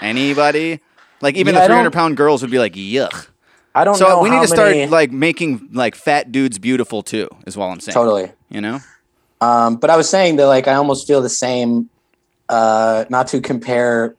anybody? 0.00 0.80
Like 1.22 1.36
even 1.36 1.54
Yeah, 1.54 1.62
the 1.62 1.66
300 1.66 1.92
pound 1.92 2.16
girls 2.16 2.42
would 2.42 2.50
be 2.50 2.58
like, 2.58 2.74
yuck. 2.74 3.28
I 3.74 3.84
don't 3.84 3.94
So 3.94 4.08
know. 4.08 4.22
we 4.22 4.30
need 4.30 4.40
to 4.40 4.48
start 4.48 4.70
many- 4.72 4.86
like 4.90 5.12
making 5.12 5.68
like 5.72 5.94
fat 5.94 6.32
dudes 6.32 6.58
beautiful 6.58 7.02
too. 7.02 7.28
Is 7.46 7.56
all 7.56 7.70
I'm 7.70 7.80
saying. 7.80 7.94
totally. 7.94 8.32
You 8.48 8.60
know. 8.60 8.80
Um, 9.40 9.76
but 9.76 9.90
I 9.90 9.96
was 9.96 10.08
saying 10.08 10.36
that 10.36 10.46
like 10.46 10.66
I 10.68 10.74
almost 10.74 11.06
feel 11.06 11.20
the 11.22 11.28
same. 11.28 11.88
Uh, 12.48 13.04
not 13.10 13.28
to 13.28 13.40
compare 13.40 14.16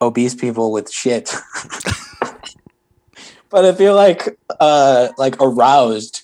obese 0.00 0.34
people 0.36 0.70
with 0.70 0.88
shit, 0.92 1.34
but 3.50 3.64
I 3.64 3.72
feel 3.74 3.94
like 3.96 4.38
uh, 4.60 5.08
like 5.18 5.36
aroused 5.40 6.22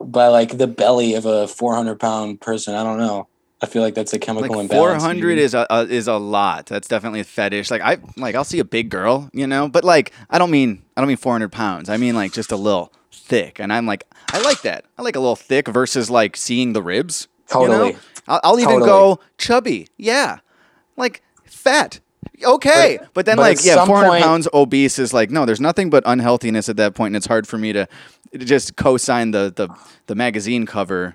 by 0.00 0.26
like 0.26 0.58
the 0.58 0.66
belly 0.66 1.14
of 1.14 1.26
a 1.26 1.46
400 1.46 2.00
pound 2.00 2.40
person. 2.40 2.74
I 2.74 2.82
don't 2.82 2.98
know. 2.98 3.28
I 3.64 3.66
feel 3.66 3.82
like 3.82 3.94
that's 3.94 4.12
a 4.12 4.18
chemical 4.18 4.56
Like 4.56 4.64
imbalance. 4.64 5.02
400 5.02 5.38
is 5.38 5.54
a, 5.54 5.66
a 5.70 5.80
is 5.86 6.06
a 6.06 6.16
lot. 6.16 6.66
That's 6.66 6.86
definitely 6.88 7.20
a 7.20 7.24
fetish. 7.24 7.70
Like 7.70 7.82
I 7.82 7.98
like 8.16 8.34
I'll 8.34 8.44
see 8.44 8.58
a 8.58 8.64
big 8.64 8.90
girl, 8.90 9.30
you 9.32 9.46
know, 9.46 9.68
but 9.68 9.84
like 9.84 10.12
I 10.30 10.38
don't 10.38 10.50
mean 10.50 10.82
I 10.96 11.00
don't 11.00 11.08
mean 11.08 11.16
400 11.16 11.50
pounds. 11.50 11.88
I 11.88 11.96
mean 11.96 12.14
like 12.14 12.32
just 12.32 12.52
a 12.52 12.56
little 12.56 12.92
thick, 13.12 13.58
and 13.60 13.72
I'm 13.72 13.86
like 13.86 14.04
I 14.32 14.40
like 14.42 14.62
that. 14.62 14.84
I 14.98 15.02
like 15.02 15.16
a 15.16 15.20
little 15.20 15.36
thick 15.36 15.68
versus 15.68 16.10
like 16.10 16.36
seeing 16.36 16.72
the 16.74 16.82
ribs. 16.82 17.28
you 17.52 17.60
know? 17.60 17.66
Totally. 17.66 17.96
I'll, 18.28 18.40
I'll 18.44 18.60
even 18.60 18.74
Totally. 18.80 18.88
go 18.90 19.20
chubby. 19.38 19.88
Yeah, 19.96 20.38
like 20.96 21.22
fat. 21.44 22.00
Okay, 22.42 22.98
but, 23.00 23.10
But- 23.14 23.26
then 23.26 23.36
but 23.36 23.42
like 23.42 23.64
yeah, 23.64 23.84
400 23.84 24.08
point- 24.08 24.24
pounds 24.24 24.48
obese 24.52 24.98
is 24.98 25.12
like 25.14 25.30
no. 25.30 25.46
There's 25.46 25.60
nothing 25.60 25.88
but 25.90 26.02
unhealthiness 26.04 26.68
at 26.68 26.76
that 26.78 26.94
point, 26.94 27.08
and 27.10 27.16
it's 27.16 27.26
hard 27.26 27.46
for 27.46 27.58
me 27.58 27.72
to, 27.72 27.86
to 28.32 28.38
just 28.38 28.76
co-sign 28.76 29.30
the 29.30 29.52
the 29.54 29.68
the 30.06 30.14
magazine 30.14 30.66
cover. 30.66 31.14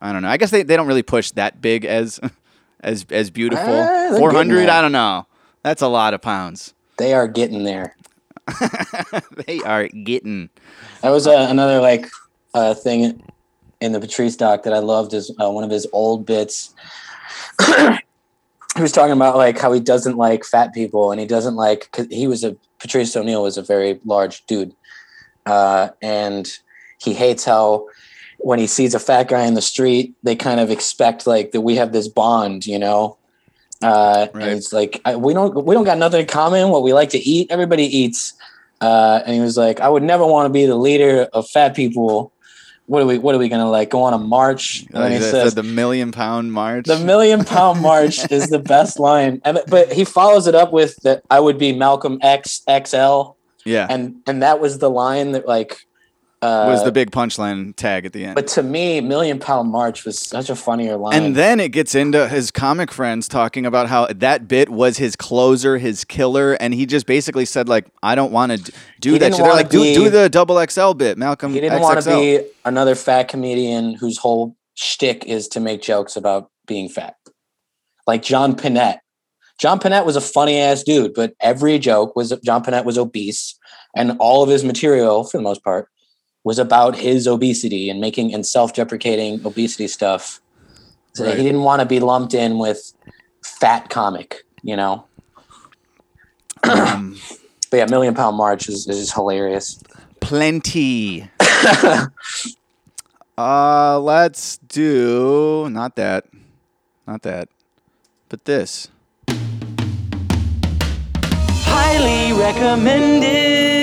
I 0.00 0.12
don't 0.12 0.22
know. 0.22 0.28
I 0.28 0.36
guess 0.36 0.50
they, 0.50 0.62
they 0.62 0.76
don't 0.76 0.86
really 0.86 1.02
push 1.02 1.30
that 1.32 1.60
big 1.60 1.84
as 1.84 2.20
as 2.80 3.06
as 3.10 3.30
beautiful. 3.30 3.64
Eh, 3.64 4.18
400. 4.18 4.68
I 4.68 4.80
don't 4.82 4.92
know. 4.92 5.26
That's 5.62 5.82
a 5.82 5.88
lot 5.88 6.14
of 6.14 6.22
pounds. 6.22 6.74
They 6.98 7.12
are 7.14 7.28
getting 7.28 7.64
there. 7.64 7.96
They 9.46 9.60
are 9.60 9.88
getting. 9.88 10.50
That 11.02 11.10
was 11.10 11.26
uh, 11.26 11.46
another 11.50 11.80
like 11.80 12.08
uh, 12.54 12.74
thing 12.74 13.22
in 13.80 13.92
the 13.92 14.00
Patrice 14.00 14.36
doc 14.36 14.62
that 14.64 14.72
I 14.72 14.78
loved 14.78 15.14
is 15.14 15.34
uh, 15.40 15.50
one 15.50 15.64
of 15.64 15.70
his 15.70 15.86
old 15.92 16.26
bits. 16.26 16.74
he 17.66 18.82
was 18.82 18.92
talking 18.92 19.12
about 19.12 19.36
like 19.36 19.58
how 19.58 19.72
he 19.72 19.80
doesn't 19.80 20.16
like 20.16 20.44
fat 20.44 20.72
people 20.74 21.10
and 21.10 21.20
he 21.20 21.26
doesn't 21.26 21.56
like 21.56 21.90
cause 21.92 22.06
he 22.10 22.26
was 22.26 22.44
a 22.44 22.56
Patrice 22.78 23.16
O'Neal 23.16 23.42
was 23.42 23.56
a 23.56 23.62
very 23.62 24.00
large 24.04 24.44
dude, 24.46 24.74
uh, 25.46 25.88
and 26.00 26.58
he 26.98 27.12
hates 27.12 27.44
how 27.44 27.86
when 28.42 28.58
he 28.58 28.66
sees 28.66 28.94
a 28.94 28.98
fat 28.98 29.28
guy 29.28 29.44
in 29.44 29.54
the 29.54 29.62
street, 29.62 30.14
they 30.22 30.36
kind 30.36 30.60
of 30.60 30.70
expect 30.70 31.26
like 31.26 31.52
that 31.52 31.60
we 31.60 31.76
have 31.76 31.92
this 31.92 32.08
bond, 32.08 32.66
you 32.66 32.78
know. 32.78 33.16
Uh, 33.82 34.28
Right. 34.34 34.48
And 34.48 34.58
it's 34.58 34.72
like 34.72 35.00
I, 35.04 35.16
we 35.16 35.32
don't 35.32 35.64
we 35.64 35.74
don't 35.74 35.84
got 35.84 35.98
nothing 35.98 36.20
in 36.20 36.26
common. 36.26 36.68
What 36.68 36.82
we 36.82 36.92
like 36.92 37.10
to 37.10 37.18
eat, 37.18 37.50
everybody 37.50 37.84
eats. 37.84 38.34
Uh, 38.80 39.22
and 39.26 39.34
he 39.34 39.40
was 39.40 39.56
like, 39.56 39.80
I 39.80 39.88
would 39.88 40.02
never 40.02 40.24
want 40.24 40.46
to 40.46 40.52
be 40.52 40.64
the 40.66 40.76
leader 40.76 41.28
of 41.32 41.48
fat 41.48 41.74
people. 41.74 42.32
What 42.86 43.02
are 43.02 43.06
we? 43.06 43.18
What 43.18 43.34
are 43.34 43.38
we 43.38 43.48
gonna 43.48 43.70
like 43.70 43.90
go 43.90 44.02
on 44.02 44.12
a 44.12 44.18
march? 44.18 44.84
And 44.92 45.04
then 45.04 45.12
he 45.12 45.18
the, 45.18 45.24
says, 45.24 45.54
the, 45.54 45.62
the 45.62 45.68
million 45.68 46.10
pound 46.10 46.52
march. 46.52 46.86
the 46.86 46.98
million 46.98 47.44
pound 47.44 47.80
march 47.82 48.30
is 48.32 48.48
the 48.48 48.58
best 48.58 48.98
line. 48.98 49.40
And 49.44 49.60
but 49.68 49.92
he 49.92 50.04
follows 50.04 50.46
it 50.46 50.54
up 50.54 50.72
with 50.72 50.96
that 51.02 51.22
I 51.30 51.38
would 51.40 51.56
be 51.56 51.72
Malcolm 51.72 52.18
X 52.20 52.62
XL, 52.68 53.36
yeah. 53.64 53.86
and 53.88 54.16
and 54.26 54.42
that 54.42 54.60
was 54.60 54.78
the 54.78 54.90
line 54.90 55.32
that 55.32 55.46
like 55.46 55.86
uh, 56.42 56.66
was 56.68 56.82
the 56.84 56.92
big 56.92 57.10
punchline 57.10 57.74
tag 57.76 58.06
at 58.06 58.12
the 58.12 58.24
end. 58.24 58.34
But 58.34 58.46
to 58.48 58.62
me, 58.62 59.00
million 59.00 59.38
pound 59.38 59.70
march 59.70 60.04
was 60.04 60.18
such 60.18 60.48
a 60.48 60.56
funnier 60.56 60.96
line. 60.96 61.14
And 61.14 61.36
then 61.36 61.60
it 61.60 61.70
gets 61.70 61.94
into 61.94 62.28
his 62.28 62.50
comic 62.50 62.90
friends 62.90 63.28
talking 63.28 63.66
about 63.66 63.88
how 63.88 64.06
that 64.06 64.48
bit 64.48 64.70
was 64.70 64.96
his 64.96 65.16
closer, 65.16 65.76
his 65.76 66.04
killer, 66.04 66.54
and 66.54 66.72
he 66.72 66.86
just 66.86 67.06
basically 67.06 67.44
said 67.44 67.68
like, 67.68 67.86
"I 68.02 68.14
don't 68.14 68.32
want 68.32 68.52
to 68.52 68.72
do 69.00 69.12
He 69.12 69.18
that." 69.18 69.34
shit. 69.34 69.44
They're 69.44 69.52
like, 69.52 69.68
"Do 69.68 69.82
be- 69.82 69.94
do 69.94 70.08
the 70.08 70.30
double 70.30 70.64
XL 70.64 70.92
bit, 70.92 71.18
Malcolm." 71.18 71.52
he 71.52 71.60
didn't 71.60 71.80
want 71.82 72.00
to 72.02 72.08
be 72.08 72.40
another 72.64 72.94
fat 72.94 73.28
comedian 73.28 73.94
whose 73.94 74.16
whole 74.16 74.56
shtick 74.74 75.24
is 75.26 75.46
to 75.48 75.60
make 75.60 75.82
jokes 75.82 76.16
about 76.16 76.50
being 76.66 76.88
fat, 76.88 77.16
like 78.06 78.22
John 78.22 78.54
Pinette. 78.56 79.00
John 79.60 79.78
Pinette 79.78 80.06
was 80.06 80.16
a 80.16 80.22
funny 80.22 80.58
ass 80.58 80.82
dude, 80.82 81.12
but 81.12 81.34
every 81.38 81.78
joke 81.78 82.16
was 82.16 82.32
John 82.42 82.64
Pinette 82.64 82.86
was 82.86 82.96
obese, 82.96 83.58
and 83.94 84.16
all 84.18 84.42
of 84.42 84.48
his 84.48 84.64
material, 84.64 85.24
for 85.24 85.36
the 85.36 85.42
most 85.42 85.62
part, 85.62 85.90
was 86.44 86.58
about 86.58 86.96
his 86.96 87.26
obesity 87.26 87.90
and 87.90 88.00
making 88.00 88.32
and 88.34 88.46
self-deprecating 88.46 89.44
obesity 89.44 89.88
stuff. 89.88 90.40
So 91.14 91.24
Right. 91.26 91.36
he 91.36 91.42
didn't 91.42 91.62
want 91.62 91.80
to 91.80 91.86
be 91.86 92.00
lumped 92.00 92.34
in 92.34 92.58
with 92.58 92.92
fat 93.44 93.90
comic, 93.90 94.44
you 94.62 94.76
know. 94.76 95.04
Um, 96.62 97.18
But 97.70 97.76
yeah, 97.76 97.86
Million 97.86 98.14
Pound 98.14 98.36
March 98.36 98.68
is, 98.68 98.88
is 98.88 98.98
just 98.98 99.14
hilarious. 99.14 99.78
plenty. 100.20 101.30
uh, 103.38 104.00
let's 104.00 104.56
do 104.58 105.68
not 105.70 105.94
that, 105.94 106.26
not 107.06 107.22
that, 107.22 107.48
but 108.28 108.44
this. 108.46 108.88
Highly 111.62 112.32
recommended. 112.32 113.79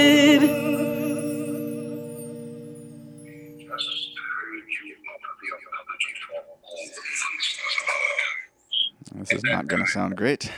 This 9.20 9.34
is 9.34 9.44
not 9.44 9.68
gonna 9.68 9.88
sound 9.88 10.16
great. 10.16 10.52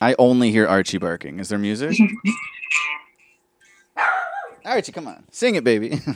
I 0.00 0.14
only 0.18 0.50
hear 0.50 0.66
Archie 0.66 0.98
barking. 0.98 1.38
Is 1.40 1.48
there 1.48 1.58
music? 1.58 1.98
Archie, 4.64 4.92
come 4.92 5.08
on, 5.08 5.24
sing 5.30 5.54
it, 5.56 5.64
baby. 5.64 6.00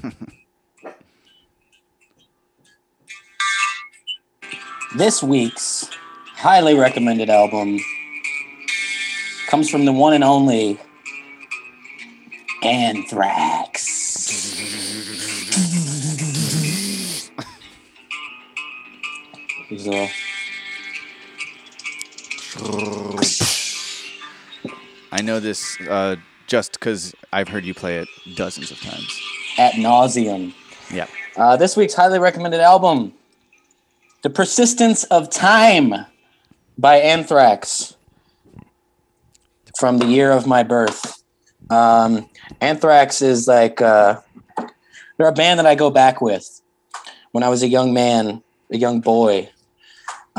This 4.97 5.23
week's 5.23 5.87
highly 6.33 6.75
recommended 6.75 7.29
album 7.29 7.79
comes 9.47 9.69
from 9.69 9.85
the 9.85 9.93
one 9.93 10.15
and 10.15 10.25
only 10.25 10.81
Anthrax. 12.63 13.98
Uh, 19.71 20.09
I 25.13 25.21
know 25.23 25.41
this 25.41 25.79
uh, 25.83 26.17
just 26.47 26.73
because 26.73 27.15
I've 27.33 27.49
heard 27.49 27.65
you 27.65 27.75
play 27.75 27.99
it 27.99 28.09
dozens 28.35 28.71
of 28.71 28.81
times. 28.81 29.21
at 29.59 29.75
nauseum. 29.75 30.55
Yeah. 30.93 31.07
Uh, 31.37 31.57
this 31.57 31.77
week's 31.77 31.95
highly 31.95 32.19
recommended 32.19 32.61
album, 32.61 33.13
"The 34.23 34.31
Persistence 34.31 35.05
of 35.05 35.29
Time" 35.31 35.95
by 36.79 36.97
Anthrax, 36.97 37.97
from 39.79 39.99
the 39.99 40.07
year 40.07 40.31
of 40.31 40.47
my 40.47 40.63
birth. 40.63 41.23
Um, 41.71 42.31
Anthrax 42.63 43.21
is 43.21 43.47
like 43.47 43.83
uh, 43.83 44.21
they're 45.19 45.29
a 45.29 45.33
band 45.33 45.59
that 45.59 45.67
I 45.67 45.75
go 45.75 45.91
back 45.91 46.21
with. 46.23 46.63
When 47.33 47.45
I 47.45 47.51
was 47.51 47.63
a 47.63 47.69
young 47.69 47.93
man, 47.93 48.43
a 48.71 48.79
young 48.79 49.01
boy, 49.01 49.51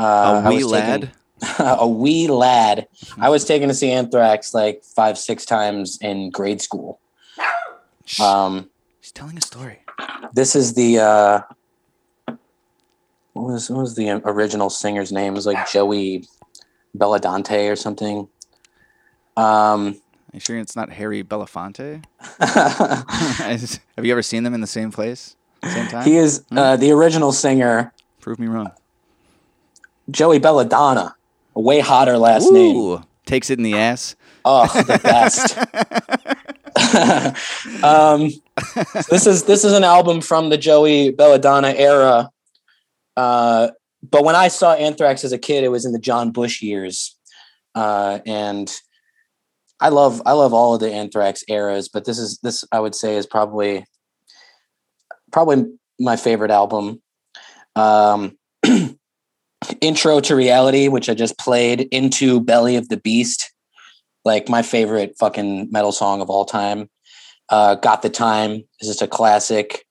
uh, 0.00 0.42
A 0.44 0.48
wee 0.48 0.64
lad. 0.64 1.12
a 1.58 1.88
wee 1.88 2.26
lad. 2.28 2.86
I 3.18 3.28
was 3.30 3.44
taken 3.44 3.68
to 3.68 3.74
see 3.74 3.90
Anthrax 3.90 4.52
like 4.54 4.84
five, 4.84 5.16
six 5.18 5.44
times 5.44 5.98
in 6.00 6.30
grade 6.30 6.60
school. 6.60 7.00
Um, 8.20 8.68
He's 9.00 9.12
telling 9.12 9.38
a 9.38 9.40
story. 9.40 9.78
this 10.32 10.54
is 10.56 10.74
the 10.74 10.98
uh 10.98 11.40
what 13.32 13.46
was 13.52 13.70
what 13.70 13.80
was 13.80 13.94
the 13.94 14.10
original 14.24 14.68
singer's 14.70 15.12
name? 15.12 15.32
It 15.32 15.36
was 15.36 15.46
like 15.46 15.70
Joey 15.70 16.24
Belladante 16.96 17.70
or 17.70 17.76
something. 17.76 18.28
Um 19.36 19.96
Are 19.96 20.34
you 20.34 20.40
sure 20.40 20.58
it's 20.58 20.76
not 20.76 20.90
Harry 20.90 21.22
Belafonte? 21.22 22.04
Have 22.40 24.04
you 24.04 24.12
ever 24.12 24.22
seen 24.22 24.42
them 24.42 24.52
in 24.54 24.60
the 24.60 24.66
same 24.66 24.90
place, 24.92 25.36
same 25.64 25.86
time? 25.88 26.04
he 26.04 26.16
is 26.16 26.44
uh, 26.50 26.76
the 26.76 26.90
original 26.90 27.32
singer, 27.32 27.92
Prove 28.20 28.38
me 28.38 28.48
wrong. 28.48 28.70
Joey 30.10 30.38
Belladonna. 30.38 31.14
A 31.56 31.60
way 31.60 31.80
hotter 31.80 32.16
last 32.18 32.50
name. 32.52 33.04
Takes 33.26 33.50
it 33.50 33.58
in 33.58 33.64
the 33.64 33.76
ass. 33.76 34.16
Oh, 34.44 34.66
the 34.82 34.98
best. 35.02 35.56
um, 37.84 38.30
this 39.10 39.26
is 39.26 39.44
this 39.44 39.64
is 39.64 39.72
an 39.72 39.84
album 39.84 40.20
from 40.20 40.50
the 40.50 40.58
Joey 40.58 41.10
Belladonna 41.10 41.70
era. 41.70 42.30
Uh, 43.16 43.70
but 44.02 44.24
when 44.24 44.36
I 44.36 44.48
saw 44.48 44.74
Anthrax 44.74 45.24
as 45.24 45.32
a 45.32 45.38
kid, 45.38 45.64
it 45.64 45.68
was 45.68 45.84
in 45.84 45.92
the 45.92 45.98
John 45.98 46.30
Bush 46.30 46.62
years, 46.62 47.16
uh, 47.74 48.20
and 48.24 48.72
I 49.80 49.88
love 49.88 50.22
I 50.24 50.32
love 50.32 50.54
all 50.54 50.74
of 50.74 50.80
the 50.80 50.92
Anthrax 50.92 51.44
eras. 51.48 51.88
But 51.88 52.04
this 52.04 52.18
is 52.18 52.38
this 52.42 52.64
I 52.72 52.80
would 52.80 52.94
say 52.94 53.16
is 53.16 53.26
probably 53.26 53.84
probably 55.32 55.66
my 55.98 56.16
favorite 56.16 56.50
album. 56.50 57.02
Um, 57.76 58.38
Intro 59.80 60.20
to 60.20 60.34
Reality, 60.34 60.88
which 60.88 61.08
I 61.08 61.14
just 61.14 61.38
played, 61.38 61.82
into 61.90 62.40
Belly 62.40 62.76
of 62.76 62.88
the 62.88 62.96
Beast 62.96 63.52
like 64.24 64.48
my 64.48 64.62
favorite 64.62 65.16
fucking 65.18 65.68
metal 65.70 65.92
song 65.92 66.20
of 66.20 66.30
all 66.30 66.44
time. 66.44 66.88
Uh, 67.48 67.74
Got 67.74 68.02
the 68.02 68.10
Time 68.10 68.62
is 68.80 68.88
just 68.88 69.02
a 69.02 69.06
classic. 69.06 69.84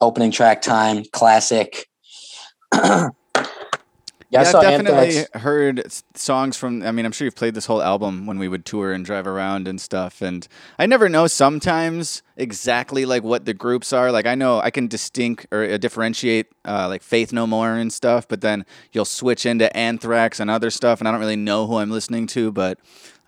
Opening 0.00 0.30
track 0.30 0.62
time, 0.62 1.04
classic. 1.12 1.86
yeah, 4.30 4.42
Yeah, 4.42 4.44
I 4.44 4.52
I've 4.54 4.60
definitely 4.60 5.18
Anthrax. 5.18 5.42
heard 5.42 5.92
songs 6.14 6.56
from. 6.56 6.82
I 6.82 6.90
mean, 6.90 7.06
I'm 7.06 7.12
sure 7.12 7.24
you've 7.26 7.36
played 7.36 7.54
this 7.54 7.66
whole 7.66 7.82
album 7.82 8.26
when 8.26 8.38
we 8.38 8.48
would 8.48 8.64
tour 8.64 8.92
and 8.92 9.04
drive 9.04 9.26
around 9.26 9.68
and 9.68 9.80
stuff. 9.80 10.20
And 10.22 10.46
I 10.78 10.86
never 10.86 11.08
know 11.08 11.26
sometimes 11.26 12.22
exactly 12.36 13.04
like 13.06 13.22
what 13.22 13.44
the 13.44 13.54
groups 13.54 13.92
are. 13.92 14.10
Like 14.10 14.26
I 14.26 14.34
know 14.34 14.60
I 14.60 14.70
can 14.70 14.88
distinct 14.88 15.46
or 15.52 15.64
uh, 15.64 15.76
differentiate 15.78 16.46
uh, 16.64 16.86
like 16.88 17.02
Faith 17.02 17.32
No 17.32 17.46
More 17.46 17.74
and 17.74 17.92
stuff, 17.92 18.26
but 18.28 18.40
then 18.40 18.66
you'll 18.92 19.04
switch 19.04 19.46
into 19.46 19.74
Anthrax 19.76 20.40
and 20.40 20.50
other 20.50 20.70
stuff, 20.70 21.00
and 21.00 21.08
I 21.08 21.12
don't 21.12 21.20
really 21.20 21.36
know 21.36 21.66
who 21.66 21.76
I'm 21.76 21.90
listening 21.90 22.26
to. 22.28 22.50
But 22.52 22.78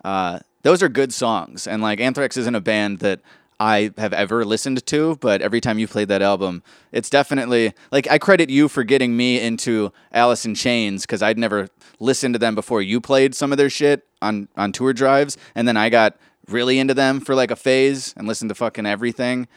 uh, 0.03 0.39
those 0.63 0.83
are 0.83 0.89
good 0.89 1.13
songs, 1.13 1.65
and 1.67 1.81
like 1.81 1.99
Anthrax 1.99 2.37
isn't 2.37 2.55
a 2.55 2.61
band 2.61 2.99
that. 2.99 3.21
I 3.59 3.91
have 3.97 4.13
ever 4.13 4.45
listened 4.45 4.85
to, 4.85 5.17
but 5.17 5.41
every 5.41 5.59
time 5.59 5.79
you 5.79 5.87
played 5.87 6.07
that 6.07 6.21
album, 6.21 6.63
it's 6.93 7.09
definitely 7.09 7.73
like 7.91 8.09
I 8.09 8.17
credit 8.17 8.49
you 8.49 8.69
for 8.69 8.83
getting 8.85 9.17
me 9.17 9.39
into 9.39 9.91
Alice 10.13 10.45
in 10.45 10.55
Chains 10.55 11.03
because 11.05 11.21
I'd 11.21 11.37
never 11.37 11.67
listened 11.99 12.35
to 12.35 12.39
them 12.39 12.55
before 12.55 12.81
you 12.81 13.01
played 13.01 13.35
some 13.35 13.51
of 13.51 13.57
their 13.57 13.69
shit 13.69 14.07
on 14.21 14.47
on 14.55 14.71
tour 14.71 14.93
drives, 14.93 15.37
and 15.55 15.67
then 15.67 15.75
I 15.75 15.89
got 15.89 16.15
really 16.47 16.79
into 16.79 16.93
them 16.93 17.19
for 17.19 17.35
like 17.35 17.51
a 17.51 17.55
phase 17.57 18.13
and 18.15 18.27
listened 18.27 18.49
to 18.49 18.55
fucking 18.55 18.85
everything. 18.85 19.47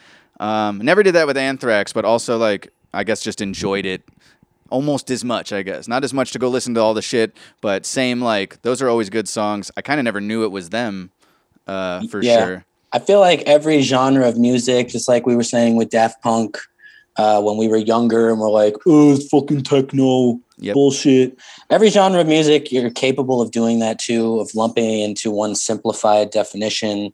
Um, 0.41 0.79
never 0.79 1.03
did 1.05 1.15
that 1.15 1.27
with 1.29 1.37
Anthrax, 1.37 1.93
but 1.93 2.05
also 2.05 2.39
like 2.39 2.73
I 2.93 3.05
guess 3.05 3.23
just 3.23 3.41
enjoyed 3.41 3.87
it 3.87 4.03
almost 4.69 5.11
as 5.13 5.25
much. 5.25 5.53
I 5.53 5.63
guess 5.63 5.87
not 5.87 6.03
as 6.03 6.13
much 6.13 6.33
to 6.33 6.41
go 6.41 6.49
listen 6.49 6.75
to 6.75 6.81
all 6.81 6.93
the 6.95 7.03
shit, 7.03 7.37
but 7.61 7.87
same 7.87 8.21
like 8.21 8.61
those 8.63 8.83
are 8.83 8.89
always 8.89 9.11
good 9.11 9.29
songs. 9.29 9.71
I 9.77 9.81
kind 9.83 10.01
of 10.01 10.05
never 10.05 10.21
knew 10.21 10.43
it 10.43 10.51
was 10.51 10.71
them 10.71 11.13
uh, 11.69 12.03
for 12.09 12.21
Yeah. 12.21 12.37
sure. 12.45 12.65
I 12.93 12.99
feel 12.99 13.21
like 13.21 13.43
every 13.43 13.81
genre 13.83 14.29
of 14.29 14.37
music, 14.39 14.89
just 14.89 15.09
like 15.09 15.27
we 15.27 15.35
were 15.37 15.43
saying 15.43 15.77
with 15.77 15.91
Daft 15.91 16.23
Punk, 16.23 16.59
uh, 17.17 17.41
when 17.43 17.57
we 17.59 17.69
were 17.69 17.77
younger 17.77 18.31
and 18.31 18.39
we're 18.41 18.51
like, 18.51 18.75
oh, 18.87 19.15
it's 19.15 19.29
fucking 19.29 19.63
techno 19.63 20.41
Yep. 20.59 20.75
bullshit. 20.75 21.37
Every 21.71 21.89
genre 21.91 22.21
of 22.21 22.29
music, 22.29 22.71
you're 22.71 22.89
capable 22.89 23.41
of 23.41 23.51
doing 23.51 23.81
that 23.81 23.99
too, 23.99 24.39
of 24.39 24.55
lumping 24.55 25.01
into 25.01 25.29
one 25.33 25.57
simplified 25.57 26.31
definition. 26.31 27.13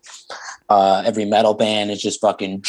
Uh, 0.69 1.03
every 1.07 1.25
metal 1.25 1.55
band 1.55 1.91
is 1.91 2.03
just 2.03 2.21
fucking. 2.21 2.63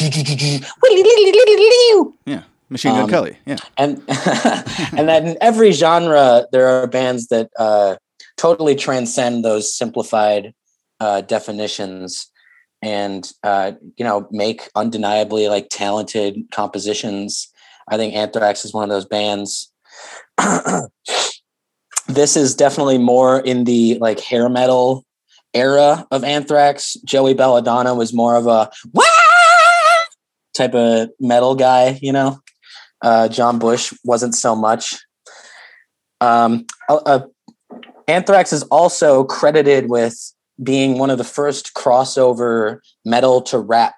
Yeah, 2.26 2.42
Machine 2.70 2.92
Gun 2.92 3.02
Um, 3.02 3.10
Kelly. 3.10 3.36
Yeah. 3.46 3.56
and 3.76 4.02
and 4.96 5.08
then 5.08 5.26
in 5.26 5.38
every 5.40 5.72
genre 5.72 6.46
there 6.52 6.66
are 6.68 6.86
bands 6.86 7.26
that 7.28 7.50
uh, 7.58 7.96
totally 8.36 8.74
transcend 8.74 9.44
those 9.44 9.72
simplified 9.72 10.54
uh, 11.00 11.20
definitions 11.22 12.28
and 12.82 13.32
uh, 13.42 13.72
you 13.96 14.04
know 14.04 14.26
make 14.30 14.68
undeniably 14.74 15.48
like 15.48 15.68
talented 15.70 16.42
compositions 16.50 17.48
i 17.88 17.96
think 17.96 18.14
anthrax 18.14 18.64
is 18.64 18.72
one 18.72 18.84
of 18.84 18.90
those 18.90 19.06
bands 19.06 19.72
this 22.08 22.36
is 22.36 22.54
definitely 22.54 22.98
more 22.98 23.40
in 23.40 23.64
the 23.64 23.98
like 23.98 24.20
hair 24.20 24.48
metal 24.48 25.04
era 25.52 26.06
of 26.10 26.24
anthrax 26.24 26.94
joey 27.04 27.34
belladonna 27.34 27.94
was 27.94 28.12
more 28.12 28.36
of 28.36 28.46
a 28.46 28.70
Wah! 28.92 29.04
type 30.56 30.74
of 30.74 31.10
metal 31.20 31.54
guy 31.54 31.98
you 32.00 32.12
know 32.12 32.40
uh, 33.02 33.28
John 33.28 33.58
Bush 33.58 33.92
wasn't 34.04 34.34
so 34.34 34.54
much. 34.54 34.98
Um, 36.20 36.66
uh, 36.88 36.96
uh, 37.06 37.26
Anthrax 38.08 38.52
is 38.52 38.62
also 38.64 39.24
credited 39.24 39.88
with 39.88 40.14
being 40.62 40.98
one 40.98 41.10
of 41.10 41.18
the 41.18 41.24
first 41.24 41.74
crossover 41.74 42.80
metal 43.04 43.40
to 43.42 43.58
rap 43.58 43.94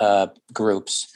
uh, 0.00 0.28
groups. 0.52 1.06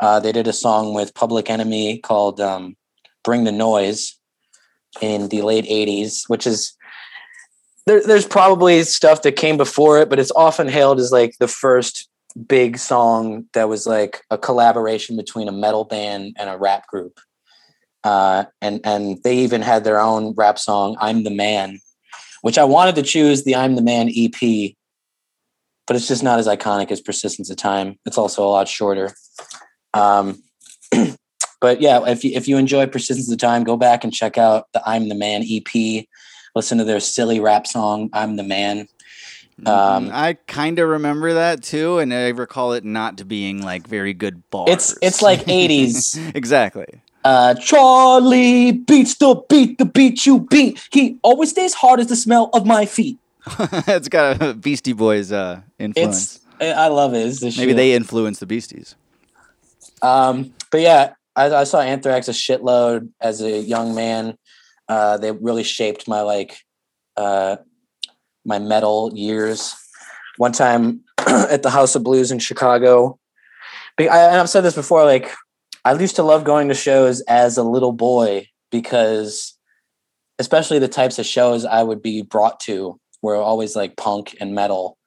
Uh, 0.00 0.18
they 0.20 0.32
did 0.32 0.46
a 0.46 0.52
song 0.52 0.94
with 0.94 1.14
Public 1.14 1.50
Enemy 1.50 1.98
called 1.98 2.40
um, 2.40 2.76
"Bring 3.24 3.44
the 3.44 3.52
Noise" 3.52 4.18
in 5.00 5.28
the 5.28 5.42
late 5.42 5.66
'80s, 5.66 6.28
which 6.28 6.46
is 6.46 6.74
there, 7.86 8.02
there's 8.06 8.26
probably 8.26 8.82
stuff 8.82 9.22
that 9.22 9.32
came 9.36 9.56
before 9.56 9.98
it, 9.98 10.08
but 10.08 10.18
it's 10.18 10.32
often 10.36 10.68
hailed 10.68 11.00
as 11.00 11.12
like 11.12 11.34
the 11.38 11.48
first 11.48 12.08
big 12.46 12.78
song 12.78 13.46
that 13.54 13.68
was 13.68 13.86
like 13.86 14.22
a 14.30 14.38
collaboration 14.38 15.16
between 15.16 15.48
a 15.48 15.52
metal 15.52 15.84
band 15.84 16.36
and 16.38 16.48
a 16.48 16.56
rap 16.56 16.86
group. 16.86 17.18
uh, 18.04 18.44
and 18.62 18.80
and 18.84 19.22
they 19.24 19.36
even 19.36 19.62
had 19.62 19.84
their 19.84 20.00
own 20.00 20.34
rap 20.36 20.58
song 20.58 20.96
"I'm 21.00 21.24
the 21.24 21.30
Man," 21.30 21.80
which 22.42 22.58
I 22.58 22.64
wanted 22.64 22.94
to 22.96 23.02
choose 23.02 23.44
the 23.44 23.56
"I'm 23.56 23.76
the 23.76 23.82
Man" 23.82 24.10
EP, 24.14 24.74
but 25.86 25.96
it's 25.96 26.08
just 26.08 26.22
not 26.22 26.38
as 26.38 26.46
iconic 26.46 26.90
as 26.90 27.00
"Persistence 27.00 27.50
of 27.50 27.56
Time." 27.56 27.98
It's 28.06 28.18
also 28.18 28.44
a 28.44 28.50
lot 28.50 28.68
shorter. 28.68 29.14
Um, 29.94 30.42
but 31.60 31.80
yeah, 31.80 32.06
if 32.06 32.24
you 32.24 32.32
if 32.34 32.48
you 32.48 32.56
enjoy 32.56 32.86
"Persistence 32.86 33.30
of 33.30 33.38
Time," 33.38 33.64
go 33.64 33.76
back 33.76 34.04
and 34.04 34.12
check 34.12 34.38
out 34.38 34.66
the 34.72 34.82
"I'm 34.86 35.08
the 35.08 35.14
Man" 35.14 35.42
EP. 35.48 36.06
Listen 36.54 36.78
to 36.78 36.84
their 36.84 37.00
silly 37.00 37.40
rap 37.40 37.66
song 37.66 38.10
"I'm 38.12 38.36
the 38.36 38.42
Man." 38.42 38.88
Um, 39.66 40.10
I 40.12 40.38
kind 40.46 40.78
of 40.78 40.88
remember 40.88 41.34
that 41.34 41.62
too, 41.62 41.98
and 41.98 42.14
I 42.14 42.28
recall 42.28 42.72
it 42.72 42.84
not 42.84 43.28
being 43.28 43.62
like 43.62 43.86
very 43.86 44.14
good 44.14 44.48
bars. 44.50 44.70
It's 44.70 44.98
it's 45.02 45.22
like 45.22 45.40
'80s. 45.40 46.34
exactly. 46.34 47.02
Uh, 47.24 47.54
Charlie 47.54 48.72
beats 48.72 49.16
the 49.16 49.34
beat, 49.48 49.78
the 49.78 49.84
beat 49.84 50.24
you 50.24 50.40
beat. 50.40 50.80
He 50.90 51.18
always 51.22 51.50
stays 51.50 51.74
hard 51.74 52.00
as 52.00 52.06
the 52.06 52.16
smell 52.16 52.50
of 52.54 52.66
my 52.66 52.86
feet. 52.86 53.18
it's 53.58 54.08
got 54.08 54.40
a 54.42 54.54
Beastie 54.54 54.92
Boys 54.92 55.32
uh, 55.32 55.60
influence. 55.78 56.40
It's 56.60 56.76
I 56.76 56.88
love 56.88 57.14
it. 57.14 57.40
Maybe 57.42 57.50
shit. 57.50 57.76
they 57.76 57.94
influenced 57.94 58.40
the 58.40 58.46
Beasties. 58.46 58.94
Um, 60.02 60.54
but 60.70 60.80
yeah, 60.80 61.14
I, 61.36 61.50
I 61.50 61.64
saw 61.64 61.80
Anthrax 61.80 62.28
a 62.28 62.32
shitload 62.32 63.10
as 63.20 63.40
a 63.40 63.60
young 63.60 63.94
man. 63.94 64.36
Uh, 64.88 65.16
they 65.16 65.32
really 65.32 65.62
shaped 65.62 66.08
my 66.08 66.20
like 66.20 66.58
uh, 67.16 67.56
my 68.44 68.58
metal 68.58 69.12
years. 69.14 69.74
One 70.36 70.52
time 70.52 71.02
at 71.26 71.62
the 71.62 71.70
House 71.70 71.94
of 71.94 72.02
Blues 72.02 72.30
in 72.30 72.38
Chicago, 72.38 73.18
I, 73.98 74.04
and 74.06 74.40
I've 74.40 74.48
said 74.48 74.62
this 74.62 74.74
before. 74.74 75.04
Like, 75.04 75.30
I 75.84 75.94
used 75.94 76.16
to 76.16 76.22
love 76.22 76.44
going 76.44 76.68
to 76.68 76.74
shows 76.74 77.20
as 77.22 77.56
a 77.56 77.62
little 77.62 77.92
boy 77.92 78.48
because, 78.70 79.56
especially 80.38 80.78
the 80.78 80.88
types 80.88 81.18
of 81.18 81.26
shows 81.26 81.64
I 81.64 81.82
would 81.82 82.02
be 82.02 82.22
brought 82.22 82.60
to 82.60 82.98
were 83.22 83.36
always 83.36 83.76
like 83.76 83.96
punk 83.96 84.36
and 84.40 84.54
metal, 84.54 84.98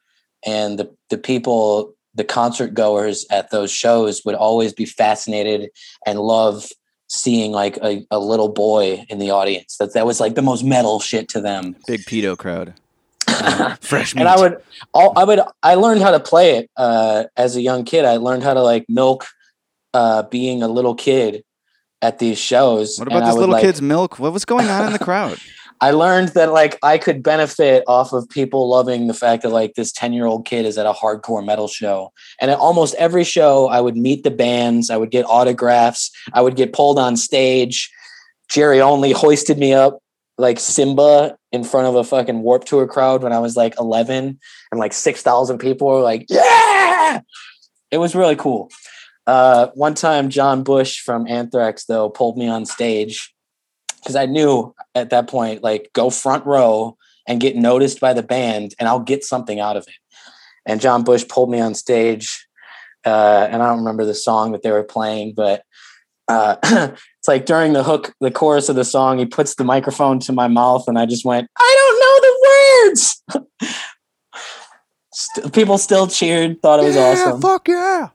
and 0.46 0.80
the 0.80 0.94
the 1.10 1.18
people 1.18 1.94
the 2.16 2.24
concert 2.24 2.74
goers 2.74 3.26
at 3.32 3.52
those 3.52 3.72
shows 3.72 4.22
would 4.26 4.36
always 4.36 4.74
be 4.74 4.86
fascinated 4.86 5.70
and 6.06 6.20
love 6.20 6.70
seeing 7.08 7.52
like 7.52 7.78
a, 7.78 8.06
a 8.12 8.20
little 8.20 8.50
boy 8.50 9.06
in 9.10 9.20
the 9.20 9.32
audience 9.32 9.78
that 9.78 9.94
that 9.94 10.06
was 10.06 10.20
like 10.20 10.36
the 10.36 10.42
most 10.42 10.64
metal 10.64 11.00
shit 11.00 11.28
to 11.30 11.42
them 11.42 11.76
Big 11.88 12.02
pedo 12.02 12.38
crowd. 12.38 12.74
Fresh 13.82 14.16
meat. 14.16 14.22
and 14.22 14.30
i 14.30 14.40
would 14.40 14.62
all 14.94 15.14
i 15.18 15.24
would 15.24 15.40
i 15.64 15.76
learned 15.76 16.02
how 16.02 16.12
to 16.12 16.20
play 16.20 16.58
it 16.58 16.70
uh 16.78 17.26
as 17.38 17.56
a 17.56 17.62
young 17.62 17.84
kid 17.84 18.06
i 18.06 18.18
learned 18.18 18.44
how 18.44 18.54
to 18.54 18.62
like 18.62 18.86
milk 18.90 19.28
uh 19.94 20.24
being 20.24 20.64
a 20.64 20.68
little 20.68 20.96
kid 20.96 21.44
at 22.02 22.20
these 22.20 22.38
shows 22.38 23.00
What 23.00 23.08
about 23.08 23.26
this 23.26 23.36
little 23.36 23.54
like- 23.54 23.64
kid's 23.64 23.82
milk? 23.82 24.20
What 24.20 24.34
was 24.34 24.46
going 24.46 24.68
on 24.68 24.88
in 24.88 24.94
the 24.94 25.00
crowd? 25.00 25.38
I 25.82 25.92
learned 25.92 26.30
that 26.30 26.54
like 26.54 26.78
I 26.82 26.98
could 26.98 27.22
benefit 27.24 27.84
off 27.88 28.14
of 28.14 28.30
people 28.30 28.70
loving 28.70 29.08
the 29.08 29.14
fact 29.14 29.44
that 29.44 29.50
like 29.50 29.74
this 29.74 29.92
10 29.92 30.14
year 30.14 30.26
old 30.26 30.46
kid 30.46 30.66
is 30.66 30.78
at 30.78 30.86
a 30.86 30.94
hardcore 30.94 31.46
metal 31.46 31.68
show. 31.68 32.14
And 32.40 32.50
at 32.50 32.58
almost 32.58 32.96
every 32.96 33.26
show, 33.26 33.68
I 33.68 33.82
would 33.82 33.98
meet 33.98 34.24
the 34.24 34.32
bands, 34.32 34.90
I 34.90 34.98
would 34.98 35.12
get 35.12 35.26
autographs, 35.26 36.10
I 36.32 36.42
would 36.42 36.56
get 36.56 36.72
pulled 36.72 37.00
on 37.00 37.18
stage. 37.18 37.92
Jerry 38.50 38.80
Only 38.80 39.12
hoisted 39.12 39.58
me 39.58 39.74
up 39.74 40.00
like 40.38 40.60
Simba 40.60 41.38
in 41.52 41.64
front 41.64 41.88
of 41.88 41.96
a 41.96 42.04
fucking 42.04 42.42
Warped 42.42 42.68
Tour 42.68 42.88
crowd 42.88 43.24
when 43.24 43.34
I 43.34 43.40
was 43.40 43.56
like 43.56 43.76
11, 43.80 44.40
and 44.72 44.80
like 44.80 44.94
6,000 44.94 45.58
people 45.58 45.88
were 45.88 46.02
like, 46.02 46.26
yeah! 46.30 47.22
It 47.92 47.98
was 47.98 48.16
really 48.16 48.36
cool. 48.36 48.72
Uh, 49.26 49.68
one 49.74 49.94
time, 49.94 50.30
John 50.30 50.64
Bush 50.64 51.00
from 51.00 51.28
Anthrax, 51.28 51.86
though, 51.86 52.10
pulled 52.10 52.38
me 52.38 52.48
on 52.48 52.66
stage 52.66 53.34
because 54.00 54.16
I 54.16 54.26
knew 54.26 54.76
at 54.96 55.12
that 55.12 55.28
point, 55.28 55.64
like, 55.64 55.90
go 55.94 56.10
front 56.10 56.46
row 56.46 56.98
and 57.28 57.40
get 57.40 57.56
noticed 57.56 58.00
by 58.02 58.14
the 58.14 58.24
band, 58.24 58.76
and 58.80 58.90
I'll 58.90 59.00
get 59.00 59.24
something 59.24 59.60
out 59.60 59.78
of 59.78 59.84
it. 59.88 59.94
And 60.66 60.82
John 60.82 61.04
Bush 61.04 61.26
pulled 61.28 61.50
me 61.50 61.60
on 61.60 61.74
stage, 61.74 62.48
uh, 63.06 63.48
and 63.50 63.62
I 63.62 63.68
don't 63.68 63.80
remember 63.80 64.06
the 64.06 64.14
song 64.14 64.52
that 64.52 64.62
they 64.62 64.72
were 64.72 64.84
playing, 64.84 65.34
but 65.36 65.64
uh, 66.28 66.56
it's 66.64 67.28
like 67.28 67.46
during 67.46 67.74
the 67.74 67.84
hook, 67.84 68.14
the 68.20 68.32
chorus 68.32 68.70
of 68.70 68.76
the 68.76 68.86
song, 68.86 69.20
he 69.20 69.26
puts 69.26 69.56
the 69.56 69.64
microphone 69.64 70.20
to 70.20 70.34
my 70.34 70.48
mouth, 70.48 70.86
and 70.88 70.98
I 70.98 71.06
just 71.06 71.26
went, 71.26 71.50
I 71.58 71.76
don't 71.80 72.00
know 72.00 72.20
the 72.22 72.36
words. 72.90 73.24
People 75.54 75.78
still 75.78 76.08
cheered, 76.08 76.62
thought 76.62 76.80
it 76.80 76.84
was 76.84 76.98
awesome 76.98 77.40
Fuck 77.42 77.68
yeah. 77.68 78.10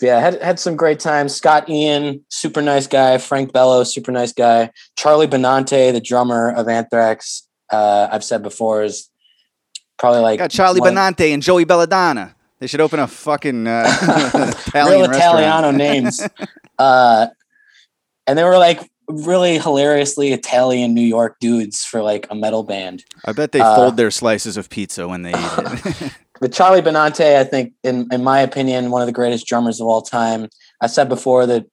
Yeah, 0.00 0.18
had 0.20 0.40
had 0.42 0.58
some 0.60 0.76
great 0.76 1.00
times. 1.00 1.34
Scott 1.34 1.68
Ian, 1.68 2.24
super 2.28 2.62
nice 2.62 2.86
guy. 2.86 3.18
Frank 3.18 3.52
Bello, 3.52 3.84
super 3.84 4.12
nice 4.12 4.32
guy. 4.32 4.70
Charlie 4.96 5.26
Benante, 5.26 5.92
the 5.92 6.00
drummer 6.00 6.50
of 6.52 6.68
Anthrax, 6.68 7.46
uh, 7.72 8.08
I've 8.10 8.24
said 8.24 8.42
before 8.42 8.82
is 8.82 9.08
probably 9.98 10.20
like 10.20 10.38
Got 10.38 10.50
Charlie 10.50 10.80
one- 10.80 10.94
Benante 10.94 11.32
and 11.32 11.42
Joey 11.42 11.64
Belladonna. 11.64 12.34
They 12.58 12.66
should 12.66 12.80
open 12.82 13.00
a 13.00 13.06
fucking 13.06 13.66
uh, 13.66 13.84
Italian 14.66 15.10
real. 15.10 15.10
Italiano 15.10 15.70
names. 15.70 16.20
Uh, 16.78 17.26
and 18.26 18.38
they 18.38 18.44
were 18.44 18.56
like 18.56 18.80
really 19.06 19.58
hilariously 19.58 20.32
Italian 20.32 20.94
New 20.94 21.02
York 21.02 21.36
dudes 21.38 21.84
for 21.84 22.00
like 22.00 22.26
a 22.30 22.34
metal 22.34 22.62
band. 22.62 23.04
I 23.26 23.32
bet 23.32 23.52
they 23.52 23.60
Uh, 23.60 23.76
fold 23.76 23.98
their 23.98 24.10
slices 24.10 24.56
of 24.56 24.70
pizza 24.70 25.06
when 25.06 25.20
they 25.20 25.32
eat 25.32 25.36
it. 25.58 26.12
But 26.40 26.52
Charlie 26.52 26.80
Benante, 26.80 27.36
I 27.36 27.44
think, 27.44 27.74
in 27.84 28.08
in 28.10 28.24
my 28.24 28.40
opinion, 28.40 28.90
one 28.90 29.02
of 29.02 29.06
the 29.06 29.12
greatest 29.12 29.46
drummers 29.46 29.80
of 29.80 29.86
all 29.86 30.02
time. 30.02 30.48
I 30.80 30.86
said 30.86 31.08
before 31.08 31.46
that 31.46 31.66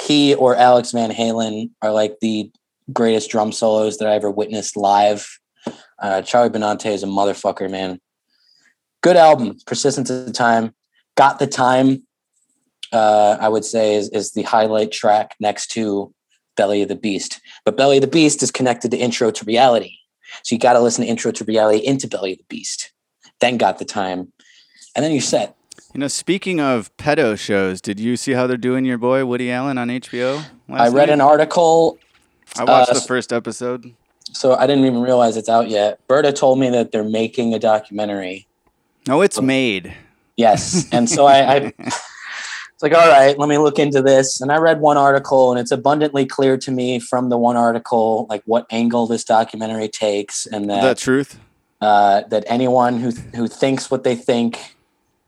he 0.00 0.34
or 0.34 0.56
Alex 0.56 0.92
Van 0.92 1.10
Halen 1.10 1.70
are 1.82 1.92
like 1.92 2.16
the 2.20 2.50
greatest 2.92 3.30
drum 3.30 3.52
solos 3.52 3.98
that 3.98 4.08
I 4.08 4.14
ever 4.14 4.30
witnessed 4.30 4.76
live. 4.76 5.38
Uh, 5.98 6.22
Charlie 6.22 6.50
Benante 6.50 6.90
is 6.90 7.02
a 7.02 7.06
motherfucker, 7.06 7.70
man. 7.70 8.00
Good 9.02 9.16
album, 9.16 9.56
Persistence 9.66 10.10
of 10.10 10.32
Time. 10.32 10.74
Got 11.16 11.38
the 11.38 11.46
Time, 11.46 12.02
uh, 12.92 13.36
I 13.40 13.48
would 13.48 13.64
say, 13.64 13.94
is, 13.94 14.08
is 14.10 14.32
the 14.32 14.42
highlight 14.42 14.92
track 14.92 15.34
next 15.40 15.68
to 15.72 16.12
Belly 16.56 16.82
of 16.82 16.88
the 16.88 16.96
Beast. 16.96 17.40
But 17.64 17.76
Belly 17.76 17.98
of 17.98 18.02
the 18.02 18.08
Beast 18.08 18.42
is 18.42 18.50
connected 18.50 18.90
to 18.90 18.96
Intro 18.96 19.30
to 19.30 19.44
Reality. 19.44 19.92
So 20.42 20.54
you 20.54 20.58
got 20.58 20.74
to 20.74 20.80
listen 20.80 21.04
to 21.04 21.10
Intro 21.10 21.32
to 21.32 21.44
Reality 21.44 21.78
into 21.78 22.08
Belly 22.08 22.32
of 22.32 22.38
the 22.38 22.44
Beast. 22.48 22.92
Then 23.40 23.56
Got 23.56 23.78
the 23.78 23.84
Time. 23.84 24.32
And 24.94 25.04
then 25.04 25.12
you're 25.12 25.20
set. 25.20 25.54
you 25.92 26.00
know, 26.00 26.08
speaking 26.08 26.60
of 26.60 26.94
pedo 26.96 27.38
shows, 27.38 27.80
did 27.80 28.00
you 28.00 28.16
see 28.16 28.32
how 28.32 28.46
they're 28.46 28.56
doing 28.56 28.84
your 28.84 28.98
boy 28.98 29.24
Woody 29.26 29.50
Allen 29.50 29.78
on 29.78 29.88
HBO? 29.88 30.44
I 30.70 30.88
read 30.88 31.08
night? 31.08 31.10
an 31.10 31.20
article, 31.20 31.98
I 32.58 32.64
watched 32.64 32.90
uh, 32.90 32.94
the 32.94 33.00
first 33.00 33.32
episode. 33.32 33.92
so 34.32 34.54
I 34.54 34.66
didn't 34.66 34.84
even 34.84 35.00
realize 35.00 35.36
it's 35.36 35.48
out 35.48 35.68
yet. 35.68 36.00
Berta 36.08 36.32
told 36.32 36.58
me 36.58 36.70
that 36.70 36.92
they're 36.92 37.04
making 37.04 37.54
a 37.54 37.58
documentary. 37.58 38.46
No, 39.06 39.20
it's 39.20 39.40
made. 39.40 39.94
Yes. 40.36 40.88
And 40.92 41.08
so 41.08 41.26
I, 41.26 41.54
I 41.54 41.72
it's 41.78 42.82
like, 42.82 42.92
all 42.92 43.08
right, 43.08 43.38
let 43.38 43.48
me 43.48 43.58
look 43.58 43.78
into 43.78 44.02
this. 44.02 44.40
And 44.40 44.52
I 44.52 44.56
read 44.56 44.80
one 44.80 44.96
article, 44.96 45.50
and 45.50 45.60
it's 45.60 45.70
abundantly 45.70 46.26
clear 46.26 46.56
to 46.58 46.70
me 46.70 46.98
from 46.98 47.30
the 47.30 47.38
one 47.38 47.56
article, 47.56 48.26
like 48.28 48.42
what 48.44 48.66
angle 48.70 49.06
this 49.06 49.24
documentary 49.24 49.88
takes, 49.88 50.46
and 50.46 50.68
that 50.68 50.82
The 50.82 50.88
that 50.88 50.98
truth. 50.98 51.38
Uh, 51.80 52.22
that 52.28 52.44
anyone 52.46 52.98
who 52.98 53.10
who 53.10 53.48
thinks 53.48 53.90
what 53.90 54.04
they 54.04 54.14
think 54.14 54.76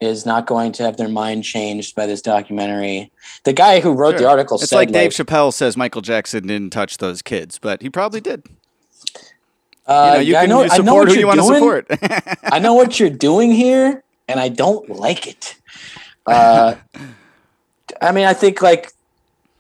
is 0.01 0.25
not 0.25 0.47
going 0.47 0.71
to 0.73 0.85
have 0.85 0.97
their 0.97 1.09
mind 1.09 1.45
changed 1.45 1.95
by 1.97 2.07
this 2.07 2.23
documentary. 2.23 3.11
The 3.45 3.53
guy 3.53 3.81
who 3.81 3.93
wrote 3.93 4.17
the 4.17 4.29
article 4.29 4.57
It's 4.57 4.71
said, 4.71 4.77
like 4.77 4.93
Dave 4.93 5.11
Chappelle 5.11 5.53
says 5.53 5.77
Michael 5.77 6.03
Jackson 6.03 6.47
didn't 6.47 6.71
touch 6.71 6.99
those 6.99 7.21
kids, 7.21 7.59
but 7.59 7.83
he 7.83 7.91
probably 7.91 8.21
did. 8.21 8.45
uh, 9.87 10.11
you 10.11 10.15
know, 10.15 10.21
you 10.21 10.33
yeah, 10.33 10.39
I 10.39 10.43
can 10.43 10.51
know, 10.51 10.63
you 10.63 10.71
support 10.71 11.09
what 11.09 11.09
who 11.09 11.19
you're 11.19 11.27
want 11.27 11.41
to 11.41 11.47
support. 11.47 11.87
I 12.45 12.59
know 12.61 12.75
what 12.75 13.01
you're 13.01 13.11
doing 13.11 13.51
here, 13.51 14.05
and 14.29 14.39
I 14.39 14.49
don't 14.49 14.89
like 14.89 15.27
it. 15.27 15.57
Uh, 16.27 16.77
I 18.01 18.13
mean, 18.13 18.27
I 18.27 18.35
think 18.35 18.63
like 18.63 18.93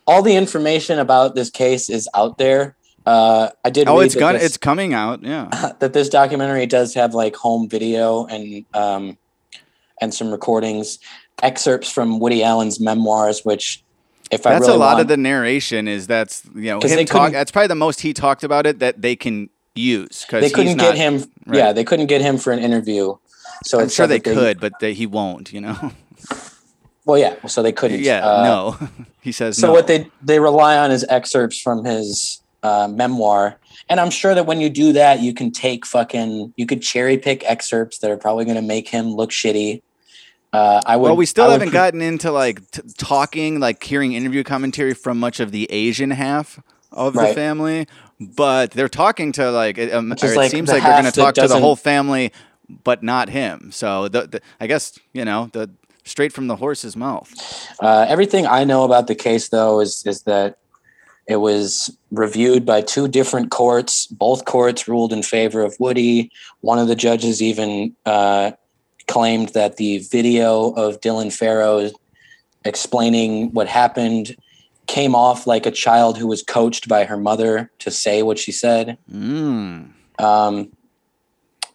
all 0.07 0.23
the 0.23 0.37
information 0.37 0.99
about 0.99 1.35
this 1.35 1.51
case 1.51 1.91
is 1.91 2.09
out 2.15 2.39
there. 2.39 2.77
Uh, 3.09 3.51
I 3.65 3.71
did. 3.71 3.89
oh, 3.89 3.99
read 3.99 4.07
it's 4.07 4.15
that 4.15 4.21
gonna, 4.21 4.39
this- 4.39 4.47
it's 4.47 4.57
coming 4.59 4.93
out. 4.93 5.23
Yeah. 5.23 5.73
that 5.81 5.93
this 5.93 6.09
documentary 6.09 6.67
does 6.67 6.93
have 6.95 7.15
like 7.15 7.35
home 7.37 7.69
video 7.69 8.27
and 8.27 8.65
um, 8.75 9.17
and 10.01 10.13
some 10.13 10.31
recordings, 10.31 10.99
excerpts 11.43 11.91
from 11.91 12.21
Woody 12.21 12.43
Allen's 12.45 12.81
memoirs, 12.81 13.45
which 13.45 13.83
if 14.31 14.47
I 14.47 14.51
That's 14.51 14.63
really 14.63 14.75
a 14.75 14.79
lot 14.79 14.95
want, 14.97 15.01
of 15.03 15.09
the 15.09 15.17
narration. 15.17 15.89
Is 15.89 16.07
that's 16.07 16.45
you 16.55 16.71
know 16.71 16.81
him 16.81 17.07
talk. 17.07 17.33
That's 17.33 17.51
probably 17.51 17.69
the 17.69 17.75
most 17.75 18.01
he 18.01 18.13
talked 18.13 18.45
about 18.45 18.67
it 18.67 18.79
that 18.81 19.01
they 19.01 19.17
can 19.17 19.49
use 19.75 20.27
because 20.27 20.43
they 20.43 20.51
couldn't 20.51 20.77
get 20.77 20.97
him. 20.97 21.25
right. 21.47 21.57
Yeah, 21.57 21.73
they 21.73 21.85
couldn't 21.85 22.07
get 22.09 22.21
him 22.21 22.37
for 22.37 22.53
an 22.53 22.59
interview. 22.59 23.17
So 23.65 23.81
I'm 23.81 23.89
sure 23.89 24.07
they 24.07 24.21
could, 24.21 24.61
but 24.61 24.75
they, 24.81 24.93
he 24.93 25.07
won't. 25.07 25.53
You 25.53 25.63
know. 25.63 25.93
Well, 27.05 27.17
yeah, 27.17 27.37
so 27.47 27.63
they 27.63 27.73
couldn't. 27.73 28.01
yeah. 28.01 28.19
Uh, 28.19 28.43
no. 28.45 28.89
he 29.23 29.33
says 29.33 29.57
So 29.57 29.69
no. 29.69 29.73
what 29.73 29.87
they 29.87 30.11
they 30.21 30.41
rely 30.41 30.77
on 30.77 30.91
is 30.91 31.07
excerpts 31.09 31.59
from 31.59 31.87
his 31.87 32.43
uh, 32.63 32.89
memoir, 32.91 33.59
and 33.89 34.01
I'm 34.01 34.11
sure 34.11 34.35
that 34.35 34.47
when 34.47 34.61
you 34.61 34.69
do 34.71 34.93
that, 34.95 35.21
you 35.21 35.33
can 35.33 35.51
take 35.51 35.87
fucking 35.87 36.53
you 36.57 36.67
could 36.67 36.83
cherry 36.83 37.17
pick 37.19 37.45
excerpts 37.49 37.99
that 37.99 38.11
are 38.11 38.17
probably 38.17 38.45
going 38.45 38.57
to 38.57 38.63
make 38.63 38.89
him 38.89 39.15
look 39.15 39.31
shitty, 39.31 39.83
Uh, 40.53 40.81
I 40.87 40.97
would. 40.97 41.09
Well, 41.09 41.17
we 41.17 41.27
still 41.27 41.49
I 41.49 41.53
haven't 41.53 41.69
pre- 41.69 41.79
gotten 41.79 42.03
into 42.03 42.33
like 42.33 42.69
t- 42.71 42.83
talking, 42.97 43.61
like 43.61 43.83
hearing 43.83 44.15
interview 44.15 44.43
commentary 44.43 44.95
from 44.95 45.19
much 45.19 45.41
of 45.41 45.53
the 45.53 45.67
Asian 45.71 46.11
half 46.11 46.59
of 46.91 47.13
the 47.15 47.35
family, 47.35 47.87
but 48.19 48.71
they're 48.71 48.89
talking 48.89 49.31
to 49.33 49.51
like, 49.51 49.77
it, 49.79 49.93
um, 49.93 50.11
it 50.11 50.23
like 50.35 50.51
seems 50.51 50.69
the 50.69 50.75
like 50.75 50.83
they're 50.83 51.01
going 51.03 51.13
to 51.13 51.21
talk 51.21 51.35
to 51.35 51.47
the 51.47 51.61
whole 51.61 51.77
family, 51.77 52.33
but 52.83 53.03
not 53.03 53.29
him. 53.29 53.71
So 53.73 54.09
the, 54.09 54.27
the, 54.27 54.41
I 54.59 54.67
guess 54.67 54.99
you 55.13 55.25
know 55.25 55.51
the 55.53 55.71
straight 56.05 56.33
from 56.33 56.47
the 56.47 56.57
horse's 56.57 56.97
mouth. 56.97 57.31
Uh, 57.81 58.07
everything 58.09 58.47
I 58.47 58.65
know 58.65 58.85
about 58.85 59.07
the 59.07 59.15
case, 59.15 59.51
though, 59.51 59.81
is 59.81 60.03
is 60.07 60.23
that 60.23 60.57
it 61.29 61.37
was 61.37 61.95
reviewed 62.11 62.65
by 62.65 62.81
two 62.81 63.07
different 63.07 63.51
courts. 63.51 64.07
Both 64.07 64.47
courts 64.47 64.89
ruled 64.89 65.13
in 65.13 65.23
favor 65.23 65.61
of 65.61 65.77
Woody. 65.79 66.33
One 66.63 66.79
of 66.79 66.89
the 66.89 66.97
judges 66.97 67.43
even 67.43 67.95
uh, 68.07 68.53
claimed 69.07 69.51
that 69.51 69.77
the 69.77 69.99
video 69.99 70.71
of 70.71 71.01
Dylan 71.03 71.31
Farrow 71.31 71.91
explaining 72.65 73.53
what 73.53 73.69
happened 73.69 74.37
came 74.87 75.15
off 75.15 75.47
like 75.47 75.67
a 75.67 75.71
child 75.71 76.17
who 76.17 76.27
was 76.27 76.43
coached 76.43 76.89
by 76.89 77.05
her 77.05 77.19
mother 77.19 77.71
to 77.81 77.91
say 77.91 78.23
what 78.23 78.39
she 78.39 78.51
said. 78.51 78.97
Mm. 79.13 79.91
Um, 80.19 80.73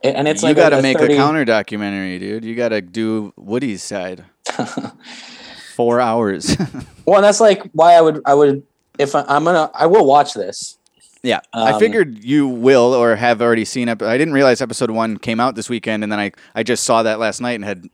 and 0.04 0.28
it's 0.28 0.42
you 0.42 0.50
like 0.50 0.58
got 0.58 0.70
to 0.70 0.82
make 0.82 0.98
30 0.98 1.14
a 1.14 1.18
counter 1.18 1.46
documentary, 1.46 2.18
dude. 2.18 2.44
You 2.44 2.56
got 2.56 2.70
to 2.70 2.82
do 2.82 3.34
Woody's 3.38 3.84
side. 3.84 4.26
Four 5.76 6.02
hours. 6.02 6.58
Well, 7.06 7.22
that's 7.22 7.42
like 7.42 7.70
why 7.74 7.96
I 7.96 8.02
would 8.02 8.22
I 8.26 8.34
would 8.34 8.64
if 9.00 9.16
I, 9.16 9.24
I'm 9.28 9.44
gonna 9.44 9.70
I 9.74 9.86
will 9.86 10.06
watch 10.06 10.34
this. 10.34 10.78
Yeah, 11.24 11.40
I 11.54 11.72
Um, 11.72 11.80
figured 11.80 12.24
you 12.24 12.48
will 12.48 12.94
or 12.94 13.16
have 13.16 13.42
already 13.42 13.64
seen 13.64 13.88
it. 13.88 14.02
I 14.02 14.18
didn't 14.18 14.34
realize 14.34 14.62
episode 14.62 14.92
one 14.92 15.18
came 15.18 15.40
out 15.40 15.56
this 15.56 15.70
weekend, 15.70 16.04
and 16.04 16.12
then 16.12 16.20
I, 16.20 16.32
I 16.54 16.64
just 16.64 16.84
saw 16.84 17.02
that 17.04 17.18
last 17.18 17.40
night 17.40 17.54
and 17.54 17.64
had 17.64 17.88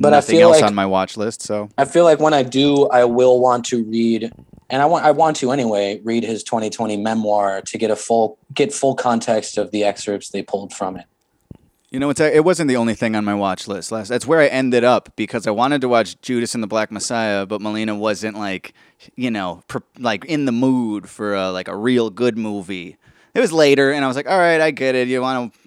But 0.00 0.12
I 0.12 0.16
nothing 0.16 0.36
feel 0.38 0.48
else 0.48 0.60
like- 0.60 0.68
on 0.70 0.74
my 0.74 0.84
watch 0.86 1.16
list. 1.16 1.42
So 1.42 1.68
I 1.78 1.84
feel 1.84 2.02
like 2.04 2.18
when 2.18 2.34
I 2.34 2.42
do, 2.42 2.88
I 2.88 3.04
will 3.04 3.38
want 3.40 3.66
to 3.66 3.84
read, 3.84 4.32
and 4.68 4.82
I 4.82 4.86
want 4.86 5.04
I 5.04 5.12
want 5.12 5.36
to 5.36 5.52
anyway 5.52 6.00
read 6.02 6.24
his 6.24 6.42
2020 6.42 6.96
memoir 6.96 7.62
to 7.62 7.78
get 7.78 7.90
a 7.92 7.96
full 7.96 8.36
get 8.52 8.72
full 8.74 8.96
context 8.96 9.58
of 9.58 9.70
the 9.70 9.84
excerpts 9.84 10.30
they 10.30 10.42
pulled 10.42 10.72
from 10.72 10.96
it. 10.96 11.04
You 11.90 11.98
know, 12.00 12.10
it's 12.10 12.20
it 12.20 12.44
wasn't 12.44 12.68
the 12.68 12.76
only 12.76 12.94
thing 12.94 13.14
on 13.16 13.24
my 13.24 13.34
watch 13.34 13.68
list. 13.68 13.92
Last 13.92 14.08
that's 14.08 14.26
where 14.26 14.40
I 14.40 14.46
ended 14.48 14.84
up 14.84 15.10
because 15.16 15.46
I 15.46 15.50
wanted 15.52 15.80
to 15.82 15.88
watch 15.88 16.20
Judas 16.20 16.54
and 16.54 16.62
the 16.62 16.66
Black 16.66 16.90
Messiah, 16.90 17.46
but 17.46 17.60
Melina 17.60 17.94
wasn't 17.94 18.36
like 18.36 18.74
you 19.14 19.30
know 19.30 19.62
pr- 19.68 19.78
like 19.98 20.24
in 20.24 20.44
the 20.46 20.52
mood 20.52 21.08
for 21.08 21.34
a, 21.34 21.50
like 21.50 21.68
a 21.68 21.76
real 21.76 22.10
good 22.10 22.36
movie. 22.36 22.96
It 23.34 23.40
was 23.40 23.52
later, 23.52 23.92
and 23.92 24.04
I 24.04 24.08
was 24.08 24.16
like, 24.16 24.28
all 24.28 24.38
right, 24.38 24.60
I 24.60 24.70
get 24.70 24.94
it. 24.94 25.08
You 25.08 25.20
want 25.20 25.52
to 25.52 25.60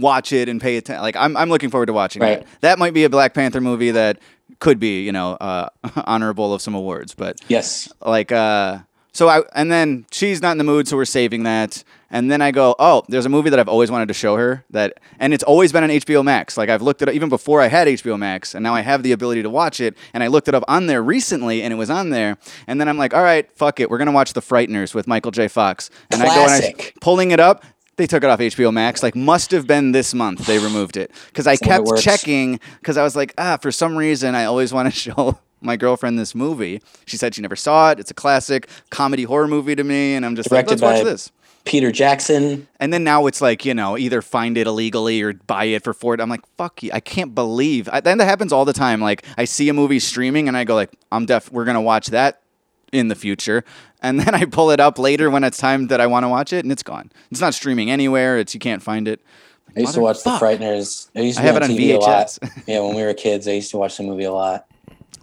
watch 0.00 0.32
it 0.32 0.48
and 0.48 0.60
pay 0.60 0.76
attention. 0.76 1.02
Like 1.02 1.16
I'm, 1.16 1.36
I'm 1.36 1.48
looking 1.50 1.68
forward 1.70 1.86
to 1.86 1.92
watching 1.92 2.22
Right. 2.22 2.38
it. 2.38 2.46
That 2.60 2.78
might 2.78 2.94
be 2.94 3.02
a 3.04 3.10
Black 3.10 3.34
Panther 3.34 3.60
movie 3.60 3.90
that 3.90 4.18
could 4.60 4.78
be, 4.78 5.02
you 5.04 5.10
know, 5.12 5.32
uh, 5.32 5.68
honorable 6.06 6.54
of 6.54 6.62
some 6.62 6.74
awards. 6.74 7.14
But 7.14 7.40
Yes, 7.48 7.92
like, 8.00 8.30
uh, 8.30 8.78
so 9.12 9.28
I, 9.28 9.42
and 9.56 9.72
then 9.72 10.06
she's 10.12 10.40
not 10.40 10.52
in 10.52 10.58
the 10.58 10.64
mood, 10.64 10.86
so 10.86 10.96
we're 10.96 11.04
saving 11.04 11.42
that. 11.42 11.82
And 12.10 12.30
then 12.30 12.42
I 12.42 12.50
go, 12.50 12.74
oh, 12.78 13.04
there's 13.08 13.26
a 13.26 13.28
movie 13.28 13.50
that 13.50 13.58
I've 13.60 13.68
always 13.68 13.90
wanted 13.90 14.08
to 14.08 14.14
show 14.14 14.36
her 14.36 14.64
that, 14.70 14.98
and 15.20 15.32
it's 15.32 15.44
always 15.44 15.72
been 15.72 15.84
on 15.84 15.90
HBO 15.90 16.24
Max. 16.24 16.56
Like 16.56 16.68
I've 16.68 16.82
looked 16.82 17.02
at 17.02 17.08
it 17.08 17.14
even 17.14 17.28
before 17.28 17.60
I 17.60 17.68
had 17.68 17.86
HBO 17.86 18.18
Max, 18.18 18.54
and 18.54 18.62
now 18.62 18.74
I 18.74 18.80
have 18.80 19.02
the 19.02 19.12
ability 19.12 19.42
to 19.42 19.50
watch 19.50 19.80
it. 19.80 19.96
And 20.12 20.22
I 20.22 20.26
looked 20.26 20.48
it 20.48 20.54
up 20.54 20.64
on 20.66 20.86
there 20.86 21.02
recently, 21.02 21.62
and 21.62 21.72
it 21.72 21.76
was 21.76 21.90
on 21.90 22.10
there. 22.10 22.36
And 22.66 22.80
then 22.80 22.88
I'm 22.88 22.98
like, 22.98 23.14
all 23.14 23.22
right, 23.22 23.50
fuck 23.52 23.78
it, 23.80 23.88
we're 23.90 23.98
gonna 23.98 24.12
watch 24.12 24.32
The 24.32 24.40
Frighteners 24.42 24.94
with 24.94 25.06
Michael 25.06 25.30
J. 25.30 25.46
Fox. 25.48 25.88
And 26.10 26.22
I 26.22 26.26
go 26.26 26.42
and 26.42 26.50
I 26.50 26.60
Classic. 26.60 26.94
pulling 27.00 27.30
it 27.30 27.40
up. 27.40 27.64
They 27.96 28.06
took 28.06 28.24
it 28.24 28.30
off 28.30 28.38
HBO 28.40 28.72
Max. 28.72 29.02
Like 29.02 29.14
must 29.14 29.50
have 29.50 29.66
been 29.66 29.92
this 29.92 30.14
month 30.14 30.46
they 30.46 30.58
removed 30.58 30.96
it 30.96 31.12
because 31.26 31.46
I 31.46 31.56
kept 31.56 31.86
checking 31.98 32.58
because 32.80 32.96
I 32.96 33.02
was 33.02 33.14
like, 33.14 33.34
ah, 33.36 33.58
for 33.60 33.70
some 33.70 33.94
reason 33.96 34.34
I 34.34 34.46
always 34.46 34.72
want 34.72 34.92
to 34.92 34.98
show 34.98 35.38
my 35.60 35.76
girlfriend 35.76 36.18
this 36.18 36.34
movie. 36.34 36.80
She 37.04 37.16
said 37.18 37.34
she 37.34 37.42
never 37.42 37.56
saw 37.56 37.90
it. 37.90 38.00
It's 38.00 38.10
a 38.10 38.14
classic 38.14 38.68
comedy 38.90 39.24
horror 39.24 39.48
movie 39.48 39.74
to 39.74 39.84
me, 39.84 40.14
and 40.14 40.24
I'm 40.24 40.34
just 40.34 40.48
Directed 40.48 40.80
like, 40.80 40.82
let's 40.82 41.00
watch 41.00 41.04
this. 41.04 41.30
Peter 41.64 41.92
Jackson. 41.92 42.66
And 42.78 42.92
then 42.92 43.04
now 43.04 43.26
it's 43.26 43.40
like 43.40 43.64
you 43.64 43.74
know 43.74 43.98
either 43.98 44.22
find 44.22 44.56
it 44.56 44.66
illegally 44.66 45.22
or 45.22 45.32
buy 45.32 45.64
it 45.64 45.84
for 45.84 45.92
four. 45.92 46.20
I'm 46.20 46.30
like 46.30 46.46
fuck 46.56 46.82
you. 46.82 46.90
I 46.92 47.00
can't 47.00 47.34
believe. 47.34 47.88
I, 47.92 48.00
then 48.00 48.18
that 48.18 48.26
happens 48.26 48.52
all 48.52 48.64
the 48.64 48.72
time. 48.72 49.00
Like 49.00 49.24
I 49.36 49.44
see 49.44 49.68
a 49.68 49.74
movie 49.74 50.00
streaming 50.00 50.48
and 50.48 50.56
I 50.56 50.64
go 50.64 50.74
like 50.74 50.90
I'm 51.12 51.26
def. 51.26 51.50
We're 51.52 51.64
gonna 51.64 51.82
watch 51.82 52.08
that 52.08 52.42
in 52.92 53.08
the 53.08 53.14
future. 53.14 53.64
And 54.02 54.18
then 54.20 54.34
I 54.34 54.44
pull 54.44 54.70
it 54.70 54.80
up 54.80 54.98
later 54.98 55.30
when 55.30 55.44
it's 55.44 55.58
time 55.58 55.88
that 55.88 56.00
I 56.00 56.06
want 56.06 56.24
to 56.24 56.28
watch 56.28 56.52
it, 56.52 56.64
and 56.64 56.72
it's 56.72 56.82
gone. 56.82 57.10
It's 57.30 57.40
not 57.40 57.54
streaming 57.54 57.90
anywhere. 57.90 58.38
It's 58.38 58.54
you 58.54 58.60
can't 58.60 58.82
find 58.82 59.06
it. 59.08 59.20
I 59.76 59.80
used 59.80 59.94
to 59.94 60.00
watch 60.00 60.24
The 60.24 60.30
Frighteners. 60.30 61.10
I 61.14 61.20
used 61.20 61.38
to 61.38 61.44
I 61.44 61.46
have 61.46 61.56
it 61.56 61.62
on 61.62 61.70
TV 61.70 61.94
a 61.94 61.98
lot. 61.98 62.26
VHS. 62.26 62.62
yeah, 62.66 62.80
when 62.80 62.96
we 62.96 63.02
were 63.02 63.14
kids, 63.14 63.46
I 63.46 63.52
used 63.52 63.70
to 63.70 63.76
watch 63.76 63.96
the 63.96 64.02
movie 64.02 64.24
a 64.24 64.32
lot. 64.32 64.66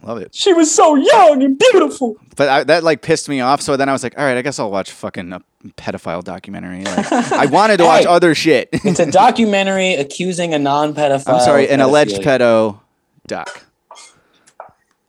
Love 0.08 0.20
it. 0.20 0.34
She 0.34 0.54
was 0.54 0.74
so 0.74 0.96
young 0.96 1.44
and 1.44 1.60
beautiful. 1.60 2.16
But 2.38 2.48
I, 2.50 2.64
that 2.64 2.84
like 2.84 3.02
pissed 3.02 3.28
me 3.28 3.42
off. 3.42 3.62
So 3.62 3.76
then 3.76 3.90
I 3.90 3.92
was 3.92 4.04
like, 4.04 4.18
all 4.18 4.24
right, 4.24 4.38
I 4.38 4.42
guess 4.42 4.58
I'll 4.58 4.72
watch 4.72 4.90
fucking 4.92 5.34
a 5.34 5.42
pedophile 5.76 6.24
documentary. 6.24 6.84
Like, 6.86 7.12
I 7.12 7.46
wanted 7.52 7.78
to 7.78 7.84
watch 7.84 8.04
Hey. 8.04 8.08
other 8.10 8.34
shit. 8.34 8.70
It's 8.72 9.00
a 9.00 9.12
documentary 9.12 9.96
accusing 9.96 10.54
a 10.54 10.60
non-pedophile. 10.60 11.28
I'm 11.34 11.42
sorry, 11.42 11.68
an 11.70 11.82
alleged 11.82 12.22
pedo 12.22 12.80
doc. 13.28 13.66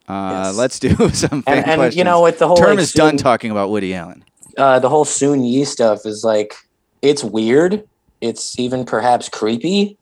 Uh, 0.08 0.44
Yes. 0.46 0.56
Let's 0.56 0.78
do 0.78 0.94
some 1.12 1.44
And- 1.46 1.64
fake 1.64 1.66
and, 1.66 1.94
you 1.94 2.02
know, 2.04 2.22
with 2.22 2.38
the 2.38 2.46
whole, 2.48 2.56
term 2.56 2.70
like, 2.70 2.78
is 2.80 2.92
done 2.92 3.16
talking 3.18 3.50
about 3.50 3.68
Woody 3.70 3.94
Allen. 3.94 4.24
uh, 4.56 4.78
the 4.78 4.88
whole 4.88 5.04
Soon 5.04 5.44
Yi 5.44 5.64
stuff 5.66 6.06
is 6.06 6.24
like 6.24 6.54
it's 7.02 7.22
weird. 7.22 7.86
It's 8.22 8.58
even 8.58 8.84
perhaps 8.86 9.28
creepy, 9.28 9.97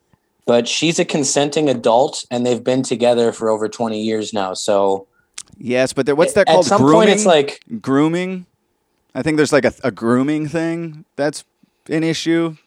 but 0.47 0.67
she's 0.67 0.97
a 0.97 1.05
consenting 1.05 1.69
adult, 1.69 2.25
and 2.31 2.43
they've 2.45 2.63
been 2.63 2.81
together 2.81 3.31
for 3.31 3.49
over 3.49 3.69
twenty 3.69 4.01
years 4.01 4.33
now. 4.33 4.53
So 4.55 5.05
Yes, 5.59 5.93
but 5.93 6.05
there, 6.05 6.15
what's 6.15 6.33
that 6.33 6.47
at 6.47 6.53
called? 6.53 6.65
some 6.65 6.81
grooming. 6.81 6.97
point, 6.99 7.09
it's 7.11 7.25
like 7.25 7.63
grooming. 7.81 8.45
I 9.15 9.21
think 9.23 9.37
there's 9.37 9.53
like 9.53 9.65
a, 9.65 9.73
a 9.83 9.91
grooming 9.91 10.47
thing 10.47 11.05
that's 11.15 11.43
an 11.89 12.03
issue 12.03 12.57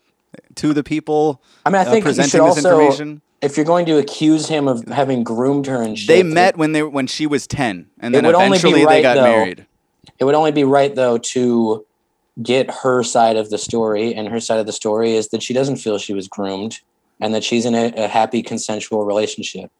to 0.56 0.72
the 0.72 0.82
people. 0.82 1.40
I 1.64 1.70
mean, 1.70 1.76
I 1.76 1.82
uh, 1.86 1.90
think 1.90 2.04
you 2.06 2.22
should 2.24 2.40
also 2.40 2.68
information. 2.70 3.22
if 3.40 3.56
you're 3.56 3.66
going 3.66 3.86
to 3.86 3.98
accuse 3.98 4.48
him 4.48 4.66
of 4.66 4.84
having 4.88 5.22
groomed 5.22 5.66
her 5.66 5.80
and 5.82 5.96
shit, 5.98 6.08
They 6.08 6.20
it- 6.20 6.24
met 6.24 6.56
when 6.56 6.72
they 6.72 6.82
when 6.82 7.06
she 7.06 7.26
was 7.26 7.46
ten, 7.46 7.86
and 8.00 8.14
then 8.14 8.26
would 8.26 8.34
only 8.34 8.58
be 8.58 8.68
eventually 8.68 8.84
they 8.86 9.02
got 9.02 9.14
though, 9.14 9.22
married. 9.22 9.66
It 10.18 10.24
would 10.24 10.34
only 10.34 10.52
be 10.52 10.64
right 10.64 10.94
though 10.94 11.18
to 11.18 11.86
get 12.42 12.70
her 12.82 13.02
side 13.04 13.36
of 13.36 13.50
the 13.50 13.58
story, 13.58 14.14
and 14.14 14.26
her 14.28 14.40
side 14.40 14.58
of 14.58 14.66
the 14.66 14.72
story 14.72 15.14
is 15.14 15.28
that 15.28 15.42
she 15.42 15.54
doesn't 15.54 15.76
feel 15.76 15.98
she 15.98 16.14
was 16.14 16.26
groomed, 16.26 16.80
and 17.20 17.34
that 17.34 17.44
she's 17.44 17.66
in 17.66 17.74
a, 17.74 17.92
a 17.96 18.08
happy 18.08 18.42
consensual 18.42 19.04
relationship. 19.04 19.70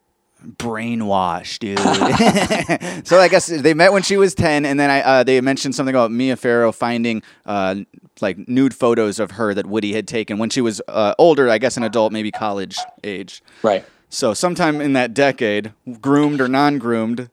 brainwashed, 0.57 1.59
dude. 1.59 1.79
so 3.07 3.19
I 3.19 3.29
guess 3.29 3.47
they 3.47 3.75
met 3.75 3.93
when 3.93 4.03
she 4.03 4.17
was 4.17 4.35
ten, 4.35 4.65
and 4.65 4.79
then 4.79 4.91
I 4.91 5.01
uh, 5.03 5.23
they 5.23 5.41
mentioned 5.41 5.75
something 5.75 5.95
about 5.95 6.11
Mia 6.11 6.37
Farrow 6.37 6.73
finding 6.73 7.23
uh, 7.47 7.77
like 8.21 8.49
nude 8.49 8.75
photos 8.75 9.19
of 9.19 9.33
her 9.33 9.55
that 9.55 9.67
Woody 9.67 9.93
had 9.93 10.07
taken 10.07 10.39
when 10.39 10.51
she 10.51 10.61
was 10.61 10.81
uh, 10.89 11.15
older. 11.19 11.49
I 11.49 11.59
guess 11.59 11.77
an 11.77 11.83
adult, 11.83 12.13
maybe 12.13 12.31
college 12.31 12.79
age. 13.05 13.43
Right. 13.63 13.85
So 14.09 14.35
sometime 14.35 14.81
in 14.81 14.93
that 14.95 15.15
decade, 15.15 15.73
groomed 16.01 16.41
or 16.41 16.49
non-groomed, 16.49 17.31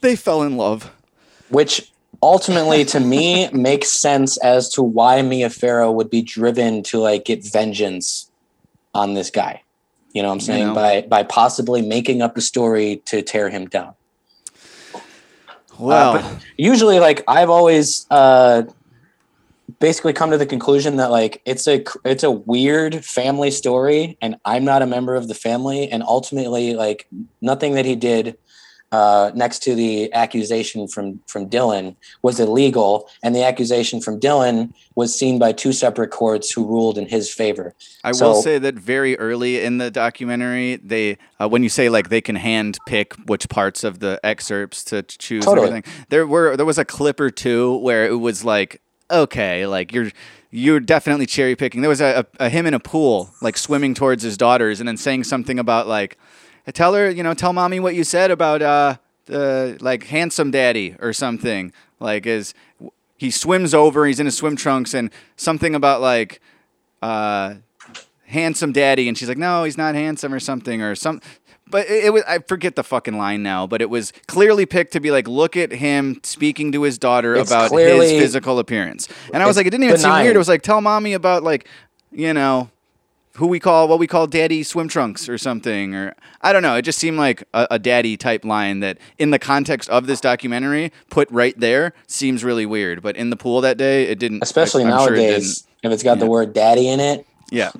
they 0.00 0.16
fell 0.16 0.42
in 0.42 0.56
love. 0.56 0.92
which 1.48 1.90
ultimately 2.22 2.84
to 2.84 3.00
me 3.00 3.48
makes 3.50 3.90
sense 3.98 4.36
as 4.38 4.68
to 4.70 4.82
why 4.82 5.22
Mia 5.22 5.48
Farrow 5.50 5.90
would 5.90 6.10
be 6.10 6.22
driven 6.22 6.82
to 6.84 6.98
like 6.98 7.24
get 7.24 7.44
vengeance 7.44 8.29
on 8.94 9.14
this 9.14 9.30
guy. 9.30 9.62
You 10.12 10.22
know 10.22 10.28
what 10.28 10.34
I'm 10.34 10.40
saying? 10.40 10.66
know. 10.68 10.74
By 10.74 11.02
by 11.02 11.22
possibly 11.22 11.82
making 11.82 12.22
up 12.22 12.36
a 12.36 12.40
story 12.40 13.02
to 13.06 13.22
tear 13.22 13.48
him 13.48 13.66
down. 13.66 13.94
Well, 15.78 16.16
Uh, 16.16 16.38
usually 16.56 16.98
like 16.98 17.22
I've 17.28 17.50
always 17.50 18.06
uh 18.10 18.62
basically 19.78 20.12
come 20.12 20.30
to 20.30 20.36
the 20.36 20.46
conclusion 20.46 20.96
that 20.96 21.10
like 21.10 21.40
it's 21.44 21.66
a 21.66 21.84
it's 22.04 22.24
a 22.24 22.30
weird 22.30 23.04
family 23.04 23.50
story 23.50 24.18
and 24.20 24.36
I'm 24.44 24.64
not 24.64 24.82
a 24.82 24.86
member 24.86 25.14
of 25.14 25.28
the 25.28 25.34
family 25.34 25.88
and 25.90 26.02
ultimately 26.02 26.74
like 26.74 27.06
nothing 27.40 27.74
that 27.74 27.84
he 27.84 27.96
did 27.96 28.36
uh, 28.92 29.30
next 29.34 29.62
to 29.62 29.74
the 29.74 30.12
accusation 30.12 30.88
from 30.88 31.20
from 31.26 31.48
Dylan 31.48 31.94
was 32.22 32.40
illegal, 32.40 33.08
and 33.22 33.34
the 33.34 33.44
accusation 33.44 34.00
from 34.00 34.18
Dylan 34.18 34.72
was 34.96 35.16
seen 35.16 35.38
by 35.38 35.52
two 35.52 35.72
separate 35.72 36.10
courts 36.10 36.50
who 36.50 36.66
ruled 36.66 36.98
in 36.98 37.06
his 37.06 37.32
favor. 37.32 37.74
I 38.02 38.12
So- 38.12 38.28
will 38.32 38.42
say 38.42 38.58
that 38.58 38.74
very 38.74 39.16
early 39.18 39.60
in 39.62 39.78
the 39.78 39.90
documentary, 39.90 40.76
they 40.76 41.18
uh, 41.40 41.48
when 41.48 41.62
you 41.62 41.68
say 41.68 41.88
like 41.88 42.08
they 42.08 42.20
can 42.20 42.36
hand 42.36 42.78
pick 42.86 43.14
which 43.26 43.48
parts 43.48 43.84
of 43.84 44.00
the 44.00 44.18
excerpts 44.24 44.82
to 44.84 45.02
choose 45.02 45.44
Totally. 45.44 45.68
everything. 45.68 45.92
There 46.08 46.26
were 46.26 46.56
there 46.56 46.66
was 46.66 46.78
a 46.78 46.84
clip 46.84 47.20
or 47.20 47.30
two 47.30 47.76
where 47.78 48.06
it 48.06 48.16
was 48.18 48.44
like 48.44 48.80
okay, 49.10 49.66
like 49.66 49.92
you're 49.92 50.10
you're 50.52 50.80
definitely 50.80 51.26
cherry 51.26 51.54
picking. 51.54 51.80
There 51.80 51.88
was 51.88 52.00
a, 52.00 52.26
a, 52.40 52.46
a 52.46 52.48
him 52.48 52.66
in 52.66 52.74
a 52.74 52.80
pool 52.80 53.30
like 53.40 53.56
swimming 53.56 53.94
towards 53.94 54.22
his 54.24 54.36
daughters 54.36 54.80
and 54.80 54.88
then 54.88 54.96
saying 54.96 55.24
something 55.24 55.58
about 55.60 55.86
like 55.86 56.18
tell 56.70 56.94
her 56.94 57.10
you 57.10 57.22
know 57.22 57.34
tell 57.34 57.52
mommy 57.52 57.80
what 57.80 57.94
you 57.94 58.04
said 58.04 58.30
about 58.30 58.62
uh 58.62 58.96
the 59.26 59.76
like 59.80 60.04
handsome 60.04 60.50
daddy 60.50 60.96
or 61.00 61.12
something 61.12 61.72
like 62.00 62.26
is 62.26 62.52
he 63.16 63.30
swims 63.30 63.74
over 63.74 64.06
he's 64.06 64.18
in 64.20 64.26
his 64.26 64.36
swim 64.36 64.56
trunks 64.56 64.94
and 64.94 65.10
something 65.36 65.74
about 65.74 66.00
like 66.00 66.40
uh 67.02 67.54
handsome 68.26 68.72
daddy 68.72 69.08
and 69.08 69.16
she's 69.18 69.28
like 69.28 69.38
no 69.38 69.64
he's 69.64 69.78
not 69.78 69.94
handsome 69.94 70.32
or 70.32 70.40
something 70.40 70.82
or 70.82 70.94
some 70.94 71.20
But 71.70 71.88
it, 71.88 72.06
it 72.06 72.12
was 72.12 72.22
I 72.26 72.38
forget 72.40 72.74
the 72.74 72.82
fucking 72.82 73.16
line 73.16 73.42
now, 73.44 73.64
but 73.66 73.80
it 73.80 73.88
was 73.88 74.12
clearly 74.26 74.66
picked 74.66 74.92
to 74.94 75.00
be 75.00 75.12
like, 75.12 75.28
look 75.28 75.56
at 75.56 75.70
him 75.70 76.18
speaking 76.24 76.72
to 76.72 76.82
his 76.82 76.98
daughter 76.98 77.36
It's 77.36 77.48
about 77.50 77.68
clearly- 77.70 78.10
his 78.14 78.20
physical 78.20 78.58
appearance. 78.58 79.06
And 79.32 79.40
I 79.40 79.46
was 79.46 79.56
like, 79.56 79.66
it 79.66 79.70
didn't 79.70 79.84
even 79.84 79.96
seem 79.98 80.10
benign. 80.10 80.24
weird. 80.24 80.34
It 80.34 80.38
was 80.40 80.48
like, 80.48 80.62
tell 80.62 80.80
mommy 80.80 81.12
about 81.12 81.44
like, 81.44 81.68
you 82.10 82.34
know, 82.34 82.70
who 83.36 83.46
we 83.46 83.60
call 83.60 83.88
what 83.88 83.98
we 83.98 84.06
call 84.06 84.26
daddy 84.26 84.62
swim 84.62 84.88
trunks 84.88 85.28
or 85.28 85.38
something 85.38 85.94
or 85.94 86.14
I 86.42 86.52
don't 86.52 86.62
know. 86.62 86.76
It 86.76 86.82
just 86.82 86.98
seemed 86.98 87.16
like 87.18 87.44
a, 87.54 87.66
a 87.72 87.78
daddy 87.78 88.16
type 88.16 88.44
line 88.44 88.80
that 88.80 88.98
in 89.18 89.30
the 89.30 89.38
context 89.38 89.88
of 89.88 90.06
this 90.06 90.20
documentary 90.20 90.92
put 91.10 91.30
right 91.30 91.58
there 91.58 91.92
seems 92.06 92.42
really 92.44 92.66
weird. 92.66 93.02
But 93.02 93.16
in 93.16 93.30
the 93.30 93.36
pool 93.36 93.60
that 93.60 93.76
day, 93.76 94.04
it 94.04 94.18
didn't. 94.18 94.42
Especially 94.42 94.84
I- 94.84 94.90
I'm 94.90 95.06
sure 95.06 95.14
it 95.14 95.20
nowadays, 95.20 95.66
if 95.82 95.92
it's 95.92 96.02
got 96.02 96.18
the 96.18 96.26
word 96.26 96.52
"daddy" 96.52 96.88
in 96.88 97.00
it, 97.00 97.26
yeah. 97.50 97.70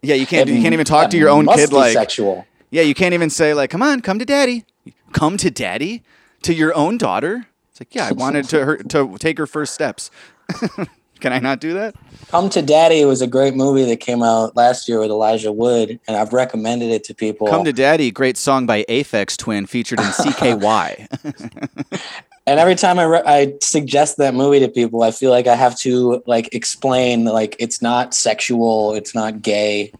Yeah, 0.00 0.14
you 0.14 0.26
can't. 0.26 0.48
You 0.48 0.62
can't 0.62 0.72
even 0.72 0.86
talk 0.86 1.10
to 1.10 1.18
your 1.18 1.28
own 1.28 1.46
kid 1.46 1.72
like. 1.72 1.92
sexual. 1.92 2.46
Yeah, 2.70 2.82
you 2.82 2.94
can't 2.94 3.14
even 3.14 3.30
say 3.30 3.54
like, 3.54 3.70
"Come 3.70 3.82
on, 3.82 4.00
come 4.00 4.18
to 4.18 4.24
daddy." 4.24 4.64
Come 5.12 5.36
to 5.38 5.50
daddy 5.50 6.02
to 6.42 6.52
your 6.54 6.74
own 6.74 6.98
daughter. 6.98 7.46
It's 7.70 7.80
like, 7.80 7.94
yeah, 7.94 8.06
I 8.08 8.12
wanted 8.12 8.46
to 8.50 8.64
her 8.64 8.76
to 8.76 9.16
take 9.18 9.38
her 9.38 9.46
first 9.46 9.72
steps. 9.74 10.10
Can 11.20 11.32
I 11.32 11.38
not 11.38 11.60
do 11.60 11.74
that? 11.74 11.94
Come 12.28 12.48
to 12.50 12.62
Daddy 12.62 13.04
was 13.04 13.22
a 13.22 13.26
great 13.26 13.54
movie 13.54 13.84
that 13.84 14.00
came 14.00 14.22
out 14.22 14.54
last 14.54 14.88
year 14.88 15.00
with 15.00 15.10
Elijah 15.10 15.50
Wood, 15.50 15.98
and 16.06 16.16
I've 16.16 16.32
recommended 16.32 16.90
it 16.90 17.02
to 17.04 17.14
people. 17.14 17.46
Come 17.48 17.64
to 17.64 17.72
daddy, 17.72 18.10
great 18.10 18.36
song 18.36 18.66
by 18.66 18.84
Aphex 18.84 19.36
Twin 19.36 19.66
featured 19.66 19.98
in 19.98 20.06
CKY. 20.06 21.06
and 22.46 22.60
every 22.60 22.74
time 22.74 22.98
I 22.98 23.04
re- 23.04 23.22
I 23.26 23.54
suggest 23.60 24.18
that 24.18 24.34
movie 24.34 24.60
to 24.60 24.68
people, 24.68 25.02
I 25.02 25.10
feel 25.10 25.30
like 25.30 25.46
I 25.46 25.54
have 25.54 25.76
to 25.80 26.22
like 26.26 26.54
explain 26.54 27.24
like 27.24 27.56
it's 27.58 27.82
not 27.82 28.14
sexual, 28.14 28.94
it's 28.94 29.14
not 29.14 29.42
gay. 29.42 29.92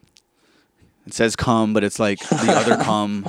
it 1.06 1.14
says 1.14 1.34
come, 1.34 1.72
but 1.72 1.82
it's 1.82 1.98
like 1.98 2.18
the 2.20 2.52
other 2.52 2.76
come. 2.84 3.26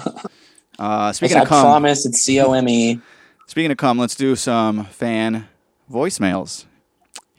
Uh, 0.78 1.11
speaking 1.11 1.38
I 1.38 1.41
of 1.41 1.48
come, 1.48 1.64
promise 1.64 2.06
it's 2.06 2.20
C 2.20 2.40
O 2.40 2.53
M 2.53 2.70
E. 2.70 2.99
speaking 3.48 3.72
of 3.72 3.78
come, 3.78 3.98
let's 3.98 4.16
do 4.16 4.36
some 4.36 4.86
fan 4.86 5.48
voicemails. 5.91 6.66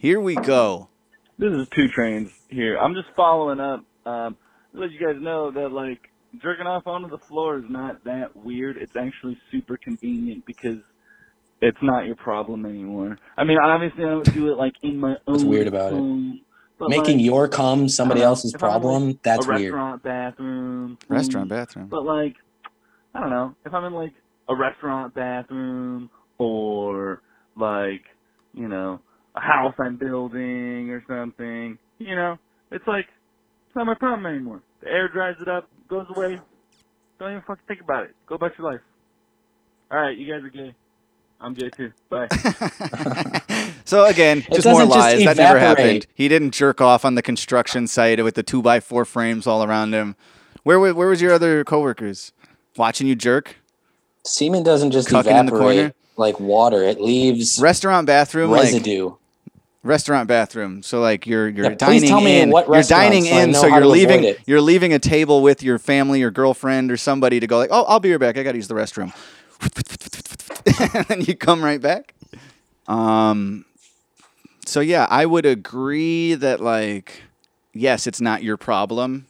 Here 0.00 0.18
we 0.18 0.34
go. 0.34 0.88
This 1.36 1.52
is 1.52 1.68
Two 1.76 1.86
Trains 1.94 2.30
here. 2.48 2.78
I'm 2.78 2.94
just 2.94 3.08
following 3.14 3.60
up. 3.60 3.84
Um, 4.06 4.34
let 4.72 4.90
you 4.92 4.98
guys 4.98 5.20
know 5.20 5.50
that 5.50 5.72
like 5.72 6.00
jerking 6.40 6.66
off 6.66 6.86
onto 6.86 7.10
the 7.10 7.18
floor 7.18 7.58
is 7.58 7.66
not 7.68 8.02
that 8.04 8.34
weird. 8.34 8.78
It's 8.78 8.96
actually 8.96 9.36
super 9.50 9.76
convenient 9.76 10.46
because 10.46 10.78
it's 11.60 11.76
not 11.82 12.06
your 12.06 12.16
problem 12.16 12.64
anymore. 12.64 13.18
I 13.36 13.44
mean, 13.44 13.58
obviously 13.62 14.04
I 14.04 14.08
don't 14.08 14.32
do 14.32 14.50
it 14.50 14.56
like 14.56 14.72
in 14.82 14.96
my 14.96 15.16
own. 15.26 15.34
What's 15.34 15.44
weird 15.44 15.66
about 15.66 15.92
it? 15.92 15.96
home, 15.96 16.40
but, 16.78 16.88
Making 16.88 17.18
like, 17.18 17.26
your 17.26 17.48
cum 17.48 17.86
somebody 17.90 18.22
I 18.22 18.24
else's 18.24 18.54
if 18.54 18.62
like, 18.62 18.70
problem, 18.70 19.20
that's 19.22 19.44
a 19.44 19.50
weird. 19.50 19.60
restaurant 19.64 20.02
bathroom. 20.02 20.98
Restaurant 21.10 21.46
mm, 21.48 21.50
bathroom. 21.50 21.88
But 21.90 22.06
like, 22.06 22.36
I 23.14 23.20
don't 23.20 23.28
know. 23.28 23.54
If 23.66 23.74
I'm 23.74 23.84
in 23.84 23.92
like 23.92 24.14
a 24.48 24.56
restaurant 24.56 25.14
bathroom 25.14 26.08
or 26.38 27.20
like, 27.54 28.04
you 28.54 28.66
know, 28.66 29.02
a 29.40 29.46
house 29.46 29.74
I'm 29.78 29.96
building 29.96 30.90
or 30.90 31.02
something, 31.08 31.78
you 31.98 32.14
know, 32.14 32.38
it's 32.70 32.86
like 32.86 33.06
it's 33.66 33.76
not 33.76 33.86
my 33.86 33.94
problem 33.94 34.26
anymore. 34.26 34.62
The 34.82 34.88
air 34.88 35.08
dries 35.08 35.36
it 35.40 35.48
up, 35.48 35.68
goes 35.88 36.06
away. 36.14 36.40
Don't 37.18 37.30
even 37.30 37.42
fucking 37.42 37.64
think 37.68 37.80
about 37.80 38.04
it. 38.04 38.14
Go 38.26 38.34
about 38.36 38.56
your 38.58 38.72
life. 38.72 38.80
All 39.90 40.00
right, 40.00 40.16
you 40.16 40.32
guys 40.32 40.42
are 40.44 40.48
gay. 40.48 40.74
I'm 41.40 41.54
gay 41.54 41.70
too. 41.70 41.92
Bye. 42.08 42.28
So 43.90 44.04
again, 44.04 44.44
just 44.52 44.66
more 44.66 44.82
doesn't 44.82 44.88
just 44.94 45.16
lies. 45.16 45.24
that 45.24 45.36
never 45.36 45.58
happened. 45.58 46.06
He 46.14 46.28
didn't 46.28 46.52
jerk 46.52 46.80
off 46.80 47.04
on 47.04 47.16
the 47.16 47.22
construction 47.22 47.88
site 47.88 48.22
with 48.22 48.36
the 48.36 48.44
two 48.44 48.62
by 48.62 48.78
four 48.78 49.04
frames 49.04 49.48
all 49.48 49.64
around 49.64 49.92
him. 49.94 50.14
Where 50.62 50.78
wa- 50.78 50.92
where 50.92 51.08
was 51.08 51.20
your 51.20 51.32
other 51.32 51.64
coworkers? 51.64 52.32
Watching 52.76 53.08
you 53.08 53.16
jerk? 53.16 53.56
Semen 54.24 54.62
doesn't 54.62 54.92
just 54.92 55.08
Cucking 55.08 55.26
in 55.40 55.46
the 55.46 55.52
evaporate 55.54 55.60
corner? 55.60 55.94
like 56.16 56.38
water; 56.38 56.84
it 56.84 57.00
leaves 57.00 57.58
Restaurant 57.60 58.06
bathroom, 58.06 58.52
like 58.52 58.62
residue. 58.64 59.14
Restaurant 59.82 60.28
bathroom. 60.28 60.82
So 60.82 61.00
like 61.00 61.26
you're 61.26 61.48
you're 61.48 61.70
Yeah, 61.70 61.74
dining 61.76 62.18
in. 62.20 62.50
what 62.50 62.66
you're 62.66 62.82
dining 62.82 63.24
so 63.24 63.36
in, 63.36 63.54
so 63.54 63.66
you're 63.66 63.86
leaving 63.86 64.36
you're 64.46 64.60
leaving 64.60 64.92
a 64.92 64.98
table 64.98 65.42
with 65.42 65.62
your 65.62 65.78
family 65.78 66.22
or 66.22 66.30
girlfriend 66.30 66.90
or 66.90 66.96
somebody 66.96 67.40
to 67.40 67.46
go 67.46 67.58
like, 67.58 67.70
oh, 67.72 67.84
I'll 67.84 68.00
be 68.00 68.10
right 68.12 68.20
back. 68.20 68.36
I 68.38 68.42
got 68.42 68.52
to 68.52 68.58
use 68.58 68.68
the 68.68 68.74
restroom. 68.74 69.12
and 70.94 71.04
then 71.06 71.20
you 71.22 71.36
come 71.36 71.62
right 71.64 71.80
back. 71.80 72.14
Um. 72.86 73.64
So 74.66 74.80
yeah, 74.80 75.06
I 75.10 75.26
would 75.26 75.46
agree 75.46 76.34
that 76.34 76.60
like, 76.60 77.22
yes, 77.72 78.06
it's 78.06 78.20
not 78.20 78.42
your 78.42 78.56
problem, 78.56 79.26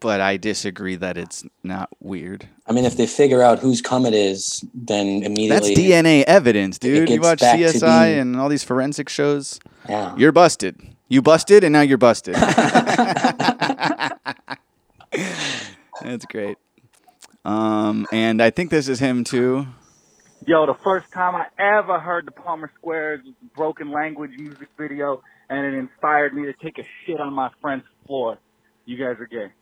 but 0.00 0.20
I 0.20 0.36
disagree 0.36 0.96
that 0.96 1.16
it's 1.16 1.44
not 1.62 1.88
weird. 2.00 2.48
I 2.66 2.72
mean, 2.72 2.84
if 2.84 2.96
they 2.96 3.06
figure 3.06 3.42
out 3.42 3.58
whose 3.58 3.80
cum 3.80 4.06
it 4.06 4.14
is, 4.14 4.64
then 4.74 5.22
immediately 5.22 5.48
That's 5.48 5.70
DNA 5.70 6.24
evidence, 6.24 6.78
dude. 6.78 7.08
You 7.08 7.20
watch 7.20 7.40
back 7.40 7.58
CSI 7.58 8.06
being- 8.08 8.18
and 8.20 8.36
all 8.40 8.48
these 8.48 8.64
forensic 8.64 9.08
shows. 9.08 9.58
Yeah. 9.88 10.14
You're 10.16 10.32
busted. 10.32 10.80
You 11.08 11.22
busted, 11.22 11.64
and 11.64 11.72
now 11.72 11.80
you're 11.80 11.98
busted. 11.98 12.34
That's 16.02 16.26
great. 16.26 16.58
Um, 17.44 18.06
and 18.12 18.42
I 18.42 18.50
think 18.50 18.70
this 18.70 18.88
is 18.88 18.98
him 19.00 19.24
too. 19.24 19.66
Yo, 20.46 20.66
the 20.66 20.74
first 20.84 21.10
time 21.12 21.34
I 21.34 21.46
ever 21.58 21.98
heard 21.98 22.26
the 22.26 22.30
Palmer 22.30 22.70
Squares 22.78 23.20
was 23.24 23.34
a 23.42 23.56
broken 23.56 23.90
language 23.90 24.32
music 24.38 24.68
video, 24.78 25.22
and 25.48 25.64
it 25.66 25.74
inspired 25.74 26.34
me 26.34 26.44
to 26.44 26.52
take 26.62 26.78
a 26.78 26.84
shit 27.04 27.20
on 27.20 27.32
my 27.32 27.50
friend's 27.60 27.84
floor. 28.06 28.38
You 28.84 28.96
guys 28.96 29.16
are 29.18 29.26
gay. 29.26 29.52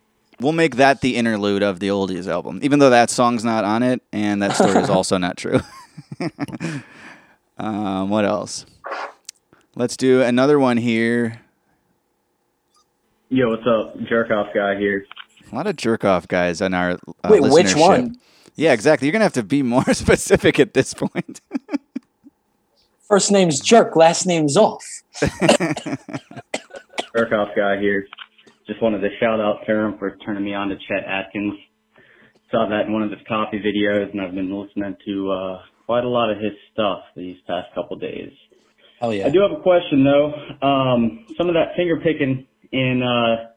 We'll 0.41 0.53
make 0.53 0.77
that 0.77 1.01
the 1.01 1.17
interlude 1.17 1.63
of 1.63 1.81
the 1.81 1.89
oldies 1.89 2.29
album, 2.29 2.61
even 2.63 2.79
though 2.79 2.91
that 2.91 3.09
song's 3.09 3.45
not 3.45 3.65
on 3.65 3.83
it, 3.83 4.03
and 4.13 4.43
that 4.43 4.55
story 4.55 4.79
is 4.79 4.91
also 4.91 5.17
not 5.17 5.37
true. 5.37 5.61
um, 7.59 8.11
what 8.11 8.25
else? 8.25 8.67
Let's 9.75 9.97
do 9.97 10.23
another 10.23 10.59
one 10.59 10.77
here. 10.77 11.41
Yo, 13.29 13.51
what's 13.51 13.67
up? 13.67 13.99
Jerk 14.09 14.31
off 14.31 14.49
guy 14.55 14.77
here. 14.79 15.07
A 15.51 15.55
lot 15.55 15.67
of 15.67 15.77
jerk 15.77 16.05
off 16.05 16.29
guys 16.29 16.61
on 16.61 16.75
our 16.75 16.93
uh, 16.93 17.29
Wait, 17.29 17.43
which 17.43 17.75
one? 17.75 18.17
Yeah, 18.57 18.73
exactly. 18.73 19.07
You're 19.07 19.13
gonna 19.13 19.25
have 19.25 19.33
to 19.35 19.43
be 19.43 19.63
more 19.63 19.85
specific 19.95 20.59
at 20.61 20.75
this 20.75 20.95
point. 20.95 21.41
First 23.09 23.31
name's 23.31 23.61
Jerk, 23.61 23.95
last 23.97 24.27
name's 24.27 24.57
Off. 24.57 24.85
Jerk 25.21 25.31
off 27.33 27.49
guy 27.57 27.79
here. 27.79 28.09
Just 28.67 28.83
wanted 28.83 28.99
to 29.01 29.09
shout 29.21 29.41
out 29.41 29.61
to 29.67 29.73
him 29.73 29.97
for 29.99 30.17
turning 30.25 30.45
me 30.45 30.55
on 30.55 30.69
to 30.69 30.77
Chet 30.77 31.05
Atkins. 31.07 31.55
Saw 32.51 32.69
that 32.69 32.87
in 32.87 32.93
one 32.93 33.03
of 33.03 33.11
his 33.11 33.21
coffee 33.29 33.59
videos, 33.59 34.11
and 34.13 34.21
I've 34.21 34.35
been 34.35 34.53
listening 34.53 34.97
to 35.07 35.31
uh, 35.31 35.59
quite 35.87 36.05
a 36.05 36.09
lot 36.09 36.31
of 36.31 36.39
his 36.39 36.53
stuff 36.73 37.01
these 37.17 37.37
past 37.47 37.69
couple 37.75 37.97
days. 37.97 38.31
Oh 39.01 39.11
yeah. 39.11 39.27
I 39.27 39.31
do 39.31 39.41
have 39.41 39.57
a 39.57 39.63
question 39.63 40.05
though. 40.05 40.33
Um, 40.67 41.27
some 41.39 41.49
of 41.49 41.55
that 41.55 41.77
finger 41.77 42.01
picking 42.03 42.47
in 42.73 43.03
uh, 43.03 43.51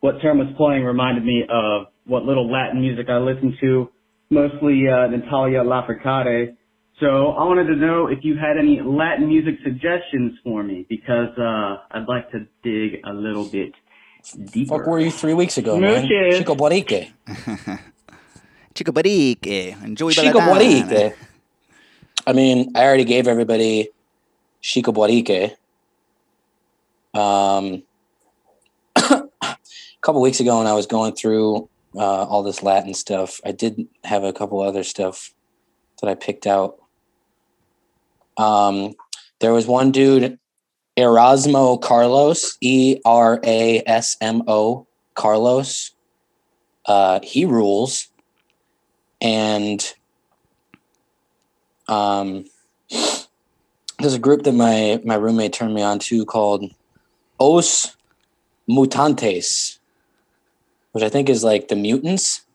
what 0.00 0.20
Term 0.20 0.38
was 0.38 0.48
playing 0.56 0.84
reminded 0.84 1.24
me 1.24 1.44
of 1.48 1.86
what 2.06 2.24
little 2.24 2.50
Latin 2.50 2.80
music 2.80 3.06
I 3.08 3.18
listened 3.18 3.54
to, 3.60 3.90
mostly 4.30 4.84
uh, 4.88 5.06
Natalia 5.08 5.62
Lafourcade. 5.62 6.56
So 7.00 7.28
I 7.32 7.44
wanted 7.44 7.66
to 7.66 7.76
know 7.76 8.06
if 8.06 8.20
you 8.22 8.36
had 8.36 8.56
any 8.58 8.80
Latin 8.82 9.28
music 9.28 9.56
suggestions 9.62 10.38
for 10.42 10.62
me 10.62 10.86
because 10.88 11.28
uh, 11.38 11.76
I'd 11.90 12.08
like 12.08 12.30
to 12.30 12.46
dig 12.62 13.00
a 13.04 13.12
little 13.12 13.44
bit 13.44 13.72
deeper. 14.32 14.78
Fuck 14.78 14.86
were 14.86 15.00
you 15.00 15.10
three 15.10 15.34
weeks 15.34 15.58
ago, 15.58 15.78
man? 15.78 16.06
Smooches. 16.06 16.38
Chico 16.38 16.54
Buarique. 16.54 17.12
Chico 18.74 18.92
Buarique, 18.92 19.82
enjoy 19.82 20.10
Chico 20.10 20.38
Belladonna. 20.38 20.60
Buarique. 20.60 21.14
I 22.26 22.32
mean, 22.32 22.72
I 22.74 22.84
already 22.84 23.04
gave 23.04 23.26
everybody 23.26 23.88
Chico 24.60 24.92
Buarique. 24.92 25.56
Um, 27.14 27.82
a 28.96 29.28
couple 30.02 30.20
weeks 30.20 30.40
ago, 30.40 30.58
when 30.58 30.66
I 30.66 30.74
was 30.74 30.86
going 30.86 31.14
through 31.14 31.68
uh, 31.94 32.24
all 32.24 32.42
this 32.42 32.62
Latin 32.62 32.92
stuff, 32.92 33.40
I 33.44 33.52
did 33.52 33.88
have 34.04 34.24
a 34.24 34.32
couple 34.32 34.60
other 34.60 34.82
stuff 34.82 35.32
that 36.00 36.10
I 36.10 36.14
picked 36.14 36.46
out. 36.46 36.76
Um, 38.36 38.94
there 39.38 39.52
was 39.52 39.66
one 39.66 39.92
dude, 39.92 40.38
Erasmo 40.96 41.80
Carlos, 41.80 42.56
E 42.60 43.00
R 43.04 43.40
A 43.44 43.82
S 43.86 44.16
M 44.20 44.42
O 44.46 44.86
Carlos. 45.14 45.92
Uh, 46.86 47.20
he 47.22 47.44
rules, 47.44 48.08
and 49.20 49.94
um, 51.88 52.44
there's 53.98 54.14
a 54.14 54.18
group 54.18 54.44
that 54.44 54.52
my 54.52 55.00
my 55.04 55.16
roommate 55.16 55.52
turned 55.52 55.74
me 55.74 55.82
on 55.82 55.98
to 55.98 56.24
called 56.24 56.72
Os 57.40 57.96
Mutantes, 58.68 59.78
which 60.92 61.04
I 61.04 61.08
think 61.08 61.28
is 61.28 61.44
like 61.44 61.68
the 61.68 61.76
mutants 61.76 62.46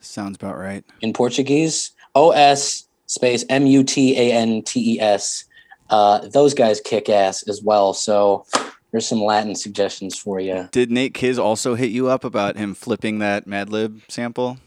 Sounds 0.00 0.36
about 0.36 0.58
right. 0.58 0.84
in 1.00 1.12
Portuguese. 1.12 1.90
O 2.14 2.30
S 2.30 2.86
space 3.06 3.44
M 3.48 3.66
U 3.66 3.82
T 3.82 4.16
A 4.18 4.32
N 4.32 4.62
T 4.62 4.94
E 4.94 5.00
S. 5.00 5.44
Uh, 5.90 6.18
those 6.28 6.54
guys 6.54 6.80
kick 6.80 7.08
ass 7.08 7.46
as 7.48 7.62
well. 7.62 7.94
So 7.94 8.44
there's 8.92 9.06
some 9.06 9.22
Latin 9.22 9.54
suggestions 9.54 10.18
for 10.18 10.40
you. 10.40 10.68
Did 10.72 10.90
Nate 10.90 11.14
Kiz 11.14 11.38
also 11.38 11.74
hit 11.74 11.90
you 11.90 12.08
up 12.08 12.24
about 12.24 12.56
him 12.56 12.74
flipping 12.74 13.18
that 13.18 13.46
Madlib 13.46 14.00
sample? 14.08 14.58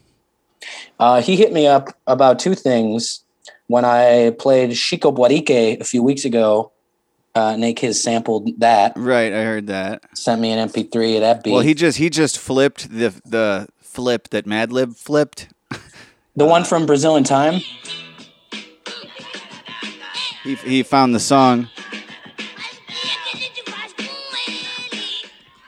Uh, 1.00 1.22
he 1.22 1.36
hit 1.36 1.52
me 1.54 1.68
up 1.68 1.90
about 2.06 2.40
two 2.40 2.54
things 2.56 3.24
when 3.68 3.86
I 3.86 4.36
played 4.38 4.74
Chico 4.76 5.12
Buarique 5.12 5.80
a 5.80 5.84
few 5.84 6.04
weeks 6.04 6.26
ago. 6.26 6.72
Uh, 7.34 7.56
Nick 7.56 7.80
has 7.80 8.02
sampled 8.02 8.60
that. 8.60 8.94
Right, 8.98 9.32
I 9.32 9.44
heard 9.44 9.68
that. 9.68 10.04
Sent 10.18 10.42
me 10.42 10.52
an 10.52 10.68
MP3 10.68 11.16
of 11.16 11.22
that 11.22 11.44
beat. 11.44 11.52
Well, 11.52 11.62
he 11.62 11.74
just 11.74 11.98
he 11.98 12.10
just 12.10 12.38
flipped 12.38 12.90
the 12.90 13.14
the 13.26 13.70
flip 13.80 14.30
that 14.30 14.46
Madlib 14.46 14.98
flipped. 14.98 15.48
the 16.36 16.46
one 16.46 16.66
from 16.66 16.86
Brazil 16.86 17.16
in 17.16 17.24
Time. 17.24 17.62
He 20.44 20.56
he 20.56 20.84
found 20.84 21.14
the 21.16 21.20
song. 21.20 21.70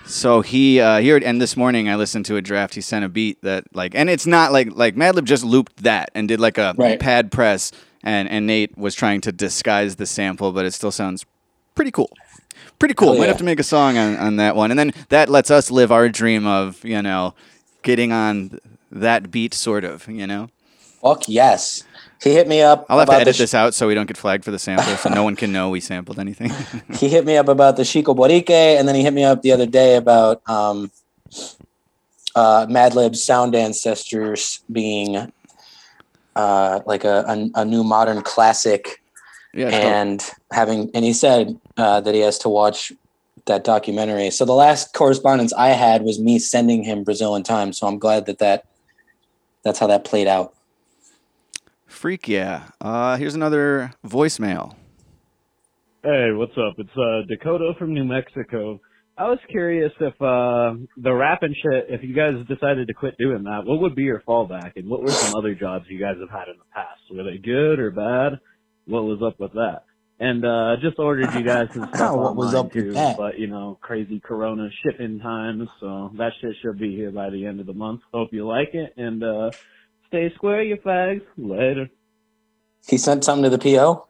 So 0.05 0.41
he 0.41 0.79
uh, 0.79 0.99
here 0.99 1.17
and 1.23 1.41
this 1.41 1.57
morning 1.57 1.89
I 1.89 1.95
listened 1.95 2.25
to 2.27 2.37
a 2.37 2.41
draft. 2.41 2.75
He 2.75 2.81
sent 2.81 3.03
a 3.03 3.09
beat 3.09 3.41
that 3.41 3.65
like, 3.75 3.93
and 3.95 4.09
it's 4.09 4.25
not 4.25 4.51
like 4.51 4.69
like 4.73 4.95
Madlib 4.95 5.25
just 5.25 5.43
looped 5.43 5.83
that 5.83 6.11
and 6.15 6.27
did 6.27 6.39
like 6.39 6.57
a 6.57 6.73
Right. 6.77 6.99
pad 6.99 7.31
press, 7.31 7.71
and 8.03 8.29
and 8.29 8.47
Nate 8.47 8.77
was 8.77 8.95
trying 8.95 9.21
to 9.21 9.31
disguise 9.31 9.95
the 9.97 10.05
sample, 10.05 10.51
but 10.51 10.65
it 10.65 10.73
still 10.73 10.91
sounds 10.91 11.25
pretty 11.75 11.91
cool. 11.91 12.09
Pretty 12.79 12.93
cool. 12.93 13.09
Oh, 13.09 13.13
Might 13.13 13.21
yeah. 13.21 13.27
have 13.27 13.37
to 13.37 13.43
make 13.43 13.59
a 13.59 13.63
song 13.63 13.97
on, 13.97 14.15
on 14.15 14.35
that 14.37 14.55
one, 14.55 14.71
and 14.71 14.79
then 14.79 14.93
that 15.09 15.29
lets 15.29 15.51
us 15.51 15.69
live 15.71 15.91
our 15.91 16.07
dream 16.09 16.45
of 16.47 16.83
you 16.85 17.01
know 17.01 17.33
getting 17.81 18.11
on 18.11 18.59
that 18.91 19.29
beat, 19.31 19.53
sort 19.53 19.83
of. 19.83 20.07
You 20.07 20.25
know, 20.27 20.49
Fuck 21.01 21.27
yes. 21.27 21.83
He 22.23 22.31
hit 22.31 22.47
me 22.47 22.61
up. 22.61 22.85
I'll 22.87 22.99
have 22.99 23.09
to 23.09 23.15
edit 23.15 23.35
sh- 23.35 23.39
this 23.39 23.53
out 23.53 23.73
so 23.73 23.85
we 23.85 23.95
don't 23.95 24.05
get 24.05 24.15
flagged 24.15 24.45
for 24.45 24.51
the 24.51 24.59
sample, 24.59 24.95
so 24.95 25.09
no 25.09 25.23
one 25.23 25.35
can 25.35 25.51
know 25.51 25.69
we 25.69 25.81
sampled 25.81 26.19
anything. 26.19 26.51
he 26.97 27.09
hit 27.09 27.25
me 27.25 27.35
up 27.35 27.49
about 27.49 27.75
the 27.75 27.83
Chico 27.83 28.13
Buarique, 28.13 28.49
and 28.49 28.87
then 28.87 28.95
he 28.95 29.03
hit 29.03 29.13
me 29.13 29.25
up 29.25 29.41
the 29.41 29.51
other 29.51 29.65
day 29.65 29.97
about 29.97 30.41
um, 30.49 30.89
uh, 32.33 32.65
Madlib's 32.69 33.21
sound 33.21 33.55
ancestors 33.55 34.61
being 34.71 35.33
uh, 36.37 36.79
like 36.85 37.03
a, 37.03 37.25
a, 37.27 37.61
a 37.61 37.65
new 37.65 37.83
modern 37.83 38.21
classic, 38.21 39.01
yeah, 39.53 39.67
and 39.67 40.31
having 40.51 40.89
and 40.93 41.03
he 41.03 41.11
said 41.11 41.59
uh, 41.75 41.99
that 41.99 42.15
he 42.15 42.21
has 42.21 42.39
to 42.39 42.49
watch 42.49 42.93
that 43.47 43.65
documentary. 43.65 44.29
So 44.29 44.45
the 44.45 44.53
last 44.53 44.93
correspondence 44.93 45.51
I 45.51 45.69
had 45.69 46.03
was 46.03 46.21
me 46.21 46.39
sending 46.39 46.83
him 46.83 47.03
Brazil 47.03 47.35
in 47.35 47.43
time. 47.43 47.73
So 47.73 47.85
I'm 47.85 47.99
glad 47.99 48.27
that 48.27 48.39
that 48.39 48.65
that's 49.63 49.79
how 49.79 49.87
that 49.87 50.05
played 50.05 50.27
out. 50.27 50.53
Freak 52.03 52.27
yeah. 52.27 52.67
Uh, 52.81 53.15
here's 53.15 53.33
another 53.33 53.93
voicemail. 54.05 54.75
Hey, 56.03 56.31
what's 56.33 56.51
up? 56.57 56.73
It's 56.77 56.89
uh, 56.97 57.21
Dakota 57.29 57.71
from 57.79 57.93
New 57.93 58.03
Mexico. 58.03 58.81
I 59.17 59.29
was 59.29 59.39
curious 59.49 59.93
if 60.01 60.13
uh, 60.21 60.73
the 60.97 61.13
rap 61.13 61.43
and 61.43 61.55
shit, 61.55 61.85
if 61.87 62.03
you 62.03 62.13
guys 62.13 62.33
decided 62.49 62.89
to 62.89 62.93
quit 62.93 63.17
doing 63.17 63.43
that, 63.43 63.61
what 63.63 63.79
would 63.79 63.95
be 63.95 64.03
your 64.03 64.21
fallback, 64.27 64.73
and 64.75 64.89
what 64.89 65.01
were 65.01 65.11
some 65.11 65.33
other 65.35 65.55
jobs 65.55 65.85
you 65.87 65.97
guys 65.97 66.17
have 66.19 66.29
had 66.29 66.49
in 66.49 66.57
the 66.57 66.65
past? 66.75 66.99
Were 67.09 67.23
they 67.23 67.37
good 67.37 67.79
or 67.79 67.89
bad? 67.91 68.41
What 68.85 69.03
was 69.05 69.21
up 69.25 69.39
with 69.39 69.53
that? 69.53 69.83
And 70.19 70.43
uh, 70.43 70.75
just 70.81 70.99
ordered 70.99 71.33
you 71.33 71.43
guys 71.45 71.69
some 71.73 71.89
stuff 71.93 72.17
What 72.17 72.35
was 72.35 72.47
online 72.47 72.65
up 72.65 72.75
with 72.75 72.83
too, 72.83 72.91
that? 72.91 73.15
but 73.15 73.39
you 73.39 73.47
know, 73.47 73.79
crazy 73.81 74.19
Corona 74.19 74.67
shipping 74.83 75.21
times, 75.21 75.69
so 75.79 76.11
that 76.17 76.33
shit 76.41 76.57
should 76.61 76.77
be 76.77 76.93
here 76.97 77.11
by 77.11 77.29
the 77.29 77.45
end 77.45 77.61
of 77.61 77.65
the 77.65 77.73
month. 77.73 78.01
Hope 78.13 78.33
you 78.33 78.45
like 78.45 78.73
it, 78.73 78.93
and 78.97 79.23
uh, 79.23 79.51
stay 80.13 80.31
square, 80.35 80.61
you 80.61 80.75
fags. 80.77 81.21
Later. 81.37 81.89
He 82.87 82.97
sent 82.99 83.23
something 83.23 83.49
to 83.49 83.49
the 83.49 83.57
PO. 83.57 84.05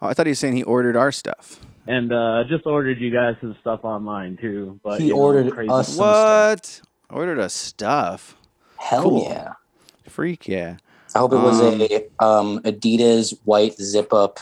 Oh, 0.00 0.06
I 0.06 0.14
thought 0.14 0.24
he 0.26 0.30
was 0.30 0.38
saying 0.38 0.56
he 0.56 0.62
ordered 0.62 0.96
our 0.96 1.12
stuff. 1.12 1.60
And 1.86 2.10
uh 2.12 2.44
just 2.48 2.64
ordered 2.64 3.00
you 3.00 3.10
guys 3.10 3.34
some 3.40 3.54
stuff 3.60 3.80
online 3.84 4.38
too. 4.40 4.80
But 4.82 5.00
He 5.00 5.08
you 5.08 5.14
know, 5.14 5.20
ordered 5.20 5.52
crazy 5.52 5.70
us 5.70 5.88
some 5.88 6.06
What? 6.06 6.80
Ordered 7.10 7.38
us 7.38 7.52
stuff. 7.52 8.36
Hell 8.78 9.02
Cool. 9.02 9.24
yeah. 9.24 9.52
Freak 10.08 10.48
yeah. 10.48 10.76
I 11.14 11.18
hope 11.18 11.32
it 11.32 11.36
was 11.36 11.60
Um, 11.60 11.80
a 11.82 12.24
um, 12.24 12.60
Adidas 12.62 13.36
white 13.44 13.74
zip 13.74 14.14
up 14.14 14.38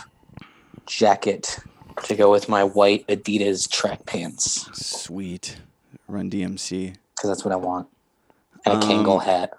jacket 0.86 1.58
to 2.04 2.14
go 2.14 2.30
with 2.30 2.48
my 2.48 2.62
white 2.62 3.06
Adidas 3.08 3.68
track 3.68 4.06
pants 4.06 4.68
Sweet. 4.74 5.56
Run 6.06 6.30
DMC. 6.30 6.94
because 7.16 7.30
that's 7.30 7.44
what 7.44 7.52
I 7.52 7.56
want. 7.56 7.88
And 8.64 8.74
a 8.74 8.76
Um, 8.76 8.82
Kangol 8.82 9.22
hat. 9.22 9.54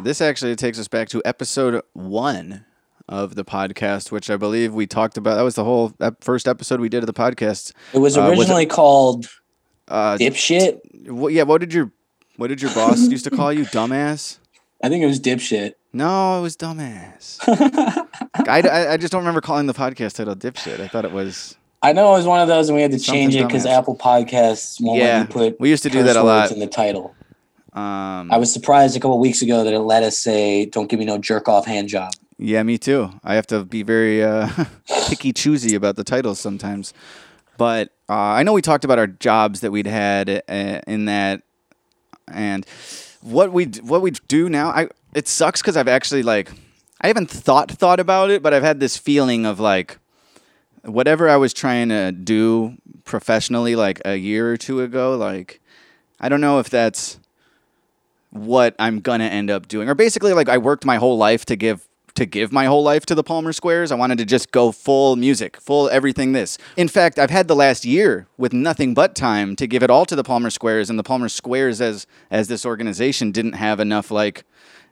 This 0.00 0.20
actually 0.20 0.56
takes 0.56 0.78
us 0.78 0.88
back 0.88 1.08
to 1.10 1.22
episode 1.24 1.82
one 1.94 2.64
of 3.08 3.34
the 3.34 3.44
podcast, 3.44 4.12
which 4.12 4.28
I 4.30 4.36
believe 4.36 4.74
we 4.74 4.86
talked 4.86 5.16
about. 5.16 5.36
That 5.36 5.42
was 5.42 5.54
the 5.54 5.64
whole 5.64 5.94
first 6.20 6.46
episode 6.46 6.80
we 6.80 6.88
did 6.88 7.02
of 7.02 7.06
the 7.06 7.14
podcast. 7.14 7.72
It 7.94 7.98
was 7.98 8.16
uh, 8.18 8.26
originally 8.26 8.66
called 8.66 9.26
Uh, 9.88 10.16
Dipshit. 10.18 10.80
what, 11.10 11.32
yeah, 11.32 11.44
what 11.44 11.60
did 11.60 11.72
your 11.72 11.90
what 12.36 12.48
did 12.48 12.60
your 12.60 12.72
boss 12.74 13.08
used 13.08 13.24
to 13.24 13.30
call 13.30 13.52
you? 13.52 13.64
Dumbass? 13.66 14.38
I 14.82 14.90
think 14.90 15.02
it 15.02 15.06
was 15.06 15.18
Dipshit. 15.20 15.74
No, 15.94 16.38
it 16.38 16.42
was 16.42 16.58
dumbass. 16.58 17.38
I, 18.46 18.60
I, 18.60 18.92
I 18.92 18.96
just 18.98 19.10
don't 19.10 19.22
remember 19.22 19.40
calling 19.40 19.66
the 19.66 19.72
podcast 19.72 20.16
title 20.16 20.36
dipshit. 20.36 20.78
I 20.78 20.88
thought 20.88 21.06
it 21.06 21.12
was. 21.12 21.56
I 21.82 21.94
know 21.94 22.10
it 22.10 22.18
was 22.18 22.26
one 22.26 22.40
of 22.40 22.48
those, 22.48 22.68
and 22.68 22.76
we 22.76 22.82
had 22.82 22.90
to 22.90 22.98
change 22.98 23.34
it 23.34 23.46
because. 23.46 23.64
Apple 23.64 23.96
Podcasts 23.96 24.78
won't 24.78 24.98
Yeah, 24.98 25.20
let 25.20 25.28
you 25.28 25.32
put. 25.32 25.60
we 25.60 25.70
used 25.70 25.82
to 25.84 25.88
do 25.88 26.02
that 26.02 26.16
a 26.16 26.22
lot. 26.22 26.52
in 26.52 26.58
the 26.58 26.66
title. 26.66 27.14
Um, 27.76 28.32
I 28.32 28.38
was 28.38 28.50
surprised 28.50 28.96
a 28.96 29.00
couple 29.00 29.18
weeks 29.18 29.42
ago 29.42 29.62
that 29.62 29.74
it 29.74 29.80
let 29.80 30.02
us 30.02 30.16
say, 30.16 30.64
"Don't 30.64 30.88
give 30.88 30.98
me 30.98 31.04
no 31.04 31.18
jerk 31.18 31.46
off 31.46 31.66
hand 31.66 31.88
job." 31.88 32.14
Yeah, 32.38 32.62
me 32.62 32.78
too. 32.78 33.10
I 33.22 33.34
have 33.34 33.46
to 33.48 33.64
be 33.64 33.82
very 33.82 34.24
uh, 34.24 34.48
picky, 35.08 35.32
choosy 35.34 35.74
about 35.74 35.96
the 35.96 36.04
titles 36.04 36.40
sometimes. 36.40 36.94
But 37.58 37.90
uh, 38.08 38.14
I 38.14 38.42
know 38.42 38.54
we 38.54 38.62
talked 38.62 38.84
about 38.84 38.98
our 38.98 39.06
jobs 39.06 39.60
that 39.60 39.70
we'd 39.70 39.86
had 39.86 40.42
uh, 40.48 40.80
in 40.86 41.04
that, 41.04 41.42
and 42.28 42.66
what 43.20 43.52
we 43.52 43.66
what 43.82 44.00
we 44.00 44.12
do 44.12 44.48
now. 44.48 44.68
I 44.70 44.88
it 45.14 45.28
sucks 45.28 45.60
because 45.60 45.76
I've 45.76 45.88
actually 45.88 46.22
like 46.22 46.50
I 47.02 47.08
haven't 47.08 47.30
thought 47.30 47.70
thought 47.70 48.00
about 48.00 48.30
it, 48.30 48.42
but 48.42 48.54
I've 48.54 48.62
had 48.62 48.80
this 48.80 48.96
feeling 48.96 49.44
of 49.44 49.60
like 49.60 49.98
whatever 50.82 51.28
I 51.28 51.36
was 51.36 51.52
trying 51.52 51.90
to 51.90 52.10
do 52.10 52.78
professionally 53.04 53.76
like 53.76 54.00
a 54.06 54.16
year 54.16 54.50
or 54.50 54.56
two 54.56 54.80
ago. 54.80 55.14
Like 55.14 55.60
I 56.18 56.30
don't 56.30 56.40
know 56.40 56.58
if 56.58 56.70
that's 56.70 57.18
what 58.36 58.74
I'm 58.78 59.00
gonna 59.00 59.24
end 59.24 59.50
up 59.50 59.68
doing. 59.68 59.88
Or 59.88 59.94
basically, 59.94 60.32
like 60.32 60.48
I 60.48 60.58
worked 60.58 60.84
my 60.84 60.96
whole 60.96 61.16
life 61.16 61.44
to 61.46 61.56
give 61.56 61.88
to 62.16 62.26
give 62.26 62.50
my 62.50 62.64
whole 62.64 62.82
life 62.82 63.06
to 63.06 63.14
the 63.14 63.22
Palmer 63.22 63.52
Squares. 63.52 63.92
I 63.92 63.94
wanted 63.94 64.18
to 64.18 64.24
just 64.24 64.50
go 64.50 64.72
full 64.72 65.16
music, 65.16 65.60
full 65.60 65.88
everything. 65.90 66.32
This, 66.32 66.58
in 66.76 66.88
fact, 66.88 67.18
I've 67.18 67.30
had 67.30 67.46
the 67.46 67.54
last 67.54 67.84
year 67.84 68.26
with 68.36 68.52
nothing 68.52 68.94
but 68.94 69.14
time 69.14 69.54
to 69.56 69.66
give 69.66 69.82
it 69.82 69.90
all 69.90 70.06
to 70.06 70.16
the 70.16 70.24
Palmer 70.24 70.50
Squares, 70.50 70.90
and 70.90 70.98
the 70.98 71.04
Palmer 71.04 71.28
Squares 71.28 71.80
as 71.80 72.06
as 72.30 72.48
this 72.48 72.66
organization 72.66 73.30
didn't 73.30 73.52
have 73.52 73.80
enough 73.80 74.10
like 74.10 74.44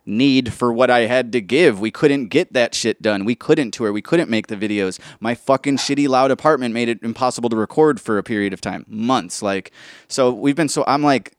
need 0.06 0.52
for 0.52 0.72
what 0.72 0.90
I 0.90 1.00
had 1.00 1.32
to 1.32 1.40
give. 1.40 1.80
We 1.80 1.90
couldn't 1.90 2.26
get 2.26 2.52
that 2.52 2.74
shit 2.74 3.00
done. 3.00 3.24
We 3.24 3.34
couldn't 3.34 3.72
tour. 3.72 3.92
We 3.92 4.02
couldn't 4.02 4.28
make 4.28 4.48
the 4.48 4.56
videos. 4.56 4.98
My 5.20 5.34
fucking 5.34 5.78
shitty 5.78 6.08
loud 6.08 6.30
apartment 6.30 6.74
made 6.74 6.88
it 6.88 7.02
impossible 7.02 7.48
to 7.50 7.56
record 7.56 8.00
for 8.00 8.18
a 8.18 8.22
period 8.22 8.52
of 8.52 8.60
time, 8.60 8.84
months. 8.86 9.42
Like, 9.42 9.72
so 10.08 10.30
we've 10.30 10.56
been 10.56 10.68
so 10.68 10.84
I'm 10.86 11.02
like 11.02 11.33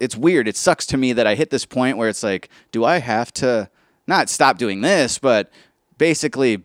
it's 0.00 0.16
weird. 0.16 0.48
It 0.48 0.56
sucks 0.56 0.86
to 0.86 0.96
me 0.96 1.12
that 1.12 1.26
I 1.26 1.34
hit 1.34 1.50
this 1.50 1.66
point 1.66 1.96
where 1.96 2.08
it's 2.08 2.22
like, 2.22 2.48
do 2.72 2.84
I 2.84 2.98
have 2.98 3.32
to 3.34 3.70
not 4.06 4.28
stop 4.28 4.58
doing 4.58 4.80
this, 4.80 5.18
but 5.18 5.50
basically 5.98 6.64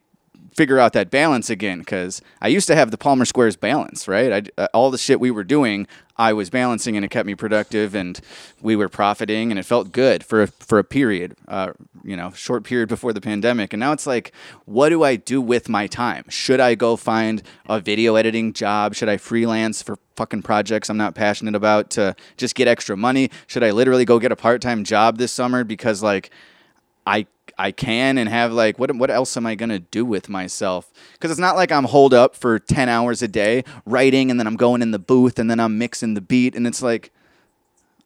figure 0.62 0.78
out 0.78 0.94
that 0.94 1.10
balance 1.10 1.50
again? 1.50 1.80
Because 1.80 2.22
I 2.40 2.48
used 2.48 2.68
to 2.68 2.76
have 2.76 2.92
the 2.92 2.98
Palmer 2.98 3.26
Squares 3.26 3.56
balance, 3.56 4.08
right? 4.08 4.32
I, 4.32 4.62
uh, 4.62 4.68
all 4.76 4.92
the 4.92 4.98
shit 5.00 5.20
we 5.20 5.32
were 5.32 5.44
doing, 5.44 5.88
I 6.18 6.34
was 6.34 6.52
balancing, 6.52 6.96
and 6.96 7.04
it 7.04 7.10
kept 7.10 7.26
me 7.26 7.34
productive, 7.34 7.96
and 7.96 8.22
we 8.62 8.76
were 8.76 8.88
profiting, 8.88 9.50
and 9.52 9.58
it 9.58 9.64
felt 9.64 9.92
good 9.92 10.24
for 10.24 10.44
a, 10.44 10.48
for 10.48 10.78
a 10.78 10.84
period, 10.84 11.36
uh, 11.48 11.72
you 12.04 12.16
know, 12.16 12.30
short 12.34 12.64
period 12.64 12.90
before 12.90 13.12
the 13.12 13.22
pandemic. 13.22 13.74
And 13.74 13.80
now 13.80 13.92
it's 13.92 14.06
like, 14.06 14.34
what 14.66 14.90
do 14.90 15.02
I 15.02 15.16
do 15.16 15.42
with 15.42 15.68
my 15.68 15.88
time? 15.88 16.26
Should 16.30 16.60
I 16.60 16.76
go 16.76 16.96
find 16.96 17.42
a 17.68 17.80
video 17.80 18.14
editing 18.14 18.54
job? 18.54 18.94
Should 18.94 19.10
I 19.10 19.18
freelance 19.18 19.82
for 19.82 19.98
fucking 20.16 20.44
projects 20.44 20.92
I'm 20.92 20.98
not 20.98 21.16
passionate 21.16 21.56
about 21.56 21.90
to 21.92 22.16
just 22.38 22.54
get 22.54 22.68
extra 22.68 22.96
money? 22.96 23.32
Should 23.48 23.64
I 23.64 23.72
literally 23.72 24.06
go 24.06 24.20
get 24.20 24.32
a 24.32 24.36
part 24.36 24.62
time 24.62 24.84
job 24.84 25.18
this 25.18 25.32
summer 25.32 25.64
because 25.64 26.04
like 26.04 26.30
I 27.08 27.26
I 27.62 27.72
can 27.72 28.18
and 28.18 28.28
have 28.28 28.52
like 28.52 28.80
what 28.80 28.96
what 28.96 29.12
else 29.12 29.38
am 29.38 29.46
I 29.46 29.54
gonna 29.54 29.78
do 29.78 30.04
with 30.04 30.30
myself? 30.30 30.92
Because 31.14 31.30
it's 31.30 31.40
not 31.40 31.56
like 31.56 31.72
I'm 31.72 31.84
holed 31.84 32.12
up 32.12 32.36
for 32.36 32.58
ten 32.58 32.90
hours 32.90 33.22
a 33.22 33.28
day 33.28 33.64
writing 33.86 34.32
and 34.32 34.40
then 34.40 34.48
I'm 34.48 34.56
going 34.56 34.82
in 34.82 34.90
the 34.90 34.98
booth 34.98 35.38
and 35.38 35.48
then 35.48 35.60
I'm 35.60 35.78
mixing 35.78 36.16
the 36.16 36.22
beat 36.22 36.56
and 36.56 36.66
it's 36.66 36.82
like 36.82 37.12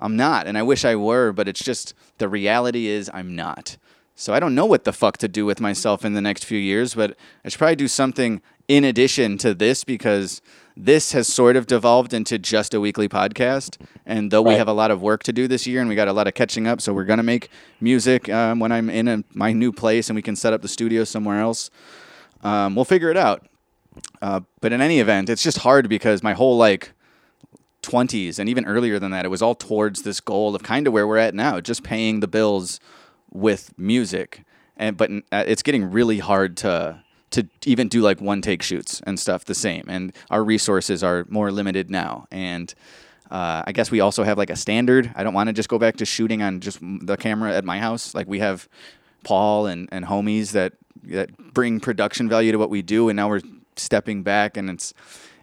I'm 0.02 0.18
not 0.18 0.46
and 0.46 0.58
I 0.58 0.64
wish 0.64 0.84
I 0.84 0.98
were, 0.98 1.32
but 1.32 1.48
it's 1.48 1.64
just 1.64 1.94
the 2.18 2.28
reality 2.28 2.88
is 2.88 3.10
I'm 3.14 3.34
not. 3.34 3.78
So 4.14 4.34
I 4.34 4.42
don't 4.42 4.56
know 4.56 4.66
what 4.66 4.84
the 4.84 4.92
fuck 4.92 5.18
to 5.20 5.30
do 5.30 5.46
with 5.46 5.62
myself 5.62 6.04
in 6.04 6.16
the 6.16 6.22
next 6.22 6.44
few 6.44 6.60
years, 6.60 6.94
but 6.94 7.16
I 7.46 7.50
should 7.50 7.60
probably 7.60 7.78
do 7.78 7.88
something 7.88 8.42
in 8.68 8.84
addition 8.84 9.38
to 9.38 9.54
this 9.54 9.86
because 9.86 10.42
this 10.78 11.14
has 11.14 11.28
sort 11.28 11.56
of 11.56 11.68
devolved 11.68 12.14
into 12.14 12.38
just 12.38 12.74
a 12.74 12.80
weekly 12.80 13.08
podcast. 13.08 13.78
And 14.06 14.30
though 14.30 14.42
we 14.42 14.56
have 14.56 14.68
a 14.68 14.74
lot 14.74 14.92
of 14.92 15.02
work 15.02 15.24
to 15.24 15.34
do 15.34 15.48
this 15.48 15.66
year 15.66 15.80
and 15.80 15.90
we 15.90 15.96
got 15.96 16.08
a 16.08 16.14
lot 16.14 16.28
of 16.28 16.34
catching 16.34 16.68
up, 16.68 16.82
so 16.82 16.94
we're 16.94 17.06
going 17.06 17.18
to 17.18 17.24
make 17.24 17.50
music 17.80 18.30
um, 18.30 18.60
when 18.60 18.72
I'm 18.72 18.90
in 18.90 19.08
a, 19.08 19.24
my 19.34 19.54
new 19.54 19.72
place 19.72 20.10
and 20.10 20.16
we 20.16 20.22
can 20.22 20.36
set 20.36 20.54
up 20.54 20.62
the 20.62 20.68
studio 20.68 21.04
somewhere 21.04 21.40
else. 21.40 21.70
Um, 22.44 22.76
we'll 22.76 22.86
figure 22.86 23.10
it 23.10 23.18
out. 23.18 23.48
Uh, 24.22 24.42
but 24.60 24.74
in 24.74 24.82
any 24.82 25.00
event, 25.00 25.30
it's 25.30 25.44
just 25.44 25.60
hard 25.60 25.88
because 25.88 26.22
my 26.22 26.34
whole 26.34 26.58
like 26.58 26.92
20s 27.82 28.40
and 28.40 28.50
even 28.50 28.66
earlier 28.66 29.00
than 29.00 29.12
that, 29.12 29.26
it 29.26 29.30
was 29.30 29.42
all 29.42 29.56
towards 29.56 30.02
this 30.02 30.20
goal 30.20 30.56
of 30.56 30.64
kind 30.64 30.88
of 30.88 30.94
where 30.94 31.08
we're 31.08 31.18
at 31.18 31.34
now, 31.34 31.62
just 31.62 31.84
paying 31.84 32.20
the 32.20 32.28
bills 32.28 32.80
with 33.32 33.78
music, 33.78 34.44
and 34.78 34.98
but 34.98 35.10
uh, 35.32 35.44
it's 35.48 35.62
getting 35.62 35.92
really 35.92 36.20
hard 36.20 36.58
to 36.58 37.02
to 37.36 37.48
even 37.66 37.88
do 37.88 38.02
like 38.02 38.20
one 38.22 38.42
take 38.42 38.62
shoots 38.64 39.02
and 39.06 39.20
stuff 39.20 39.46
the 39.46 39.56
same. 39.56 39.86
And 39.88 40.14
our 40.30 40.44
resources 40.44 41.04
are 41.04 41.26
more 41.30 41.52
limited 41.52 41.90
now. 41.90 42.28
And 42.32 42.74
uh, 43.30 43.64
I 43.66 43.72
guess 43.72 43.92
we 43.92 44.00
also 44.00 44.24
have 44.24 44.38
like 44.38 44.50
a 44.50 44.56
standard. 44.56 45.12
I 45.16 45.24
don't 45.24 45.34
want 45.34 45.48
to 45.48 45.54
just 45.54 45.70
go 45.70 45.80
back 45.80 45.98
to 45.98 46.06
shooting 46.06 46.42
on 46.42 46.60
just 46.60 46.80
the 46.82 47.18
camera 47.18 47.54
at 47.54 47.66
my 47.66 47.80
house. 47.80 48.14
Like 48.14 48.28
we 48.28 48.40
have 48.40 48.68
Paul 49.24 49.68
and, 49.68 49.90
and 49.92 50.06
homies 50.06 50.52
that 50.52 50.74
that 51.04 51.54
bring 51.54 51.80
production 51.80 52.28
value 52.30 52.52
to 52.52 52.58
what 52.58 52.70
we 52.70 52.82
do, 52.82 53.10
and 53.10 53.16
now 53.16 53.30
we're 53.30 53.42
stepping 53.76 54.24
back, 54.24 54.58
and 54.58 54.70
it's 54.70 54.94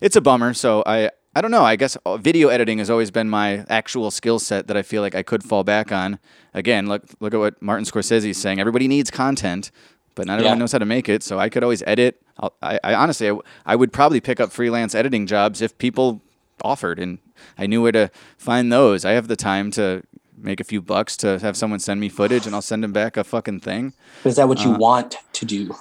it's 0.01 0.17
a 0.17 0.21
bummer. 0.21 0.55
So 0.55 0.83
I 0.87 1.11
I 1.35 1.41
don't 1.41 1.51
know. 1.51 1.65
I 1.65 1.77
guess 1.77 1.97
uh, 2.05 2.19
video 2.19 2.49
editing 2.49 2.79
has 2.79 2.91
always 2.91 3.11
been 3.11 3.31
my 3.31 3.65
actual 3.69 4.11
skill 4.11 4.39
set 4.39 4.67
that 4.67 4.77
I 4.77 4.83
feel 4.83 5.03
like 5.03 5.15
I 5.15 5.23
could 5.23 5.43
fall 5.43 5.65
back 5.65 5.91
on. 5.91 6.19
Again, 6.53 6.89
look 6.89 7.05
look 7.21 7.33
at 7.35 7.41
what 7.41 7.61
Martin 7.63 7.85
Scorsese 7.85 8.31
is 8.31 8.39
saying. 8.39 8.61
Everybody 8.61 8.87
needs 8.87 9.11
content, 9.11 9.71
but 10.15 10.27
not 10.27 10.35
everyone 10.35 10.57
Yeah. 10.57 10.61
knows 10.61 10.73
how 10.73 10.79
to 10.79 10.85
make 10.87 11.09
it. 11.09 11.23
So 11.23 11.39
I 11.39 11.49
could 11.49 11.63
always 11.63 11.83
edit. 11.87 12.21
I'll, 12.39 12.53
I, 12.63 12.79
I 12.85 12.95
honestly, 12.95 13.27
I, 13.27 13.31
w- 13.31 13.43
I 13.67 13.77
would 13.77 13.93
probably 13.93 14.21
pick 14.21 14.41
up 14.41 14.51
freelance 14.53 14.95
editing 14.95 15.27
jobs 15.27 15.61
if 15.63 15.77
people 15.79 16.21
offered, 16.63 16.99
and 16.99 17.19
I 17.59 17.67
knew 17.67 17.83
where 17.83 17.93
to 17.93 18.11
find 18.39 18.73
those. 18.73 19.05
I 19.05 19.13
have 19.13 19.29
the 19.29 19.37
time 19.37 19.71
to 19.73 20.03
make 20.37 20.61
a 20.61 20.65
few 20.65 20.81
bucks 20.83 21.17
to 21.19 21.39
have 21.41 21.57
someone 21.57 21.79
send 21.81 22.01
me 22.01 22.09
footage, 22.09 22.47
and 22.47 22.55
I'll 22.55 22.63
send 22.63 22.83
them 22.83 22.93
back 22.93 23.17
a 23.17 23.25
fucking 23.25 23.61
thing. 23.61 23.93
Is 24.25 24.37
that 24.37 24.49
what 24.49 24.65
you 24.65 24.73
Uh, 24.73 24.79
want 24.79 25.17
to 25.35 25.45
do? 25.45 25.75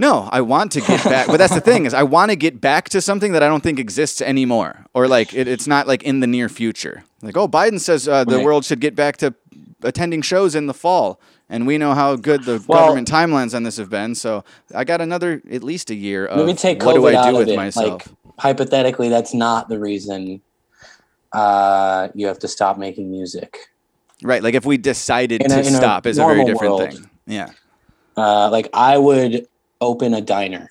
No, 0.00 0.28
I 0.30 0.40
want 0.42 0.70
to 0.72 0.80
get 0.80 1.02
back, 1.04 1.26
but 1.26 1.38
that's 1.38 1.54
the 1.54 1.60
thing 1.60 1.84
is 1.84 1.92
I 1.92 2.04
want 2.04 2.30
to 2.30 2.36
get 2.36 2.60
back 2.60 2.88
to 2.90 3.00
something 3.00 3.32
that 3.32 3.42
I 3.42 3.48
don't 3.48 3.62
think 3.64 3.80
exists 3.80 4.20
anymore, 4.20 4.86
or 4.94 5.08
like 5.08 5.34
it, 5.34 5.48
it's 5.48 5.66
not 5.66 5.88
like 5.88 6.04
in 6.04 6.20
the 6.20 6.26
near 6.28 6.48
future. 6.48 7.02
Like, 7.20 7.36
oh, 7.36 7.48
Biden 7.48 7.80
says 7.80 8.06
uh, 8.06 8.22
the 8.24 8.36
Right. 8.36 8.44
world 8.44 8.64
should 8.64 8.78
get 8.80 8.94
back 8.94 9.16
to 9.16 9.34
attending 9.82 10.22
shows 10.22 10.54
in 10.54 10.66
the 10.66 10.74
fall, 10.74 11.20
and 11.50 11.66
we 11.66 11.78
know 11.78 11.94
how 11.94 12.16
good 12.16 12.44
the 12.44 12.62
Well- 12.66 12.80
government 12.86 13.08
timelines 13.08 13.54
on 13.54 13.62
this 13.62 13.76
have 13.78 13.90
been. 13.90 14.14
So 14.14 14.44
I 14.74 14.84
got 14.84 15.00
another 15.00 15.42
at 15.50 15.62
least 15.62 15.90
a 15.90 15.94
year 15.94 16.26
of 16.26 16.38
Let 16.38 16.46
me 16.46 16.54
take 16.54 16.82
what 16.84 16.94
do 16.94 17.06
I 17.06 17.30
do 17.30 17.36
with 17.38 17.48
it. 17.48 17.56
myself. 17.56 18.06
Like 18.06 18.34
hypothetically, 18.38 19.08
that's 19.08 19.34
not 19.34 19.68
the 19.68 19.78
reason 19.78 20.40
uh, 21.32 22.08
you 22.14 22.26
have 22.26 22.38
to 22.40 22.48
stop 22.48 22.78
making 22.78 23.10
music. 23.10 23.58
right, 24.22 24.42
like 24.42 24.54
if 24.54 24.64
we 24.64 24.76
decided 24.78 25.42
In 25.42 25.50
to 25.50 25.56
a- 25.56 25.60
in 25.60 25.74
a 25.74 25.76
stop 25.76 26.06
is 26.06 26.18
a 26.18 26.22
very 26.24 26.44
different 26.44 26.74
world. 26.74 26.92
thing. 26.92 27.10
Yeah, 27.26 27.50
Uh, 28.16 28.48
like 28.50 28.68
I 28.72 28.96
would 28.98 29.46
open 29.80 30.14
a 30.14 30.20
diner. 30.20 30.70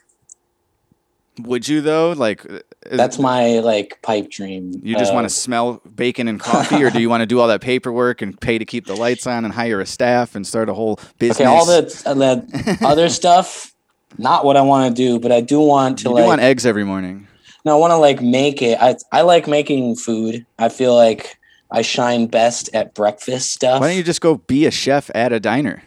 would 1.43 1.67
you 1.67 1.81
though? 1.81 2.11
Like, 2.13 2.43
is- 2.91 2.97
That's 2.97 3.19
my 3.19 3.59
like 3.59 3.99
pipe 4.01 4.29
dream. 4.29 4.79
You 4.83 4.95
just 4.97 5.11
Uh, 5.11 5.15
want 5.15 5.25
to 5.29 5.33
smell 5.33 5.81
bacon 5.95 6.27
and 6.27 6.39
coffee, 6.39 6.83
or 6.83 6.89
do 6.89 6.99
you 6.99 7.09
want 7.09 7.21
to 7.21 7.25
do 7.25 7.39
all 7.39 7.47
that 7.49 7.61
paperwork 7.61 8.21
and 8.21 8.39
pay 8.39 8.57
to 8.57 8.65
keep 8.65 8.85
the 8.85 8.95
lights 8.95 9.27
on 9.27 9.45
and 9.45 9.53
hire 9.53 9.79
a 9.81 9.85
staff 9.85 10.35
and 10.35 10.45
start 10.45 10.69
a 10.69 10.73
whole 10.73 10.99
business? 11.19 11.41
Okay, 11.41 11.45
all 11.49 11.65
the, 11.65 12.01
uh, 12.05 12.13
the 12.13 12.77
other 12.85 13.09
stuff, 13.09 13.73
not 14.17 14.45
what 14.45 14.57
I 14.57 14.61
want 14.61 14.95
to 14.95 15.01
do, 15.01 15.19
but 15.19 15.31
I 15.31 15.41
do 15.41 15.59
want 15.59 15.99
to 15.99 16.09
you 16.09 16.15
like. 16.15 16.25
want 16.25 16.41
eggs 16.41 16.65
every 16.65 16.83
morning. 16.83 17.27
no, 17.65 17.75
I 17.75 17.79
want 17.79 17.91
to 17.91 17.97
like 17.97 18.21
make 18.21 18.61
it. 18.61 18.77
I 18.81 18.95
I 19.11 19.21
like 19.21 19.47
making 19.47 19.95
food. 19.97 20.45
I 20.57 20.69
feel 20.69 20.95
like 20.95 21.37
I 21.69 21.81
shine 21.81 22.27
best 22.27 22.69
at 22.73 22.93
breakfast 22.93 23.51
stuff. 23.51 23.81
Why 23.81 23.89
don't 23.89 23.97
you 23.97 24.03
just 24.03 24.21
go 24.21 24.35
be 24.47 24.65
a 24.65 24.71
chef 24.71 25.11
at 25.13 25.33
a 25.33 25.39
diner? 25.39 25.83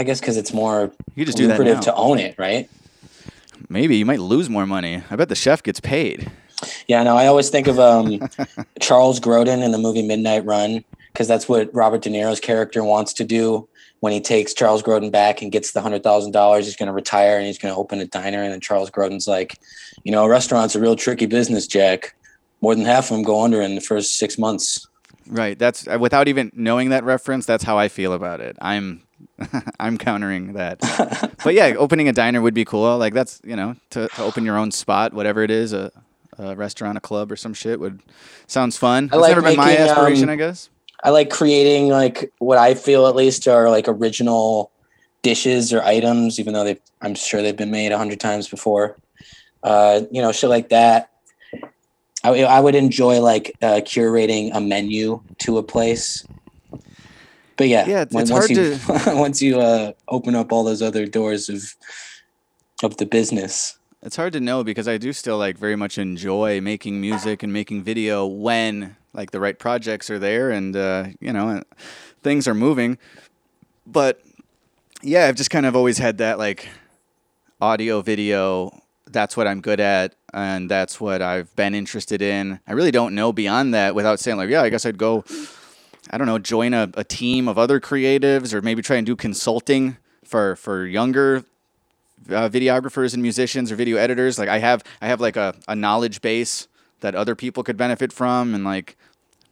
I 0.00 0.04
guess 0.04 0.20
because 0.20 0.36
it's 0.36 0.52
more 0.52 0.92
You 1.16 1.24
just 1.24 1.36
do 1.36 1.46
that 1.48 1.54
lucrative 1.58 1.76
now. 1.78 1.80
to 1.82 1.94
own 1.94 2.18
it, 2.18 2.36
right? 2.38 2.68
Maybe 3.68 3.96
you 3.96 4.06
might 4.06 4.20
lose 4.20 4.48
more 4.48 4.66
money. 4.66 5.02
I 5.10 5.16
bet 5.16 5.28
the 5.28 5.34
chef 5.34 5.62
gets 5.62 5.80
paid. 5.80 6.30
Yeah, 6.86 7.02
no, 7.02 7.16
I 7.16 7.26
always 7.26 7.50
think 7.50 7.66
of 7.66 7.78
um, 7.78 8.20
Charles 8.80 9.20
Grodin 9.20 9.62
in 9.62 9.70
the 9.70 9.78
movie 9.78 10.06
Midnight 10.06 10.44
Run 10.44 10.84
because 11.12 11.28
that's 11.28 11.48
what 11.48 11.72
Robert 11.74 12.02
De 12.02 12.10
Niro's 12.10 12.40
character 12.40 12.82
wants 12.82 13.12
to 13.14 13.24
do 13.24 13.68
when 14.00 14.12
he 14.12 14.20
takes 14.20 14.54
Charles 14.54 14.82
Grodin 14.82 15.10
back 15.10 15.42
and 15.42 15.50
gets 15.50 15.72
the 15.72 15.80
hundred 15.80 16.02
thousand 16.02 16.32
dollars. 16.32 16.66
He's 16.66 16.76
going 16.76 16.86
to 16.86 16.92
retire 16.92 17.36
and 17.36 17.46
he's 17.46 17.58
going 17.58 17.74
to 17.74 17.78
open 17.78 18.00
a 18.00 18.06
diner. 18.06 18.42
And 18.42 18.52
then 18.52 18.60
Charles 18.60 18.90
Grodin's 18.90 19.28
like, 19.28 19.58
you 20.04 20.12
know, 20.12 20.24
a 20.24 20.28
restaurant's 20.28 20.74
a 20.74 20.80
real 20.80 20.96
tricky 20.96 21.26
business, 21.26 21.66
Jack. 21.66 22.14
More 22.60 22.74
than 22.74 22.84
half 22.84 23.10
of 23.10 23.16
them 23.16 23.22
go 23.22 23.42
under 23.42 23.60
in 23.60 23.74
the 23.74 23.80
first 23.80 24.14
six 24.14 24.38
months. 24.38 24.86
Right. 25.28 25.58
That's 25.58 25.86
without 25.98 26.26
even 26.28 26.50
knowing 26.54 26.90
that 26.90 27.04
reference. 27.04 27.46
That's 27.46 27.64
how 27.64 27.78
I 27.78 27.88
feel 27.88 28.12
about 28.12 28.40
it. 28.40 28.56
I'm, 28.60 29.02
I'm 29.80 29.98
countering 29.98 30.54
that. 30.54 30.80
but 31.42 31.54
yeah, 31.54 31.74
opening 31.78 32.08
a 32.08 32.12
diner 32.12 32.40
would 32.40 32.54
be 32.54 32.64
cool. 32.64 32.98
Like 32.98 33.14
that's 33.14 33.40
you 33.44 33.56
know 33.56 33.76
to, 33.90 34.08
to 34.08 34.22
open 34.22 34.44
your 34.44 34.56
own 34.56 34.70
spot, 34.70 35.12
whatever 35.12 35.42
it 35.42 35.50
is, 35.50 35.72
a, 35.72 35.90
a 36.38 36.56
restaurant, 36.56 36.98
a 36.98 37.00
club, 37.00 37.30
or 37.32 37.36
some 37.36 37.54
shit 37.54 37.80
would 37.80 38.00
sounds 38.46 38.76
fun. 38.76 39.04
It's 39.04 39.14
like 39.14 39.30
never 39.30 39.42
been 39.42 39.56
my 39.56 39.76
aspiration, 39.76 40.28
um, 40.28 40.34
I 40.34 40.36
guess. 40.36 40.70
I 41.02 41.10
like 41.10 41.30
creating 41.30 41.88
like 41.88 42.32
what 42.38 42.58
I 42.58 42.74
feel 42.74 43.06
at 43.06 43.14
least 43.14 43.46
are 43.46 43.70
like 43.70 43.86
original 43.86 44.72
dishes 45.22 45.72
or 45.72 45.82
items, 45.82 46.40
even 46.40 46.54
though 46.54 46.64
they 46.64 46.78
I'm 47.00 47.14
sure 47.14 47.42
they've 47.42 47.56
been 47.56 47.70
made 47.70 47.92
a 47.92 47.98
hundred 47.98 48.20
times 48.20 48.48
before. 48.48 48.96
Uh, 49.62 50.02
you 50.10 50.22
know, 50.22 50.32
shit 50.32 50.50
like 50.50 50.70
that. 50.70 51.10
I, 52.24 52.42
I 52.42 52.60
would 52.60 52.74
enjoy 52.74 53.20
like 53.20 53.56
uh, 53.62 53.80
curating 53.84 54.50
a 54.52 54.60
menu 54.60 55.22
to 55.38 55.58
a 55.58 55.62
place. 55.62 56.26
But 57.58 57.68
yeah, 57.68 57.86
Yeah, 57.86 58.02
it's- 58.02 58.12
when- 58.14 58.22
it's 58.22 58.30
once 58.30 58.46
hard 58.46 59.14
you 59.14 59.16
once 59.20 59.42
you 59.42 59.60
uh, 59.60 59.92
open 60.08 60.34
up 60.34 60.52
all 60.52 60.64
those 60.64 60.80
other 60.80 61.04
doors 61.06 61.50
of 61.50 61.74
of 62.82 62.96
the 62.96 63.04
business. 63.06 63.76
It's 64.02 64.14
hard 64.14 64.32
to 64.34 64.40
know 64.40 64.62
because 64.62 64.86
I 64.86 64.96
do 64.96 65.12
still 65.12 65.36
like 65.38 65.58
very 65.58 65.74
much 65.74 65.98
enjoy 65.98 66.60
making 66.60 67.00
music 67.00 67.42
and 67.42 67.52
making 67.52 67.82
video 67.82 68.24
when 68.26 68.96
like 69.12 69.32
the 69.32 69.40
right 69.40 69.58
projects 69.58 70.08
are 70.08 70.20
there 70.20 70.50
and 70.52 70.76
uh, 70.76 71.06
you 71.20 71.32
know 71.32 71.62
things 72.22 72.46
are 72.46 72.54
moving. 72.54 72.96
But 73.86 74.22
yeah, 75.02 75.26
I've 75.26 75.34
just 75.36 75.50
kind 75.50 75.66
of 75.66 75.74
always 75.74 75.98
had 75.98 76.18
that 76.18 76.38
like 76.38 76.68
audio 77.60 78.00
video. 78.02 78.82
That's 79.10 79.36
what 79.36 79.48
I'm 79.48 79.60
good 79.62 79.80
at, 79.80 80.14
and 80.32 80.70
that's 80.70 81.00
what 81.00 81.22
I've 81.22 81.54
been 81.56 81.74
interested 81.74 82.22
in. 82.22 82.60
I 82.68 82.72
really 82.74 82.90
don't 82.92 83.14
know 83.16 83.32
beyond 83.32 83.74
that 83.74 83.94
without 83.96 84.20
saying 84.20 84.36
like, 84.36 84.50
yeah, 84.50 84.62
I 84.62 84.68
guess 84.68 84.86
I'd 84.86 84.98
go. 84.98 85.24
I 86.10 86.18
don't 86.18 86.26
know, 86.26 86.38
join 86.38 86.74
a, 86.74 86.90
a 86.94 87.04
team 87.04 87.48
of 87.48 87.58
other 87.58 87.80
creatives, 87.80 88.52
or 88.54 88.62
maybe 88.62 88.82
try 88.82 88.96
and 88.96 89.06
do 89.06 89.16
consulting 89.16 89.96
for 90.24 90.56
for 90.56 90.86
younger 90.86 91.44
uh, 92.28 92.48
videographers 92.48 93.14
and 93.14 93.22
musicians 93.22 93.70
or 93.72 93.76
video 93.76 93.96
editors. 93.96 94.38
Like 94.38 94.48
I 94.48 94.58
have, 94.58 94.84
I 95.00 95.06
have 95.06 95.20
like 95.20 95.36
a, 95.36 95.54
a 95.66 95.76
knowledge 95.76 96.20
base 96.20 96.68
that 97.00 97.14
other 97.14 97.34
people 97.34 97.62
could 97.62 97.76
benefit 97.76 98.12
from, 98.12 98.54
and 98.54 98.64
like 98.64 98.96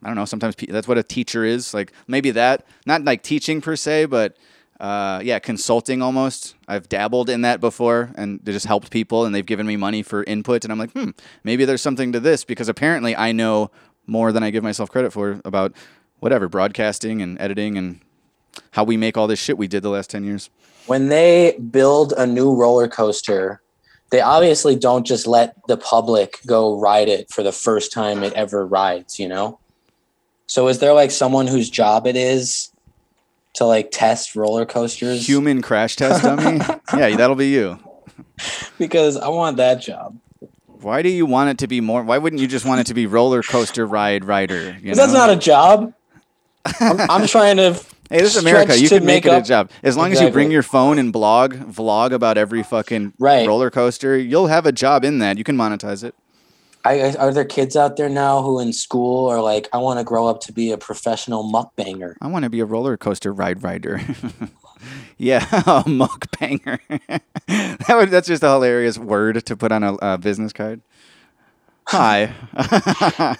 I 0.02 0.08
don't 0.08 0.16
know. 0.16 0.24
Sometimes 0.24 0.54
pe- 0.54 0.66
that's 0.66 0.88
what 0.88 0.98
a 0.98 1.02
teacher 1.02 1.44
is. 1.44 1.72
Like 1.74 1.92
maybe 2.06 2.30
that, 2.32 2.66
not 2.86 3.04
like 3.04 3.22
teaching 3.22 3.60
per 3.60 3.76
se, 3.76 4.06
but 4.06 4.36
uh, 4.80 5.20
yeah, 5.24 5.38
consulting 5.38 6.02
almost. 6.02 6.54
I've 6.68 6.88
dabbled 6.88 7.30
in 7.30 7.42
that 7.42 7.60
before, 7.60 8.10
and 8.16 8.40
it 8.46 8.52
just 8.52 8.66
helped 8.66 8.90
people, 8.90 9.24
and 9.24 9.34
they've 9.34 9.46
given 9.46 9.66
me 9.66 9.76
money 9.76 10.02
for 10.02 10.22
input, 10.24 10.64
and 10.64 10.72
I'm 10.72 10.78
like, 10.78 10.92
hmm, 10.92 11.10
maybe 11.44 11.64
there's 11.64 11.82
something 11.82 12.12
to 12.12 12.20
this 12.20 12.44
because 12.44 12.68
apparently 12.68 13.16
I 13.16 13.32
know 13.32 13.70
more 14.06 14.32
than 14.32 14.42
I 14.42 14.50
give 14.50 14.62
myself 14.62 14.90
credit 14.90 15.12
for 15.12 15.40
about 15.44 15.72
whatever 16.26 16.48
broadcasting 16.48 17.22
and 17.22 17.40
editing 17.40 17.78
and 17.78 18.00
how 18.72 18.82
we 18.82 18.96
make 18.96 19.16
all 19.16 19.28
this 19.28 19.38
shit 19.38 19.56
we 19.56 19.68
did 19.68 19.80
the 19.84 19.88
last 19.88 20.10
ten 20.10 20.24
years. 20.24 20.50
when 20.88 21.08
they 21.08 21.56
build 21.70 22.12
a 22.18 22.26
new 22.26 22.52
roller 22.52 22.88
coaster, 22.88 23.62
they 24.10 24.20
obviously 24.20 24.74
don't 24.74 25.06
just 25.06 25.28
let 25.28 25.54
the 25.68 25.76
public 25.76 26.40
go 26.44 26.80
ride 26.80 27.08
it 27.08 27.30
for 27.30 27.44
the 27.44 27.52
first 27.52 27.92
time 27.92 28.24
it 28.24 28.32
ever 28.32 28.66
rides, 28.66 29.20
you 29.20 29.28
know? 29.28 29.60
So 30.48 30.66
is 30.66 30.80
there 30.80 30.92
like 30.94 31.12
someone 31.12 31.46
whose 31.46 31.70
job 31.70 32.08
it 32.08 32.16
is 32.16 32.72
to 33.54 33.64
like 33.64 33.92
test 33.92 34.34
roller 34.34 34.66
coasters? 34.66 35.28
Human 35.28 35.62
crash 35.62 35.94
test 35.94 36.24
dummy? 36.24 36.58
yeah, 36.92 37.16
that'll 37.16 37.36
be 37.36 37.50
you. 37.50 37.78
Because 38.78 39.16
I 39.16 39.28
want 39.28 39.58
that 39.58 39.80
job. 39.80 40.18
Why 40.66 41.02
do 41.02 41.08
you 41.08 41.24
want 41.24 41.50
it 41.50 41.58
to 41.58 41.68
be 41.68 41.80
more? 41.80 42.02
Why 42.02 42.18
wouldn't 42.18 42.42
you 42.42 42.48
just 42.48 42.66
want 42.66 42.80
it 42.80 42.86
to 42.88 42.94
be 42.94 43.06
roller 43.06 43.44
coaster 43.44 43.86
ride 43.86 44.24
rider? 44.24 44.76
That's 44.82 45.12
not 45.12 45.30
a 45.30 45.36
job. 45.36 45.94
I'm, 46.80 47.10
I'm 47.10 47.26
trying 47.26 47.56
to. 47.58 47.80
Hey, 48.08 48.18
this 48.18 48.36
is 48.36 48.40
America. 48.40 48.78
You 48.78 48.88
can 48.88 49.04
make, 49.04 49.26
it 49.26 49.32
up- 49.32 49.42
a 49.42 49.44
job 49.44 49.68
as 49.82 49.96
long 49.96 50.12
as 50.12 50.20
you 50.20 50.30
bring 50.30 50.52
your 50.52 50.62
phone 50.62 51.00
and 51.00 51.12
blog, 51.12 51.54
vlog 51.54 52.12
about 52.12 52.38
every 52.38 52.62
fucking 52.62 53.14
Right. 53.18 53.48
roller 53.48 53.68
coaster. 53.68 54.16
You'll 54.16 54.46
have 54.46 54.64
a 54.64 54.70
job 54.70 55.04
in 55.04 55.18
that. 55.18 55.38
You 55.38 55.42
can 55.42 55.56
monetize 55.56 56.04
it. 56.04 56.14
I, 56.84 57.00
I- 57.00 57.14
are 57.16 57.32
there 57.34 57.44
kids 57.44 57.74
out 57.74 57.96
there 57.96 58.08
now 58.08 58.42
who 58.42 58.60
in 58.60 58.72
school 58.72 59.26
are 59.28 59.42
like, 59.42 59.68
I 59.72 59.78
want 59.78 59.98
to 59.98 60.04
grow 60.04 60.28
up 60.28 60.40
to 60.42 60.52
be 60.52 60.70
a 60.70 60.78
professional 60.78 61.42
mukbanger? 61.52 62.14
I 62.22 62.28
want 62.28 62.44
to 62.44 62.48
be 62.48 62.60
a 62.60 62.64
roller 62.64 62.96
coaster 62.96 63.32
ride 63.32 63.64
rider. 63.64 64.00
yeah, 65.18 65.44
a 65.52 65.82
mukbanger. 65.82 66.78
that 67.48 67.96
would, 67.96 68.10
that's 68.10 68.28
just 68.28 68.44
a 68.44 68.50
hilarious 68.52 68.98
word 68.98 69.44
to 69.44 69.56
put 69.56 69.72
on 69.72 69.82
a, 69.82 69.94
a 69.94 70.16
business 70.16 70.52
card. 70.52 70.80
Hi. 71.88 72.34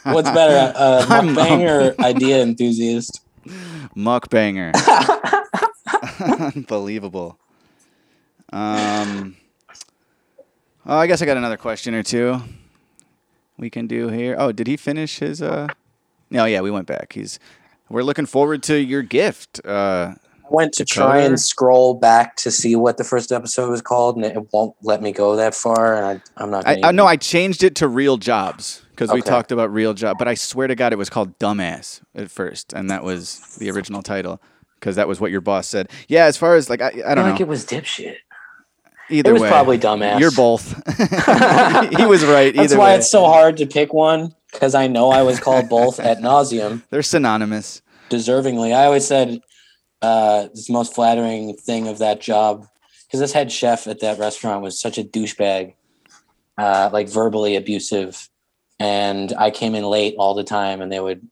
What's 0.05 0.31
better, 0.31 0.73
a 0.77 1.03
mukbanger 1.07 1.99
idea 1.99 2.43
enthusiast? 2.43 3.21
Mukbanger. 3.97 4.73
Unbelievable. 6.55 7.39
Um, 8.53 9.37
oh, 10.87 10.97
I 10.97 11.07
guess 11.09 11.21
I 11.23 11.27
got 11.27 11.37
another 11.37 11.57
question 11.57 11.95
or 11.95 12.05
two 12.05 12.41
we 13.59 13.71
can 13.71 13.87
do 13.87 14.09
here. 14.09 14.37
Oh, 14.39 14.53
did 14.53 14.67
he 14.67 14.77
finish 14.77 15.19
his? 15.19 15.43
Uh, 15.43 15.69
no, 16.31 16.45
yeah, 16.45 16.61
we 16.61 16.71
went 16.71 16.87
back. 16.87 17.15
He's. 17.15 17.39
We're 17.89 18.03
looking 18.03 18.27
forward 18.27 18.63
to 18.65 18.77
your 18.77 19.03
gift. 19.03 19.65
Uh, 19.65 20.15
went 20.51 20.73
to 20.75 20.85
try 20.85 21.21
and 21.21 21.39
scroll 21.41 21.95
back 21.95 22.37
to 22.37 22.51
see 22.51 22.77
what 22.77 22.97
the 22.97 23.05
first 23.05 23.33
episode 23.33 23.71
was 23.71 23.83
called, 23.83 24.17
and 24.17 24.25
it 24.25 24.53
won't 24.53 24.75
let 24.83 25.03
me 25.03 25.13
go 25.13 25.37
that 25.37 25.55
far. 25.55 25.97
And 25.97 26.07
I, 26.07 26.43
I'm 26.43 26.51
not. 26.51 26.67
I, 26.67 26.75
Gonna 26.77 26.87
I 26.89 26.93
no, 26.93 27.07
I 27.07 27.17
changed 27.17 27.63
it 27.63 27.75
to 27.77 27.89
real 27.89 28.17
jobs 28.17 28.83
because 28.91 29.13
we 29.13 29.23
talked 29.23 29.53
about 29.53 29.73
real 29.73 29.95
job. 29.95 30.19
But 30.19 30.29
I 30.29 30.35
swear 30.35 30.67
to 30.67 30.75
God, 30.75 30.93
it 30.93 30.97
was 30.97 31.11
called 31.11 31.39
Dumbass 31.39 32.01
at 32.15 32.31
first, 32.31 32.73
and 32.73 32.91
that 32.91 33.05
was 33.05 33.57
the 33.59 33.71
original 33.71 34.03
title 34.03 34.41
because 34.81 34.97
that 34.97 35.09
was 35.09 35.21
what 35.21 35.31
your 35.31 35.41
boss 35.41 35.67
said. 35.67 35.91
Yeah, 36.09 36.25
as 36.25 36.37
far 36.37 36.57
as 36.57 36.71
like 36.71 36.81
I, 36.81 36.89
I 37.07 37.15
don't 37.15 37.31
like 37.31 37.41
know. 37.41 37.45
it 37.45 37.49
was 37.49 37.65
dipshit. 37.65 38.17
Either 39.09 39.31
it 39.31 39.33
was 39.35 39.43
way, 39.43 39.49
probably 39.49 39.79
dumbass. 39.79 40.19
You're 40.19 40.33
both. 40.33 40.73
he 41.97 42.07
was 42.07 42.25
right. 42.25 42.55
That's 42.55 42.75
why 42.75 42.93
way. 42.93 42.97
it's 42.97 43.11
so 43.11 43.25
hard 43.25 43.57
to 43.59 43.67
pick 43.67 43.93
one 43.93 44.35
because 44.53 44.75
I 44.75 44.89
know 44.89 45.11
I 45.11 45.23
was 45.23 45.39
called 45.39 45.69
both 45.69 46.01
at 46.01 46.19
nauseum. 46.19 46.83
They're 46.91 47.03
synonymous. 47.03 47.83
Deservingly, 48.11 48.75
I 48.75 48.85
always 48.87 49.07
said 49.07 49.41
uh, 50.07 50.49
this 50.55 50.71
most 50.71 50.95
flattering 50.95 51.57
thing 51.57 51.89
of 51.89 51.99
that 51.99 52.21
job 52.21 52.65
because 53.07 53.19
this 53.19 53.33
head 53.33 53.51
chef 53.51 53.89
at 53.89 54.01
that 54.01 54.21
restaurant 54.21 54.63
was 54.63 54.81
such 54.81 54.99
a 54.99 55.05
douchebag, 55.05 55.75
uh, 56.59 56.91
like 56.93 57.09
verbally 57.09 57.57
abusive, 57.57 58.29
and 58.79 59.33
I 59.37 59.51
came 59.51 59.75
in 59.75 59.83
late 59.85 60.15
all 60.17 60.35
the 60.35 60.45
time, 60.45 60.81
and 60.81 60.93
they 60.93 61.01
would 61.01 61.27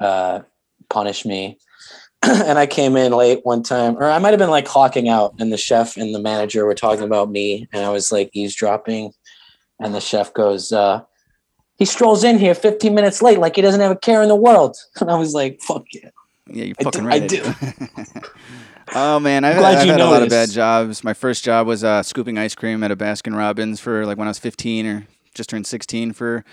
uh, 0.00 0.40
punish 0.88 1.24
me. 1.24 1.58
and 2.22 2.58
I 2.58 2.66
came 2.66 2.96
in 2.96 3.12
late 3.12 3.40
one 3.44 3.62
time, 3.62 3.96
or 3.96 4.10
I 4.10 4.18
might 4.18 4.30
have 4.30 4.40
been 4.40 4.50
like 4.50 4.66
clocking 4.66 5.08
out, 5.08 5.34
and 5.38 5.52
the 5.52 5.56
chef 5.56 5.96
and 5.96 6.12
the 6.12 6.20
manager 6.20 6.66
were 6.66 6.74
talking 6.74 7.04
about 7.04 7.30
me, 7.30 7.68
and 7.72 7.84
I 7.84 7.90
was 7.90 8.10
like 8.10 8.30
eavesdropping, 8.32 9.12
and 9.78 9.94
the 9.94 10.00
chef 10.00 10.34
goes, 10.34 10.72
uh, 10.72 11.02
"He 11.78 11.84
strolls 11.84 12.24
in 12.24 12.38
here 12.38 12.56
15 12.56 12.92
minutes 12.92 13.22
late, 13.22 13.38
like 13.38 13.54
he 13.54 13.62
doesn't 13.62 13.80
have 13.80 13.92
a 13.92 13.96
care 13.96 14.22
in 14.22 14.28
the 14.28 14.34
world," 14.34 14.76
and 15.00 15.12
I 15.12 15.16
was 15.16 15.32
like, 15.32 15.60
"Fuck 15.60 15.84
yeah." 15.92 16.10
Yeah, 16.48 16.64
you're 16.64 16.74
fucking 16.76 17.02
do- 17.02 17.06
right. 17.06 17.22
I 17.22 17.26
do. 17.26 17.42
oh 18.94 19.20
man, 19.20 19.44
I've, 19.44 19.58
I've 19.58 19.86
had 19.86 20.00
a 20.00 20.06
lot 20.06 20.22
of 20.22 20.28
bad 20.28 20.50
jobs. 20.50 21.02
My 21.02 21.14
first 21.14 21.44
job 21.44 21.66
was 21.66 21.82
uh, 21.84 22.02
scooping 22.02 22.38
ice 22.38 22.54
cream 22.54 22.82
at 22.82 22.90
a 22.90 22.96
Baskin 22.96 23.36
Robbins 23.36 23.80
for 23.80 24.06
like 24.06 24.18
when 24.18 24.28
I 24.28 24.30
was 24.30 24.38
15 24.38 24.86
or 24.86 25.06
just 25.34 25.50
turned 25.50 25.66
16 25.66 26.12
for 26.12 26.44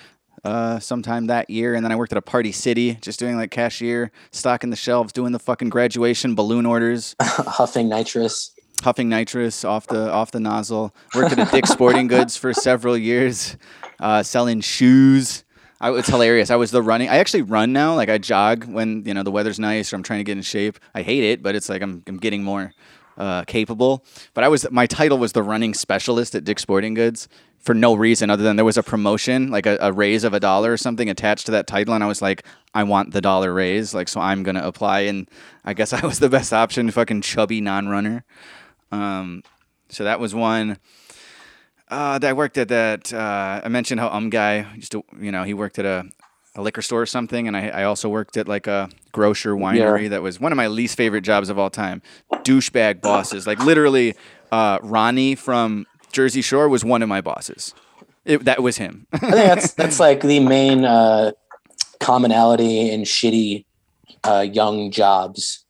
uh, 0.44 0.80
sometime 0.80 1.28
that 1.28 1.50
year, 1.50 1.74
and 1.74 1.86
then 1.86 1.92
I 1.92 1.96
worked 1.96 2.12
at 2.12 2.18
a 2.18 2.22
Party 2.22 2.52
City, 2.52 2.98
just 3.02 3.20
doing 3.20 3.38
like 3.38 3.52
cashier, 3.52 4.12
stocking 4.32 4.70
the 4.70 4.76
shelves, 4.76 5.14
doing 5.14 5.32
the 5.32 5.40
fucking 5.40 5.70
graduation 5.70 6.36
balloon 6.36 6.66
orders. 6.66 7.16
huffing 7.22 7.88
nitrous. 7.88 8.52
Huffing 8.84 9.08
nitrous 9.08 9.64
off 9.64 9.88
the 9.88 10.12
off 10.12 10.32
the 10.32 10.42
nozzle. 10.42 10.94
Worked 11.16 11.38
at 11.38 11.48
a 11.48 11.52
Dick's 11.52 11.70
Sporting 11.70 12.08
Goods 12.08 12.36
for 12.36 12.54
several 12.54 12.98
years, 12.98 13.56
uh, 14.00 14.24
selling 14.24 14.60
shoes. 14.60 15.43
I, 15.84 15.92
it's 15.98 16.08
hilarious. 16.08 16.50
I 16.50 16.56
was 16.56 16.72
the 16.72 16.82
running. 16.82 17.10
I 17.10 17.18
actually 17.18 17.42
run 17.42 17.74
now. 17.74 17.94
Like 17.94 18.08
I 18.08 18.18
jog 18.18 18.64
when 18.64 19.04
you 19.06 19.14
know 19.14 19.22
the 19.22 19.32
weather's 19.32 19.60
nice 19.60 19.92
or 19.92 19.98
I'm 19.98 20.04
trying 20.04 20.22
to 20.22 20.24
get 20.24 20.38
in 20.38 20.42
shape. 20.42 20.80
I 20.96 21.02
hate 21.02 21.26
it, 21.26 21.44
but 21.44 21.56
it's 21.56 21.68
like 21.68 21.82
I'm 21.82 22.02
I'm 22.08 22.18
getting 22.18 22.42
more 22.42 22.72
uh, 23.18 23.44
capable. 23.44 24.06
But 24.34 24.46
I 24.46 24.48
was 24.48 24.66
my 24.72 24.88
title 24.88 25.18
was 25.18 25.34
the 25.34 25.44
running 25.44 25.74
specialist 25.74 26.36
at 26.36 26.46
Dick's 26.46 26.62
Sporting 26.62 26.94
Goods 26.94 27.28
for 27.60 27.74
no 27.74 27.96
reason 27.96 28.30
other 28.30 28.44
than 28.44 28.56
there 28.56 28.64
was 28.64 28.78
a 28.78 28.84
promotion, 28.84 29.52
like 29.52 29.66
a, 29.66 29.78
a 29.82 29.92
raise 29.92 30.24
of 30.24 30.34
a 30.34 30.40
dollar 30.40 30.72
or 30.72 30.78
something 30.78 31.10
attached 31.10 31.48
to 31.48 31.52
that 31.52 31.68
title, 31.68 31.94
and 31.94 32.04
I 32.04 32.08
was 32.08 32.22
like, 32.22 32.46
I 32.74 32.84
want 32.84 33.12
the 33.12 33.20
dollar 33.22 33.54
raise, 33.54 33.94
like 33.94 34.08
so 34.08 34.22
I'm 34.22 34.42
gonna 34.44 34.66
apply, 34.66 35.02
and 35.02 35.30
I 35.66 35.74
guess 35.74 35.92
I 36.02 36.06
was 36.06 36.20
the 36.20 36.30
best 36.30 36.54
option, 36.54 36.90
fucking 36.92 37.24
chubby 37.24 37.60
non-runner. 37.60 38.24
Um, 38.94 39.44
so 39.90 40.06
that 40.06 40.22
was 40.22 40.34
one. 40.34 40.78
Uh, 41.90 42.18
that 42.18 42.30
I 42.30 42.34
worked 42.34 42.58
at 42.58 42.70
that. 42.70 43.14
Uh, 43.14 43.62
I 43.64 43.68
mentioned 43.68 44.00
how 44.00 44.10
um 44.10 44.30
guy 44.30 44.66
used 44.76 44.92
to, 44.94 45.04
you 45.20 45.32
know, 45.32 45.44
he 45.44 45.54
worked 45.54 45.78
at 45.80 45.86
a, 45.86 46.06
a 46.56 46.62
liquor 46.62 46.82
store 46.82 47.02
or 47.02 47.06
something, 47.06 47.48
and 47.48 47.56
I, 47.56 47.70
I 47.70 47.84
also 47.84 48.10
worked 48.10 48.38
at 48.38 48.48
like 48.48 48.68
a 48.68 48.90
grocer 49.12 49.54
winery. 49.54 50.04
Yeah. 50.04 50.10
That 50.10 50.22
was 50.22 50.40
one 50.40 50.52
of 50.52 50.56
my 50.56 50.68
least 50.68 50.98
favorite 50.98 51.22
jobs 51.22 51.50
of 51.50 51.60
all 51.60 51.70
time. 51.70 52.02
Douchebag 52.32 53.02
bosses, 53.02 53.46
like 53.46 53.60
literally, 53.60 54.16
uh, 54.52 54.80
Ronnie 54.82 55.36
from 55.36 55.86
Jersey 56.12 56.42
Shore 56.42 56.70
was 56.70 56.84
one 56.86 57.02
of 57.04 57.10
my 57.10 57.22
bosses. 57.22 57.74
It, 58.26 58.46
that 58.46 58.64
was 58.64 58.78
him. 58.78 59.08
I 59.12 59.18
think 59.18 59.32
that's 59.34 59.74
that's 59.74 60.00
like 60.00 60.22
the 60.22 60.40
main 60.40 60.86
uh, 60.86 61.34
commonality 62.00 62.90
in 62.90 63.02
shitty 63.02 63.66
uh, 64.24 64.46
young 64.50 64.92
jobs. 64.92 65.66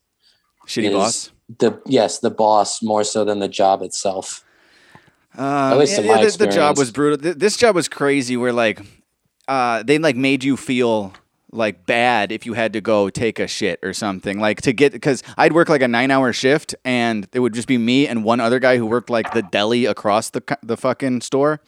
Shitty 0.68 0.94
boss? 0.94 1.32
The 1.60 1.82
yes, 1.86 2.20
the 2.20 2.30
boss 2.30 2.82
more 2.82 3.04
so 3.04 3.26
than 3.26 3.40
the 3.40 3.48
job 3.48 3.82
itself. 3.82 4.44
Um, 5.38 5.46
At 5.46 5.78
least 5.78 5.98
in 5.98 6.06
yeah, 6.06 6.16
my 6.16 6.26
the, 6.26 6.38
the 6.38 6.48
job 6.48 6.78
was 6.78 6.92
brutal. 6.92 7.34
This 7.34 7.58
job 7.58 7.76
was 7.76 7.88
crazy. 7.88 8.38
Where 8.38 8.54
like, 8.54 8.82
uh, 9.48 9.84
they 9.84 9.98
like 9.98 10.16
made 10.16 10.44
you 10.44 10.58
feel 10.58 11.14
like 11.52 11.86
bad 11.86 12.32
if 12.32 12.46
you 12.46 12.54
had 12.54 12.74
to 12.74 12.82
go 12.82 13.10
take 13.10 13.40
a 13.40 13.48
shit 13.48 13.80
or 13.84 13.94
something. 13.94 14.40
Like 14.40 14.62
to 14.62 14.74
get 14.74 14.92
because 14.92 15.24
I'd 15.38 15.54
work 15.54 15.70
like 15.70 15.82
a 15.82 15.88
nine 15.88 16.12
hour 16.12 16.34
shift 16.34 16.76
and 16.84 17.28
it 17.34 17.40
would 17.40 17.54
just 17.54 17.68
be 17.68 17.78
me 17.78 18.08
and 18.08 18.24
one 18.24 18.40
other 18.40 18.60
guy 18.60 18.78
who 18.78 18.86
worked 18.86 19.10
like 19.10 19.34
the 19.34 19.42
deli 19.44 19.86
across 19.86 20.30
the 20.30 20.58
the 20.62 20.78
fucking 20.78 21.22
store. 21.22 21.62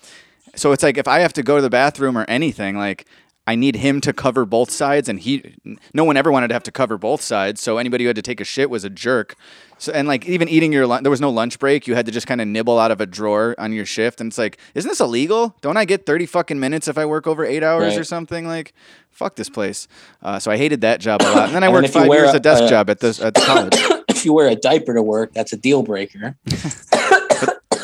So 0.56 0.72
it's 0.72 0.84
like 0.84 0.98
if 0.98 1.08
I 1.08 1.20
have 1.20 1.34
to 1.34 1.44
go 1.44 1.58
to 1.58 1.62
the 1.62 1.70
bathroom 1.70 2.18
or 2.18 2.26
anything, 2.28 2.78
like 2.78 3.06
I 3.48 3.56
need 3.56 3.76
him 3.76 4.02
to 4.02 4.14
cover 4.14 4.46
both 4.46 4.72
sides, 4.72 5.08
and 5.08 5.20
he, 5.20 5.56
no 5.94 6.04
one 6.04 6.18
ever 6.18 6.32
wanted 6.32 6.48
to 6.48 6.56
have 6.56 6.64
to 6.64 6.72
cover 6.72 6.98
both 6.98 7.22
sides. 7.22 7.62
So 7.62 7.78
anybody 7.78 8.04
who 8.04 8.08
had 8.08 8.16
to 8.16 8.24
take 8.24 8.42
a 8.42 8.46
shit 8.46 8.70
was 8.70 8.84
a 8.84 8.90
jerk. 8.90 9.36
So 9.77 9.91
and 9.91 10.07
like 10.07 10.26
even 10.26 10.47
eating 10.47 10.72
your 10.72 10.88
lunch, 10.88 11.03
there 11.03 11.10
was 11.11 11.19
no 11.22 11.30
lunch 11.30 11.60
break. 11.60 11.85
You 11.88 11.95
had 11.95 12.06
to 12.06 12.11
just 12.11 12.27
kind 12.27 12.39
of 12.39 12.47
nibble 12.47 12.80
out 12.80 12.91
of 12.91 13.02
a 13.02 13.06
drawer 13.06 13.56
on 13.57 13.73
your 13.73 13.85
shift, 13.85 14.22
and 14.22 14.30
it's 14.31 14.38
like, 14.38 14.57
isn't 14.73 14.88
this 14.88 15.02
illegal? 15.02 15.56
Don't 15.61 15.76
I 15.77 15.84
get 15.85 16.06
thirty 16.06 16.26
fucking 16.26 16.60
minutes 16.60 16.88
if 16.88 16.97
I 16.97 17.06
work 17.06 17.27
over 17.27 17.43
eight 17.45 17.61
hours 17.61 17.97
or 17.97 18.03
something? 18.06 18.47
Like, 18.47 18.73
fuck 19.11 19.35
this 19.35 19.49
place. 19.49 19.88
Uh, 20.22 20.39
so 20.39 20.49
I 20.49 20.57
hated 20.57 20.81
that 20.81 21.02
job 21.02 21.22
a 21.22 21.26
lot. 21.26 21.45
And 21.47 21.56
then 21.56 21.64
I 21.64 21.68
And 21.68 21.73
worked 21.73 21.89
five 21.89 22.07
years 22.07 22.34
a, 22.34 22.38
a- 22.38 22.39
desk 22.39 22.64
a- 22.64 22.69
job 22.69 22.89
at 22.89 22.99
this 23.02 23.19
at 23.22 23.34
the 23.34 23.41
college. 23.41 23.73
if 24.10 24.23
you 24.26 24.34
wear 24.34 24.47
a 24.47 24.56
diaper 24.56 24.93
to 24.93 25.03
work, 25.03 25.34
that's 25.34 25.52
a 25.52 25.57
deal 25.57 25.84
breaker. 25.84 26.35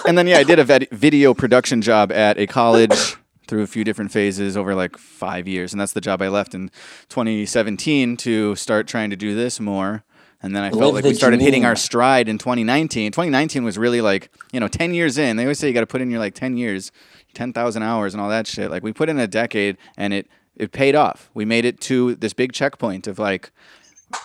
and 0.08 0.18
then 0.18 0.28
yeah, 0.28 0.38
I 0.38 0.44
did 0.44 0.60
a 0.60 0.64
vid- 0.64 0.90
video 0.92 1.34
production 1.34 1.82
job 1.82 2.12
at 2.12 2.38
a 2.38 2.48
college 2.48 3.16
through 3.48 3.64
a 3.64 3.68
few 3.68 3.84
different 3.84 4.12
phases 4.14 4.56
over 4.56 4.74
like 4.76 4.98
five 4.98 5.46
years, 5.48 5.74
and 5.74 5.82
that's 5.82 5.92
the 5.94 6.00
job 6.02 6.22
I 6.22 6.30
left 6.30 6.56
in 6.56 6.70
2017 7.10 8.16
to 8.18 8.56
start 8.56 8.88
trying 8.88 9.10
to 9.10 9.16
do 9.18 9.36
this 9.36 9.60
more. 9.60 10.04
And 10.44 10.56
then 10.56 10.64
I 10.64 10.70
felt 10.72 10.82
Live 10.82 10.94
like 10.96 11.04
the 11.04 11.10
we 11.10 11.16
started 11.16 11.40
hitting 11.40 11.66
our 11.66 11.76
stride 11.76 12.28
in 12.28 12.38
2019. 12.38 13.12
2019 13.12 13.64
was 13.64 13.78
really 13.78 14.02
like 14.02 14.32
you 14.52 14.60
know 14.60 14.68
10 14.68 14.94
years 14.94 15.18
in. 15.18 15.38
They 15.38 15.44
always 15.44 15.60
say 15.60 15.68
you 15.68 15.74
got 15.74 15.82
to 15.82 15.88
put 15.88 16.02
in 16.02 16.10
your 16.10 16.20
like 16.20 16.34
10 16.34 16.58
years, 16.58 16.92
10,000 17.34 17.84
hours, 17.84 18.14
and 18.14 18.22
all 18.22 18.30
that 18.30 18.48
shit. 18.48 18.72
Like 18.72 18.84
we 18.84 18.92
put 18.92 19.10
in 19.10 19.20
a 19.20 19.28
decade, 19.28 19.78
and 19.98 20.14
it 20.14 20.28
it 20.56 20.72
paid 20.72 20.96
off. 20.96 21.30
We 21.34 21.46
made 21.46 21.66
it 21.66 21.80
to 21.82 22.16
this 22.16 22.34
big 22.34 22.54
checkpoint 22.54 23.08
of 23.08 23.20
like 23.20 23.52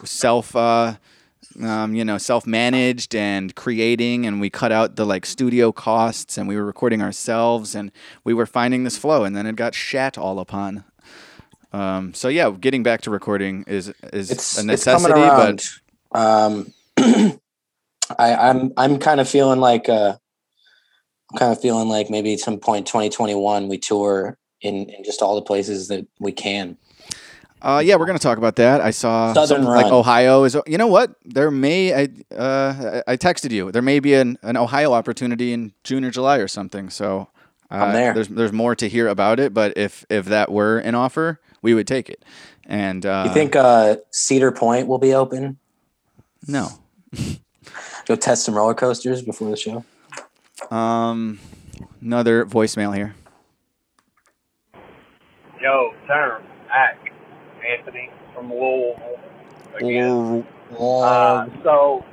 self. 0.05 0.56
Uh, 0.56 0.97
um, 1.62 1.94
you 1.94 2.05
know, 2.05 2.18
self-managed 2.18 3.14
and 3.14 3.55
creating, 3.55 4.26
and 4.26 4.40
we 4.40 4.51
cut 4.51 4.72
out 4.72 4.97
the 4.97 5.06
like 5.06 5.24
studio 5.24 5.72
costs, 5.72 6.36
and 6.36 6.47
we 6.48 6.56
were 6.56 6.64
recording 6.64 7.01
ourselves, 7.01 7.74
and 7.74 7.90
we 8.24 8.34
were 8.34 8.44
finding 8.44 8.84
this 8.84 8.98
flow, 8.98 9.24
and 9.24 9.34
then 9.34 9.47
it 9.47 9.56
got 9.56 9.74
shat 9.74 10.18
all 10.18 10.38
upon. 10.38 10.84
Um, 11.72 12.14
so 12.14 12.28
yeah, 12.28 12.51
getting 12.51 12.82
back 12.82 13.01
to 13.02 13.10
recording 13.10 13.64
is 13.66 13.93
is 14.12 14.30
It's 14.30 14.59
a 14.59 14.64
necessity, 14.66 15.14
but 15.14 15.66
Um, 16.12 16.73
I, 16.99 17.39
I'm 18.19 18.73
I'm 18.77 18.99
kind 18.99 19.20
of 19.20 19.28
feeling 19.28 19.61
like 19.61 19.89
uh, 19.89 20.16
I'm 21.33 21.39
kind 21.39 21.53
of 21.53 21.61
feeling 21.61 21.89
like 21.89 22.11
maybe 22.11 22.33
at 22.35 22.41
some 22.41 22.59
point 22.59 22.87
2021 22.87 23.69
we 23.69 23.78
tour 23.78 24.39
in, 24.61 24.89
in 24.91 25.05
just 25.05 25.23
all 25.23 25.35
the 25.35 25.43
places 25.43 25.89
that 25.89 26.07
we 26.20 26.33
can. 26.33 26.77
Uh, 27.62 27.83
yeah, 27.85 27.97
we're 27.97 28.07
gonna 28.07 28.19
talk 28.19 28.39
about 28.39 28.57
that. 28.57 28.81
I 28.81 28.91
saw 28.91 29.33
Southern 29.33 29.65
something 29.65 29.83
like 29.83 29.93
Ohio 29.93 30.45
is. 30.45 30.57
You 30.66 30.78
know 30.78 30.87
what? 30.87 31.16
There 31.24 31.51
may 31.51 31.95
I 31.95 32.09
uh, 32.35 33.03
I 33.07 33.12
I 33.12 33.16
texted 33.16 33.51
you. 33.51 33.73
There 33.73 33.83
may 33.83 33.99
be 33.99 34.15
an, 34.15 34.39
an 34.43 34.57
Ohio 34.57 34.93
opportunity 34.93 35.53
in 35.53 35.73
June 35.83 36.05
or 36.05 36.11
July 36.11 36.37
or 36.39 36.49
something. 36.49 36.91
So 36.91 37.28
uh, 37.70 37.74
I'm 37.74 37.93
there. 37.93 38.15
There's 38.15 38.28
there's 38.28 38.53
more 38.53 38.77
to 38.77 38.89
hear 38.89 39.09
about 39.09 39.41
it, 39.41 39.53
but 39.53 39.77
if 39.77 40.05
if 40.11 40.27
that 40.27 40.53
were 40.53 40.78
an 40.78 40.95
offer, 40.95 41.41
we 41.62 41.74
would 41.74 41.87
take 41.87 42.09
it. 42.09 42.24
And 42.66 43.05
uh, 43.05 43.24
You 43.27 43.33
think 43.33 43.57
uh, 43.57 43.97
Cedar 44.11 44.53
Point 44.53 44.87
will 44.87 44.99
be 44.99 45.15
open? 45.15 45.59
No. 46.47 46.69
Go 48.07 48.17
test 48.17 48.45
some 48.45 48.55
roller 48.55 48.75
coasters 48.75 49.23
before 49.23 49.51
the 49.51 49.57
show. 49.57 49.85
Um, 50.71 51.41
another 52.01 52.45
voicemail 52.47 52.95
here. 52.95 53.15
Yo, 55.61 55.93
term, 56.07 56.43
act, 56.71 57.09
Anthony 57.67 58.11
from 58.35 58.51
Louisville 58.51 59.19
again. 59.79 60.47
Uh, 60.79 61.47
so 61.65 62.05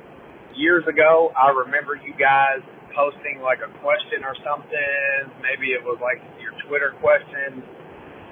years 0.56 0.84
ago, 0.88 1.32
I 1.36 1.50
remember 1.50 1.94
you 1.94 2.14
guys 2.18 2.60
posting 2.94 3.40
like 3.42 3.58
a 3.58 3.70
question 3.78 4.24
or 4.24 4.34
something. 4.44 5.34
Maybe 5.42 5.72
it 5.72 5.82
was 5.82 5.98
like 6.00 6.22
your 6.40 6.52
Twitter 6.66 6.94
question 7.00 7.62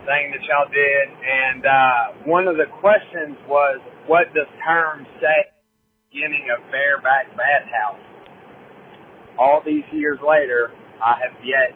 thing 0.07 0.35
that 0.35 0.43
y'all 0.51 0.67
did, 0.73 1.07
and 1.23 1.67
uh, 1.67 2.27
one 2.27 2.49
of 2.49 2.57
the 2.57 2.67
questions 2.81 3.37
was, 3.47 3.81
"What 4.07 4.33
does 4.35 4.47
term 4.67 5.07
say?" 5.21 5.52
Beginning 6.13 6.49
of 6.55 6.61
bareback 6.71 7.35
bathhouse. 7.37 8.01
All 9.39 9.63
these 9.65 9.85
years 9.93 10.19
later, 10.27 10.71
I 11.03 11.17
have 11.25 11.33
yet 11.43 11.73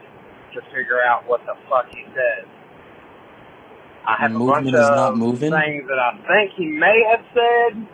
to 0.52 0.60
figure 0.76 1.00
out 1.02 1.26
what 1.26 1.40
the 1.46 1.54
fuck 1.70 1.86
he 1.88 2.04
says. 2.12 2.46
I 4.06 4.16
have 4.20 4.34
a 4.34 4.38
bunch 4.38 4.66
Movement 4.66 4.76
is 4.76 4.90
not 4.90 5.12
of 5.12 5.16
moving? 5.18 5.50
things 5.50 5.84
that 5.88 5.98
I 5.98 6.12
think 6.28 6.52
he 6.56 6.66
may 6.66 7.02
have 7.10 7.24
said, 7.32 7.86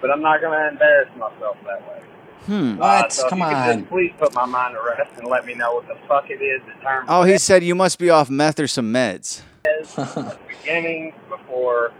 but 0.00 0.10
I'm 0.10 0.22
not 0.22 0.40
gonna 0.40 0.68
embarrass 0.70 1.10
myself 1.18 1.56
that 1.66 1.82
way. 1.88 2.02
Hmm. 2.46 2.78
Uh, 2.80 3.08
so 3.08 3.26
if 3.26 3.32
you 3.32 3.38
could 3.44 3.78
just 3.80 3.88
please 3.90 4.12
put 4.20 4.32
my 4.34 4.46
mind 4.46 4.76
to 4.76 4.80
rest 4.80 5.10
and 5.18 5.26
let 5.26 5.44
me 5.44 5.54
know 5.54 5.74
what 5.74 5.88
the 5.88 5.96
fuck 6.06 6.30
it 6.30 6.40
is 6.40 6.62
that 6.66 6.80
term 6.80 7.06
Oh, 7.08 7.24
he 7.24 7.36
said 7.38 7.62
you 7.64 7.74
must 7.74 7.98
be 7.98 8.08
off 8.08 8.30
meth 8.30 8.60
or 8.60 8.68
some 8.68 8.92
meds. 8.92 9.42
is 9.80 9.98
at 9.98 10.14
the 10.14 10.38
beginning 10.46 11.12
before 11.28 11.90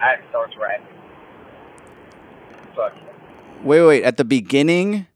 act 0.00 0.28
starts 0.30 0.54
rapping. 0.60 0.86
Fuck. 2.74 2.92
Wait, 3.64 3.82
wait. 3.82 4.02
At 4.04 4.16
the 4.16 4.24
beginning 4.24 5.06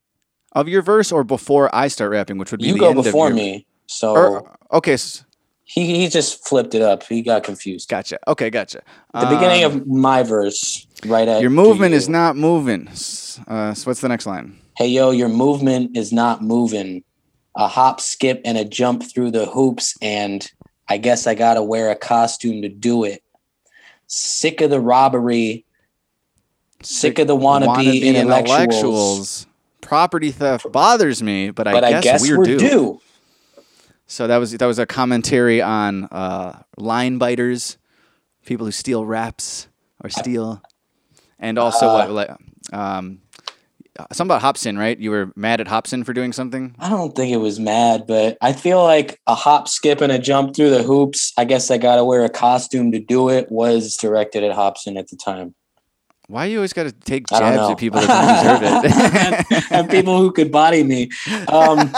of 0.52 0.68
your 0.68 0.82
verse 0.82 1.12
or 1.12 1.22
before 1.24 1.72
I 1.74 1.88
start 1.88 2.10
rapping, 2.10 2.38
which 2.38 2.50
would 2.50 2.60
be 2.60 2.66
You 2.66 2.72
the 2.74 2.78
go 2.80 2.88
end 2.90 2.98
of 2.98 3.04
before 3.04 3.28
your- 3.28 3.36
me, 3.36 3.66
so 3.86 4.12
Or- 4.16 4.56
okay. 4.72 4.96
he 5.64 5.98
he 5.98 6.08
just 6.08 6.46
flipped 6.46 6.74
it 6.74 6.82
up. 6.82 7.04
He 7.04 7.22
got 7.22 7.44
confused. 7.44 7.88
Gotcha. 7.88 8.18
Okay, 8.26 8.50
gotcha. 8.50 8.80
The 9.14 9.26
beginning 9.26 9.64
Um, 9.64 9.72
of 9.72 9.86
my 9.86 10.22
verse, 10.24 10.86
right 11.06 11.28
at 11.28 11.40
your 11.40 11.50
movement 11.50 11.94
is 11.94 12.08
not 12.08 12.36
moving. 12.36 12.88
Uh, 13.46 13.74
so 13.74 13.84
what's 13.90 14.00
the 14.00 14.08
next 14.08 14.26
line? 14.26 14.56
Hey 14.76 14.88
yo, 14.88 15.10
your 15.12 15.28
movement 15.28 15.96
is 15.96 16.12
not 16.12 16.42
moving. 16.42 17.04
A 17.56 17.66
hop, 17.68 18.00
skip, 18.00 18.40
and 18.44 18.56
a 18.56 18.64
jump 18.64 19.02
through 19.02 19.30
the 19.32 19.46
hoops, 19.46 19.94
and 20.00 20.50
I 20.88 20.96
guess 20.98 21.26
I 21.26 21.34
gotta 21.34 21.62
wear 21.62 21.90
a 21.90 21.96
costume 21.96 22.62
to 22.62 22.68
do 22.68 23.04
it. 23.04 23.22
Sick 24.08 24.60
of 24.60 24.70
the 24.70 24.80
robbery. 24.80 25.64
Sick, 26.82 27.18
of 27.18 27.26
the 27.26 27.36
wannabe, 27.36 28.02
intellectuals. 28.02 29.46
Property 29.80 30.30
theft 30.30 30.70
bothers 30.70 31.22
me, 31.22 31.50
but 31.50 31.66
I 31.66 31.72
But 31.72 31.80
guess, 31.80 31.92
I 31.94 32.00
guess 32.00 32.22
we're, 32.22 32.38
we're 32.38 32.44
due. 32.44 32.58
due. 32.58 33.00
So 34.06 34.26
that 34.26 34.38
was 34.38 34.52
that 34.52 34.66
was 34.66 34.78
a 34.78 34.86
commentary 34.86 35.62
on 35.62 36.04
uh, 36.04 36.62
line 36.76 37.18
biters, 37.18 37.78
people 38.44 38.66
who 38.66 38.72
steal 38.72 39.04
raps 39.04 39.68
or 40.02 40.10
steal, 40.10 40.62
and 41.38 41.58
also 41.58 41.86
Uh, 41.88 41.92
what 42.06 42.10
like 42.10 42.30
um, 42.72 43.20
something 44.12 44.30
about 44.30 44.42
Hobson, 44.42 44.76
right? 44.78 44.98
You 44.98 45.10
were 45.10 45.32
mad 45.36 45.60
at 45.60 45.68
Hobson 45.68 46.02
for 46.04 46.12
doing 46.12 46.32
something. 46.32 46.74
I 46.78 46.88
don't 46.88 47.14
think 47.14 47.32
it 47.32 47.36
was 47.38 47.60
mad, 47.60 48.06
but 48.06 48.36
I 48.40 48.52
feel 48.52 48.82
like 48.82 49.20
a 49.26 49.34
hop, 49.34 49.68
skip, 49.68 50.00
and 50.00 50.10
a 50.10 50.18
jump 50.18 50.56
through 50.56 50.70
the 50.70 50.82
hoops. 50.82 51.32
I 51.36 51.44
guess 51.44 51.70
I 51.70 51.78
gotta 51.78 52.04
wear 52.04 52.24
a 52.24 52.30
costume 52.30 52.90
to 52.92 52.98
do 52.98 53.28
it. 53.28 53.50
Was 53.50 53.96
directed 53.96 54.42
at 54.42 54.52
Hobson 54.52 54.96
at 54.96 55.08
the 55.08 55.16
time. 55.16 55.54
Why 56.30 56.44
you 56.44 56.58
always 56.58 56.72
got 56.72 56.84
to 56.84 56.92
take 56.92 57.26
jabs 57.26 57.70
at 57.70 57.76
people 57.76 58.00
that 58.00 58.06
don't 58.06 58.60
deserve 58.62 59.50
it? 59.50 59.64
and 59.72 59.90
people 59.90 60.16
who 60.16 60.30
could 60.30 60.52
body 60.52 60.84
me. 60.84 61.10
Um, 61.48 61.90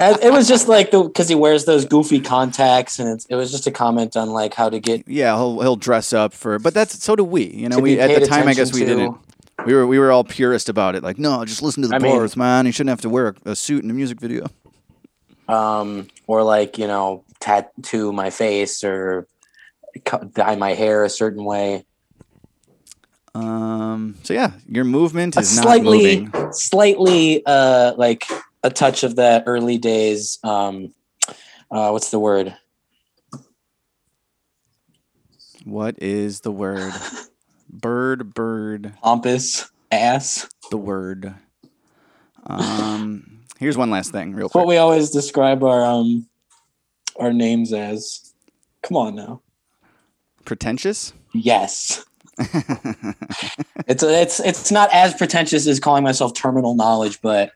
it 0.00 0.32
was 0.32 0.48
just 0.48 0.66
like 0.66 0.90
the 0.90 1.04
because 1.04 1.28
he 1.28 1.36
wears 1.36 1.64
those 1.64 1.84
goofy 1.84 2.20
contacts, 2.20 2.98
and 2.98 3.08
it's, 3.08 3.24
it 3.26 3.36
was 3.36 3.52
just 3.52 3.66
a 3.68 3.70
comment 3.70 4.16
on 4.16 4.30
like 4.30 4.52
how 4.52 4.68
to 4.68 4.80
get. 4.80 5.06
yeah, 5.06 5.36
he'll 5.36 5.60
he'll 5.60 5.76
dress 5.76 6.12
up 6.12 6.34
for, 6.34 6.58
but 6.58 6.74
that's 6.74 7.00
so 7.02 7.14
do 7.14 7.22
we. 7.22 7.44
You 7.44 7.68
know, 7.68 7.78
we 7.78 8.00
at 8.00 8.20
the 8.20 8.26
time 8.26 8.48
I 8.48 8.54
guess 8.54 8.72
we 8.72 8.82
attention 8.82 9.12
didn't. 9.12 9.18
We 9.64 9.74
were 9.74 9.86
we 9.86 9.98
were 10.00 10.10
all 10.10 10.24
purist 10.24 10.68
about 10.68 10.96
it. 10.96 11.04
Like, 11.04 11.18
no, 11.18 11.44
just 11.44 11.62
listen 11.62 11.82
to 11.82 11.88
the 11.88 11.94
I 11.94 11.98
mean- 12.00 12.28
man. 12.36 12.66
You 12.66 12.72
shouldn't 12.72 12.90
have 12.90 13.00
to 13.02 13.08
wear 13.08 13.36
a, 13.44 13.52
a 13.52 13.56
suit 13.56 13.84
in 13.84 13.90
a 13.90 13.94
music 13.94 14.20
video. 14.20 14.48
um, 15.48 16.08
or 16.26 16.42
like 16.42 16.78
you 16.78 16.88
know 16.88 17.22
tattoo 17.38 18.12
my 18.12 18.30
face 18.30 18.82
or 18.82 19.28
dye 20.32 20.56
my 20.56 20.74
hair 20.74 21.04
a 21.04 21.08
certain 21.08 21.44
way. 21.44 21.84
Um. 23.36 24.14
So 24.22 24.32
yeah, 24.32 24.52
your 24.68 24.84
movement 24.84 25.36
is 25.36 25.56
not 25.56 25.64
slightly, 25.64 26.22
moving. 26.22 26.52
slightly, 26.52 27.42
uh, 27.44 27.92
like 27.96 28.24
a 28.62 28.70
touch 28.70 29.04
of 29.04 29.16
that 29.16 29.44
early 29.46 29.76
days. 29.76 30.38
Um, 30.42 30.94
uh, 31.70 31.90
what's 31.90 32.10
the 32.10 32.18
word? 32.18 32.56
What 35.64 35.96
is 36.00 36.40
the 36.40 36.52
word? 36.52 36.94
bird, 37.70 38.32
bird. 38.32 38.94
Pompous 39.02 39.70
ass. 39.90 40.48
The 40.70 40.78
word. 40.78 41.34
Um. 42.46 43.40
Here's 43.58 43.76
one 43.76 43.90
last 43.90 44.12
thing, 44.12 44.34
real 44.34 44.46
It's 44.46 44.54
what 44.54 44.66
we 44.66 44.76
always 44.76 45.10
describe 45.10 45.62
our 45.62 45.84
um 45.84 46.26
our 47.16 47.32
names 47.32 47.72
as. 47.72 48.32
Come 48.82 48.96
on 48.96 49.14
now. 49.14 49.42
Pretentious. 50.44 51.12
Yes. 51.34 52.04
it's 53.86 54.02
it's 54.02 54.40
it's 54.40 54.70
not 54.70 54.92
as 54.92 55.14
pretentious 55.14 55.66
as 55.66 55.80
calling 55.80 56.04
myself 56.04 56.34
terminal 56.34 56.74
knowledge, 56.74 57.20
but 57.22 57.52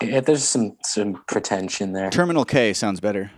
it, 0.00 0.24
there's 0.26 0.44
some 0.44 0.76
some 0.82 1.22
pretension 1.26 1.92
there. 1.92 2.10
Terminal 2.10 2.44
K 2.44 2.72
sounds 2.72 3.00
better. 3.00 3.32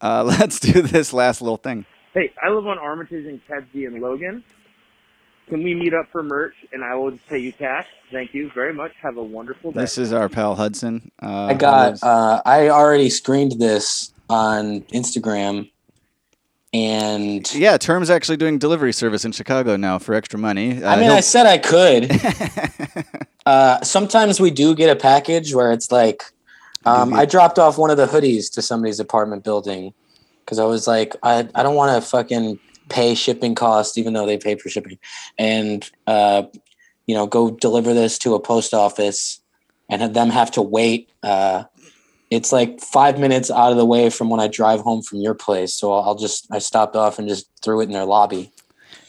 Uh, 0.00 0.24
let's 0.38 0.58
do 0.58 0.82
this 0.82 1.12
last 1.12 1.40
little 1.40 1.56
thing. 1.56 1.86
Hey, 2.12 2.32
I 2.42 2.50
live 2.50 2.66
on 2.66 2.78
Armitage 2.78 3.26
and 3.26 3.40
Kedzie 3.46 3.86
and 3.86 4.00
Logan. 4.00 4.42
Can 5.48 5.62
we 5.62 5.74
meet 5.74 5.94
up 5.94 6.06
for 6.10 6.24
merch 6.24 6.54
and 6.72 6.82
I 6.82 6.96
will 6.96 7.16
pay 7.28 7.38
you 7.38 7.52
cash? 7.52 7.86
Thank 8.10 8.34
you 8.34 8.50
very 8.52 8.72
much. 8.72 8.92
Have 9.00 9.16
a 9.16 9.22
wonderful 9.22 9.70
day. 9.70 9.80
This 9.80 9.96
is 9.96 10.12
our 10.12 10.28
pal 10.28 10.56
Hudson. 10.56 11.12
Uh, 11.22 11.46
I 11.46 11.54
got 11.54 12.02
uh 12.02 12.42
I 12.44 12.68
already 12.68 13.10
screened 13.10 13.60
this 13.60 14.12
on 14.28 14.80
Instagram 14.92 15.70
and 16.76 17.54
Yeah, 17.54 17.76
Term's 17.78 18.10
actually 18.10 18.36
doing 18.36 18.58
delivery 18.58 18.92
service 18.92 19.24
in 19.24 19.32
Chicago 19.32 19.76
now 19.76 19.98
for 19.98 20.14
extra 20.14 20.38
money. 20.38 20.82
Uh, 20.82 20.90
I 20.90 20.96
mean 20.96 21.04
he'll- 21.04 21.14
I 21.14 21.20
said 21.20 21.46
I 21.46 21.58
could. 21.58 22.10
uh 23.46 23.80
sometimes 23.82 24.40
we 24.40 24.50
do 24.50 24.74
get 24.74 24.90
a 24.90 24.96
package 24.96 25.54
where 25.54 25.72
it's 25.72 25.90
like 25.92 26.22
um 26.84 27.14
I 27.14 27.24
dropped 27.24 27.58
off 27.58 27.78
one 27.78 27.90
of 27.90 27.96
the 27.96 28.06
hoodies 28.06 28.52
to 28.54 28.62
somebody's 28.62 29.00
apartment 29.00 29.44
building 29.44 29.94
because 30.44 30.58
I 30.58 30.64
was 30.64 30.86
like 30.86 31.14
I 31.22 31.48
I 31.54 31.62
don't 31.62 31.76
want 31.76 32.02
to 32.02 32.08
fucking 32.08 32.58
pay 32.88 33.14
shipping 33.14 33.54
costs 33.54 33.96
even 33.98 34.12
though 34.12 34.26
they 34.26 34.38
pay 34.38 34.56
for 34.56 34.68
shipping 34.68 34.98
and 35.38 35.88
uh 36.06 36.42
you 37.06 37.14
know 37.14 37.26
go 37.26 37.50
deliver 37.50 37.94
this 37.94 38.18
to 38.20 38.34
a 38.34 38.40
post 38.40 38.74
office 38.74 39.40
and 39.88 40.02
have 40.02 40.14
them 40.14 40.30
have 40.30 40.50
to 40.52 40.62
wait 40.62 41.08
uh 41.22 41.64
it's 42.30 42.52
like 42.52 42.80
five 42.80 43.18
minutes 43.18 43.50
out 43.50 43.70
of 43.70 43.76
the 43.76 43.84
way 43.86 44.10
from 44.10 44.30
when 44.30 44.40
I 44.40 44.48
drive 44.48 44.80
home 44.80 45.02
from 45.02 45.20
your 45.20 45.34
place. 45.34 45.74
So 45.74 45.92
I'll 45.92 46.02
I'll 46.02 46.14
just 46.14 46.46
I 46.50 46.58
stopped 46.58 46.96
off 46.96 47.18
and 47.18 47.28
just 47.28 47.48
threw 47.62 47.80
it 47.80 47.84
in 47.84 47.92
their 47.92 48.04
lobby. 48.04 48.50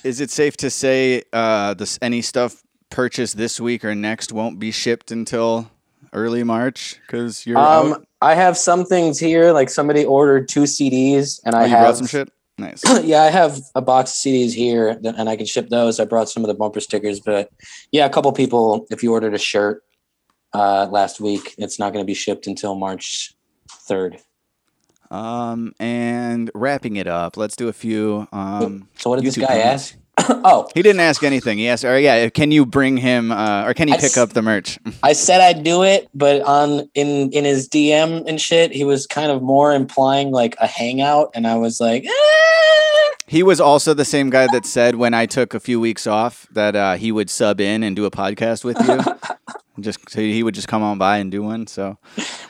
Is 0.03 0.21
it 0.21 0.29
safe 0.29 0.55
to 0.57 0.69
say 0.69 1.23
uh, 1.33 1.73
this 1.73 1.97
any 2.01 2.21
stuff 2.21 2.63
purchased 2.89 3.37
this 3.37 3.59
week 3.59 3.83
or 3.83 3.93
next 3.95 4.31
won't 4.31 4.59
be 4.59 4.71
shipped 4.71 5.11
until 5.11 5.69
early 6.13 6.43
March? 6.43 6.99
Because 7.05 7.45
you're 7.45 7.57
Um, 7.57 7.93
out? 7.93 8.07
I 8.21 8.35
have 8.35 8.57
some 8.57 8.85
things 8.85 9.19
here. 9.19 9.51
Like 9.51 9.69
somebody 9.69 10.05
ordered 10.05 10.47
two 10.47 10.63
CDs, 10.63 11.39
and 11.45 11.55
Oh, 11.55 11.59
I 11.59 11.63
you 11.65 11.69
have 11.69 11.79
brought 11.85 11.97
some 11.97 12.07
shit. 12.07 12.31
Nice. 12.59 12.81
yeah, 13.03 13.21
I 13.21 13.29
have 13.29 13.59
a 13.75 13.81
box 13.81 14.11
of 14.11 14.15
CDs 14.31 14.51
here, 14.53 14.99
and 15.03 15.29
I 15.29 15.35
can 15.35 15.45
ship 15.45 15.69
those. 15.69 15.99
I 15.99 16.05
brought 16.05 16.29
some 16.29 16.43
of 16.43 16.47
the 16.47 16.55
bumper 16.55 16.79
stickers, 16.79 17.19
but 17.19 17.51
yeah, 17.91 18.05
a 18.05 18.09
couple 18.09 18.31
people. 18.31 18.87
If 18.89 19.03
you 19.03 19.11
ordered 19.11 19.33
a 19.35 19.37
shirt 19.39 19.83
uh, 20.53 20.87
last 20.91 21.19
week, 21.19 21.55
it's 21.57 21.79
not 21.79 21.93
going 21.93 22.03
to 22.03 22.07
be 22.07 22.13
shipped 22.13 22.47
until 22.47 22.75
March 22.75 23.33
third. 23.69 24.19
Um, 25.09 25.73
and 25.79 26.51
wrapping 26.53 26.97
it 26.97 27.07
up, 27.07 27.37
let's 27.37 27.55
do 27.55 27.67
a 27.69 27.73
few. 27.73 28.27
Um, 28.31 28.89
So 28.97 29.09
what 29.09 29.17
did 29.17 29.25
this 29.25 29.37
guy 29.37 29.47
comments. 29.61 29.95
ask? 30.19 30.31
oh, 30.43 30.67
He 30.73 30.81
didn't 30.81 30.99
ask 30.99 31.23
anything. 31.23 31.59
He 31.59 31.69
asked, 31.69 31.85
or 31.85 31.97
yeah, 31.97 32.27
can 32.29 32.51
you 32.51 32.65
bring 32.65 32.97
him, 32.97 33.31
uh, 33.31 33.63
or 33.65 33.73
can 33.73 33.87
he 33.87 33.93
I 33.93 33.97
pick 33.97 34.05
s- 34.05 34.17
up 34.17 34.33
the 34.33 34.41
merch? 34.41 34.79
I 35.03 35.13
said 35.13 35.39
I'd 35.41 35.63
do 35.63 35.83
it, 35.83 36.09
but 36.13 36.41
on 36.41 36.89
in 36.95 37.31
in 37.31 37.45
his 37.45 37.69
DM 37.69 38.25
and 38.27 38.41
shit, 38.41 38.71
he 38.71 38.83
was 38.83 39.05
kind 39.07 39.31
of 39.31 39.41
more 39.41 39.73
implying 39.73 40.31
like 40.31 40.55
a 40.59 40.67
hangout, 40.67 41.29
and 41.35 41.45
I 41.47 41.55
was 41.55 41.79
like, 41.79 42.03
"Eh." 42.03 42.09
He 43.27 43.43
was 43.43 43.59
also 43.61 43.93
the 43.93 44.05
same 44.05 44.29
guy 44.29 44.47
that 44.51 44.65
said 44.65 44.95
when 44.95 45.13
I 45.13 45.25
took 45.25 45.53
a 45.53 45.59
few 45.59 45.79
weeks 45.79 46.07
off 46.07 46.47
that 46.51 46.75
uh, 46.75 46.95
he 46.95 47.11
would 47.11 47.29
sub 47.29 47.59
in 47.61 47.83
and 47.83 47.95
do 47.95 48.05
a 48.05 48.11
podcast 48.11 48.63
with 48.63 48.77
you. 48.87 48.99
just 49.79 50.09
so 50.09 50.19
he 50.19 50.43
would 50.43 50.55
just 50.55 50.67
come 50.67 50.83
on 50.83 50.97
by 50.97 51.17
and 51.17 51.31
do 51.31 51.43
one. 51.43 51.67
So 51.67 51.97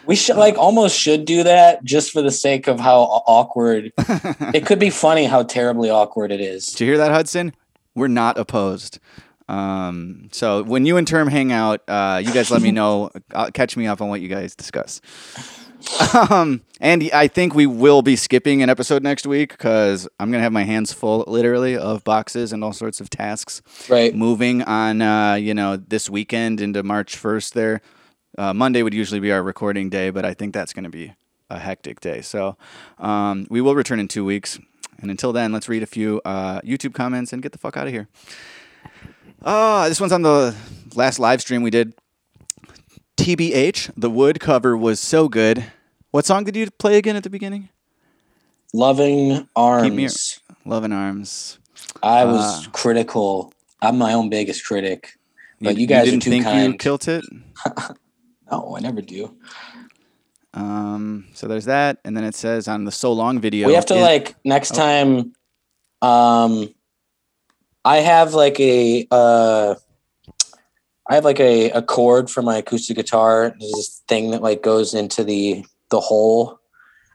we 0.06 0.16
should 0.16 0.38
like 0.38 0.58
almost 0.58 0.98
should 0.98 1.26
do 1.26 1.44
that 1.44 1.84
just 1.84 2.12
for 2.12 2.22
the 2.22 2.32
sake 2.32 2.68
of 2.68 2.80
how 2.80 3.02
awkward. 3.02 3.92
it 3.98 4.66
could 4.66 4.80
be 4.80 4.90
funny 4.90 5.26
how 5.26 5.44
terribly 5.44 5.90
awkward 5.90 6.32
it 6.32 6.42
is. 6.42 6.68
Did 6.68 6.82
you 6.82 6.88
hear 6.88 6.98
that, 6.98 7.12
Hudson? 7.12 7.54
We're 7.96 8.08
not 8.08 8.38
opposed. 8.38 9.00
Um, 9.50 10.30
so 10.32 10.64
when 10.64 10.86
you 10.86 10.98
and 10.98 11.08
Term 11.08 11.28
hang 11.28 11.52
out, 11.52 11.82
uh, 11.88 12.22
you 12.24 12.34
guys 12.34 12.52
let 12.52 12.62
me 12.62 12.72
know. 12.72 13.12
Catch 13.54 13.78
me 13.78 13.88
up 13.88 14.02
on 14.02 14.10
what 14.10 14.22
you 14.22 14.28
guys 14.28 14.56
discuss. 14.56 15.02
Um, 16.30 16.62
and 16.80 17.10
I 17.14 17.28
think 17.28 17.54
we 17.54 17.66
will 17.66 18.02
be 18.02 18.16
skipping 18.16 18.62
an 18.62 18.70
episode 18.70 19.04
next 19.04 19.26
week 19.26 19.50
because 19.52 20.08
I'm 20.20 20.32
gonna 20.32 20.44
have 20.44 20.52
my 20.52 20.64
hands 20.64 20.94
full, 20.94 21.24
literally, 21.28 21.76
of 21.76 22.04
boxes 22.04 22.54
and 22.54 22.64
all 22.64 22.74
sorts 22.74 23.02
of 23.02 23.10
tasks. 23.10 23.62
Right. 23.90 24.16
Moving 24.16 24.64
on, 24.64 25.02
uh, 25.02 25.36
you 25.36 25.54
know, 25.54 25.78
this 25.78 26.10
weekend 26.10 26.62
into 26.62 26.84
March 26.84 27.16
1st. 27.16 27.54
There, 27.54 27.82
uh, 28.38 28.54
Monday 28.54 28.84
would 28.84 28.94
usually 28.94 29.20
be 29.20 29.32
our 29.32 29.44
recording 29.44 29.90
day, 29.90 30.10
but 30.10 30.26
I 30.26 30.34
think 30.34 30.54
that's 30.54 30.74
gonna 30.74 30.90
be 30.90 31.14
a 31.50 31.60
hectic 31.60 32.00
day. 32.00 32.22
So 32.22 32.58
um, 33.00 33.48
we 33.50 33.62
will 33.62 33.76
return 33.76 34.00
in 34.00 34.08
two 34.08 34.26
weeks. 34.26 34.60
And 35.00 35.12
until 35.12 35.32
then, 35.32 35.52
let's 35.52 35.70
read 35.70 35.84
a 35.84 35.88
few 35.88 36.22
uh, 36.26 36.62
YouTube 36.62 36.94
comments 36.94 37.32
and 37.32 37.42
get 37.42 37.52
the 37.52 37.58
fuck 37.60 37.78
out 37.78 37.88
of 37.88 37.94
here. 37.94 38.08
Ah, 39.44 39.88
this 39.88 40.02
one's 40.02 40.12
on 40.12 40.24
the 40.24 40.56
last 40.96 41.20
live 41.20 41.42
stream 41.42 41.62
we 41.62 41.70
did. 41.70 41.94
TBH, 43.18 43.92
the 43.98 44.10
wood 44.10 44.40
cover 44.40 44.78
was 44.78 45.00
so 45.00 45.28
good. 45.28 45.66
What 46.12 46.26
song 46.26 46.44
did 46.46 46.56
you 46.56 46.70
play 46.72 46.98
again 46.98 47.16
at 47.16 47.24
the 47.24 47.30
beginning? 47.30 47.70
Loving 48.74 49.48
arms. 49.56 50.40
Love 50.66 50.84
and 50.84 50.94
Arms. 50.94 51.60
I 52.04 52.26
was 52.26 52.68
Uh, 52.68 52.70
critical 52.72 53.54
I'm 53.82 53.98
my 53.98 54.14
own 54.14 54.30
biggest 54.30 54.66
critic. 54.66 55.14
But 55.62 55.76
you, 55.76 55.82
you 55.82 55.88
guys 55.88 56.06
didn't 56.06 56.24
are 56.24 56.26
too 56.26 56.30
think 56.32 56.46
kind. 56.46 56.74
you 56.74 56.78
killed 56.78 57.08
it? 57.08 57.24
no, 58.52 58.76
I 58.76 58.80
never 58.82 59.02
do. 59.02 59.36
Um, 60.54 61.26
so 61.34 61.48
there's 61.48 61.66
that, 61.66 62.00
and 62.04 62.16
then 62.18 62.24
it 62.24 62.36
says 62.36 62.68
on 62.68 62.86
the 62.86 62.92
so 62.92 63.14
long 63.14 63.40
video. 63.40 63.68
we 63.68 63.74
have 63.74 63.86
to 63.88 63.98
it- 63.98 64.02
like 64.02 64.36
next 64.44 64.72
Oh. 64.74 64.76
time 64.76 65.34
um 66.04 66.70
i 67.84 67.98
have 67.98 68.36
like 68.36 68.60
a 68.60 69.08
uh 69.10 69.74
i 71.10 71.16
have 71.16 71.26
like 71.26 71.40
a, 71.40 71.70
a 71.72 71.82
cord 71.82 72.30
for 72.30 72.42
my 72.42 72.58
acoustic 72.58 72.96
guitar 72.96 73.56
there's 73.60 73.72
this 73.72 74.04
thing 74.08 74.32
that 74.32 74.42
like 74.42 74.62
goes 74.62 74.94
into 74.94 75.24
the 75.24 75.66
the 75.90 76.00
hole 76.00 76.60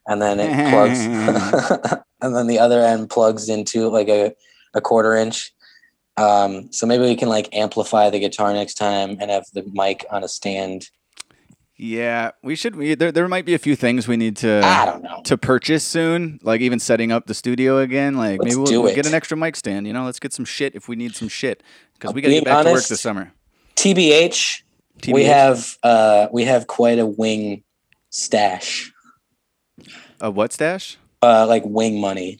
and 0.07 0.21
then 0.21 0.41
it 0.41 0.71
plugs 0.71 1.01
and 2.21 2.35
then 2.35 2.47
the 2.47 2.59
other 2.59 2.81
end 2.81 3.09
plugs 3.11 3.49
into 3.49 3.89
like 3.89 4.09
a, 4.09 4.35
a 4.75 4.81
quarter 4.81 5.15
inch 5.15 5.55
um 6.17 6.71
so 6.73 6.87
maybe 6.87 7.05
we 7.05 7.17
can 7.17 7.29
like 7.29 7.49
amplify 7.55 8.11
the 8.11 8.19
guitar 8.19 8.53
next 8.53 8.75
time 8.75 9.17
and 9.21 9.31
have 9.31 9.45
the 9.55 9.65
mic 9.73 10.05
on 10.11 10.25
a 10.25 10.29
stand 10.29 10.91
Yeah, 11.83 12.31
we 12.45 12.55
should. 12.55 12.77
We, 12.77 12.95
there, 12.95 13.11
there 13.11 13.27
might 13.27 13.45
be 13.45 13.55
a 13.55 13.59
few 13.59 13.75
things 13.75 14.07
we 14.07 14.17
need 14.17 14.37
to. 14.37 14.61
I 14.63 14.87
don't 14.87 15.03
know. 15.03 15.21
To 15.25 15.37
purchase 15.37 15.83
soon, 15.83 16.39
like 16.43 16.61
even 16.61 16.79
setting 16.79 17.11
up 17.11 17.27
the 17.27 17.35
studio 17.35 17.79
again. 17.79 18.15
Like 18.15 18.39
Let's 18.39 18.51
maybe 18.51 18.57
we'll, 18.57 18.67
do 18.67 18.83
we'll 18.83 18.95
get 18.95 19.07
an 19.07 19.15
extra 19.15 19.37
mic 19.37 19.57
stand. 19.57 19.89
You 19.89 19.93
know, 19.93 20.05
let's 20.05 20.21
get 20.21 20.33
some 20.33 20.45
shit 20.45 20.77
if 20.77 20.87
we 20.87 20.95
need 20.95 21.17
some 21.17 21.27
shit 21.27 21.63
because 21.95 22.15
we 22.15 22.21
got 22.21 22.29
to 22.29 22.35
get 22.35 22.45
back 22.45 22.67
to 22.67 22.73
work 22.73 22.85
this 22.85 23.01
summer. 23.01 23.33
Tbh, 23.83 24.63
we 25.09 25.25
have 25.25 25.77
uh 25.83 26.29
we 26.33 26.45
have 26.45 26.67
quite 26.67 26.99
a 26.99 27.07
wing 27.07 27.63
stash 28.11 28.93
A 30.21 30.31
what 30.31 30.53
stash? 30.53 30.97
uh 31.23 31.47
like 31.49 31.65
wing 31.65 32.01
money 32.01 32.39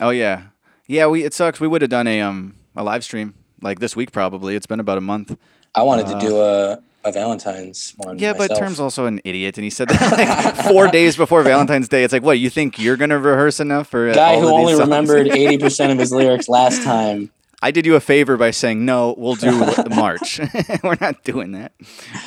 Oh 0.00 0.10
yeah, 0.10 0.44
yeah. 0.88 1.06
We 1.06 1.22
it 1.22 1.32
sucks. 1.32 1.60
We 1.60 1.68
would 1.68 1.80
have 1.82 1.90
done 1.90 2.08
a 2.08 2.20
um 2.20 2.56
a 2.74 2.82
live 2.82 3.04
stream 3.04 3.34
like 3.60 3.78
this 3.78 3.94
week 3.94 4.10
probably. 4.10 4.56
It's 4.56 4.66
been 4.66 4.80
about 4.80 4.98
a 4.98 5.00
month. 5.02 5.36
I 5.76 5.82
wanted 5.82 6.06
to 6.08 6.16
Uh, 6.16 6.20
do 6.20 6.40
a, 6.40 6.82
a 7.04 7.12
Valentine's 7.12 7.94
one. 7.98 8.18
Yeah, 8.18 8.32
but 8.32 8.50
myself. 8.50 8.58
Term's 8.58 8.80
also 8.80 9.06
an 9.06 9.20
idiot, 9.24 9.58
and 9.58 9.64
he 9.64 9.70
said 9.70 9.88
that 9.90 10.00
like 10.18 10.56
four 10.72 10.88
days 10.88 11.16
before 11.16 11.44
Valentine's 11.44 11.86
Day. 11.88 12.02
It's 12.02 12.12
like, 12.12 12.24
what? 12.24 12.40
You 12.40 12.50
think 12.50 12.80
you're 12.80 12.96
gonna 12.96 13.18
rehearse 13.20 13.60
enough 13.60 13.88
for 13.88 14.08
uh, 14.10 14.14
guy 14.14 14.40
who 14.40 14.48
only 14.48 14.72
songs? 14.72 14.80
remembered 14.88 15.28
eighty 15.40 15.56
percent 15.58 15.92
of 15.92 15.98
his 15.98 16.10
lyrics 16.12 16.48
last 16.48 16.82
time. 16.82 17.30
I 17.64 17.70
did 17.70 17.86
you 17.86 17.94
a 17.94 18.00
favor 18.00 18.36
by 18.36 18.50
saying 18.50 18.84
no. 18.84 19.14
We'll 19.16 19.36
do 19.36 19.52
March. 19.90 20.40
We're 20.82 20.96
not 21.00 21.22
doing 21.22 21.52
that. 21.52 21.72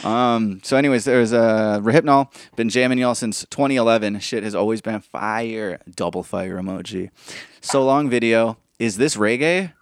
Um. 0.03 0.62
So, 0.64 0.78
anyways, 0.78 1.03
there's 1.03 1.34
uh, 1.34 1.82
Rehypnol. 1.82 2.32
Been 2.56 2.70
jamming 2.70 2.98
y'all 2.98 3.16
since 3.16 3.45
2011. 3.49 4.20
Shit 4.22 4.44
has 4.44 4.56
always 4.56 4.82
been 4.82 5.02
fire. 5.02 5.82
Double 5.94 6.24
fire 6.24 6.57
emoji. 6.57 7.10
So 7.60 7.84
long 7.84 8.10
video. 8.10 8.57
Is 8.80 8.98
this 8.98 9.18
reggae? 9.18 9.74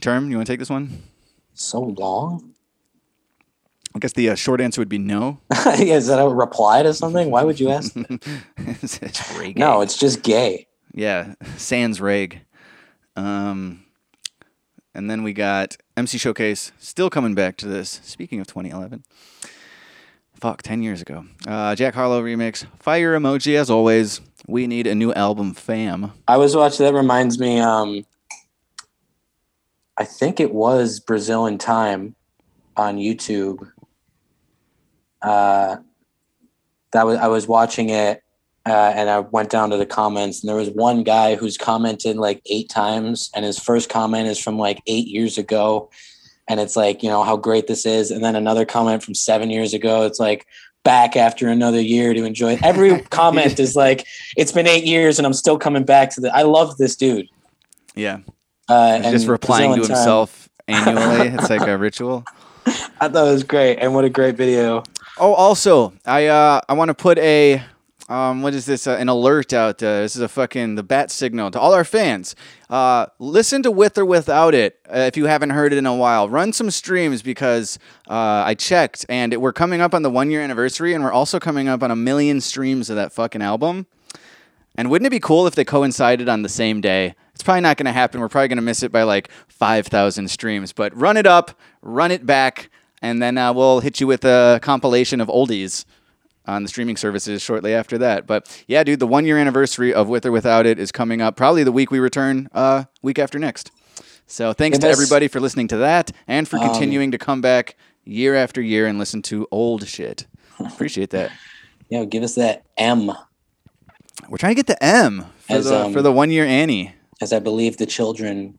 Term, 0.00 0.30
you 0.30 0.36
want 0.36 0.46
to 0.46 0.52
take 0.52 0.58
this 0.58 0.70
one? 0.70 1.02
So 1.54 1.80
long? 1.80 2.54
I 3.94 3.98
guess 3.98 4.14
the 4.14 4.30
uh, 4.30 4.34
short 4.34 4.60
answer 4.60 4.80
would 4.80 4.88
be 4.88 4.98
no. 4.98 5.40
Is 5.78 6.06
that 6.06 6.18
a 6.18 6.26
reply 6.26 6.82
to 6.82 6.94
something? 6.94 7.30
Why 7.30 7.44
would 7.44 7.60
you 7.60 7.68
ask? 7.68 7.94
it's 7.96 8.98
reggae. 8.98 9.56
no, 9.56 9.82
it's 9.82 9.98
just 9.98 10.22
gay. 10.22 10.66
Yeah, 10.94 11.34
sans 11.56 12.00
reg. 12.00 12.40
Um, 13.16 13.81
and 14.94 15.10
then 15.10 15.22
we 15.22 15.32
got 15.32 15.76
MC 15.96 16.18
Showcase 16.18 16.72
still 16.78 17.10
coming 17.10 17.34
back 17.34 17.56
to 17.58 17.68
this. 17.68 18.00
Speaking 18.04 18.40
of 18.40 18.46
2011, 18.46 19.04
fuck, 20.34 20.62
10 20.62 20.82
years 20.82 21.00
ago. 21.00 21.24
Uh, 21.46 21.74
Jack 21.74 21.94
Harlow 21.94 22.22
remix, 22.22 22.66
fire 22.78 23.18
emoji 23.18 23.56
as 23.56 23.70
always. 23.70 24.20
We 24.46 24.66
need 24.66 24.86
a 24.86 24.94
new 24.94 25.12
album, 25.14 25.54
fam. 25.54 26.12
I 26.26 26.36
was 26.36 26.56
watching. 26.56 26.84
That 26.84 26.94
reminds 26.94 27.38
me. 27.38 27.60
Um, 27.60 28.04
I 29.96 30.04
think 30.04 30.40
it 30.40 30.52
was 30.52 30.98
Brazil 30.98 31.46
in 31.46 31.58
Time 31.58 32.16
on 32.76 32.96
YouTube. 32.96 33.70
Uh, 35.20 35.76
that 36.92 37.06
was 37.06 37.18
I 37.18 37.28
was 37.28 37.46
watching 37.46 37.90
it, 37.90 38.22
uh, 38.64 38.92
and 38.94 39.10
I 39.10 39.20
went 39.20 39.50
down 39.50 39.70
to 39.70 39.76
the 39.76 39.86
comments, 39.86 40.40
and 40.40 40.48
there 40.48 40.56
was 40.56 40.70
one 40.70 41.02
guy 41.02 41.34
who's 41.34 41.58
commented 41.58 42.16
like 42.16 42.40
eight 42.46 42.68
times, 42.68 43.30
and 43.34 43.44
his 43.44 43.58
first 43.58 43.88
comment 43.88 44.28
is 44.28 44.38
from 44.38 44.58
like 44.58 44.80
eight 44.86 45.08
years 45.08 45.36
ago, 45.36 45.90
and 46.48 46.60
it's 46.60 46.76
like 46.76 47.02
you 47.02 47.08
know 47.08 47.24
how 47.24 47.36
great 47.36 47.66
this 47.66 47.84
is, 47.84 48.10
and 48.10 48.22
then 48.22 48.36
another 48.36 48.64
comment 48.64 49.02
from 49.02 49.14
seven 49.14 49.50
years 49.50 49.74
ago. 49.74 50.04
It's 50.06 50.20
like 50.20 50.46
back 50.84 51.16
after 51.16 51.48
another 51.48 51.80
year 51.80 52.14
to 52.14 52.24
enjoy 52.24 52.54
it. 52.54 52.62
Every 52.62 53.00
comment 53.10 53.58
is 53.58 53.74
like 53.74 54.06
it's 54.36 54.52
been 54.52 54.68
eight 54.68 54.84
years, 54.84 55.18
and 55.18 55.26
I'm 55.26 55.32
still 55.32 55.58
coming 55.58 55.84
back 55.84 56.10
to 56.10 56.20
the. 56.20 56.34
I 56.34 56.42
love 56.42 56.76
this 56.78 56.94
dude. 56.94 57.28
Yeah. 57.96 58.18
Uh, 58.68 59.02
He's 59.02 59.10
just 59.10 59.26
replying 59.26 59.74
to 59.74 59.82
in 59.82 59.88
Time. 59.88 59.96
himself 59.96 60.48
annually. 60.68 61.28
it's 61.28 61.50
like 61.50 61.66
a 61.66 61.76
ritual. 61.76 62.24
I 63.00 63.08
thought 63.08 63.26
it 63.26 63.32
was 63.32 63.42
great, 63.42 63.78
and 63.78 63.92
what 63.92 64.04
a 64.04 64.08
great 64.08 64.36
video. 64.36 64.84
Oh, 65.18 65.34
also, 65.34 65.92
I 66.06 66.26
uh, 66.26 66.60
I 66.68 66.74
want 66.74 66.90
to 66.90 66.94
put 66.94 67.18
a 67.18 67.60
um, 68.12 68.42
what 68.42 68.52
is 68.52 68.66
this? 68.66 68.86
Uh, 68.86 68.96
an 68.96 69.08
alert 69.08 69.54
out. 69.54 69.82
Uh, 69.82 70.02
this 70.02 70.14
is 70.14 70.20
a 70.20 70.28
fucking 70.28 70.74
the 70.74 70.82
bat 70.82 71.10
signal 71.10 71.50
to 71.50 71.58
all 71.58 71.72
our 71.72 71.82
fans. 71.82 72.36
Uh, 72.68 73.06
listen 73.18 73.62
to 73.62 73.70
with 73.70 73.96
or 73.96 74.04
without 74.04 74.54
it 74.54 74.78
uh, 74.90 74.98
if 74.98 75.16
you 75.16 75.24
haven't 75.24 75.50
heard 75.50 75.72
it 75.72 75.78
in 75.78 75.86
a 75.86 75.94
while. 75.94 76.28
Run 76.28 76.52
some 76.52 76.70
streams 76.70 77.22
because 77.22 77.78
uh, 78.10 78.42
I 78.44 78.54
checked 78.54 79.06
and 79.08 79.32
it, 79.32 79.40
we're 79.40 79.54
coming 79.54 79.80
up 79.80 79.94
on 79.94 80.02
the 80.02 80.10
one 80.10 80.30
year 80.30 80.42
anniversary, 80.42 80.92
and 80.92 81.02
we're 81.02 81.12
also 81.12 81.40
coming 81.40 81.68
up 81.68 81.82
on 81.82 81.90
a 81.90 81.96
million 81.96 82.42
streams 82.42 82.90
of 82.90 82.96
that 82.96 83.12
fucking 83.12 83.40
album. 83.40 83.86
And 84.74 84.90
wouldn't 84.90 85.06
it 85.06 85.10
be 85.10 85.20
cool 85.20 85.46
if 85.46 85.54
they 85.54 85.64
coincided 85.64 86.28
on 86.28 86.42
the 86.42 86.50
same 86.50 86.82
day? 86.82 87.14
It's 87.32 87.42
probably 87.42 87.62
not 87.62 87.78
going 87.78 87.86
to 87.86 87.92
happen. 87.92 88.20
We're 88.20 88.28
probably 88.28 88.48
going 88.48 88.56
to 88.56 88.62
miss 88.62 88.82
it 88.82 88.92
by 88.92 89.04
like 89.04 89.30
5,000 89.48 90.28
streams. 90.28 90.74
But 90.74 90.94
run 90.94 91.16
it 91.16 91.26
up, 91.26 91.58
run 91.80 92.10
it 92.10 92.26
back, 92.26 92.68
and 93.00 93.22
then 93.22 93.38
uh, 93.38 93.54
we'll 93.54 93.80
hit 93.80 94.00
you 94.00 94.06
with 94.06 94.24
a 94.26 94.60
compilation 94.62 95.22
of 95.22 95.28
oldies 95.28 95.86
on 96.46 96.62
the 96.62 96.68
streaming 96.68 96.96
services 96.96 97.40
shortly 97.42 97.72
after 97.74 97.98
that. 97.98 98.26
But 98.26 98.64
yeah, 98.66 98.82
dude, 98.84 98.98
the 99.00 99.06
one 99.06 99.24
year 99.26 99.38
anniversary 99.38 99.92
of 99.94 100.08
With 100.08 100.26
or 100.26 100.32
Without 100.32 100.66
It 100.66 100.78
is 100.78 100.90
coming 100.92 101.20
up 101.22 101.36
probably 101.36 101.62
the 101.64 101.72
week 101.72 101.90
we 101.90 101.98
return, 101.98 102.48
uh, 102.52 102.84
week 103.02 103.18
after 103.18 103.38
next. 103.38 103.70
So 104.26 104.52
thanks 104.52 104.78
to 104.78 104.88
everybody 104.88 105.28
for 105.28 105.40
listening 105.40 105.68
to 105.68 105.76
that 105.78 106.10
and 106.26 106.48
for 106.48 106.58
Um, 106.58 106.70
continuing 106.70 107.10
to 107.12 107.18
come 107.18 107.40
back 107.40 107.76
year 108.04 108.34
after 108.34 108.60
year 108.62 108.86
and 108.86 108.98
listen 108.98 109.22
to 109.22 109.46
old 109.50 109.86
shit. 109.86 110.26
Appreciate 110.58 111.10
that. 111.10 111.30
Yeah, 111.90 112.06
give 112.06 112.22
us 112.22 112.36
that 112.36 112.64
M, 112.78 113.12
We're 114.26 114.38
trying 114.38 114.52
to 114.52 114.54
get 114.54 114.66
the 114.66 114.82
M 114.82 115.26
for, 115.40 115.52
As, 115.52 115.66
the, 115.66 115.84
um, 115.84 115.92
for 115.92 116.00
the 116.00 116.10
one 116.10 116.30
year 116.30 116.46
Annie. 116.46 116.94
as 117.20 117.34
I 117.34 117.38
believe 117.38 117.76
the 117.76 117.84
children 117.84 118.58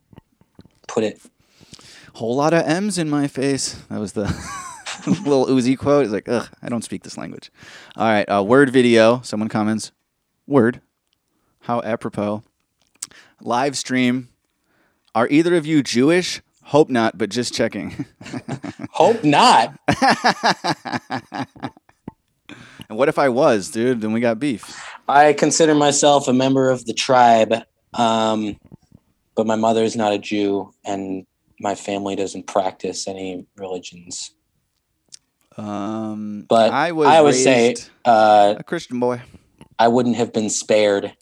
put 0.86 1.02
it. 1.02 1.20
Whole 2.12 2.36
lot 2.36 2.54
of 2.54 2.62
M's 2.64 2.96
in 2.96 3.10
my 3.10 3.26
face. 3.26 3.72
That 3.90 3.98
was 3.98 4.12
the 4.12 4.26
Lil 5.06 5.46
Uzi 5.46 5.76
quote. 5.78 6.04
It's 6.04 6.12
like, 6.12 6.28
ugh, 6.28 6.48
I 6.62 6.68
don't 6.68 6.84
speak 6.84 7.02
this 7.02 7.16
language. 7.16 7.50
All 7.96 8.06
right, 8.06 8.24
uh, 8.24 8.42
word 8.42 8.70
video. 8.70 9.20
Someone 9.22 9.48
comments, 9.48 9.92
word. 10.46 10.80
How 11.60 11.80
apropos. 11.82 12.42
Live 13.40 13.76
stream. 13.76 14.28
Are 15.14 15.28
either 15.28 15.54
of 15.54 15.64
you 15.64 15.82
Jewish? 15.82 16.42
Hope 16.64 16.88
not, 16.88 17.16
but 17.18 17.30
just 17.30 17.54
checking. 17.54 18.06
Hope 18.90 19.22
not. 19.22 19.78
and 22.88 22.88
what 22.88 23.08
if 23.08 23.18
I 23.18 23.28
was, 23.28 23.70
dude? 23.70 24.00
Then 24.00 24.12
we 24.12 24.20
got 24.20 24.38
beef. 24.38 24.84
I 25.08 25.34
consider 25.34 25.74
myself 25.74 26.26
a 26.26 26.32
member 26.32 26.70
of 26.70 26.84
the 26.86 26.94
tribe, 26.94 27.54
um, 27.92 28.56
but 29.36 29.46
my 29.46 29.56
mother 29.56 29.84
is 29.84 29.94
not 29.94 30.12
a 30.12 30.18
Jew, 30.18 30.72
and 30.84 31.26
my 31.60 31.74
family 31.74 32.16
doesn't 32.16 32.46
practice 32.46 33.06
any 33.06 33.46
religions. 33.56 34.33
Um, 35.56 36.46
But 36.48 36.72
I 36.72 36.92
was 36.92 37.08
I 37.08 37.20
would 37.20 37.34
say 37.34 37.76
uh, 38.04 38.54
a 38.58 38.64
Christian 38.64 38.98
boy. 39.00 39.22
I 39.78 39.88
wouldn't 39.88 40.16
have 40.16 40.32
been 40.32 40.50
spared 40.50 41.14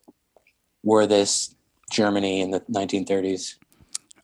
were 0.83 1.07
this 1.07 1.55
Germany 1.91 2.41
in 2.41 2.51
the 2.51 2.61
1930s. 2.61 3.57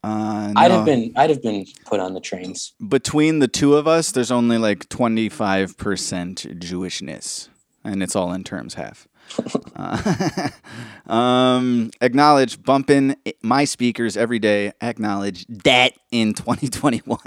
Uh, 0.03 0.53
I'd 0.57 0.71
have 0.71 0.85
been 0.85 1.13
I'd 1.17 1.31
have 1.31 1.43
been 1.43 1.67
put 1.85 2.01
on 2.01 2.15
the 2.15 2.21
trains. 2.21 2.73
between 2.87 3.41
the 3.41 3.49
two 3.49 3.75
of 3.75 3.89
us, 3.89 4.13
there's 4.13 4.31
only 4.31 4.57
like 4.57 4.89
25% 4.89 5.75
Jewishness, 6.61 7.49
and 7.85 8.03
it's 8.03 8.15
all 8.15 8.33
in 8.33 8.45
terms 8.45 8.75
half. 8.75 9.09
uh, 9.77 10.49
um, 11.13 11.91
acknowledge 12.01 12.63
bumping 12.63 13.17
my 13.43 13.65
speakers 13.65 14.17
every 14.17 14.39
day. 14.39 14.73
Acknowledge 14.81 15.45
that 15.49 15.95
in 16.11 16.33
2021. 16.33 17.19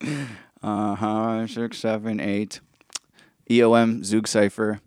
uh 0.62 0.94
huh. 0.94 1.46
Six, 1.46 1.78
seven, 1.78 2.20
eight. 2.20 2.60
EOM 3.48 4.04
Zug 4.04 4.28
Cipher. 4.28 4.80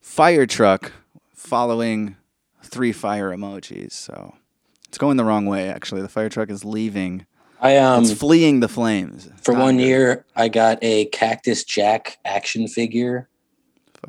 Fire 0.00 0.46
truck 0.46 0.92
following 1.34 2.16
three 2.62 2.92
fire 2.92 3.30
emojis. 3.30 3.92
So 3.92 4.34
it's 4.88 4.98
going 4.98 5.16
the 5.16 5.24
wrong 5.24 5.46
way, 5.46 5.68
actually. 5.68 6.02
The 6.02 6.08
fire 6.08 6.28
truck 6.28 6.50
is 6.50 6.64
leaving. 6.64 7.26
I 7.60 7.78
um 7.78 8.02
it's 8.02 8.12
fleeing 8.12 8.60
the 8.60 8.68
flames. 8.68 9.28
for 9.42 9.54
one 9.54 9.76
good. 9.78 9.84
year 9.84 10.24
I 10.36 10.48
got 10.48 10.78
a 10.82 11.06
Cactus 11.06 11.64
Jack 11.64 12.18
action 12.24 12.68
figure 12.68 13.28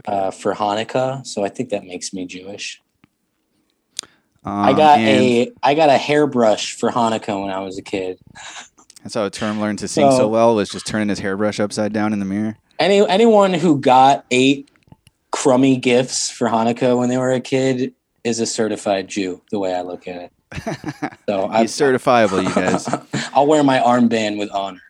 uh, 0.06 0.30
for 0.32 0.54
Hanukkah, 0.54 1.26
so 1.26 1.46
I 1.46 1.50
think 1.50 1.70
that 1.70 1.86
makes 1.86 2.12
me 2.14 2.26
Jewish. 2.26 2.82
I 4.44 4.72
Um, 4.72 4.76
got 4.76 5.00
a 5.00 5.52
I 5.64 5.74
got 5.74 5.90
a 5.90 5.98
hairbrush 5.98 6.74
for 6.76 6.92
Hanukkah 6.92 7.42
when 7.42 7.50
I 7.50 7.60
was 7.60 7.78
a 7.78 7.82
kid. 7.82 8.20
That's 9.06 9.14
how 9.14 9.24
a 9.26 9.30
Term 9.30 9.62
learned 9.62 9.78
to 9.80 9.88
sing 9.88 10.10
so 10.10 10.18
So- 10.18 10.28
well 10.28 10.56
was 10.56 10.68
just 10.68 10.88
turning 10.88 11.10
his 11.10 11.20
hairbrush 11.20 11.60
upside 11.60 11.94
down 11.94 12.12
in 12.12 12.18
the 12.18 12.26
mirror. 12.26 12.58
Any 12.80 13.08
anyone 13.08 13.54
who 13.54 13.80
got 13.80 14.26
eight 14.32 14.68
crummy 15.32 15.78
gifts 15.78 16.32
for 16.32 16.48
Hanukkah 16.50 16.98
when 16.98 17.10
they 17.10 17.18
were 17.20 17.32
a 17.32 17.40
kid 17.40 17.94
is 18.24 18.40
a 18.40 18.48
certified 18.48 19.08
Jew. 19.08 19.44
The 19.52 19.60
way 19.60 19.76
I 19.76 19.82
look 19.82 20.08
at 20.08 20.24
it. 20.24 20.32
So 21.30 21.46
I, 21.48 21.62
He's 21.62 21.72
certifiable, 21.72 22.44
you 22.44 22.54
guys. 22.54 22.88
I'll 23.34 23.46
wear 23.46 23.64
my 23.64 23.78
armband 23.80 24.40
with 24.40 24.50
honor. 24.52 24.82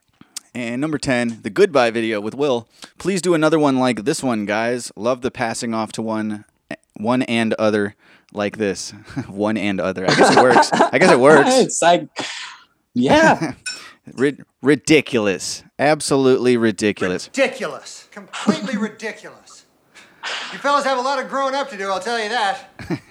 And 0.53 0.79
number 0.79 0.97
10, 0.97 1.41
the 1.41 1.49
goodbye 1.49 1.91
video 1.91 2.21
with 2.21 2.35
Will. 2.35 2.69
Please 2.97 3.21
do 3.21 3.33
another 3.33 3.59
one 3.59 3.77
like 3.79 4.05
this 4.05 4.23
one, 4.23 4.45
guys. 4.45 4.91
Love 4.95 5.21
the 5.21 5.31
passing 5.31 5.73
off 5.73 5.91
to 5.93 6.01
one 6.01 6.45
one 6.95 7.23
and 7.23 7.53
other 7.55 7.95
like 8.31 8.57
this. 8.57 8.91
one 9.27 9.57
and 9.57 9.81
other. 9.81 10.05
I 10.09 10.15
guess 10.15 10.37
it 10.37 10.41
works. 10.41 10.71
I 10.71 10.97
guess 10.99 11.11
it 11.11 11.19
works. 11.19 11.49
it's 11.57 11.81
like, 11.81 12.07
yeah. 12.93 13.53
Rid- 14.13 14.43
ridiculous. 14.61 15.63
Absolutely 15.79 16.57
ridiculous. 16.57 17.27
Ridiculous. 17.27 18.07
Completely 18.11 18.77
ridiculous. 18.77 19.65
You 20.53 20.59
fellas 20.59 20.85
have 20.85 20.97
a 20.97 21.01
lot 21.01 21.19
of 21.23 21.29
growing 21.29 21.55
up 21.55 21.69
to 21.71 21.77
do, 21.77 21.89
I'll 21.89 21.99
tell 21.99 22.21
you 22.21 22.29
that. 22.29 22.69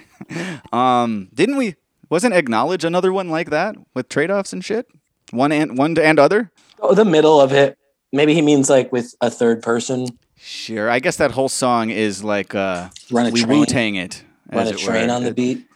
Um, 0.73 1.29
didn't 1.35 1.57
we 1.57 1.75
wasn't 2.09 2.35
acknowledge 2.35 2.83
another 2.85 3.13
one 3.13 3.29
like 3.29 3.51
that 3.51 3.77
with 3.93 4.09
trade-offs 4.09 4.53
and 4.53 4.65
shit? 4.65 4.87
One 5.33 5.53
and 5.53 5.77
one 5.77 5.99
and 5.99 6.19
other? 6.19 6.51
Oh, 6.81 6.95
the 6.95 7.05
middle 7.05 7.41
of 7.41 7.53
it. 7.53 7.77
Maybe 8.13 8.33
he 8.35 8.41
means 8.41 8.71
like 8.71 8.91
with 8.91 9.15
a 9.21 9.31
third 9.31 9.63
person. 9.63 10.07
Sure. 10.37 10.89
I 10.89 10.99
guess 10.99 11.17
that 11.17 11.33
whole 11.33 11.49
song 11.51 11.91
is 11.91 12.25
like 12.25 12.55
uh 12.55 12.89
Run 13.11 13.27
a 13.27 13.31
we 13.31 13.43
train. 13.43 13.59
Wu-Tang 13.61 13.95
it. 13.97 14.25
Run 14.51 14.63
as 14.63 14.71
a 14.71 14.75
it 14.75 14.79
train 14.79 15.09
were. 15.09 15.15
on 15.15 15.23
the 15.25 15.31
It- 15.31 15.37
beat. 15.37 15.67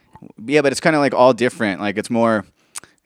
Yeah, 0.46 0.62
but 0.62 0.72
it's 0.72 0.80
kind 0.80 0.96
of 0.96 1.00
like 1.00 1.14
all 1.14 1.32
different. 1.34 1.80
Like 1.80 1.98
it's 1.98 2.10
more 2.10 2.44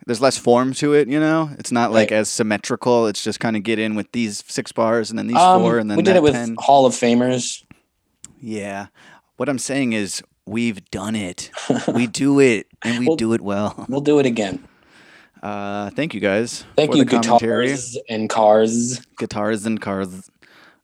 there's 0.06 0.20
less 0.20 0.36
form 0.38 0.72
to 0.74 0.94
it, 0.94 1.08
you 1.08 1.20
know? 1.20 1.50
It's 1.58 1.72
not 1.72 1.92
like 1.92 2.10
as 2.12 2.28
symmetrical. 2.28 3.06
It's 3.06 3.22
just 3.22 3.40
kind 3.40 3.56
of 3.56 3.62
get 3.62 3.78
in 3.78 3.94
with 3.94 4.10
these 4.12 4.42
six 4.46 4.72
bars 4.72 5.10
and 5.10 5.18
then 5.18 5.26
these 5.26 5.36
Um, 5.36 5.62
four 5.62 5.78
and 5.78 5.90
then 5.90 5.96
we 5.96 6.02
did 6.02 6.16
it 6.16 6.22
with 6.22 6.34
10. 6.34 6.56
Hall 6.58 6.86
of 6.86 6.92
Famers. 6.94 7.62
Yeah. 8.40 8.86
What 9.36 9.48
I'm 9.48 9.58
saying 9.58 9.92
is 9.92 10.22
we've 10.46 10.84
done 10.90 11.14
it. 11.14 11.50
we 11.94 12.06
do 12.06 12.40
it 12.40 12.66
and 12.82 13.06
we 13.06 13.14
do 13.16 13.32
it 13.32 13.40
well. 13.40 13.86
We'll 13.88 14.00
do 14.00 14.18
it 14.18 14.26
again. 14.26 14.66
Uh, 15.42 15.90
thank 15.90 16.14
you 16.14 16.20
guys. 16.20 16.64
Thank 16.76 16.92
for 16.92 16.98
you, 16.98 17.04
commentary. 17.04 17.66
guitars 17.66 17.98
and 18.08 18.28
cars. 18.30 19.00
Guitars 19.18 19.66
and 19.66 19.80
cars. 19.80 20.30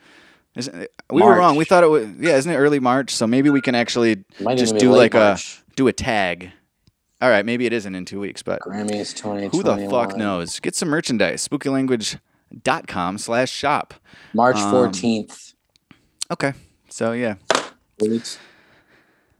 Isn't, 0.54 0.86
we 1.10 1.20
were 1.22 1.36
wrong. 1.36 1.56
We 1.56 1.64
thought 1.64 1.82
it 1.82 1.88
was 1.88 2.06
yeah 2.20 2.36
isn't 2.36 2.52
it 2.52 2.56
early 2.56 2.78
march? 2.78 3.12
So 3.12 3.26
maybe 3.26 3.50
we 3.50 3.60
can 3.60 3.74
actually 3.74 4.22
just 4.54 4.78
do 4.78 4.92
like 4.92 5.14
March. 5.14 5.64
a 5.68 5.69
do 5.81 5.89
a 5.89 5.93
tag 5.94 6.52
all 7.23 7.31
right 7.31 7.47
maybe 7.47 7.65
it 7.65 7.73
isn't 7.73 7.94
in 7.94 8.05
two 8.05 8.20
weeks 8.20 8.43
but 8.43 8.61
Grammys 8.61 9.15
2021. 9.16 9.51
who 9.52 9.62
the 9.62 9.89
fuck 9.90 10.15
knows 10.15 10.61
get 10.61 10.74
some 10.74 10.90
merchandise 10.90 11.48
spookylanguage.com 11.48 13.16
slash 13.16 13.51
shop 13.51 13.94
March 14.35 14.57
Um, 14.57 14.74
14th. 14.74 15.55
okay 16.31 16.52
so 16.90 17.12
yeah 17.12 17.36
Weeks. 17.98 18.39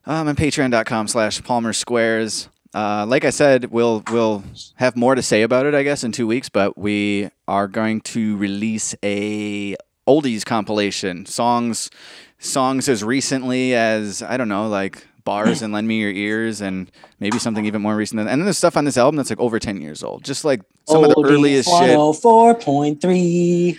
um, 0.07 0.29
and 0.29 0.39
patreon.com 0.39 1.09
slash 1.09 1.43
palmer 1.43 1.75
squares 1.75 2.49
uh, 2.73 3.05
like 3.05 3.25
I 3.25 3.31
said, 3.31 3.73
we'll 3.73 4.05
we'll 4.13 4.45
have 4.77 4.95
more 4.97 5.17
to 5.17 5.23
say 5.23 5.43
about 5.43 5.67
it, 5.67 5.75
I 5.75 5.83
guess, 5.83 6.05
in 6.05 6.13
two 6.13 6.29
weeks. 6.29 6.49
But 6.49 6.79
we 6.79 7.29
are 7.49 7.67
going 7.67 8.01
to 8.03 8.37
release 8.37 8.95
a 9.03 9.75
oldies 10.07 10.45
compilation, 10.45 11.27
songs 11.27 11.91
songs 12.39 12.89
as 12.89 13.03
recently 13.03 13.75
as 13.75 14.23
I 14.23 14.37
don't 14.37 14.49
know, 14.49 14.69
like 14.69 15.05
bars 15.31 15.63
and 15.63 15.73
lend 15.73 15.87
me 15.87 16.01
your 16.01 16.11
ears, 16.11 16.61
and 16.61 16.91
maybe 17.21 17.39
something 17.39 17.65
even 17.65 17.81
more 17.81 17.95
recent 17.95 18.19
than. 18.19 18.27
And 18.27 18.41
then 18.41 18.47
there's 18.47 18.59
stuff 18.59 18.77
on 18.77 18.85
this 18.85 18.97
album 18.97 19.17
that's 19.17 19.31
like 19.31 19.39
over 19.39 19.59
ten 19.59 19.81
years 19.81 20.03
old, 20.03 20.25
just 20.25 20.45
like 20.45 20.61
some 20.87 21.05
of 21.05 21.11
the 21.11 21.23
earliest 21.25 21.69
shit. 21.69 21.97
104.3. 21.97 23.79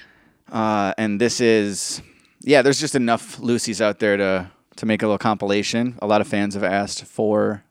Uh, 0.51 0.93
and 0.97 1.19
this 1.19 1.41
is, 1.41 2.01
yeah, 2.41 2.61
there's 2.61 2.79
just 2.79 2.95
enough 2.95 3.39
Lucy's 3.39 3.81
out 3.81 3.99
there 3.99 4.15
to 4.15 4.51
to 4.77 4.85
make 4.85 5.01
a 5.01 5.05
little 5.05 5.17
compilation. 5.17 5.97
A 6.01 6.07
lot 6.07 6.21
of 6.21 6.27
fans 6.27 6.53
have 6.53 6.63
asked 6.63 7.03
for 7.05 7.63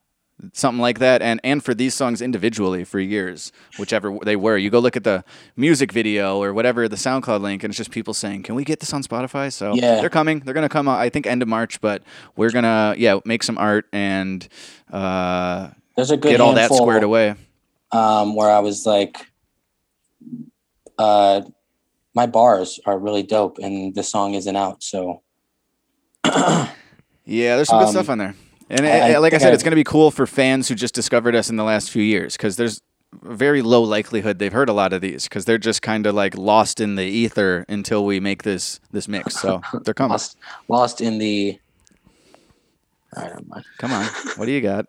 something 0.53 0.81
like 0.81 0.99
that, 0.99 1.23
and 1.23 1.41
and 1.45 1.63
for 1.65 1.75
these 1.75 1.95
songs 1.95 2.21
individually 2.23 2.85
for 2.85 2.99
years, 3.01 3.53
whichever 3.79 4.17
they 4.25 4.37
were. 4.37 4.57
You 4.57 4.71
go 4.71 4.79
look 4.79 4.97
at 4.97 5.05
the 5.05 5.25
music 5.57 5.93
video 5.93 6.43
or 6.43 6.53
whatever 6.53 6.89
the 6.89 6.97
SoundCloud 6.97 7.41
link, 7.41 7.63
and 7.65 7.71
it's 7.71 7.79
just 7.79 7.91
people 7.91 8.15
saying, 8.15 8.43
"Can 8.45 8.55
we 8.55 8.65
get 8.65 8.81
this 8.81 8.93
on 8.93 9.03
Spotify?" 9.03 9.53
So 9.53 9.75
Yeah. 9.75 10.01
they're 10.01 10.11
coming. 10.11 10.41
They're 10.41 10.55
gonna 10.55 10.69
come. 10.69 10.89
out, 10.89 10.99
I 11.01 11.09
think 11.09 11.27
end 11.27 11.43
of 11.43 11.49
March, 11.49 11.81
but 11.81 12.03
we're 12.37 12.51
gonna 12.51 12.95
yeah 12.99 13.19
make 13.25 13.43
some 13.43 13.59
art 13.59 13.87
and 13.93 14.47
uh, 14.93 15.71
There's 15.97 16.11
a 16.11 16.17
good 16.17 16.31
get 16.31 16.41
all 16.41 16.55
that 16.55 16.73
squared 16.73 17.03
away. 17.03 17.35
Um, 17.93 18.35
where 18.37 18.51
I 18.51 18.61
was 18.61 18.87
like, 18.87 19.17
uh, 20.99 21.43
my 22.15 22.27
bars 22.27 22.79
are 22.87 22.99
really 22.99 23.23
dope, 23.23 23.59
and 23.59 23.95
the 23.95 24.03
song 24.03 24.35
isn't 24.35 24.57
out. 24.57 24.83
So 24.83 25.23
Yeah, 27.27 27.57
there's 27.57 27.69
some 27.69 27.79
good 27.79 27.89
Um, 27.89 27.93
stuff 27.93 28.09
on 28.11 28.19
there. 28.19 28.35
And 28.71 28.87
I- 28.87 29.13
I 29.15 29.19
like 29.19 29.33
I 29.33 29.37
think 29.37 29.43
said, 29.43 29.51
I- 29.51 29.55
it's 29.55 29.63
going 29.63 29.73
to 29.73 29.77
be 29.77 29.85
cool 29.85 30.11
for 30.11 30.27
fans 30.27 30.69
who 30.69 30.75
just 30.75 30.95
discovered 30.95 31.35
us 31.35 31.51
in 31.51 31.57
the 31.57 31.65
last 31.65 31.91
few 31.91 32.03
years 32.03 32.37
because 32.37 32.57
there's 32.57 32.81
very 33.23 33.61
low 33.61 33.83
likelihood 33.83 34.39
they've 34.39 34.53
heard 34.53 34.69
a 34.69 34.73
lot 34.73 34.93
of 34.93 35.01
these 35.01 35.25
because 35.25 35.45
they're 35.45 35.59
just 35.59 35.83
kind 35.83 36.07
of 36.07 36.15
like 36.15 36.37
lost 36.39 36.79
in 36.81 36.95
the 36.95 37.03
ether 37.05 37.65
until 37.69 38.05
we 38.05 38.21
make 38.21 38.45
this 38.45 38.79
this 38.93 39.09
mix. 39.09 39.35
So 39.37 39.61
they're 39.83 39.95
coming. 39.95 40.11
lost, 40.13 40.37
lost 40.69 41.01
in 41.01 41.19
the. 41.19 41.59
All 43.17 43.23
right, 43.25 43.33
never 43.33 43.45
mind. 43.49 43.65
Come 43.79 43.91
on, 43.93 44.05
what 44.37 44.47
do 44.47 44.53
you 44.53 44.61
got? 44.61 44.87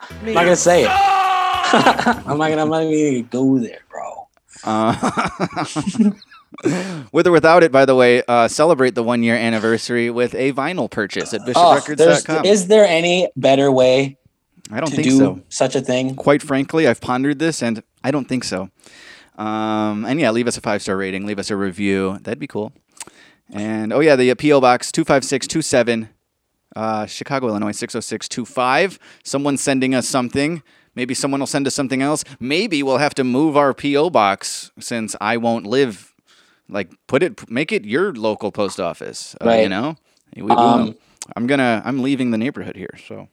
I'm 0.00 0.34
not 0.34 0.42
gonna 0.42 0.56
say 0.56 0.82
it. 0.82 0.90
I'm 0.92 2.36
not 2.38 2.48
gonna. 2.48 2.62
I'm 2.62 2.68
not 2.70 2.82
gonna 2.82 3.22
go 3.22 3.58
there, 3.60 3.78
bro. 3.88 4.26
Uh, 4.64 4.94
with 7.12 7.26
or 7.26 7.32
without 7.32 7.62
it, 7.62 7.72
by 7.72 7.84
the 7.84 7.94
way, 7.94 8.22
uh, 8.28 8.48
celebrate 8.48 8.94
the 8.94 9.02
one 9.02 9.22
year 9.22 9.34
anniversary 9.36 10.10
with 10.10 10.34
a 10.34 10.52
vinyl 10.52 10.90
purchase 10.90 11.32
at 11.34 11.40
Oh, 11.54 11.80
there's- 11.84 12.24
bishoprecords.com. 12.24 12.44
is 12.44 12.66
there 12.68 12.84
any 12.86 13.28
better 13.36 13.70
way 13.70 14.18
I 14.70 14.80
don't 14.80 14.90
to 14.90 14.96
think 14.96 15.08
do 15.08 15.18
so. 15.18 15.40
such 15.48 15.74
a 15.74 15.80
thing? 15.80 16.14
Quite 16.14 16.42
frankly, 16.42 16.86
I've 16.86 17.00
pondered 17.00 17.38
this 17.38 17.62
and 17.62 17.82
I 18.04 18.10
don't 18.10 18.28
think 18.28 18.44
so. 18.44 18.70
Um, 19.38 20.04
and 20.04 20.20
yeah, 20.20 20.30
leave 20.30 20.46
us 20.46 20.56
a 20.56 20.60
five 20.60 20.82
star 20.82 20.96
rating, 20.96 21.26
leave 21.26 21.38
us 21.38 21.50
a 21.50 21.56
review. 21.56 22.18
That'd 22.22 22.38
be 22.38 22.46
cool. 22.46 22.72
And 23.52 23.92
oh, 23.92 24.00
yeah, 24.00 24.16
the 24.16 24.34
P.O. 24.34 24.60
Box 24.60 24.90
25627, 24.92 26.08
uh, 26.76 27.04
Chicago, 27.06 27.48
Illinois 27.48 27.72
60625. 27.72 28.98
Someone's 29.24 29.60
sending 29.60 29.94
us 29.94 30.08
something. 30.08 30.62
Maybe 30.94 31.14
someone 31.14 31.40
will 31.40 31.46
send 31.46 31.66
us 31.66 31.74
something 31.74 32.02
else. 32.02 32.24
Maybe 32.40 32.82
we'll 32.82 32.98
have 32.98 33.14
to 33.14 33.24
move 33.24 33.56
our 33.56 33.72
P.O. 33.74 34.10
Box 34.10 34.70
since 34.78 35.16
I 35.20 35.36
won't 35.38 35.66
live. 35.66 36.11
Like, 36.72 36.90
put 37.06 37.22
it, 37.22 37.48
make 37.50 37.70
it 37.72 37.84
your 37.84 38.12
local 38.12 38.50
post 38.50 38.80
office. 38.80 39.36
Uh, 39.44 39.50
You 39.50 39.68
know? 39.68 39.96
We- 40.36 40.42
we- 40.42 40.50
Um, 40.52 40.94
I'm 41.36 41.46
gonna, 41.46 41.82
I'm 41.84 42.02
leaving 42.02 42.30
the 42.30 42.38
neighborhood 42.38 42.74
here. 42.76 42.94
So, 43.06 43.28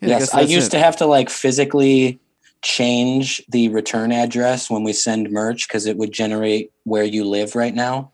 Yeah, 0.00 0.08
yes, 0.08 0.20
guess 0.20 0.34
I, 0.34 0.40
used 0.40 0.68
it. 0.68 0.70
to 0.70 0.78
have 0.78 0.96
to 0.96 1.06
like 1.06 1.28
physically 1.30 2.18
change 2.62 3.42
the 3.48 3.68
return 3.68 4.12
address 4.12 4.68
when 4.70 4.82
we 4.82 4.92
send 4.92 5.30
merch 5.30 5.68
because 5.68 5.86
it 5.86 5.96
would 5.96 6.12
generate 6.12 6.72
where 6.84 7.04
you 7.04 7.24
live 7.24 7.54
right 7.54 7.74
now. 7.74 8.10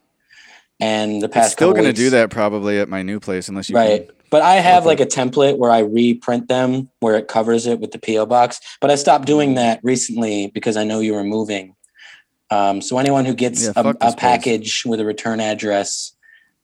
And 0.80 1.22
the 1.22 1.28
past 1.28 1.46
It's 1.46 1.52
still 1.54 1.72
going 1.72 1.84
to 1.84 1.92
do 1.92 2.10
that 2.10 2.30
probably 2.30 2.78
at 2.78 2.88
my 2.88 3.02
new 3.02 3.18
place 3.20 3.48
unless 3.48 3.70
you 3.70 3.76
right. 3.76 4.10
But 4.28 4.42
I 4.42 4.54
have 4.56 4.84
like 4.84 4.98
a 5.00 5.06
template 5.06 5.56
where 5.56 5.70
I 5.70 5.78
reprint 5.78 6.48
them 6.48 6.90
where 7.00 7.16
it 7.16 7.28
covers 7.28 7.66
it 7.66 7.78
with 7.80 7.92
the 7.92 7.98
PO 7.98 8.26
box. 8.26 8.60
But 8.80 8.90
I 8.90 8.96
stopped 8.96 9.24
doing 9.24 9.52
Mm. 9.52 9.56
that 9.56 9.80
recently 9.84 10.48
because 10.48 10.76
I 10.76 10.84
know 10.84 10.98
you 11.00 11.14
were 11.14 11.24
moving. 11.24 11.74
Um, 12.50 12.80
so 12.80 12.98
anyone 12.98 13.24
who 13.24 13.34
gets 13.34 13.64
Yeah, 13.64 13.72
a, 13.76 13.80
a 13.80 13.92
this 13.92 13.96
place. 14.00 14.14
package 14.16 14.84
with 14.86 15.00
a 15.00 15.04
return 15.04 15.40
address 15.40 16.12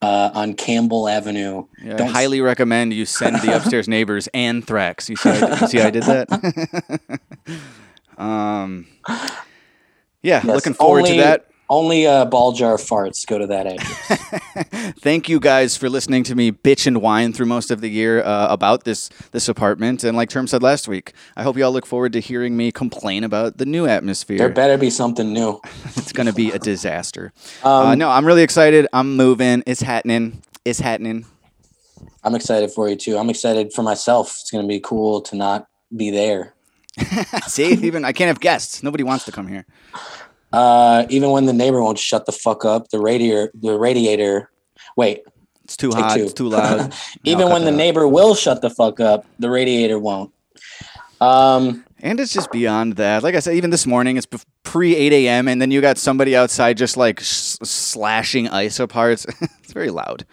uh, 0.00 0.30
on 0.34 0.54
Campbell 0.54 1.08
Avenue, 1.08 1.66
yeah, 1.82 2.02
I 2.02 2.06
highly 2.06 2.40
recommend 2.40 2.92
you 2.92 3.04
send 3.06 3.36
the 3.40 3.56
upstairs 3.56 3.88
neighbors 3.96 4.28
anthrax. 4.34 5.08
You 5.08 5.16
see, 5.16 5.30
I, 5.30 5.60
you 5.60 5.66
see, 5.68 5.80
I 5.80 5.90
did 5.90 6.02
that. 6.04 7.20
um, 8.18 8.86
yeah, 9.08 9.28
Yes, 10.22 10.44
looking 10.44 10.74
forward 10.74 11.00
only- 11.04 11.16
to 11.16 11.22
that. 11.22 11.46
Only 11.72 12.06
uh, 12.06 12.26
ball 12.26 12.52
jar 12.52 12.76
farts 12.76 13.26
go 13.26 13.38
to 13.38 13.46
that 13.46 13.66
address. 13.66 14.94
Thank 15.00 15.30
you 15.30 15.40
guys 15.40 15.74
for 15.74 15.88
listening 15.88 16.22
to 16.24 16.34
me 16.34 16.52
bitch 16.52 16.86
and 16.86 17.00
whine 17.00 17.32
through 17.32 17.46
most 17.46 17.70
of 17.70 17.80
the 17.80 17.88
year 17.88 18.22
uh, 18.22 18.48
about 18.50 18.84
this 18.84 19.08
this 19.30 19.48
apartment. 19.48 20.04
And 20.04 20.14
like 20.14 20.28
Term 20.28 20.46
said 20.46 20.62
last 20.62 20.86
week, 20.86 21.14
I 21.34 21.42
hope 21.44 21.56
you 21.56 21.64
all 21.64 21.72
look 21.72 21.86
forward 21.86 22.12
to 22.12 22.20
hearing 22.20 22.58
me 22.58 22.72
complain 22.72 23.24
about 23.24 23.56
the 23.56 23.64
new 23.64 23.86
atmosphere. 23.86 24.36
there 24.36 24.50
better 24.50 24.76
be 24.76 24.90
something 24.90 25.32
new. 25.32 25.62
it's 25.96 26.12
going 26.12 26.26
to 26.26 26.34
be 26.34 26.50
a 26.50 26.58
disaster. 26.58 27.32
Um, 27.62 27.86
uh, 27.86 27.94
no, 27.94 28.10
I'm 28.10 28.26
really 28.26 28.42
excited. 28.42 28.86
I'm 28.92 29.16
moving. 29.16 29.62
It's 29.66 29.80
happening. 29.80 30.42
It's 30.64 30.80
happening. 30.80 31.26
I'm 32.24 32.34
excited 32.34 32.70
for 32.70 32.88
you 32.88 32.96
too. 32.96 33.16
I'm 33.16 33.30
excited 33.30 33.72
for 33.72 33.82
myself. 33.82 34.36
It's 34.40 34.50
gonna 34.50 34.66
be 34.66 34.80
cool 34.80 35.20
to 35.22 35.36
not 35.36 35.66
be 35.96 36.10
there. 36.10 36.54
See, 37.46 37.72
even 37.72 38.04
I 38.04 38.12
can't 38.12 38.28
have 38.28 38.40
guests. 38.40 38.82
Nobody 38.82 39.04
wants 39.04 39.24
to 39.26 39.32
come 39.32 39.46
here. 39.48 39.64
Uh, 40.52 41.06
even 41.08 41.30
when 41.30 41.46
the 41.46 41.52
neighbor 41.52 41.82
won't 41.82 41.98
shut 41.98 42.26
the 42.26 42.32
fuck 42.32 42.64
up, 42.64 42.88
the 42.90 42.98
radiator, 43.00 43.50
the 43.54 43.78
radiator. 43.78 44.50
Wait, 44.96 45.22
It's 45.64 45.76
too 45.76 45.90
hot. 45.90 46.16
two. 46.16 46.24
It's 46.24 46.32
too 46.34 46.48
loud. 46.48 46.92
even 47.24 47.48
when 47.50 47.62
the 47.64 47.70
out. 47.70 47.76
neighbor 47.76 48.06
will 48.06 48.34
shut 48.34 48.60
the 48.62 48.70
fuck 48.70 49.00
up, 49.00 49.24
the 49.38 49.48
radiator 49.48 49.98
won't. 49.98 50.30
Um, 51.20 51.84
And 52.02 52.18
it's 52.18 52.32
just 52.32 52.50
beyond 52.50 52.96
that. 52.96 53.22
Like 53.22 53.34
I 53.36 53.38
said, 53.40 53.54
even 53.54 53.70
this 53.70 53.86
morning, 53.86 54.16
it's 54.16 54.26
pre 54.64 54.96
8 54.96 55.12
a.m., 55.12 55.46
and 55.48 55.62
then 55.62 55.70
you 55.70 55.80
got 55.80 55.96
somebody 55.98 56.34
outside 56.36 56.76
just 56.76 56.96
like 56.96 57.20
s- 57.20 57.58
slashing 57.62 58.46
iso 58.48 58.88
parts. 58.88 59.24
it's 59.62 59.72
very 59.72 59.90
loud. 59.90 60.26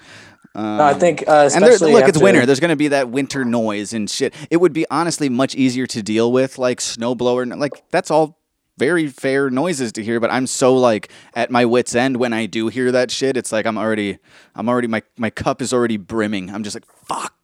Um, 0.56 0.78
No, 0.78 0.84
I 0.84 0.96
think, 0.96 1.24
uh, 1.28 1.50
and 1.54 1.64
there- 1.64 1.78
look, 1.78 2.08
it's 2.10 2.20
winter. 2.20 2.46
There's 2.48 2.60
going 2.60 2.72
to 2.72 2.76
be 2.76 2.88
that 2.88 3.10
winter 3.10 3.46
noise 3.46 3.94
and 3.94 4.10
shit. 4.10 4.34
It 4.50 4.58
would 4.58 4.74
be 4.74 4.86
honestly 4.90 5.30
much 5.30 5.54
easier 5.54 5.86
to 5.88 6.02
deal 6.02 6.32
with, 6.32 6.58
like 6.58 6.80
snowblower. 6.80 7.56
Like 7.56 7.84
that's 7.92 8.10
all 8.10 8.39
very 8.80 9.08
fair 9.08 9.50
noises 9.52 9.92
to 9.94 10.04
hear. 10.04 10.20
But 10.20 10.32
I'm 10.32 10.48
so 10.48 10.74
like 10.76 11.12
at 11.36 11.52
my 11.52 11.66
wits 11.66 11.94
end 11.94 12.18
when 12.18 12.34
I 12.34 12.46
do 12.48 12.70
hear 12.70 12.92
that 12.94 13.12
shit. 13.12 13.38
It's 13.38 13.52
like 13.52 13.68
I'm 13.68 13.78
already, 13.78 14.18
I'm 14.56 14.68
already 14.70 14.88
my 14.88 15.04
my 15.18 15.30
cup 15.30 15.62
is 15.62 15.74
already 15.74 15.98
brimming. 15.98 16.50
I'm 16.50 16.64
just 16.64 16.76
like 16.76 16.86
fuck. 17.06 17.36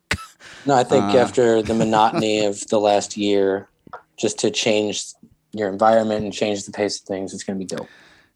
no, 0.65 0.73
I 0.75 0.83
think 0.83 1.03
Uh. 1.03 1.17
after 1.17 1.61
the 1.61 1.73
monotony 1.75 2.45
of 2.49 2.65
the 2.69 2.79
last 2.79 3.17
year, 3.17 3.69
just 4.17 4.39
to 4.39 4.49
change 4.49 5.05
your 5.51 5.69
environment 5.69 6.23
and 6.23 6.33
change 6.33 6.63
the 6.65 6.71
pace 6.71 6.99
of 6.99 7.05
things, 7.05 7.33
it's 7.33 7.43
gonna 7.43 7.59
be 7.59 7.65
dope. 7.65 7.87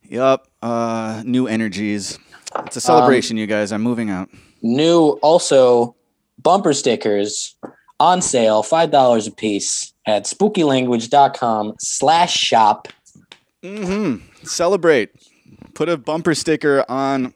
Yup. 0.04 0.48
Uh, 0.62 1.22
new 1.26 1.48
energies. 1.48 2.18
It's 2.66 2.76
a 2.76 2.80
Um, 2.80 2.82
celebration, 2.82 3.38
you 3.38 3.46
guys. 3.48 3.72
I'm 3.72 3.82
moving 3.84 4.10
out. 4.10 4.30
New 4.62 5.20
also 5.22 5.96
bumper 6.42 6.74
stickers 6.74 7.56
on 8.00 8.22
sale, 8.22 8.64
five 8.64 8.92
dollars 8.92 9.28
a 9.28 9.32
piece 9.32 9.94
at 10.06 10.24
spookylanguage.com 10.26 11.76
slash 11.80 12.36
shop. 12.36 12.88
Mm-hmm. 13.64 14.46
Celebrate. 14.46 15.10
Put 15.74 15.90
a 15.90 15.98
bumper 15.98 16.34
sticker 16.34 16.86
on 16.90 17.34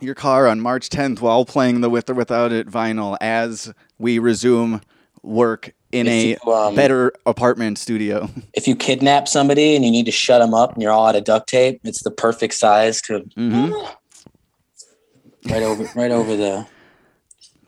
your 0.00 0.14
car 0.14 0.46
on 0.46 0.60
March 0.60 0.88
10th 0.88 1.20
while 1.20 1.44
playing 1.44 1.80
the 1.80 1.90
With 1.90 2.08
or 2.08 2.14
Without 2.14 2.52
It 2.52 2.68
vinyl 2.68 3.16
as 3.20 3.72
we 3.98 4.18
resume 4.20 4.80
work 5.22 5.74
in 5.90 6.06
If 6.06 6.12
a 6.12 6.28
you, 6.46 6.52
um, 6.52 6.74
better 6.76 7.12
apartment 7.26 7.78
studio. 7.78 8.30
If 8.54 8.68
you 8.68 8.76
kidnap 8.76 9.26
somebody 9.28 9.74
and 9.74 9.84
you 9.84 9.90
need 9.90 10.06
to 10.06 10.12
shut 10.12 10.40
them 10.40 10.54
up 10.54 10.74
and 10.74 10.82
you're 10.82 10.92
all 10.92 11.06
out 11.06 11.16
of 11.16 11.24
duct 11.24 11.48
tape, 11.48 11.80
it's 11.84 12.02
the 12.04 12.10
perfect 12.10 12.54
size 12.54 13.00
to 13.02 13.20
Mm-hmm. 13.36 13.72
right 15.52 15.62
over 15.62 15.88
right 15.94 16.10
over 16.10 16.36
the 16.36 16.66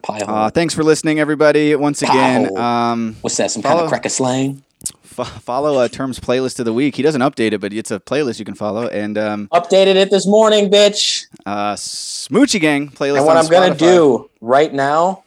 pie 0.02 0.20
hole. 0.24 0.35
Uh, 0.35 0.51
thanks 0.51 0.74
for 0.74 0.82
listening, 0.82 1.20
everybody. 1.20 1.74
Once 1.77 2.02
again, 2.02 2.56
um, 2.56 3.16
What's 3.20 3.36
that? 3.36 3.51
Some 3.51 3.62
kind 3.62 3.72
follow- 3.74 3.85
of 3.85 3.89
cracker 3.90 4.09
slang? 4.09 4.62
fo- 5.02 5.24
follow 5.24 5.78
uh, 5.78 5.89
Terms 5.89 6.18
playlist 6.20 6.59
of 6.59 6.64
the 6.64 6.72
week. 6.72 6.97
He 6.97 7.02
doesn't 7.02 7.20
update 7.20 7.52
it, 7.52 7.60
but 7.60 7.72
it's 7.72 7.90
a 7.90 8.01
playlist 8.01 8.39
you 8.39 8.44
can 8.44 8.55
follow. 8.55 8.86
And 8.89 9.18
um, 9.18 9.48
Updated 9.52 9.97
it 9.97 10.10
this 10.10 10.27
morning, 10.27 10.70
bitch. 10.70 11.27
uh, 11.47 11.74
Smoochie 11.74 12.60
Gang 12.60 12.89
playlist. 12.89 13.18
and 13.18 13.27
what 13.27 13.36
on 13.36 13.44
I'm 13.44 13.51
gonna 13.51 13.74
do 13.74 14.31
right 14.40 14.72
now 14.72 15.24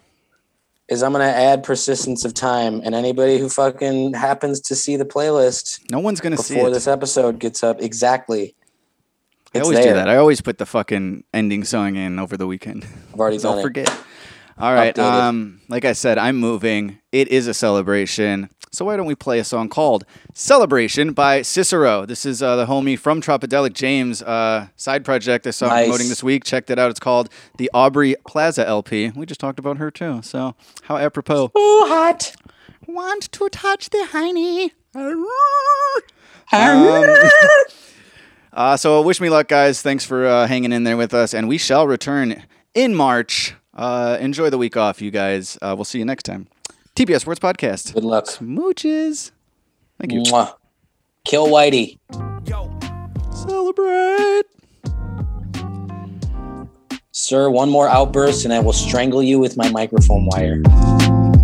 is 0.89 1.01
I'm 1.03 1.11
gonna 1.11 1.25
add 1.25 1.63
persistence 1.63 2.25
of 2.25 2.33
time, 2.33 2.81
and 2.83 2.93
anybody 2.95 3.37
who 3.37 3.47
fucking 3.49 4.13
happens 4.13 4.59
to 4.61 4.75
see 4.75 4.95
the 4.97 5.05
playlist, 5.05 5.79
no 5.91 5.99
one's 5.99 6.19
gonna 6.19 6.37
see 6.37 6.55
before 6.55 6.69
this 6.71 6.87
episode 6.87 7.39
gets 7.39 7.63
up. 7.63 7.81
Exactly. 7.81 8.55
I 9.55 9.59
It's 9.59 9.65
always 9.67 9.85
do 9.85 9.93
that. 9.93 10.09
I 10.09 10.17
always 10.17 10.41
put 10.41 10.57
the 10.57 10.65
fucking 10.65 11.23
ending 11.33 11.63
song 11.63 11.95
in 11.95 12.17
over 12.17 12.35
the 12.37 12.47
weekend. 12.47 12.85
I've 13.13 13.19
already 13.19 13.37
So 13.39 13.49
I'll 13.49 13.53
done 13.55 13.59
it. 13.59 13.63
forget. 13.63 13.93
All 14.57 14.73
right. 14.73 14.95
Updated. 14.95 15.03
Um, 15.03 15.61
like 15.67 15.85
I 15.85 15.93
said, 15.93 16.17
I'm 16.17 16.37
moving. 16.37 16.99
It 17.11 17.27
is 17.29 17.47
a 17.47 17.53
celebration. 17.53 18.49
So 18.71 18.85
why 18.85 18.97
don't 18.97 19.05
we 19.05 19.13
play 19.13 19.37
a 19.39 19.43
song 19.43 19.69
called 19.69 20.03
"Celebration" 20.33 21.13
by 21.13 21.43
Cicero? 21.43 22.05
This 22.07 22.25
is 22.25 22.41
uh, 22.41 22.55
the 22.55 22.65
homie 22.65 22.97
from 22.97 23.21
Tropidelic 23.21 23.73
James 23.73 24.23
uh, 24.23 24.67
side 24.75 25.05
project 25.05 25.45
I 25.45 25.51
saw 25.51 25.67
Nice. 25.67 25.85
promoting 25.85 26.09
this 26.09 26.23
week. 26.23 26.43
Checked 26.43 26.71
it 26.71 26.79
out. 26.79 26.89
It's 26.89 26.99
called 26.99 27.29
the 27.57 27.69
Aubrey 27.73 28.15
Plaza 28.27 28.67
LP. 28.67 29.11
We 29.15 29.27
just 29.27 29.39
talked 29.39 29.59
about 29.59 29.77
her 29.77 29.91
too. 29.91 30.21
So 30.23 30.55
how 30.83 30.97
apropos. 30.97 31.51
Ooh, 31.55 31.85
hot. 31.87 32.33
Want 32.87 33.31
to 33.31 33.47
touch 33.49 33.91
the 33.91 34.07
hiney? 34.11 34.71
Uh, 38.55 38.77
so 38.77 39.01
wish 39.01 39.19
me 39.19 39.31
luck, 39.31 39.47
guys. 39.47 39.81
Thanks 39.81 40.05
for 40.05 40.27
uh, 40.27 40.45
hanging 40.45 40.71
in 40.71 40.83
there 40.83 40.95
with 40.95 41.11
us, 41.11 41.33
and 41.33 41.47
we 41.47 41.57
shall 41.57 41.87
return 41.87 42.43
in 42.75 42.93
March. 42.93 43.55
Uh, 43.73 44.17
enjoy 44.19 44.49
the 44.49 44.57
week 44.57 44.77
off, 44.77 45.01
you 45.01 45.11
guys. 45.11 45.57
Uh, 45.61 45.73
we'll 45.75 45.85
see 45.85 45.99
you 45.99 46.05
next 46.05 46.23
time. 46.23 46.47
TPS 46.95 47.25
Reports 47.27 47.39
Podcast. 47.39 47.93
Good 47.93 48.03
luck. 48.03 48.25
Smooches. 48.25 49.31
Thank 49.99 50.13
you. 50.13 50.21
Mwah. 50.21 50.53
Kill 51.25 51.47
Whitey. 51.47 51.97
Yo. 52.47 52.71
Celebrate. 53.33 54.43
Sir, 57.11 57.49
one 57.49 57.69
more 57.69 57.87
outburst 57.87 58.43
and 58.43 58.53
I 58.53 58.59
will 58.59 58.73
strangle 58.73 59.23
you 59.23 59.39
with 59.39 59.55
my 59.55 59.69
microphone 59.69 60.25
wire. 60.25 60.61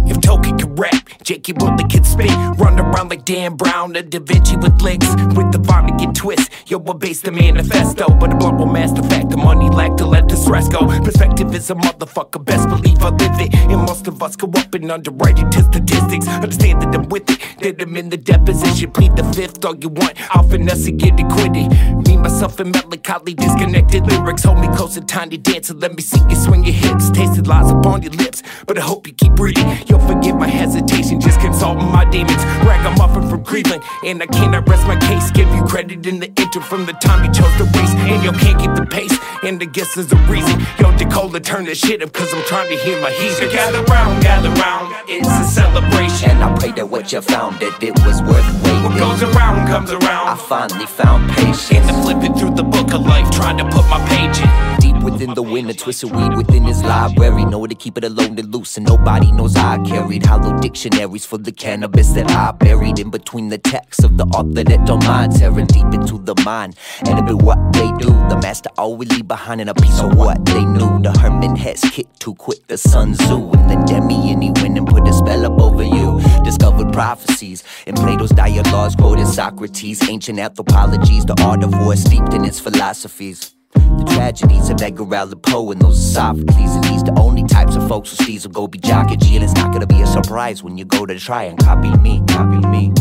If 0.10 0.22
Toki 0.22 0.52
can 0.54 0.76
rap, 0.76 1.10
Jakey 1.24 1.54
Bully 1.54 1.84
can 1.84 2.04
spit. 2.04 2.32
Run 2.58 2.80
around 2.80 3.10
like 3.10 3.26
Dan 3.26 3.56
Brown 3.56 3.96
or 3.96 4.02
Da 4.02 4.20
Vinci 4.20 4.56
with 4.58 4.82
licks. 4.82 5.08
With 5.36 5.52
the 5.52 5.60
Vonnegut 5.60 6.16
twist, 6.16 6.50
yo, 6.66 6.80
we'll 6.80 6.96
base 6.96 7.22
the 7.22 7.32
manifesto. 7.32 8.10
But 8.20 8.34
a 8.34 8.36
blunt 8.36 8.58
will 8.58 8.66
master 8.66 9.04
fact, 9.04 9.30
the 9.30 9.38
money 9.38 9.70
lack 9.70 9.98
to 9.98 10.06
let 10.06 10.28
the 10.28 10.36
stress 10.36 10.68
go. 10.68 10.88
Perspective 11.04 11.54
is 11.54 11.70
a 11.70 11.76
motherfucker, 11.76 12.44
best 12.44 12.68
believe 12.70 12.98
I 13.04 13.10
live 13.10 13.40
it. 13.40 13.54
And 13.56 13.82
most 13.82 14.08
of 14.08 14.22
us 14.24 14.36
go 14.36 14.48
up 14.60 14.74
and 14.74 14.92
underwrite 14.92 15.38
it 15.38 15.52
to 15.52 15.64
statistics. 15.64 16.28
Understand 16.28 16.82
that 16.82 16.96
I'm 16.96 17.08
with 17.10 17.30
it, 17.30 17.40
that 17.62 17.82
I'm 17.82 17.96
in 17.96 18.10
the 18.10 18.18
deposition. 18.18 18.92
Plead 18.92 19.16
the 19.16 19.24
fifth, 19.34 19.64
all 19.64 19.76
you 19.76 19.90
want. 19.90 20.14
I'll 20.36 20.44
finesse 20.44 20.88
and 20.88 21.00
get 21.00 21.20
acquitted. 21.20 21.70
Me, 22.08 22.18
myself, 22.18 22.60
and 22.60 22.72
melancholy, 22.72 23.36
disconnected 23.36 24.08
lyrics. 24.08 24.44
Hold 24.44 24.60
me 24.60 24.68
close 24.76 24.98
and 24.98 25.08
tiny 25.08 25.38
dance 25.38 25.70
and 25.70 25.80
let 25.80 25.96
me 25.96 26.02
see 26.02 26.22
you 26.30 26.36
swing 26.36 26.64
your 26.64 26.74
hips. 26.74 27.12
Tasted 27.12 27.46
lies 27.46 27.70
upon 27.70 28.02
your 28.02 28.14
lips, 28.14 28.42
but 28.66 28.78
I 28.80 28.82
hope 28.82 29.06
you 29.06 29.14
keep 29.14 29.38
reading. 29.38 29.68
You'll 30.00 30.16
forgive 30.16 30.36
my 30.36 30.48
hesitation, 30.48 31.20
just 31.20 31.40
consulting 31.40 31.88
my 31.92 32.06
demons. 32.06 32.44
Ragamuffin 32.64 33.28
from 33.30 33.44
Cleveland, 33.44 33.84
and 34.06 34.22
I 34.22 34.28
cannot 34.28 34.68
rest 34.68 34.88
my 34.88 34.98
case. 35.00 35.32
Give 35.32 35.50
you 35.54 35.64
credit 35.64 36.06
in 36.06 36.20
the 36.20 36.28
intro 36.28 36.62
from 36.62 36.86
the 36.86 36.94
time 36.94 37.26
you 37.26 37.32
chose 37.32 37.54
to 37.58 37.66
waste. 37.78 37.96
And 37.98 38.24
you 38.24 38.32
can't 38.32 38.60
keep 38.60 38.74
the 38.76 38.86
pace, 38.86 39.18
and 39.44 39.62
I 39.62 39.66
guess 39.66 39.96
there's 39.96 40.12
a 40.12 40.16
reason. 40.28 40.60
Yo, 40.80 40.96
Dakota, 40.96 41.40
turn 41.40 41.66
this 41.66 41.80
shit 41.80 42.02
up, 42.02 42.14
cause 42.14 42.34
I'm 42.34 42.44
trying 42.46 42.70
to 42.70 42.78
hear 42.78 43.00
my 43.02 43.12
heat. 43.12 43.32
So 43.32 43.52
gather 43.52 43.84
round, 43.84 44.24
gather 44.24 44.50
round, 44.62 44.96
it's 45.08 45.28
a 45.28 45.44
celebration. 45.44 46.32
And 46.32 46.44
I 46.44 46.56
pray 46.58 46.72
that 46.72 46.88
what 46.90 47.12
you 47.12 47.22
found, 47.22 47.60
that 47.60 47.82
it 47.84 47.98
was 48.06 48.22
worth 48.22 48.48
waiting. 48.64 48.84
What 48.84 48.98
goes 48.98 49.24
around 49.24 49.68
comes 49.68 49.92
around. 49.92 50.28
I 50.28 50.36
finally 50.36 50.86
found 50.86 51.30
patience. 51.32 51.72
And 51.72 51.90
I'm 51.90 52.04
flipping 52.04 52.34
through 52.36 52.56
the 52.56 52.64
book 52.64 52.94
of 52.94 53.06
life, 53.06 53.30
trying 53.32 53.58
to 53.58 53.66
put 53.66 53.88
my 53.90 54.00
page 54.08 54.40
in. 54.40 54.79
Within 55.12 55.34
the 55.34 55.44
wind, 55.44 55.70
a 55.70 55.74
twist 55.74 56.04
of 56.04 56.12
weed 56.12 56.36
within 56.38 56.64
his 56.64 56.84
library. 56.84 57.44
Know 57.44 57.66
to 57.66 57.76
keep 57.76 57.98
it 57.98 58.04
alone 58.04 58.38
and 58.38 58.54
loose, 58.54 58.78
and 58.78 58.88
nobody 58.88 59.32
knows 59.32 59.56
I 59.56 59.78
carried 59.84 60.26
hollow 60.26 60.58
dictionaries 60.60 61.26
for 61.26 61.38
the 61.38 61.52
cannabis 61.52 62.10
that 62.10 62.30
I 62.30 62.52
buried 62.52 63.00
in 63.00 63.10
between 63.10 63.50
the 63.50 63.58
texts 63.58 64.04
of 64.04 64.18
the 64.18 64.26
author 64.26 64.64
that 64.64 64.86
don't 64.86 65.04
mind 65.06 65.36
tearing 65.36 65.66
deep 65.66 65.92
into 65.94 66.20
the 66.20 66.36
mind. 66.46 66.76
And 67.06 67.18
it 67.18 67.26
be 67.26 67.34
what 67.34 67.58
they 67.74 67.92
do. 67.98 68.10
The 68.30 68.40
master 68.42 68.70
always 68.78 69.10
leave 69.10 69.28
behind 69.28 69.62
in 69.62 69.68
a 69.68 69.74
piece 69.74 70.00
of 70.00 70.16
what 70.16 70.46
they 70.46 70.64
knew. 70.64 71.02
The 71.02 71.12
hermit 71.20 71.58
has 71.58 71.82
kicked 71.82 72.20
too 72.20 72.36
quick, 72.36 72.68
the 72.68 72.78
Sun 72.78 73.14
Tzu. 73.14 73.52
And 73.52 73.70
the 73.70 73.84
demi, 73.88 74.32
and 74.32 74.44
he 74.44 74.52
went 74.52 74.78
and 74.78 74.88
put 74.88 75.08
a 75.08 75.14
spell 75.14 75.46
up 75.46 75.60
over 75.60 75.84
you. 75.84 76.22
Discovered 76.44 76.94
prophecies 76.94 77.64
in 77.88 77.96
Plato's 77.96 78.30
dialogues, 78.30 78.96
quoted 78.96 79.28
Socrates, 79.28 80.08
ancient 80.08 80.40
anthropologies, 80.40 81.26
the 81.26 81.36
art 81.42 81.64
of 81.64 81.72
war 81.74 81.96
steeped 81.96 82.34
in 82.34 82.46
its 82.46 82.60
philosophies. 82.60 83.56
The 83.74 84.12
tragedies 84.16 84.70
of 84.70 84.82
Edgar 84.82 85.14
Allan 85.14 85.40
Poe 85.40 85.72
and 85.72 85.82
those 85.82 86.14
Sophocles. 86.14 86.76
And 86.76 86.84
these 86.86 87.04
the 87.04 87.14
only 87.20 87.44
types 87.44 87.76
of 87.76 87.88
folks 87.88 88.10
who 88.12 88.24
sees 88.24 88.46
will 88.46 88.54
go 88.54 88.68
be 88.68 88.80
jock 88.80 89.12
and 89.12 89.22
G. 89.22 89.36
And 89.36 89.44
it's 89.44 89.54
not 89.54 89.72
gonna 89.72 89.88
be 89.88 90.02
a 90.02 90.08
surprise 90.08 90.64
when 90.64 90.78
you 90.78 90.86
go 90.86 91.06
to 91.06 91.20
try 91.20 91.44
and 91.44 91.58
copy 91.60 91.90
me, 91.98 92.22
copy 92.28 92.66
me. 92.68 92.92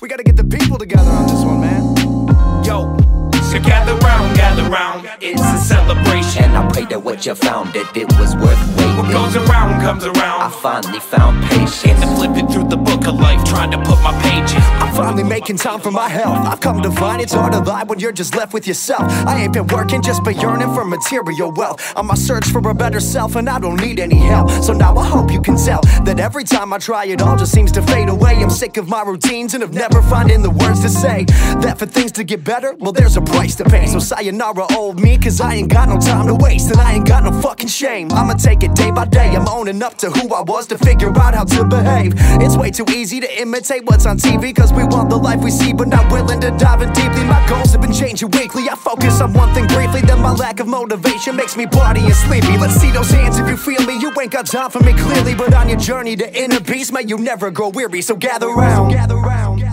We 0.00 0.08
gotta 0.08 0.22
get 0.22 0.36
the 0.36 0.44
people 0.44 0.78
together 0.78 1.10
on 1.10 1.26
this 1.26 1.44
one, 1.44 1.60
man. 1.60 2.64
Yo, 2.64 3.17
So 3.48 3.58
gather 3.60 3.94
round, 3.96 4.36
gather 4.36 4.68
round. 4.68 5.08
It's 5.20 5.40
a 5.40 5.58
celebration. 5.58 6.44
And 6.44 6.56
I 6.56 6.68
pray 6.70 6.84
that 6.84 7.02
what 7.02 7.24
you 7.24 7.34
found, 7.34 7.72
that 7.72 7.96
it 7.96 8.06
was 8.18 8.36
worth 8.36 8.60
waiting. 8.76 8.96
What 8.98 9.10
goes 9.10 9.36
around 9.36 9.80
comes 9.80 10.04
around. 10.04 10.42
I 10.42 10.50
finally 10.50 11.00
found 11.00 11.42
patience. 11.48 11.86
And 11.86 12.04
I'm 12.04 12.16
flipping 12.16 12.46
through 12.48 12.68
the 12.68 12.76
book 12.76 13.06
of 13.06 13.14
life, 13.14 13.42
trying 13.44 13.70
to 13.70 13.78
put 13.78 14.02
my 14.02 14.12
pages. 14.22 14.62
I'm 14.82 14.94
finally 14.94 15.22
making 15.22 15.56
time 15.56 15.80
for 15.80 15.90
my 15.90 16.08
health. 16.08 16.46
I've 16.46 16.60
come 16.60 16.82
to 16.82 16.90
find 16.90 17.22
it's 17.22 17.32
hard 17.32 17.52
to 17.52 17.60
lie 17.60 17.84
when 17.84 17.98
you're 17.98 18.12
just 18.12 18.34
left 18.34 18.52
with 18.52 18.66
yourself. 18.66 19.02
I 19.26 19.40
ain't 19.42 19.54
been 19.54 19.66
working, 19.68 20.02
just 20.02 20.22
been 20.24 20.38
yearning 20.38 20.74
for 20.74 20.84
material 20.84 21.50
wealth. 21.52 21.80
I'm 21.96 22.00
on 22.00 22.06
my 22.08 22.14
search 22.16 22.46
for 22.48 22.60
a 22.68 22.74
better 22.74 23.00
self, 23.00 23.36
and 23.36 23.48
I 23.48 23.58
don't 23.58 23.80
need 23.80 23.98
any 23.98 24.16
help. 24.16 24.50
So 24.62 24.72
now 24.72 24.96
I 24.96 25.06
hope 25.06 25.30
you 25.30 25.40
can 25.40 25.56
tell 25.56 25.80
that 26.04 26.20
every 26.20 26.44
time 26.44 26.72
I 26.72 26.78
try, 26.78 27.06
it 27.06 27.22
all 27.22 27.36
just 27.36 27.52
seems 27.52 27.72
to 27.72 27.82
fade 27.82 28.08
away. 28.08 28.34
I'm 28.42 28.50
sick 28.50 28.76
of 28.76 28.88
my 28.88 29.02
routines 29.02 29.54
and 29.54 29.62
of 29.62 29.72
never 29.72 30.02
finding 30.02 30.42
the 30.42 30.50
words 30.50 30.80
to 30.82 30.88
say 30.88 31.24
that 31.62 31.78
for 31.78 31.86
things 31.86 32.12
to 32.12 32.24
get 32.24 32.44
better, 32.44 32.74
well, 32.78 32.92
there's 32.92 33.16
a 33.16 33.20
price 33.38 33.54
to 33.54 33.64
pay. 33.64 33.86
So 33.86 34.00
sayonara, 34.00 34.66
old 34.76 34.98
me, 34.98 35.16
cause 35.16 35.40
I 35.40 35.54
ain't 35.54 35.70
got 35.70 35.88
no 35.88 35.98
time 35.98 36.26
to 36.26 36.34
waste, 36.34 36.70
and 36.72 36.80
I 36.80 36.94
ain't 36.94 37.06
got 37.06 37.22
no 37.22 37.32
fucking 37.40 37.68
shame. 37.68 38.10
I'ma 38.10 38.34
take 38.34 38.64
it 38.64 38.74
day 38.74 38.90
by 38.90 39.04
day. 39.04 39.30
I'm 39.36 39.46
owning 39.46 39.80
up 39.80 39.94
to 39.98 40.10
who 40.10 40.34
I 40.34 40.42
was 40.42 40.66
to 40.68 40.78
figure 40.78 41.10
out 41.16 41.34
how 41.34 41.44
to 41.44 41.64
behave. 41.64 42.14
It's 42.42 42.56
way 42.56 42.70
too 42.72 42.86
easy 42.90 43.20
to 43.20 43.30
imitate 43.40 43.84
what's 43.84 44.06
on 44.06 44.18
TV, 44.18 44.54
cause 44.54 44.72
we 44.72 44.82
want 44.84 45.08
the 45.10 45.16
life 45.16 45.40
we 45.40 45.52
see, 45.52 45.72
but 45.72 45.86
not 45.86 46.10
willing 46.10 46.40
to 46.40 46.50
dive 46.58 46.82
in 46.82 46.92
deeply. 46.92 47.24
My 47.24 47.46
goals 47.48 47.70
have 47.72 47.80
been 47.80 47.92
changing 47.92 48.30
weekly. 48.32 48.68
I 48.68 48.74
focus 48.74 49.20
on 49.20 49.32
one 49.34 49.54
thing 49.54 49.68
briefly, 49.68 50.00
then 50.00 50.20
my 50.20 50.32
lack 50.32 50.58
of 50.58 50.66
motivation 50.66 51.36
makes 51.36 51.56
me 51.56 51.66
party 51.66 52.00
and 52.00 52.14
sleepy. 52.14 52.58
Let's 52.58 52.74
see 52.74 52.90
those 52.90 53.10
hands 53.10 53.38
if 53.38 53.48
you 53.48 53.56
feel 53.56 53.86
me. 53.86 54.00
You 54.00 54.10
ain't 54.20 54.32
got 54.32 54.46
time 54.46 54.70
for 54.70 54.80
me 54.80 54.92
clearly, 54.94 55.34
but 55.36 55.54
on 55.54 55.68
your 55.68 55.78
journey 55.78 56.16
to 56.16 56.26
inner 56.36 56.60
peace, 56.60 56.90
may 56.90 57.02
you 57.02 57.18
never 57.18 57.52
grow 57.52 57.68
weary. 57.68 58.02
So 58.02 58.16
gather 58.16 58.48
round. 58.48 58.92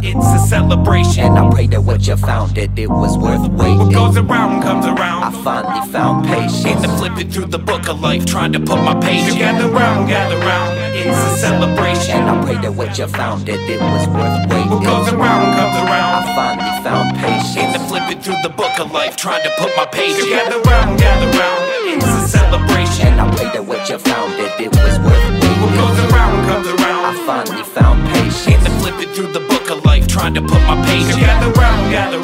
It's 0.08 0.44
a 0.44 0.48
celebration. 0.48 1.32
I 1.32 1.50
pray 1.50 1.66
that 1.68 1.82
what 1.82 2.06
you 2.06 2.16
found, 2.16 2.56
that 2.56 2.78
it 2.78 2.90
was 2.90 3.18
worth 3.18 3.55
waiting. 3.58 3.78
What 3.80 3.94
goes 3.94 4.18
around 4.18 4.62
comes 4.62 4.86
around. 4.86 5.24
I 5.24 5.32
finally 5.44 5.88
found 5.92 6.26
patience. 6.28 6.66
And 6.66 6.86
I'm 6.86 6.98
flipping 6.98 7.30
through 7.30 7.48
the 7.48 7.60
book 7.60 7.88
of 7.88 8.02
life, 8.02 8.26
trying 8.26 8.54
to 8.54 8.60
put 8.60 8.80
my 8.84 8.96
pages. 9.00 9.34
So 9.34 9.40
gather 9.40 9.70
round, 9.70 10.08
gather 10.08 10.38
round. 10.40 10.72
It's 10.96 11.18
a 11.18 11.38
celebration. 11.38 12.16
And 12.16 12.30
I 12.30 12.44
pray 12.44 12.58
that 12.62 12.74
what 12.74 12.98
you 12.98 13.08
found, 13.08 13.46
that 13.48 13.60
it 13.60 13.80
was 13.82 14.08
worth 14.08 14.52
waiting. 14.52 14.70
What 14.70 14.84
goes 14.84 15.14
around 15.14 15.44
comes 15.58 15.78
around. 15.86 16.12
I 16.24 16.36
finally 16.36 16.76
found 16.84 17.18
patience. 17.18 17.58
And 17.58 17.76
I'm 17.76 17.88
flipping 17.88 18.22
through 18.22 18.42
the 18.44 18.50
book 18.50 18.80
of 18.80 18.92
life, 18.92 19.16
trying 19.16 19.44
to 19.44 19.52
put 19.58 19.76
my 19.76 19.86
pages. 19.86 20.24
So 20.24 20.30
gather 20.30 20.62
round, 20.62 21.00
gather 21.00 21.30
round. 21.38 21.62
It's 21.96 22.06
a 22.06 22.28
celebration. 22.28 23.08
And 23.08 23.22
I 23.22 23.36
pray 23.36 23.50
that 23.56 23.66
what 23.66 23.88
you 23.90 23.98
found, 23.98 24.34
that 24.40 24.60
it 24.60 24.70
was 24.70 24.96
worth 25.00 25.26
waiting. 25.42 25.62
What 25.62 25.74
goes 25.76 26.00
around 26.12 26.36
comes 26.48 26.68
around. 26.68 27.02
I 27.06 27.14
finally 27.26 27.64
found 27.64 27.98
patience. 28.12 28.64
And 28.66 28.68
I'm 28.68 28.80
flipping 28.80 29.12
through 29.14 29.32
the 29.32 29.44
book 29.48 29.70
of 29.70 29.84
life, 29.86 30.08
trying 30.08 30.34
to 30.34 30.42
put 30.42 30.62
my 30.68 30.78
pages. 30.86 31.14
So 31.14 31.20
gather 31.20 31.52
round, 31.60 31.92
gather 31.92 32.20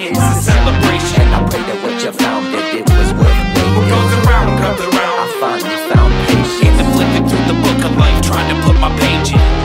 it's 0.00 0.16
a 0.16 0.40
celebration. 0.40 1.22
And 1.22 1.34
I 1.34 1.48
pray 1.50 1.58
that 1.58 1.82
what 1.82 1.98
you 2.04 2.12
found, 2.12 2.54
that 2.54 2.70
it 2.72 2.86
was 2.86 3.10
worth 3.18 3.34
waiting. 3.58 3.74
What 3.74 3.90
goes 3.90 4.12
around 4.22 4.46
comes 4.62 4.80
around. 4.94 5.16
I 5.18 5.26
finally 5.42 5.78
found 5.90 6.12
patience. 6.30 6.78
And 6.78 6.88
flipping 6.94 7.26
through 7.26 7.46
the 7.50 7.58
book 7.58 7.80
of 7.82 7.98
life, 7.98 8.22
trying 8.22 8.46
to 8.54 8.62
put 8.62 8.78
my 8.78 8.96
page 8.96 9.32
in. 9.34 9.57